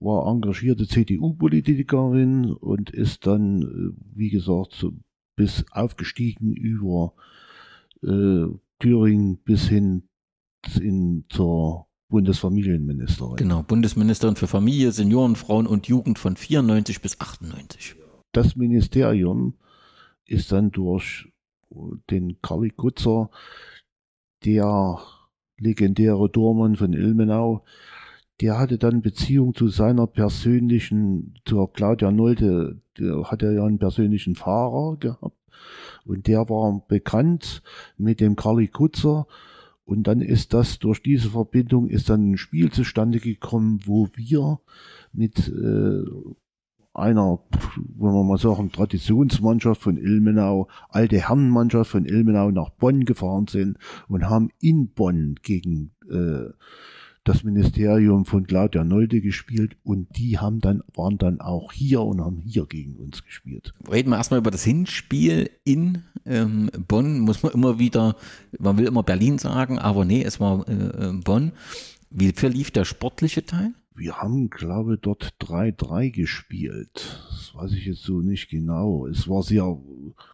war 0.00 0.26
engagierte 0.30 0.86
CDU-Politikerin 0.86 2.52
und 2.52 2.90
ist 2.90 3.26
dann, 3.26 3.62
äh, 3.62 4.00
wie 4.14 4.30
gesagt, 4.30 4.74
so 4.74 4.92
bis 5.36 5.64
aufgestiegen 5.70 6.52
über 6.52 7.14
äh, 8.02 8.46
Thüringen 8.78 9.38
bis 9.38 9.68
hin 9.68 10.08
in, 10.80 11.24
zur 11.28 11.86
Bundesfamilienministerin. 12.08 13.36
Genau, 13.36 13.62
Bundesministerin 13.62 14.36
für 14.36 14.46
Familie, 14.46 14.92
Senioren, 14.92 15.36
Frauen 15.36 15.66
und 15.66 15.88
Jugend 15.88 16.18
von 16.18 16.36
94 16.36 17.02
bis 17.02 17.20
98. 17.20 17.96
Das 18.32 18.56
Ministerium 18.56 19.54
ist 20.26 20.52
dann 20.52 20.70
durch 20.70 21.28
den 22.10 22.40
Karli 22.40 22.70
Kutzer, 22.70 23.30
der 24.44 25.00
legendäre 25.58 26.30
Dormann 26.30 26.76
von 26.76 26.92
Ilmenau, 26.92 27.64
der 28.40 28.58
hatte 28.58 28.78
dann 28.78 29.02
Beziehung 29.02 29.54
zu 29.54 29.68
seiner 29.68 30.06
persönlichen, 30.06 31.34
zur 31.44 31.72
Claudia 31.72 32.10
Nolte, 32.10 32.80
der 32.98 33.24
hatte 33.24 33.52
ja 33.52 33.64
einen 33.64 33.78
persönlichen 33.78 34.34
Fahrer 34.34 34.96
gehabt. 34.96 35.36
Und 36.04 36.26
der 36.26 36.48
war 36.48 36.82
bekannt 36.86 37.62
mit 37.96 38.20
dem 38.20 38.36
Karli 38.36 38.68
Kutzer. 38.68 39.26
Und 39.84 40.06
dann 40.06 40.20
ist 40.20 40.54
das 40.54 40.78
durch 40.78 41.02
diese 41.02 41.30
Verbindung 41.30 41.88
ist 41.88 42.10
dann 42.10 42.32
ein 42.32 42.36
Spiel 42.36 42.70
zustande 42.70 43.18
gekommen, 43.20 43.80
wo 43.86 44.08
wir 44.14 44.60
mit 45.12 45.48
äh, 45.48 46.04
einer, 46.92 47.40
wollen 47.96 48.14
wir 48.14 48.24
mal 48.24 48.38
sagen, 48.38 48.70
Traditionsmannschaft 48.70 49.80
von 49.80 49.96
Ilmenau, 49.96 50.68
alte 50.90 51.16
Herrenmannschaft 51.16 51.90
von 51.90 52.04
Ilmenau 52.04 52.50
nach 52.50 52.70
Bonn 52.70 53.04
gefahren 53.04 53.46
sind 53.46 53.78
und 54.08 54.28
haben 54.28 54.50
in 54.60 54.88
Bonn 54.88 55.36
gegen 55.42 55.92
äh, 56.10 56.52
das 57.28 57.44
Ministerium 57.44 58.24
von 58.24 58.46
Claudia 58.46 58.84
Nolde 58.84 59.20
gespielt 59.20 59.76
und 59.84 60.16
die 60.16 60.38
haben 60.38 60.60
dann, 60.60 60.82
waren 60.94 61.18
dann 61.18 61.40
auch 61.40 61.72
hier 61.72 62.00
und 62.00 62.22
haben 62.22 62.38
hier 62.38 62.64
gegen 62.64 62.96
uns 62.96 63.22
gespielt. 63.22 63.74
Reden 63.90 64.10
wir 64.10 64.16
erstmal 64.16 64.40
über 64.40 64.50
das 64.50 64.64
Hinspiel 64.64 65.50
in 65.64 66.04
ähm, 66.24 66.70
Bonn. 66.88 67.20
Muss 67.20 67.42
man 67.42 67.52
immer 67.52 67.78
wieder, 67.78 68.16
man 68.58 68.78
will 68.78 68.86
immer 68.86 69.02
Berlin 69.02 69.36
sagen, 69.38 69.78
aber 69.78 70.06
nee, 70.06 70.22
es 70.22 70.40
war 70.40 70.66
äh, 70.68 70.72
äh 70.72 71.12
Bonn. 71.22 71.52
Wie 72.10 72.32
verlief 72.32 72.70
der 72.70 72.86
sportliche 72.86 73.44
Teil? 73.44 73.74
Wir 73.94 74.16
haben, 74.16 74.48
glaube 74.48 74.94
ich, 74.94 75.00
dort 75.00 75.34
3-3 75.40 76.10
gespielt. 76.10 77.20
Das 77.28 77.54
weiß 77.54 77.72
ich 77.72 77.84
jetzt 77.84 78.04
so 78.04 78.20
nicht 78.20 78.48
genau. 78.48 79.06
Es 79.06 79.28
war 79.28 79.42
sehr 79.42 79.76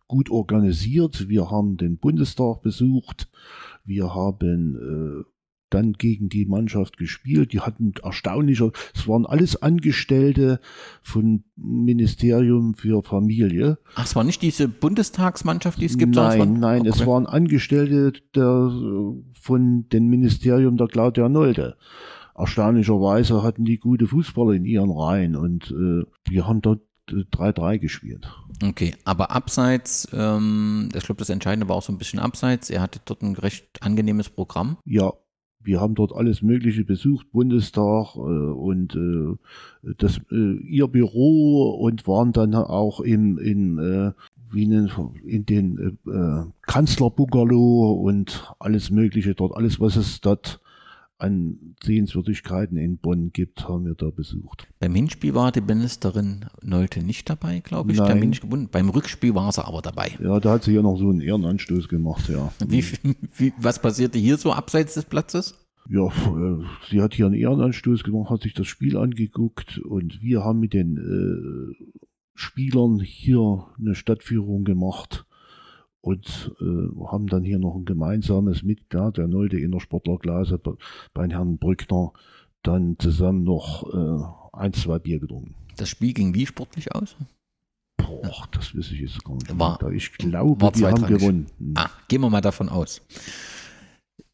gut 0.07 0.31
organisiert. 0.31 1.29
Wir 1.29 1.51
haben 1.51 1.77
den 1.77 1.97
Bundestag 1.97 2.62
besucht. 2.62 3.29
Wir 3.85 4.15
haben 4.15 5.25
äh, 5.25 5.34
dann 5.74 5.92
gegen 5.94 6.28
die 6.28 6.46
Mannschaft 6.46 6.96
gespielt. 6.96 7.52
Die 7.52 7.60
hatten 7.60 7.92
erstaunlicher, 8.02 8.70
es 8.94 9.09
waren 9.09 9.26
alles 9.26 9.60
Angestellte 9.60 10.60
von 11.02 11.44
Ministerium 11.56 12.74
für 12.74 13.02
Familie. 13.02 13.78
Ach, 13.94 14.05
es 14.05 14.16
war 14.16 14.24
nicht 14.24 14.42
diese 14.42 14.68
Bundestagsmannschaft, 14.68 15.80
die 15.80 15.86
es 15.86 15.98
gibt? 15.98 16.14
Nein, 16.14 16.38
waren, 16.38 16.60
nein, 16.60 16.80
okay. 16.82 16.90
es 16.90 17.06
waren 17.06 17.26
Angestellte 17.26 18.12
der, 18.34 18.70
von 19.40 19.88
dem 19.88 20.09
Ministerium 20.09 20.76
der 20.76 20.86
Claudia 20.86 21.28
Nolde. 21.28 21.76
Erstaunlicherweise 22.36 23.42
hatten 23.42 23.64
die 23.64 23.78
gute 23.78 24.06
Fußballer 24.06 24.52
in 24.52 24.64
ihren 24.64 24.90
Reihen 24.90 25.36
und 25.36 25.70
äh, 25.70 26.05
wir 26.28 26.48
haben 26.48 26.62
dort 26.62 26.80
3-3 27.09 27.78
gespielt. 27.78 28.28
Okay, 28.62 28.94
aber 29.05 29.30
abseits, 29.30 30.09
ähm, 30.12 30.88
ich 30.94 31.05
glaube, 31.05 31.18
das 31.18 31.28
Entscheidende 31.28 31.68
war 31.68 31.76
auch 31.76 31.82
so 31.82 31.92
ein 31.92 31.98
bisschen 31.98 32.18
abseits. 32.18 32.70
Er 32.70 32.80
hatte 32.80 33.01
dort 33.05 33.22
ein 33.22 33.34
recht 33.34 33.82
angenehmes 33.82 34.30
Programm. 34.30 34.78
Ja, 34.84 35.12
wir 35.65 35.81
haben 35.81 35.95
dort 35.95 36.15
alles 36.15 36.43
Mögliche 36.43 36.85
besucht, 36.85 37.32
Bundestag 37.32 38.15
äh, 38.16 38.19
und 38.19 38.95
äh, 38.95 39.93
das, 39.99 40.20
äh, 40.31 40.57
ihr 40.57 40.89
Büro 40.89 41.70
und 41.70 42.07
waren 42.07 42.32
dann 42.32 42.55
auch 42.55 43.01
im, 43.01 43.39
in, 43.39 43.78
äh, 43.78 44.12
wie 44.53 44.65
in, 44.65 44.91
in 45.24 45.47
den 45.47 45.99
äh, 46.07 46.51
Kanzlerbungalow 46.62 47.93
und 47.93 48.55
alles 48.59 48.91
Mögliche 48.91 49.35
dort, 49.35 49.57
alles 49.57 49.81
was 49.81 49.97
es 49.97 50.20
dort 50.20 50.61
an 51.19 51.77
Sehenswürdigkeiten 51.82 52.77
in 52.77 52.99
Bonn 52.99 53.32
gibt, 53.32 53.69
haben 53.69 53.86
wir 53.86 53.95
da 53.95 54.11
besucht. 54.11 54.66
Beim 54.81 54.95
Hinspiel 54.95 55.35
war 55.35 55.53
die 55.53 55.61
Ministerin 55.61 56.47
Nolte 56.62 57.03
nicht 57.03 57.31
dabei, 57.31 57.61
glaube 57.61 57.93
ich. 57.93 57.99
Nein. 57.99 58.69
Beim 58.70 58.89
Rückspiel 58.89 59.35
war 59.35 59.53
sie 59.53 59.65
aber 59.65 59.81
dabei. 59.81 60.12
Ja, 60.20 60.41
da 60.41 60.53
hat 60.53 60.65
sie 60.65 60.73
ja 60.73 60.82
noch 60.82 60.97
so 60.97 61.11
einen 61.11 61.20
Ehrenanstoß 61.20 61.89
gemacht, 61.89 62.28
ja. 62.28 62.53
Wie, 62.66 62.85
wie, 63.36 63.53
was 63.59 63.81
passierte 63.81 64.19
hier 64.19 64.36
so 64.36 64.53
abseits 64.53 64.95
des 64.95 65.05
Platzes? 65.05 65.55
Ja, 65.89 66.09
sie 66.89 67.03
hat 67.03 67.15
hier 67.15 67.27
einen 67.27 67.35
Ehrenanstoß 67.35 68.05
gemacht, 68.05 68.31
hat 68.31 68.43
sich 68.43 68.55
das 68.55 68.66
Spiel 68.66 68.97
angeguckt 68.97 69.78
und 69.78 70.23
wir 70.23 70.43
haben 70.43 70.61
mit 70.61 70.73
den 70.73 70.97
äh, 70.97 71.95
Spielern 72.35 73.01
hier 73.01 73.66
eine 73.78 73.95
Stadtführung 73.95 74.65
gemacht 74.65 75.27
und 76.05 76.52
äh, 76.60 77.05
haben 77.06 77.26
dann 77.28 77.44
hier 77.44 77.59
noch 77.59 77.76
ein 77.76 77.86
gemeinsames 77.86 78.62
Mitglied, 78.62 79.16
der 79.16 79.26
Nolde 79.26 79.59
in 79.59 79.72
der 79.72 79.81
Sportlerklasse 79.81 80.60
bei 81.14 81.28
Herrn 81.28 81.56
Brückner, 81.56 82.12
dann 82.62 82.98
zusammen 82.98 83.44
noch 83.44 83.90
äh, 83.94 84.22
ein, 84.52 84.74
zwei 84.74 84.98
Bier 84.98 85.18
getrunken. 85.18 85.55
Das 85.78 85.89
Spiel 85.89 86.12
ging 86.12 86.35
wie 86.35 86.44
sportlich 86.44 86.94
aus? 86.94 87.16
Boah, 87.97 88.47
das 88.52 88.76
weiß 88.76 88.90
ich 88.90 89.01
jetzt 89.01 89.24
gar 89.24 89.32
nicht. 89.35 89.59
War, 89.59 89.81
ich 89.93 90.12
glaube, 90.12 90.60
war 90.60 90.76
wir 90.76 90.90
haben 90.90 91.06
gewonnen. 91.06 91.47
Ah, 91.74 91.89
gehen 92.09 92.20
wir 92.20 92.28
mal 92.28 92.43
davon 92.43 92.68
aus. 92.68 93.01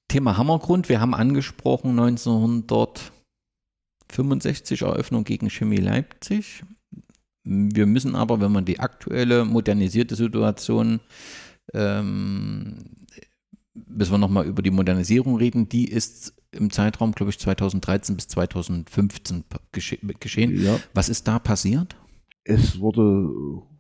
Thema 0.09 0.37
Hammergrund, 0.37 0.89
wir 0.89 1.01
haben 1.01 1.15
angesprochen 1.15 1.97
1965 2.01 4.83
Eröffnung 4.83 5.23
gegen 5.23 5.51
Chemie 5.51 5.77
Leipzig. 5.77 6.65
Wir 7.45 7.87
müssen 7.87 8.17
aber, 8.17 8.41
wenn 8.41 8.51
man 8.51 8.65
die 8.65 8.81
aktuelle 8.81 9.45
modernisierte 9.45 10.17
Situation 10.17 10.99
ähm, 11.75 12.79
müssen 13.75 14.13
wir 14.13 14.19
nochmal 14.19 14.47
über 14.47 14.63
die 14.63 14.71
Modernisierung 14.71 15.37
reden. 15.37 15.69
Die 15.69 15.87
ist 15.87 16.35
im 16.53 16.71
Zeitraum, 16.71 17.13
glaube 17.13 17.31
ich, 17.31 17.39
2013 17.39 18.17
bis 18.17 18.29
2015 18.29 19.45
gesche 19.73 19.99
geschehen. 20.19 20.61
Ja. 20.63 20.79
Was 20.95 21.09
ist 21.09 21.29
da 21.29 21.39
passiert? 21.39 21.97
Es 22.45 22.81
wurde 22.81 23.31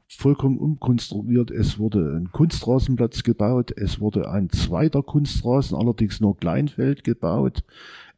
vollkommen 0.09 0.59
umkonstruiert. 0.59 1.51
Es 1.51 1.79
wurde 1.79 2.17
ein 2.17 2.31
Kunstrasenplatz 2.33 3.23
gebaut. 3.23 3.73
Es 3.77 4.01
wurde 4.01 4.31
ein 4.31 4.51
zweiter 4.51 5.03
Kunstrasen, 5.03 5.77
allerdings 5.77 6.21
nur 6.21 6.37
Kleinfeld 6.37 7.05
gebaut. 7.05 7.65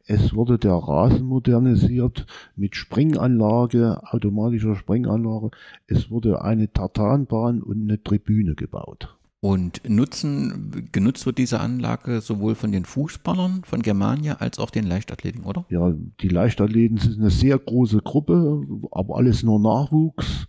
Es 0.05 0.33
wurde 0.35 0.59
der 0.59 0.73
Rasen 0.73 1.25
modernisiert 1.25 2.25
mit 2.57 2.75
Springanlage, 2.75 4.01
automatischer 4.03 4.75
Springanlage. 4.75 5.51
Es 5.87 6.09
wurde 6.09 6.41
eine 6.41 6.71
Tartanbahn 6.71 7.61
und 7.61 7.83
eine 7.83 8.03
Tribüne 8.03 8.55
gebaut. 8.55 9.15
Und 9.43 9.81
nutzen, 9.85 10.87
genutzt 10.93 11.25
wird 11.25 11.37
diese 11.37 11.59
Anlage 11.59 12.21
sowohl 12.21 12.55
von 12.55 12.71
den 12.71 12.85
Fußballern 12.85 13.63
von 13.65 13.81
Germania 13.81 14.35
als 14.35 14.57
auch 14.57 14.69
den 14.69 14.85
Leichtathleten, 14.85 15.43
oder? 15.43 15.65
Ja, 15.67 15.93
die 16.21 16.29
Leichtathleten 16.29 16.97
sind 16.97 17.19
eine 17.19 17.29
sehr 17.29 17.59
große 17.59 17.97
Gruppe, 17.97 18.65
aber 18.91 19.17
alles 19.17 19.43
nur 19.43 19.59
Nachwuchs. 19.59 20.47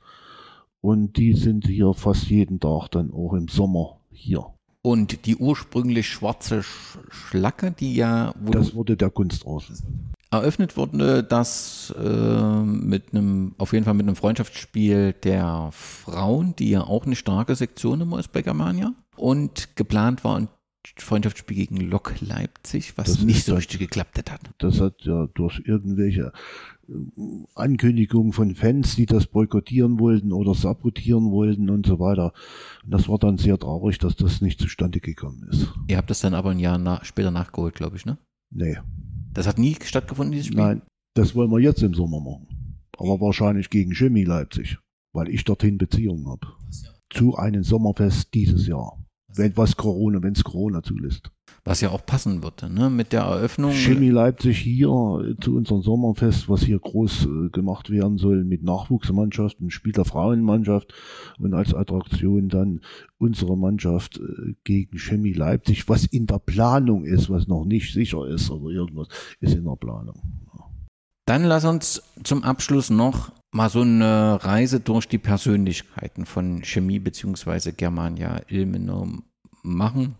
Und 0.81 1.17
die 1.17 1.33
sind 1.33 1.67
hier 1.67 1.93
fast 1.93 2.27
jeden 2.31 2.61
Tag 2.61 2.89
dann 2.93 3.11
auch 3.11 3.33
im 3.33 3.49
Sommer 3.49 3.99
hier. 4.13 4.47
Und 4.81 5.27
die 5.27 5.35
ursprünglich 5.35 6.07
schwarze 6.07 6.63
Schlacke, 6.63 7.73
die 7.73 7.97
ja. 7.97 8.33
das 8.49 8.77
wurde 8.77 8.97
der 8.97 9.11
Kunstrasen. 9.11 10.13
Eröffnet 10.35 10.77
wurde 10.77 11.23
das 11.23 11.95
äh, 11.99 12.63
mit 12.63 13.13
einem, 13.13 13.55
auf 13.59 13.73
jeden 13.73 13.85
Fall 13.85 13.95
mit 13.95 14.07
einem 14.07 14.17
Freundschaftsspiel 14.17 15.13
der 15.13 15.71
Frauen, 15.73 16.55
die 16.57 16.71
ja 16.71 16.83
auch 16.83 17.07
eine 17.07 17.17
starke 17.17 17.55
Sektion 17.55 18.01
immer 18.01 18.19
ist 18.19 18.33
bei 18.33 18.43
Germania. 18.43 18.93
Und 19.17 19.77
geplant 19.77 20.25
war 20.25 20.39
ein 20.39 20.49
Freundschaftsspiel 20.97 21.57
gegen 21.57 21.77
Lok 21.77 22.15
Leipzig, 22.21 22.99
was 22.99 23.07
das 23.07 23.23
nicht 23.23 23.45
so 23.45 23.55
richtig 23.55 23.81
geklappt 23.81 24.19
hat. 24.31 24.41
Das 24.59 24.81
hat 24.81 25.03
ja 25.03 25.29
durch 25.35 25.63
irgendwelche 25.65 26.33
äh, 26.89 26.93
Ankündigungen 27.55 28.33
von 28.33 28.55
Fans, 28.55 28.95
die 28.97 29.07
das 29.07 29.27
boykottieren 29.27 29.99
wollten 29.99 30.33
oder 30.33 30.55
sabotieren 30.55 31.31
wollten 31.31 31.71
und 31.71 31.87
so 31.87 31.99
weiter. 32.01 32.33
Und 32.85 32.93
das 32.93 33.09
war 33.09 33.19
dann 33.19 33.39
sehr 33.39 33.59
traurig, 33.59 33.99
dass 33.99 34.17
das 34.17 34.41
nicht 34.41 34.61
zustande 34.61 35.01
gekommen 35.01 35.49
ist. 35.51 35.73
Ihr 35.89 35.97
habt 35.97 36.11
das 36.11 36.21
dann 36.21 36.35
aber 36.35 36.51
ein 36.51 36.59
Jahr 36.61 36.79
nach, 36.79 37.05
später 37.05 37.31
nachgeholt, 37.31 37.75
glaube 37.75 37.97
ich, 37.97 38.05
ne? 38.05 38.19
Nee. 38.51 38.77
Das 39.35 39.47
hat 39.49 39.59
nie 39.59 39.77
stattgefunden, 39.83 40.33
dieses 40.33 40.47
Spiel? 40.47 40.61
Nein, 40.61 40.83
das 41.15 41.35
wollen 41.35 41.51
wir 41.51 41.61
jetzt 41.61 41.83
im 41.83 41.93
Sommer 41.95 42.21
machen. 42.21 42.47
Aber 42.97 43.21
wahrscheinlich 43.21 43.69
gegen 43.69 43.93
Chemie 43.93 44.25
Leipzig, 44.25 44.79
weil 45.13 45.29
ich 45.29 45.45
dorthin 45.45 45.77
Beziehungen 45.77 46.29
habe. 46.29 46.47
Zu 47.11 47.37
einem 47.37 47.65
Sommerfest 47.65 48.33
dieses 48.33 48.67
Jahr. 48.67 49.05
Wenn 49.29 49.57
was 49.57 49.77
Corona, 49.77 50.23
wenn 50.23 50.35
es 50.35 50.45
Corona 50.45 50.83
zulässt. 50.83 51.31
Was 51.67 51.81
ja 51.81 51.91
auch 51.91 52.05
passen 52.05 52.43
würde, 52.43 52.69
ne? 52.69 52.91
Mit 52.91 53.13
der 53.13 53.23
Eröffnung. 53.23 53.73
Chemie 53.73 54.11
Leipzig 54.11 54.59
hier 54.59 54.89
äh, 54.89 55.35
zu 55.41 55.57
unserem 55.57 55.81
Sommerfest, 55.81 56.49
was 56.49 56.63
hier 56.63 56.79
groß 56.79 57.25
äh, 57.25 57.49
gemacht 57.51 57.89
werden 57.89 58.19
soll 58.19 58.45
mit 58.45 58.63
Nachwuchsmannschaften, 58.63 59.71
Spielerfrauenmannschaft 59.71 60.93
und 61.39 61.55
als 61.55 61.73
Attraktion 61.73 62.51
dann 62.51 62.81
unsere 63.17 63.57
Mannschaft 63.57 64.19
äh, 64.19 64.55
gegen 64.65 64.99
Chemie 64.99 65.33
Leipzig, 65.33 65.89
was 65.89 66.05
in 66.05 66.27
der 66.27 66.39
Planung 66.39 67.05
ist, 67.05 67.31
was 67.31 67.47
noch 67.49 67.65
nicht 67.65 67.95
sicher 67.95 68.27
ist 68.27 68.51
oder 68.51 68.71
irgendwas, 68.71 69.09
ist 69.41 69.55
in 69.55 69.65
der 69.65 69.77
Planung. 69.77 70.21
Dann 71.27 71.45
lass 71.45 71.65
uns 71.65 72.03
zum 72.23 72.43
Abschluss 72.45 72.91
noch 72.91 73.33
mal 73.53 73.71
so 73.71 73.81
eine 73.81 74.39
Reise 74.45 74.81
durch 74.81 75.09
die 75.09 75.19
Persönlichkeiten 75.19 76.27
von 76.27 76.63
Chemie 76.63 76.99
bzw. 76.99 77.73
Germania 77.73 78.43
Ilmenau 78.49 79.09
machen. 79.63 80.17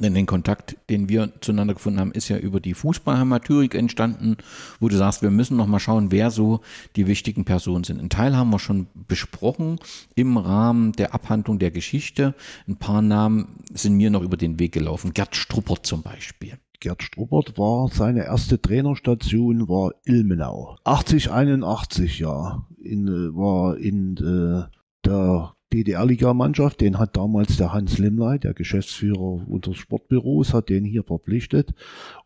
Denn 0.00 0.14
den 0.14 0.26
Kontakt, 0.26 0.76
den 0.90 1.08
wir 1.08 1.32
zueinander 1.40 1.74
gefunden 1.74 2.00
haben, 2.00 2.12
ist 2.12 2.28
ja 2.28 2.38
über 2.38 2.60
die 2.60 2.74
Fußballhamaturik 2.74 3.74
entstanden, 3.74 4.36
wo 4.80 4.88
du 4.88 4.96
sagst, 4.96 5.22
wir 5.22 5.30
müssen 5.30 5.56
noch 5.56 5.66
mal 5.66 5.80
schauen, 5.80 6.10
wer 6.12 6.30
so 6.30 6.60
die 6.96 7.06
wichtigen 7.06 7.44
Personen 7.44 7.84
sind. 7.84 8.00
Ein 8.00 8.10
Teil 8.10 8.36
haben 8.36 8.50
wir 8.50 8.58
schon 8.58 8.88
besprochen 8.94 9.78
im 10.14 10.36
Rahmen 10.36 10.92
der 10.92 11.14
Abhandlung 11.14 11.58
der 11.58 11.70
Geschichte. 11.70 12.34
Ein 12.68 12.76
paar 12.76 13.02
Namen 13.02 13.60
sind 13.72 13.96
mir 13.96 14.10
noch 14.10 14.22
über 14.22 14.36
den 14.36 14.58
Weg 14.58 14.72
gelaufen. 14.72 15.12
Gerd 15.14 15.36
Struppert 15.36 15.86
zum 15.86 16.02
Beispiel. 16.02 16.58
Gerd 16.80 17.02
Struppert 17.02 17.58
war 17.58 17.88
seine 17.88 18.24
erste 18.24 18.60
Trainerstation 18.60 19.68
war 19.68 19.92
Ilmenau. 20.04 20.76
80, 20.84 21.30
81, 21.30 22.18
ja. 22.18 22.66
In, 22.78 23.08
äh, 23.08 23.34
war 23.34 23.76
in 23.78 24.16
äh, 24.18 24.70
der 25.04 25.55
DDR-Liga-Mannschaft, 25.72 26.80
den 26.80 26.98
hat 26.98 27.16
damals 27.16 27.56
der 27.56 27.72
Hans 27.72 27.98
Limley, 27.98 28.38
der 28.38 28.54
Geschäftsführer 28.54 29.48
unseres 29.48 29.76
Sportbüros, 29.78 30.54
hat 30.54 30.68
den 30.68 30.84
hier 30.84 31.02
verpflichtet. 31.02 31.74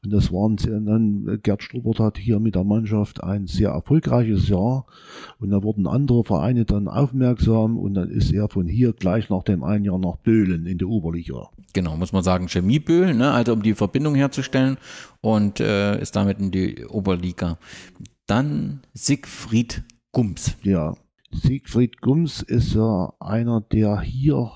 Und 0.05 0.13
das 0.13 0.31
waren 0.31 0.57
dann, 0.57 1.41
Gerd 1.43 1.63
Struppert 1.63 2.01
hat 2.01 2.19
hier 2.19 2.39
mit 2.39 2.55
der 2.55 2.65
Mannschaft 2.65 3.23
ein 3.25 3.47
sehr 3.47 3.71
erfolgreiches 3.71 4.49
Jahr. 4.49 4.87
Und 5.39 5.51
da 5.51 5.63
wurden 5.63 5.87
andere 5.87 6.23
Vereine 6.23 6.67
dann 6.67 6.87
aufmerksam 6.87 7.79
und 7.79 7.95
dann 7.95 8.11
ist 8.11 8.33
er 8.33 8.49
von 8.49 8.67
hier 8.67 8.93
gleich 8.93 9.31
nach 9.31 9.43
dem 9.43 9.65
einen 9.65 9.85
Jahr 9.85 9.99
nach 9.99 10.17
Böhlen 10.17 10.67
in 10.67 10.79
der 10.79 10.89
Oberliga. 10.89 11.49
Genau, 11.73 11.97
muss 11.97 12.13
man 12.13 12.23
sagen, 12.23 12.49
Chemieböhl, 12.49 13.15
ne? 13.15 13.31
also 13.31 13.53
um 13.53 13.63
die 13.63 13.75
Verbindung 13.75 14.15
herzustellen 14.15 14.77
und 15.21 15.61
äh, 15.61 16.01
ist 16.01 16.15
damit 16.15 16.41
in 16.41 16.51
die 16.51 16.85
Oberliga. 16.85 17.59
Dann 18.27 18.83
Siegfried 18.93 19.83
Gums. 20.13 20.57
Ja, 20.63 20.95
Siegfried 21.33 22.01
Gums 22.01 22.43
ist 22.43 22.75
ja 22.75 23.13
einer, 23.21 23.61
der 23.61 24.01
hier 24.01 24.51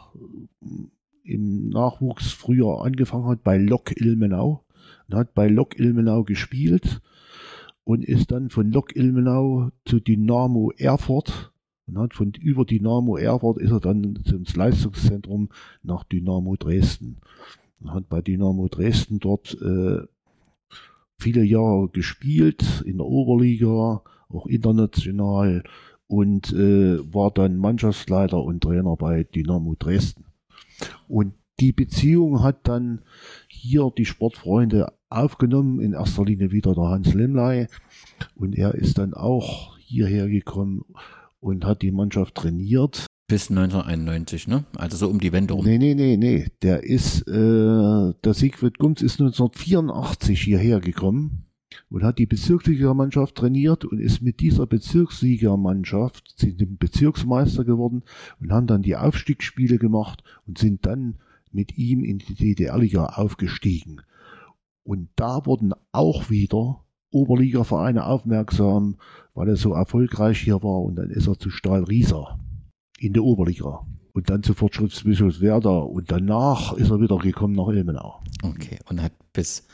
im 1.23 1.69
Nachwuchs 1.69 2.33
früher 2.33 2.83
angefangen 2.85 3.27
hat 3.27 3.43
bei 3.45 3.57
Lok 3.57 3.99
Ilmenau 3.99 4.65
und 5.09 5.15
hat 5.17 5.35
bei 5.35 5.49
Lok 5.49 5.79
Ilmenau 5.79 6.25
gespielt 6.25 7.01
und 7.85 8.05
ist 8.05 8.33
dann 8.33 8.51
von 8.51 8.71
Lok 8.73 8.97
Ilmenau 8.97 9.71
zu 9.85 10.01
Dynamo 10.01 10.73
Erfurt 10.77 11.53
und 11.87 11.99
hat 11.99 12.15
von 12.15 12.33
über 12.33 12.65
Dynamo 12.65 13.17
Erfurt 13.17 13.59
ist 13.59 13.71
er 13.71 13.81
dann 13.81 14.17
ins 14.25 14.57
Leistungszentrum 14.57 15.51
nach 15.83 16.05
Dynamo 16.05 16.57
Dresden 16.57 17.19
und 17.81 17.93
hat 17.93 18.09
bei 18.09 18.21
Dynamo 18.21 18.69
Dresden 18.69 19.21
dort 19.21 19.57
äh, 19.63 20.01
viele 21.19 21.45
Jahre 21.45 21.89
gespielt 21.89 22.83
in 22.85 22.99
der 22.99 23.07
Oberliga, 23.07 24.03
auch 24.29 24.47
international 24.47 25.63
und 26.07 26.53
äh, 26.53 26.99
war 27.13 27.31
dann 27.31 27.57
Mannschaftsleiter 27.57 28.43
und 28.43 28.63
Trainer 28.63 28.97
bei 28.97 29.25
Dynamo 29.25 29.75
Dresden. 29.79 30.25
Und 31.09 31.35
die 31.61 31.73
Beziehung 31.73 32.43
hat 32.43 32.67
dann 32.67 33.03
hier 33.49 33.93
die 33.97 34.05
Sportfreunde 34.05 34.93
aufgenommen, 35.09 35.81
in 35.81 35.93
erster 35.93 36.25
Linie 36.25 36.51
wieder 36.51 36.75
der 36.75 36.89
Hans 36.89 37.15
Lemley. 37.15 37.69
Und 38.35 38.57
er 38.57 38.75
ist 38.75 38.99
dann 38.99 39.15
auch 39.15 39.79
hierher 39.79 40.29
gekommen 40.29 40.85
und 41.41 41.65
hat 41.65 41.83
die 41.83 41.93
Mannschaft 41.93 42.35
trainiert. 42.35 43.07
Bis 43.27 43.49
1991, 43.49 44.49
ne? 44.49 44.65
Also 44.77 44.97
so 44.97 45.09
um 45.09 45.19
die 45.19 45.33
Wende 45.33 45.55
rum. 45.55 45.65
Nee, 45.65 45.79
nee, 45.79 45.95
nee, 45.95 46.17
nee. 46.17 46.49
Der 46.63 46.83
ist, 46.83 47.27
äh, 47.27 48.13
der 48.25 48.35
Siegfried 48.35 48.79
Gumms 48.79 49.01
ist 49.01 49.21
1984 49.21 50.43
hierher 50.43 50.81
gekommen 50.81 51.47
und 51.91 52.03
hat 52.03 52.19
die 52.19 52.27
Bezirksligamannschaft 52.27 53.35
trainiert 53.35 53.85
und 53.85 53.99
ist 53.99 54.23
mit 54.23 54.41
dieser 54.41 54.67
Bezirksligamannschaft 54.67 56.35
sind 56.39 56.61
dem 56.61 56.77
Bezirksmeister 56.77 57.65
geworden 57.65 58.03
und 58.41 58.53
haben 58.53 58.67
dann 58.67 58.83
die 58.83 58.97
Aufstiegsspiele 58.97 59.79
gemacht 59.79 60.23
und 60.47 60.59
sind 60.59 60.87
dann 60.87 61.17
mit 61.53 61.79
ihm 61.79 62.05
in 62.05 62.19
die 62.19 62.35
DDR-Liga 62.35 63.07
aufgestiegen. 63.07 64.03
Und 64.83 65.09
da 65.17 65.47
wurden 65.47 65.73
auch 65.93 66.29
wieder 66.31 66.85
Oberliga-Vereine 67.11 68.07
aufmerksam, 68.07 68.97
weil 69.35 69.49
er 69.49 69.57
so 69.57 69.73
erfolgreich 69.73 70.41
hier 70.41 70.63
war 70.63 70.83
und 70.83 70.97
dann 70.97 71.11
ist 71.11 71.29
er 71.29 71.39
zu 71.39 71.51
Stahl 71.51 71.85
Riesa 71.85 72.39
in 72.99 73.13
der 73.13 73.25
Oberliga 73.25 73.87
und 74.13 74.31
dann 74.31 74.43
zu 74.43 74.55
Fortschrittsbischof 74.55 75.41
Werder 75.41 75.89
und 75.89 76.11
danach 76.11 76.73
ist 76.75 76.91
er 76.91 77.01
wieder 77.01 77.19
gekommen 77.19 77.55
nach 77.55 77.69
Ilmenau. 77.69 78.21
Okay, 78.43 78.79
und 78.89 79.03
hat 79.03 79.13
bis 79.33 79.67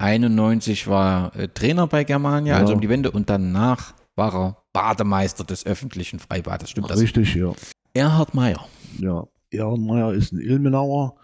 91 0.00 0.86
war 0.86 1.36
äh, 1.36 1.48
Trainer 1.48 1.86
bei 1.86 2.04
Germania, 2.04 2.54
also 2.54 2.60
ja. 2.60 2.60
also 2.60 2.74
um 2.74 2.80
die 2.80 2.88
Wende, 2.88 3.10
und 3.10 3.28
danach 3.28 3.94
war 4.16 4.34
er 4.34 4.56
Bademeister 4.72 5.44
des 5.44 5.66
öffentlichen 5.66 6.18
Freibades. 6.18 6.70
Stimmt 6.70 6.90
das? 6.90 7.00
Richtig, 7.00 7.34
ja. 7.34 7.52
Erhard 7.92 8.34
Meyer. 8.34 8.66
Ja, 8.98 9.26
Erhard 9.50 9.80
Meyer 9.80 10.12
ist 10.14 10.32
ein 10.32 10.40
Ilmenauer, 10.40 11.16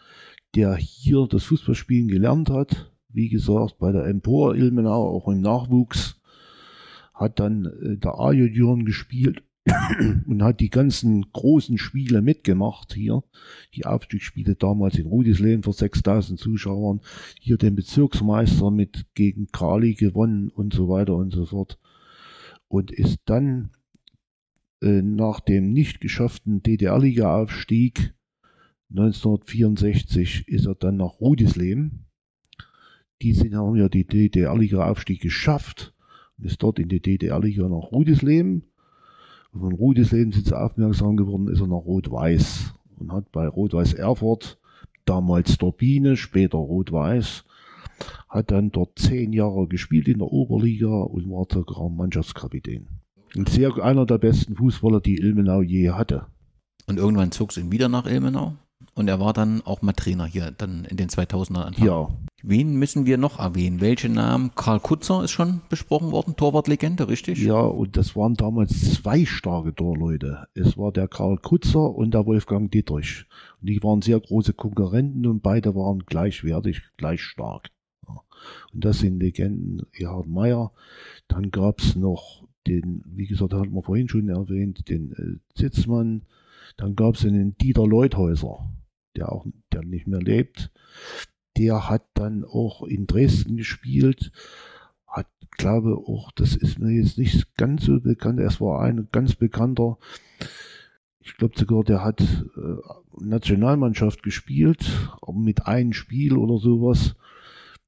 der 0.54 0.76
hier 0.76 1.26
das 1.28 1.44
Fußballspielen 1.44 2.08
gelernt 2.08 2.50
hat. 2.50 2.92
Wie 3.08 3.28
gesagt, 3.28 3.78
bei 3.78 3.92
der 3.92 4.04
Empor 4.06 4.54
Ilmenau, 4.54 5.08
auch 5.08 5.28
im 5.28 5.40
Nachwuchs. 5.40 6.20
Hat 7.14 7.40
dann 7.40 7.64
äh, 7.64 7.96
der 7.96 8.18
A-Junioren 8.18 8.84
gespielt 8.84 9.42
und 10.26 10.42
hat 10.42 10.60
die 10.60 10.70
ganzen 10.70 11.32
großen 11.32 11.78
Spiele 11.78 12.22
mitgemacht 12.22 12.94
hier. 12.94 13.22
Die 13.74 13.84
Aufstiegsspiele 13.84 14.54
damals 14.54 14.96
in 14.96 15.06
Rudisleben 15.06 15.62
vor 15.62 15.72
6000 15.72 16.38
Zuschauern. 16.38 17.00
Hier 17.40 17.58
den 17.58 17.74
Bezirksmeister 17.74 18.70
mit 18.70 19.06
gegen 19.14 19.48
Kali 19.48 19.94
gewonnen 19.94 20.48
und 20.48 20.72
so 20.72 20.88
weiter 20.88 21.16
und 21.16 21.32
so 21.32 21.46
fort. 21.46 21.78
Und 22.68 22.90
ist 22.90 23.20
dann 23.24 23.70
äh, 24.82 25.02
nach 25.02 25.40
dem 25.40 25.72
nicht 25.72 26.00
geschafften 26.00 26.62
DDR-Liga-Aufstieg 26.62 28.14
1964 28.90 30.46
ist 30.46 30.66
er 30.66 30.76
dann 30.76 30.96
nach 30.98 31.20
Rudisleben. 31.20 32.06
Die 33.20 33.32
sind, 33.32 33.54
haben 33.54 33.76
ja 33.76 33.88
die 33.88 34.06
DDR-Liga-Aufstieg 34.06 35.20
geschafft 35.20 35.94
und 36.38 36.44
ist 36.44 36.62
dort 36.62 36.78
in 36.78 36.88
die 36.88 37.00
DDR-Liga 37.00 37.68
nach 37.68 37.90
Rudisleben 37.90 38.64
von 39.58 39.72
Rudisleben 39.72 40.32
sind 40.32 40.46
sie 40.46 40.58
aufmerksam 40.58 41.16
geworden, 41.16 41.48
ist 41.48 41.60
er 41.60 41.66
nach 41.66 41.84
Rot-Weiß 41.84 42.74
und 42.98 43.12
hat 43.12 43.30
bei 43.32 43.46
Rot-Weiß 43.46 43.94
Erfurt, 43.94 44.58
damals 45.04 45.58
Turbine, 45.58 46.16
später 46.16 46.58
Rot-Weiß, 46.58 47.44
hat 48.28 48.50
dann 48.50 48.70
dort 48.70 48.98
zehn 48.98 49.32
Jahre 49.32 49.66
gespielt 49.68 50.08
in 50.08 50.18
der 50.18 50.32
Oberliga 50.32 50.88
und 50.88 51.30
war 51.30 51.46
sogar 51.50 51.88
Mannschaftskapitän. 51.88 52.88
Und 53.34 53.48
sehr 53.48 53.76
einer 53.82 54.06
der 54.06 54.18
besten 54.18 54.56
Fußballer, 54.56 55.00
die 55.00 55.18
Ilmenau 55.18 55.62
je 55.62 55.90
hatte. 55.90 56.26
Und 56.86 56.98
irgendwann 56.98 57.32
zog 57.32 57.50
es 57.50 57.56
ihn 57.56 57.72
wieder 57.72 57.88
nach 57.88 58.06
Ilmenau? 58.06 58.54
Und 58.96 59.08
er 59.08 59.20
war 59.20 59.34
dann 59.34 59.60
auch 59.60 59.82
mal 59.82 59.92
Trainer 59.92 60.24
hier, 60.24 60.52
dann 60.52 60.86
in 60.86 60.96
den 60.96 61.10
2000er 61.10 61.64
Anfang. 61.64 61.86
Ja. 61.86 62.08
Wen 62.42 62.76
müssen 62.76 63.04
wir 63.04 63.18
noch 63.18 63.38
erwähnen? 63.38 63.82
Welche 63.82 64.08
Namen? 64.08 64.52
Karl 64.54 64.80
Kutzer 64.80 65.22
ist 65.22 65.32
schon 65.32 65.60
besprochen 65.68 66.12
worden, 66.12 66.34
Torwartlegende, 66.34 67.06
richtig? 67.06 67.42
Ja, 67.42 67.60
und 67.60 67.98
das 67.98 68.16
waren 68.16 68.36
damals 68.36 68.94
zwei 68.94 69.26
starke 69.26 69.74
Torleute. 69.74 70.46
Es 70.54 70.78
war 70.78 70.92
der 70.92 71.08
Karl 71.08 71.36
Kutzer 71.36 71.94
und 71.94 72.14
der 72.14 72.24
Wolfgang 72.24 72.70
Dietrich. 72.72 73.26
Und 73.60 73.68
die 73.68 73.82
waren 73.82 74.00
sehr 74.00 74.18
große 74.18 74.54
Konkurrenten 74.54 75.26
und 75.26 75.42
beide 75.42 75.74
waren 75.74 76.04
gleichwertig, 76.06 76.80
gleich 76.96 77.20
stark. 77.20 77.68
Und 78.72 78.84
das 78.86 79.00
sind 79.00 79.20
Legenden 79.20 79.82
Erhard 79.92 80.26
Meyer. 80.26 80.72
Dann 81.28 81.50
gab 81.50 81.80
es 81.80 81.96
noch 81.96 82.44
den, 82.66 83.02
wie 83.04 83.26
gesagt, 83.26 83.52
hatten 83.52 83.74
wir 83.74 83.82
vorhin 83.82 84.08
schon 84.08 84.30
erwähnt, 84.30 84.88
den 84.88 85.12
äh, 85.12 85.54
Zitzmann. 85.54 86.22
Dann 86.78 86.96
gab 86.96 87.16
es 87.16 87.26
einen 87.26 87.58
Dieter 87.58 87.86
Leuthäuser 87.86 88.70
der 89.16 89.32
auch 89.32 89.46
der 89.72 89.82
nicht 89.82 90.06
mehr 90.06 90.20
lebt, 90.20 90.70
der 91.56 91.88
hat 91.88 92.04
dann 92.14 92.44
auch 92.44 92.82
in 92.82 93.06
Dresden 93.06 93.56
gespielt, 93.56 94.32
hat, 95.06 95.28
glaube 95.52 95.96
auch, 95.96 96.30
das 96.32 96.54
ist 96.54 96.78
mir 96.78 96.92
jetzt 96.92 97.18
nicht 97.18 97.56
ganz 97.56 97.84
so 97.86 98.00
bekannt, 98.00 98.40
es 98.40 98.60
war 98.60 98.82
ein 98.82 99.08
ganz 99.10 99.34
bekannter, 99.34 99.98
ich 101.26 101.36
glaube 101.36 101.58
sogar, 101.58 101.82
der 101.82 102.04
hat 102.04 102.20
äh, 102.20 103.24
Nationalmannschaft 103.24 104.22
gespielt, 104.22 104.86
mit 105.34 105.66
einem 105.66 105.92
Spiel 105.92 106.36
oder 106.36 106.58
sowas. 106.58 107.16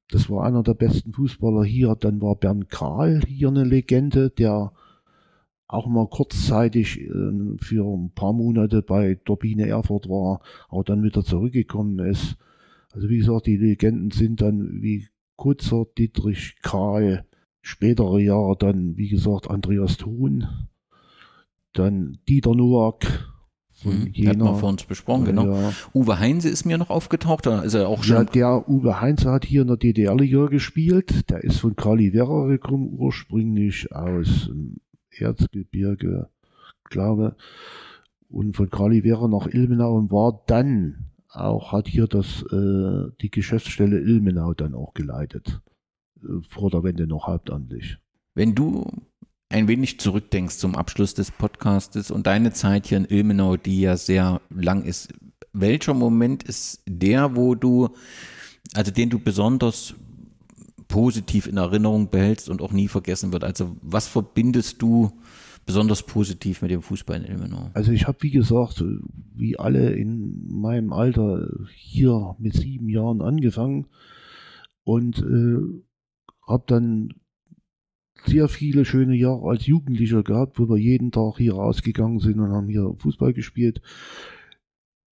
Das 0.09 0.29
war 0.29 0.45
einer 0.45 0.61
der 0.61 0.73
besten 0.73 1.13
Fußballer 1.13 1.63
hier. 1.63 1.95
Dann 1.95 2.21
war 2.21 2.35
Bernd 2.35 2.69
Kral 2.69 3.21
hier 3.25 3.47
eine 3.47 3.63
Legende, 3.63 4.29
der 4.29 4.73
auch 5.69 5.87
mal 5.87 6.07
kurzzeitig 6.07 6.99
äh, 6.99 7.57
für 7.57 7.85
ein 7.85 8.11
paar 8.13 8.33
Monate 8.33 8.81
bei 8.81 9.15
Turbine 9.23 9.67
Erfurt 9.67 10.09
war, 10.09 10.41
aber 10.67 10.83
dann 10.83 11.03
wieder 11.03 11.23
zurückgekommen 11.23 11.99
ist. 11.99 12.37
Also 12.91 13.07
wie 13.07 13.19
gesagt, 13.19 13.45
die 13.45 13.57
Legenden 13.57 14.09
sind 14.09 14.41
dann 14.41 14.81
wie 14.81 15.07
Kutzer, 15.35 15.85
Dietrich, 15.97 16.55
Karl, 16.63 17.23
spätere 17.61 18.19
Jahre 18.19 18.57
dann, 18.57 18.97
wie 18.97 19.09
gesagt, 19.09 19.49
Andreas 19.49 19.97
Thun, 19.97 20.47
dann 21.73 22.17
Dieter 22.27 22.55
Nowak, 22.55 23.29
von 23.69 24.11
hm, 24.13 24.27
Hat 24.27 24.37
man 24.37 24.55
vor 24.57 24.69
uns 24.69 24.83
besprochen, 24.83 25.25
genau. 25.25 25.45
Ja. 25.53 25.71
Uwe 25.93 26.19
Heinze 26.19 26.49
ist 26.49 26.65
mir 26.65 26.77
noch 26.77 26.89
aufgetaucht, 26.89 27.45
da 27.45 27.61
ist 27.61 27.75
er 27.75 27.87
auch 27.87 28.03
schon. 28.03 28.17
Ja, 28.17 28.23
der 28.25 28.67
Uwe 28.67 28.99
Heinze 28.99 29.31
hat 29.31 29.45
hier 29.45 29.61
in 29.61 29.67
der 29.67 29.77
DDR-Liga 29.77 30.47
gespielt. 30.47 31.29
Der 31.29 31.43
ist 31.43 31.59
von 31.59 31.77
Kali 31.77 32.11
Werra 32.11 32.47
gekommen, 32.47 32.89
ursprünglich 32.91 33.93
aus 33.93 34.49
Erzgebirge, 35.11 36.29
glaube 36.85 37.35
und 38.29 38.55
von 38.55 38.69
Kralivera 38.69 39.27
nach 39.27 39.47
Ilmenau 39.47 39.95
und 39.95 40.11
war 40.11 40.43
dann 40.47 41.09
auch, 41.29 41.71
hat 41.71 41.87
hier 41.87 42.07
das, 42.07 42.43
äh, 42.51 43.11
die 43.21 43.31
Geschäftsstelle 43.31 43.99
Ilmenau 43.99 44.53
dann 44.53 44.73
auch 44.73 44.93
geleitet. 44.93 45.61
Äh, 46.23 46.41
vor 46.47 46.69
der 46.69 46.83
Wende 46.83 47.07
noch 47.07 47.27
hauptamtlich. 47.27 47.97
Wenn 48.35 48.55
du 48.55 48.85
ein 49.49 49.67
wenig 49.67 49.99
zurückdenkst 49.99 50.57
zum 50.57 50.75
Abschluss 50.75 51.13
des 51.15 51.31
Podcastes 51.31 52.11
und 52.11 52.27
deine 52.27 52.53
Zeit 52.53 52.87
hier 52.87 52.99
in 52.99 53.05
Ilmenau, 53.05 53.57
die 53.57 53.81
ja 53.81 53.97
sehr 53.97 54.41
lang 54.49 54.83
ist, 54.83 55.13
welcher 55.53 55.95
Moment 55.95 56.43
ist 56.43 56.83
der, 56.87 57.35
wo 57.35 57.55
du, 57.55 57.89
also 58.75 58.91
den 58.91 59.09
du 59.09 59.17
besonders 59.19 59.95
positiv 60.89 61.47
in 61.47 61.55
Erinnerung 61.55 62.09
behältst 62.09 62.49
und 62.49 62.61
auch 62.61 62.73
nie 62.73 62.89
vergessen 62.89 63.31
wird? 63.31 63.45
Also 63.45 63.77
was 63.81 64.09
verbindest 64.09 64.81
du 64.81 65.11
besonders 65.65 66.03
positiv 66.03 66.61
mit 66.61 66.71
dem 66.71 66.81
Fußball 66.81 67.23
in 67.23 67.25
Ilmenau? 67.25 67.69
Also 67.73 67.93
ich 67.93 68.07
habe, 68.07 68.17
wie 68.21 68.31
gesagt, 68.31 68.83
wie 69.35 69.57
alle 69.57 69.91
in 69.91 70.45
meinem 70.49 70.91
Alter 70.91 71.47
hier 71.73 72.35
mit 72.39 72.55
sieben 72.55 72.89
Jahren 72.89 73.21
angefangen 73.21 73.87
und 74.83 75.19
äh, 75.19 75.59
habe 76.45 76.63
dann 76.67 77.09
sehr 78.25 78.49
viele 78.49 78.83
schöne 78.83 79.15
Jahre 79.15 79.47
als 79.47 79.65
Jugendlicher 79.65 80.23
gehabt, 80.23 80.59
wo 80.59 80.67
wir 80.67 80.77
jeden 80.77 81.11
Tag 81.11 81.37
hier 81.37 81.53
rausgegangen 81.53 82.19
sind 82.19 82.39
und 82.39 82.51
haben 82.51 82.67
hier 82.67 82.95
Fußball 82.97 83.33
gespielt. 83.33 83.81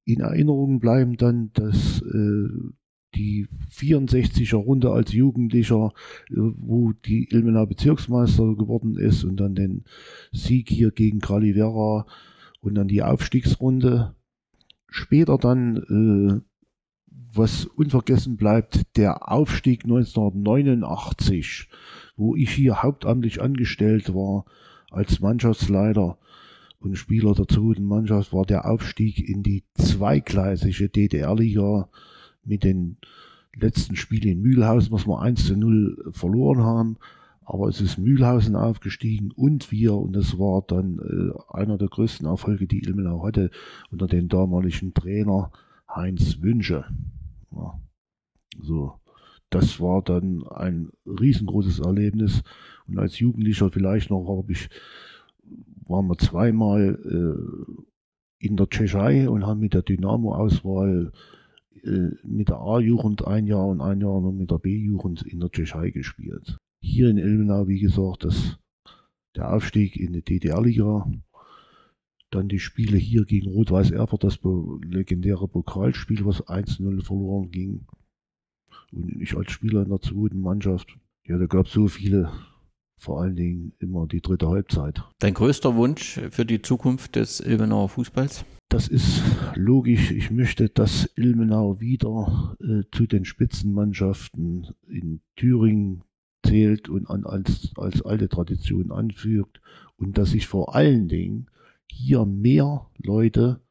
In 0.05 0.21
Erinnerung 0.21 0.79
bleiben 0.79 1.17
dann, 1.17 1.51
dass 1.53 2.01
äh, 2.01 2.49
die 3.17 3.47
64er 3.71 4.57
Runde 4.57 4.91
als 4.91 5.11
Jugendlicher, 5.11 5.93
äh, 6.29 6.35
wo 6.35 6.93
die 6.93 7.29
Ilmenau 7.31 7.65
Bezirksmeister 7.65 8.55
geworden 8.55 8.97
ist 8.97 9.23
und 9.23 9.37
dann 9.37 9.55
den 9.55 9.83
Sieg 10.31 10.69
hier 10.69 10.91
gegen 10.91 11.19
Calivera 11.19 12.05
und 12.61 12.75
dann 12.75 12.87
die 12.87 13.03
Aufstiegsrunde. 13.03 14.15
Später 14.89 15.37
dann, 15.37 15.77
äh, 15.77 16.41
was 17.33 17.65
unvergessen 17.65 18.37
bleibt, 18.37 18.97
der 18.97 19.31
Aufstieg 19.31 19.83
1989, 19.83 21.67
wo 22.15 22.35
ich 22.35 22.51
hier 22.51 22.83
hauptamtlich 22.83 23.41
angestellt 23.41 24.13
war 24.13 24.45
als 24.91 25.19
Mannschaftsleiter 25.19 26.17
und 26.79 26.95
Spieler 26.95 27.33
der 27.33 27.47
zweiten 27.47 27.85
Mannschaft, 27.85 28.31
war 28.33 28.45
der 28.45 28.69
Aufstieg 28.69 29.27
in 29.27 29.43
die 29.43 29.63
zweigleisige 29.75 30.89
DDR-Liga 30.89 31.89
mit 32.47 32.63
den 32.63 32.97
letzten 33.55 33.95
Spielen 33.95 34.29
in 34.29 34.41
Mühlhausen, 34.41 34.91
was 34.91 35.07
wir 35.07 35.19
1 35.19 35.45
zu 35.45 35.57
0 35.57 36.11
verloren 36.11 36.63
haben. 36.63 36.97
Aber 37.41 37.69
es 37.69 37.79
ist 37.79 37.97
Mühlhausen 37.97 38.55
aufgestiegen 38.55 39.31
und 39.31 39.71
wir, 39.71 39.95
und 39.95 40.13
das 40.13 40.37
war 40.37 40.63
dann 40.67 40.99
äh, 40.99 41.55
einer 41.57 41.77
der 41.77 41.87
größten 41.87 42.27
Erfolge, 42.27 42.67
die 42.67 42.83
Ilmenau 42.83 43.23
hatte, 43.23 43.51
unter 43.89 44.07
dem 44.07 44.27
damaligen 44.27 44.93
Trainer 44.93 45.51
Heinz 45.89 46.41
Wünsche. 46.41 46.83
Ja, 47.51 47.79
so, 48.61 48.95
das 49.49 49.79
war 49.79 50.01
dann 50.01 50.43
ein 50.47 50.89
riesengroßes 51.05 51.79
Erlebnis. 51.79 52.43
Und 52.85 52.99
als 52.99 53.19
Jugendlicher 53.19 53.71
vielleicht 53.71 54.09
noch 54.09 54.27
habe 54.27 54.51
ich, 54.51 54.69
waren 55.87 56.07
wir 56.07 56.17
zweimal 56.17 56.99
äh, 57.05 58.45
in 58.45 58.57
der 58.57 58.69
Tschechei 58.69 59.29
und 59.29 59.45
haben 59.45 59.61
mit 59.61 59.73
der 59.73 59.83
Dynamo-Auswahl 59.83 61.13
mit 62.23 62.49
der 62.49 62.59
A-Jugend 62.59 63.25
ein 63.25 63.47
Jahr 63.47 63.67
und 63.67 63.81
ein 63.81 64.01
Jahr 64.01 64.21
noch 64.21 64.31
mit 64.31 64.51
der 64.51 64.59
B-Jugend 64.59 65.23
in 65.23 65.39
der 65.39 65.49
Tschechei 65.49 65.89
gespielt. 65.91 66.57
Hier 66.81 67.09
in 67.09 67.17
Ilmenau, 67.17 67.67
wie 67.67 67.79
gesagt, 67.79 68.23
das, 68.23 68.57
der 69.35 69.53
Aufstieg 69.53 69.95
in 69.95 70.13
die 70.13 70.21
DDR-Liga. 70.21 71.09
Dann 72.29 72.49
die 72.49 72.59
Spiele 72.59 72.97
hier 72.97 73.23
gegen 73.23 73.49
Rot-Weiß 73.49 73.91
Erfurt, 73.91 74.25
das 74.25 74.39
legendäre 74.83 75.47
Pokalspiel, 75.47 76.25
was 76.25 76.45
1-0 76.45 77.01
verloren 77.03 77.51
ging. 77.51 77.87
Und 78.91 79.21
ich 79.21 79.35
als 79.35 79.51
Spieler 79.51 79.83
in 79.83 79.89
der 79.89 80.01
zweiten 80.01 80.41
Mannschaft, 80.41 80.97
ja, 81.25 81.37
da 81.37 81.45
gab 81.45 81.67
es 81.67 81.73
so 81.73 81.87
viele, 81.87 82.31
vor 82.97 83.21
allen 83.21 83.35
Dingen 83.35 83.73
immer 83.79 84.07
die 84.07 84.21
dritte 84.21 84.49
Halbzeit. 84.49 85.03
Dein 85.19 85.33
größter 85.33 85.75
Wunsch 85.75 86.19
für 86.31 86.45
die 86.45 86.61
Zukunft 86.61 87.15
des 87.15 87.39
Ilmenauer 87.39 87.89
Fußballs? 87.89 88.43
Das 88.69 88.89
ist 88.89 89.23
logisch. 89.55 90.11
Ich 90.11 90.29
möchte, 90.29 90.67
dass 90.67 91.09
Ilmenau 91.15 91.79
wieder 91.79 92.57
äh, 92.59 92.83
zu 92.91 93.07
den 93.07 93.23
Spitzenmannschaften 93.23 94.67
in 94.87 95.21
Thüringen 95.37 96.03
zählt 96.43 96.89
und 96.89 97.09
an, 97.09 97.25
als, 97.25 97.71
als 97.77 98.01
alte 98.01 98.27
Tradition 98.27 98.91
anfügt 98.91 99.61
und 99.95 100.17
dass 100.17 100.31
sich 100.31 100.47
vor 100.47 100.75
allen 100.75 101.07
Dingen 101.07 101.47
hier 101.89 102.25
mehr 102.25 102.89
Leute 102.97 103.61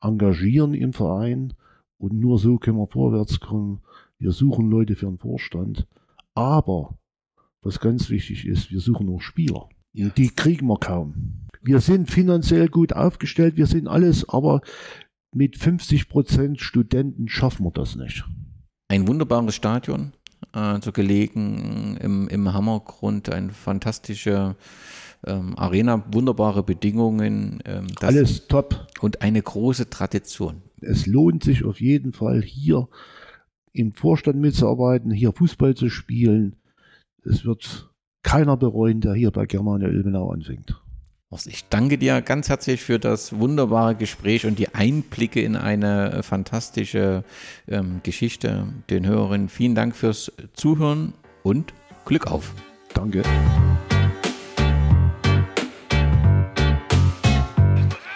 engagieren 0.00 0.74
im 0.74 0.92
Verein 0.92 1.54
und 1.98 2.14
nur 2.14 2.38
so 2.38 2.58
können 2.58 2.78
wir 2.78 2.88
vorwärts 2.88 3.40
kommen. 3.40 3.80
Wir 4.18 4.32
suchen 4.32 4.68
Leute 4.68 4.96
für 4.96 5.06
den 5.06 5.18
Vorstand, 5.18 5.86
aber 6.34 6.98
was 7.62 7.78
ganz 7.78 8.10
wichtig 8.10 8.46
ist, 8.46 8.70
wir 8.70 8.80
suchen 8.80 9.08
auch 9.10 9.20
Spieler. 9.20 9.68
Und 9.96 10.16
die 10.16 10.28
kriegen 10.28 10.66
wir 10.66 10.78
kaum. 10.78 11.46
Wir 11.62 11.80
sind 11.80 12.10
finanziell 12.10 12.68
gut 12.68 12.92
aufgestellt, 12.92 13.56
wir 13.56 13.66
sind 13.66 13.86
alles, 13.86 14.28
aber 14.28 14.62
mit 15.32 15.56
50 15.56 16.08
Prozent 16.08 16.60
Studenten 16.60 17.28
schaffen 17.28 17.64
wir 17.64 17.70
das 17.70 17.96
nicht. 17.96 18.24
Ein 18.88 19.06
wunderbares 19.06 19.54
Stadion, 19.54 20.12
also 20.52 20.90
gelegen 20.90 21.96
im, 22.00 22.28
im 22.28 22.52
Hammergrund, 22.52 23.30
eine 23.30 23.50
fantastische 23.50 24.56
ähm, 25.26 25.56
Arena, 25.56 26.04
wunderbare 26.12 26.62
Bedingungen. 26.62 27.60
Ähm, 27.64 27.86
alles 28.00 28.46
top. 28.46 28.86
Und 29.00 29.22
eine 29.22 29.42
große 29.42 29.90
Tradition. 29.90 30.62
Es 30.80 31.06
lohnt 31.06 31.44
sich 31.44 31.64
auf 31.64 31.80
jeden 31.80 32.12
Fall 32.12 32.42
hier 32.42 32.88
im 33.72 33.92
Vorstand 33.92 34.38
mitzuarbeiten, 34.38 35.10
hier 35.10 35.32
Fußball 35.32 35.74
zu 35.74 35.90
spielen. 35.90 36.56
Es 37.22 37.44
wird 37.44 37.90
keiner 38.22 38.56
bereuen, 38.56 39.00
der 39.00 39.14
hier 39.14 39.30
bei 39.30 39.46
Germania 39.46 39.88
Ilmenau 39.88 40.30
anfängt. 40.30 40.80
Ich 41.32 41.68
danke 41.68 41.96
dir 41.96 42.22
ganz 42.22 42.48
herzlich 42.48 42.82
für 42.82 42.98
das 42.98 43.38
wunderbare 43.38 43.94
Gespräch 43.94 44.46
und 44.46 44.58
die 44.58 44.74
Einblicke 44.74 45.40
in 45.40 45.54
eine 45.54 46.12
äh, 46.12 46.22
fantastische 46.24 47.22
ähm, 47.68 48.00
Geschichte. 48.02 48.66
Den 48.90 49.06
Hörerinnen 49.06 49.48
vielen 49.48 49.76
Dank 49.76 49.94
fürs 49.94 50.32
Zuhören 50.54 51.14
und 51.44 51.72
Glück 52.04 52.26
auf. 52.26 52.52
Danke. 52.94 53.22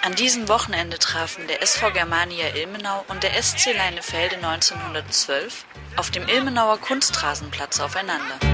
An 0.03 0.15
diesem 0.19 0.49
Wochenende 0.49 0.99
trafen 0.99 1.47
der 1.47 1.63
SV 1.63 1.93
Germania 1.93 2.47
Ilmenau 2.57 3.05
und 3.07 3.23
der 3.23 3.41
SC 3.41 3.77
Leinefelde 3.77 4.37
1912 4.45 5.67
auf 5.97 6.11
dem 6.11 6.25
Ilmenauer 6.27 6.79
Kunstrasenplatz 6.81 7.79
aufeinander. 7.79 8.54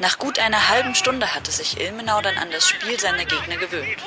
Nach 0.00 0.16
gut 0.18 0.38
einer 0.38 0.68
halben 0.68 0.94
Stunde 0.94 1.34
hatte 1.34 1.50
sich 1.50 1.80
Ilmenau 1.80 2.20
dann 2.20 2.38
an 2.38 2.52
das 2.52 2.68
Spiel 2.68 3.00
seiner 3.00 3.24
Gegner 3.24 3.56
gewöhnt. 3.56 3.98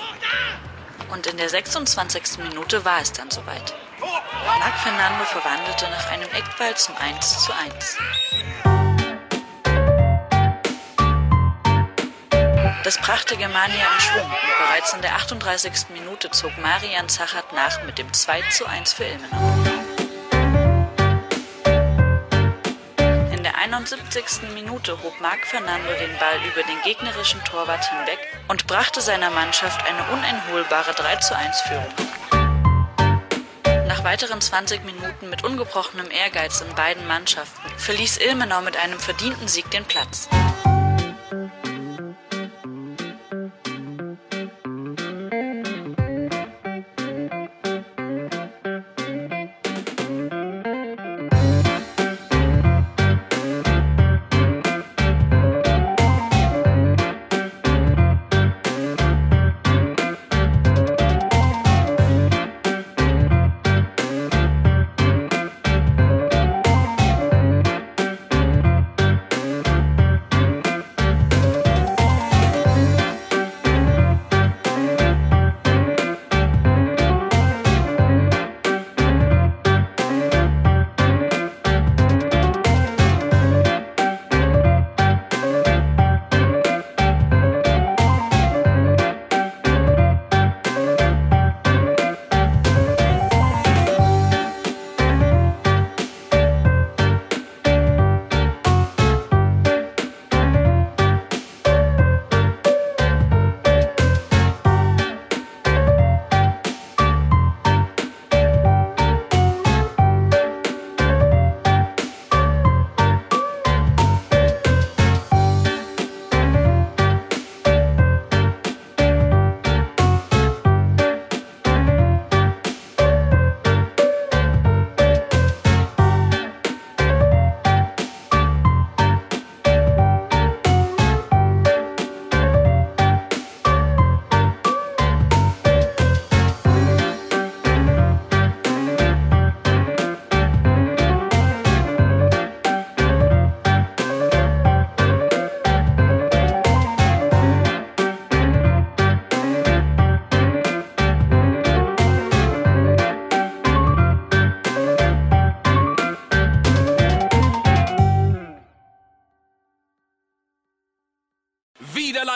Und 1.09 1.27
in 1.27 1.35
der 1.35 1.49
26. 1.49 2.37
Minute 2.37 2.85
war 2.85 3.01
es 3.01 3.11
dann 3.11 3.29
soweit. 3.29 3.73
Marc 3.99 4.79
Fernando 4.79 5.25
verwandelte 5.25 5.89
nach 5.89 6.09
einem 6.11 6.29
Eckball 6.29 6.75
zum 6.77 6.95
1 6.95 7.43
zu 7.43 7.51
1. 7.53 7.97
Das 12.85 12.97
brachte 12.97 13.35
Germania 13.35 13.85
in 13.93 14.01
Schwung 14.01 14.31
bereits 14.59 14.93
in 14.93 15.01
der 15.01 15.15
38. 15.15 15.89
Minute 15.89 16.31
zog 16.31 16.57
Marian 16.57 17.09
Zachat 17.09 17.51
nach 17.51 17.83
mit 17.83 17.97
dem 17.97 18.11
2 18.13 18.41
zu 18.49 18.65
1 18.65 18.93
für 18.93 19.03
Ilmenau. 19.03 19.80
71. 23.73 24.53
Minute 24.53 25.01
hob 25.01 25.21
Marc 25.21 25.45
Fernando 25.47 25.87
den 25.93 26.17
Ball 26.19 26.37
über 26.45 26.61
den 26.63 26.81
gegnerischen 26.83 27.41
Torwart 27.45 27.89
hinweg 27.89 28.19
und 28.49 28.67
brachte 28.67 28.99
seiner 28.99 29.29
Mannschaft 29.29 29.81
eine 29.87 30.03
uneinholbare 30.11 30.91
3 30.93 31.15
zu 31.17 31.37
1 31.37 31.61
Führung. 31.61 31.87
Nach 33.87 34.03
weiteren 34.03 34.41
20 34.41 34.83
Minuten 34.83 35.29
mit 35.29 35.45
ungebrochenem 35.45 36.11
Ehrgeiz 36.11 36.59
in 36.59 36.75
beiden 36.75 37.07
Mannschaften 37.07 37.61
verließ 37.77 38.17
Ilmenau 38.17 38.61
mit 38.61 38.75
einem 38.75 38.99
verdienten 38.99 39.47
Sieg 39.47 39.71
den 39.71 39.85
Platz. 39.85 40.27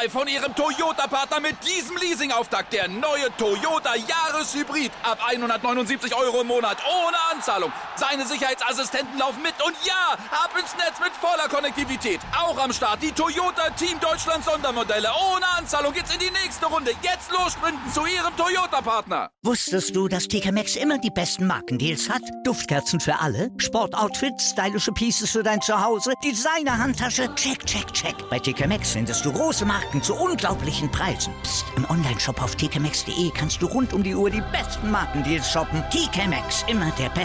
Frei 0.05 0.09
von 0.09 0.27
Ihrem 0.27 0.53
Toyota-Partner 0.55 1.39
mit 1.39 1.55
diesem 1.65 1.97
Leasing-Auftakt. 1.97 2.73
Der 2.73 2.87
neue 2.87 3.35
Toyota 3.37 3.95
Jahreshybrid. 3.95 4.91
Ab 5.03 5.19
179 5.27 6.15
Euro 6.15 6.41
im 6.41 6.47
Monat. 6.47 6.77
Ohne 6.85 7.04
Anzahlung. 7.45 7.71
Seine 7.95 8.25
Sicherheitsassistenten 8.25 9.19
laufen 9.19 9.43
mit. 9.43 9.53
Und 9.63 9.75
ja, 9.85 10.17
ab 10.31 10.49
ins 10.59 10.73
Netz 10.77 10.99
mit 10.99 11.13
voller 11.13 11.47
Konnektivität. 11.47 12.19
Auch 12.35 12.57
am 12.57 12.73
Start 12.73 13.03
die 13.03 13.11
Toyota 13.11 13.69
Team 13.77 13.99
Deutschland 13.99 14.43
Sondermodelle. 14.43 15.09
Ohne 15.31 15.45
Anzahlung 15.55 15.93
geht's 15.93 16.11
in 16.11 16.19
die 16.19 16.31
nächste 16.31 16.65
Runde. 16.65 16.91
Jetzt 17.03 17.31
los 17.31 17.53
sprinten 17.53 17.91
zu 17.93 18.03
Ihrem 18.07 18.35
Toyota-Partner. 18.35 19.29
Wusstest 19.43 19.95
du, 19.95 20.07
dass 20.07 20.27
TK 20.27 20.51
Maxx 20.53 20.75
immer 20.75 20.97
die 20.97 21.11
besten 21.11 21.45
Markendeals 21.45 22.09
hat? 22.09 22.23
Duftkerzen 22.43 22.99
für 22.99 23.19
alle, 23.19 23.51
Sportoutfits, 23.59 24.49
stylische 24.49 24.91
Pieces 24.91 25.29
für 25.29 25.43
dein 25.43 25.61
Zuhause, 25.61 26.13
Designer-Handtasche, 26.23 27.33
check, 27.35 27.63
check, 27.67 27.93
check. 27.93 28.15
Bei 28.31 28.39
TK 28.39 28.67
Maxx 28.67 28.93
findest 28.93 29.23
du 29.23 29.31
große 29.31 29.65
Marken 29.65 30.01
zu 30.01 30.15
unglaublichen 30.15 30.91
Preisen. 30.91 31.31
Psst. 31.43 31.65
im 31.77 31.87
Onlineshop 31.91 32.41
auf 32.41 32.55
tkmaxx.de 32.55 33.29
kannst 33.35 33.61
du 33.61 33.67
rund 33.67 33.93
um 33.93 34.01
die 34.01 34.15
Uhr 34.15 34.31
die 34.31 34.43
besten 34.51 34.89
Markendeals 34.89 35.51
shoppen. 35.51 35.83
TK 35.91 36.27
Maxx, 36.27 36.65
immer 36.67 36.91
der 36.97 37.09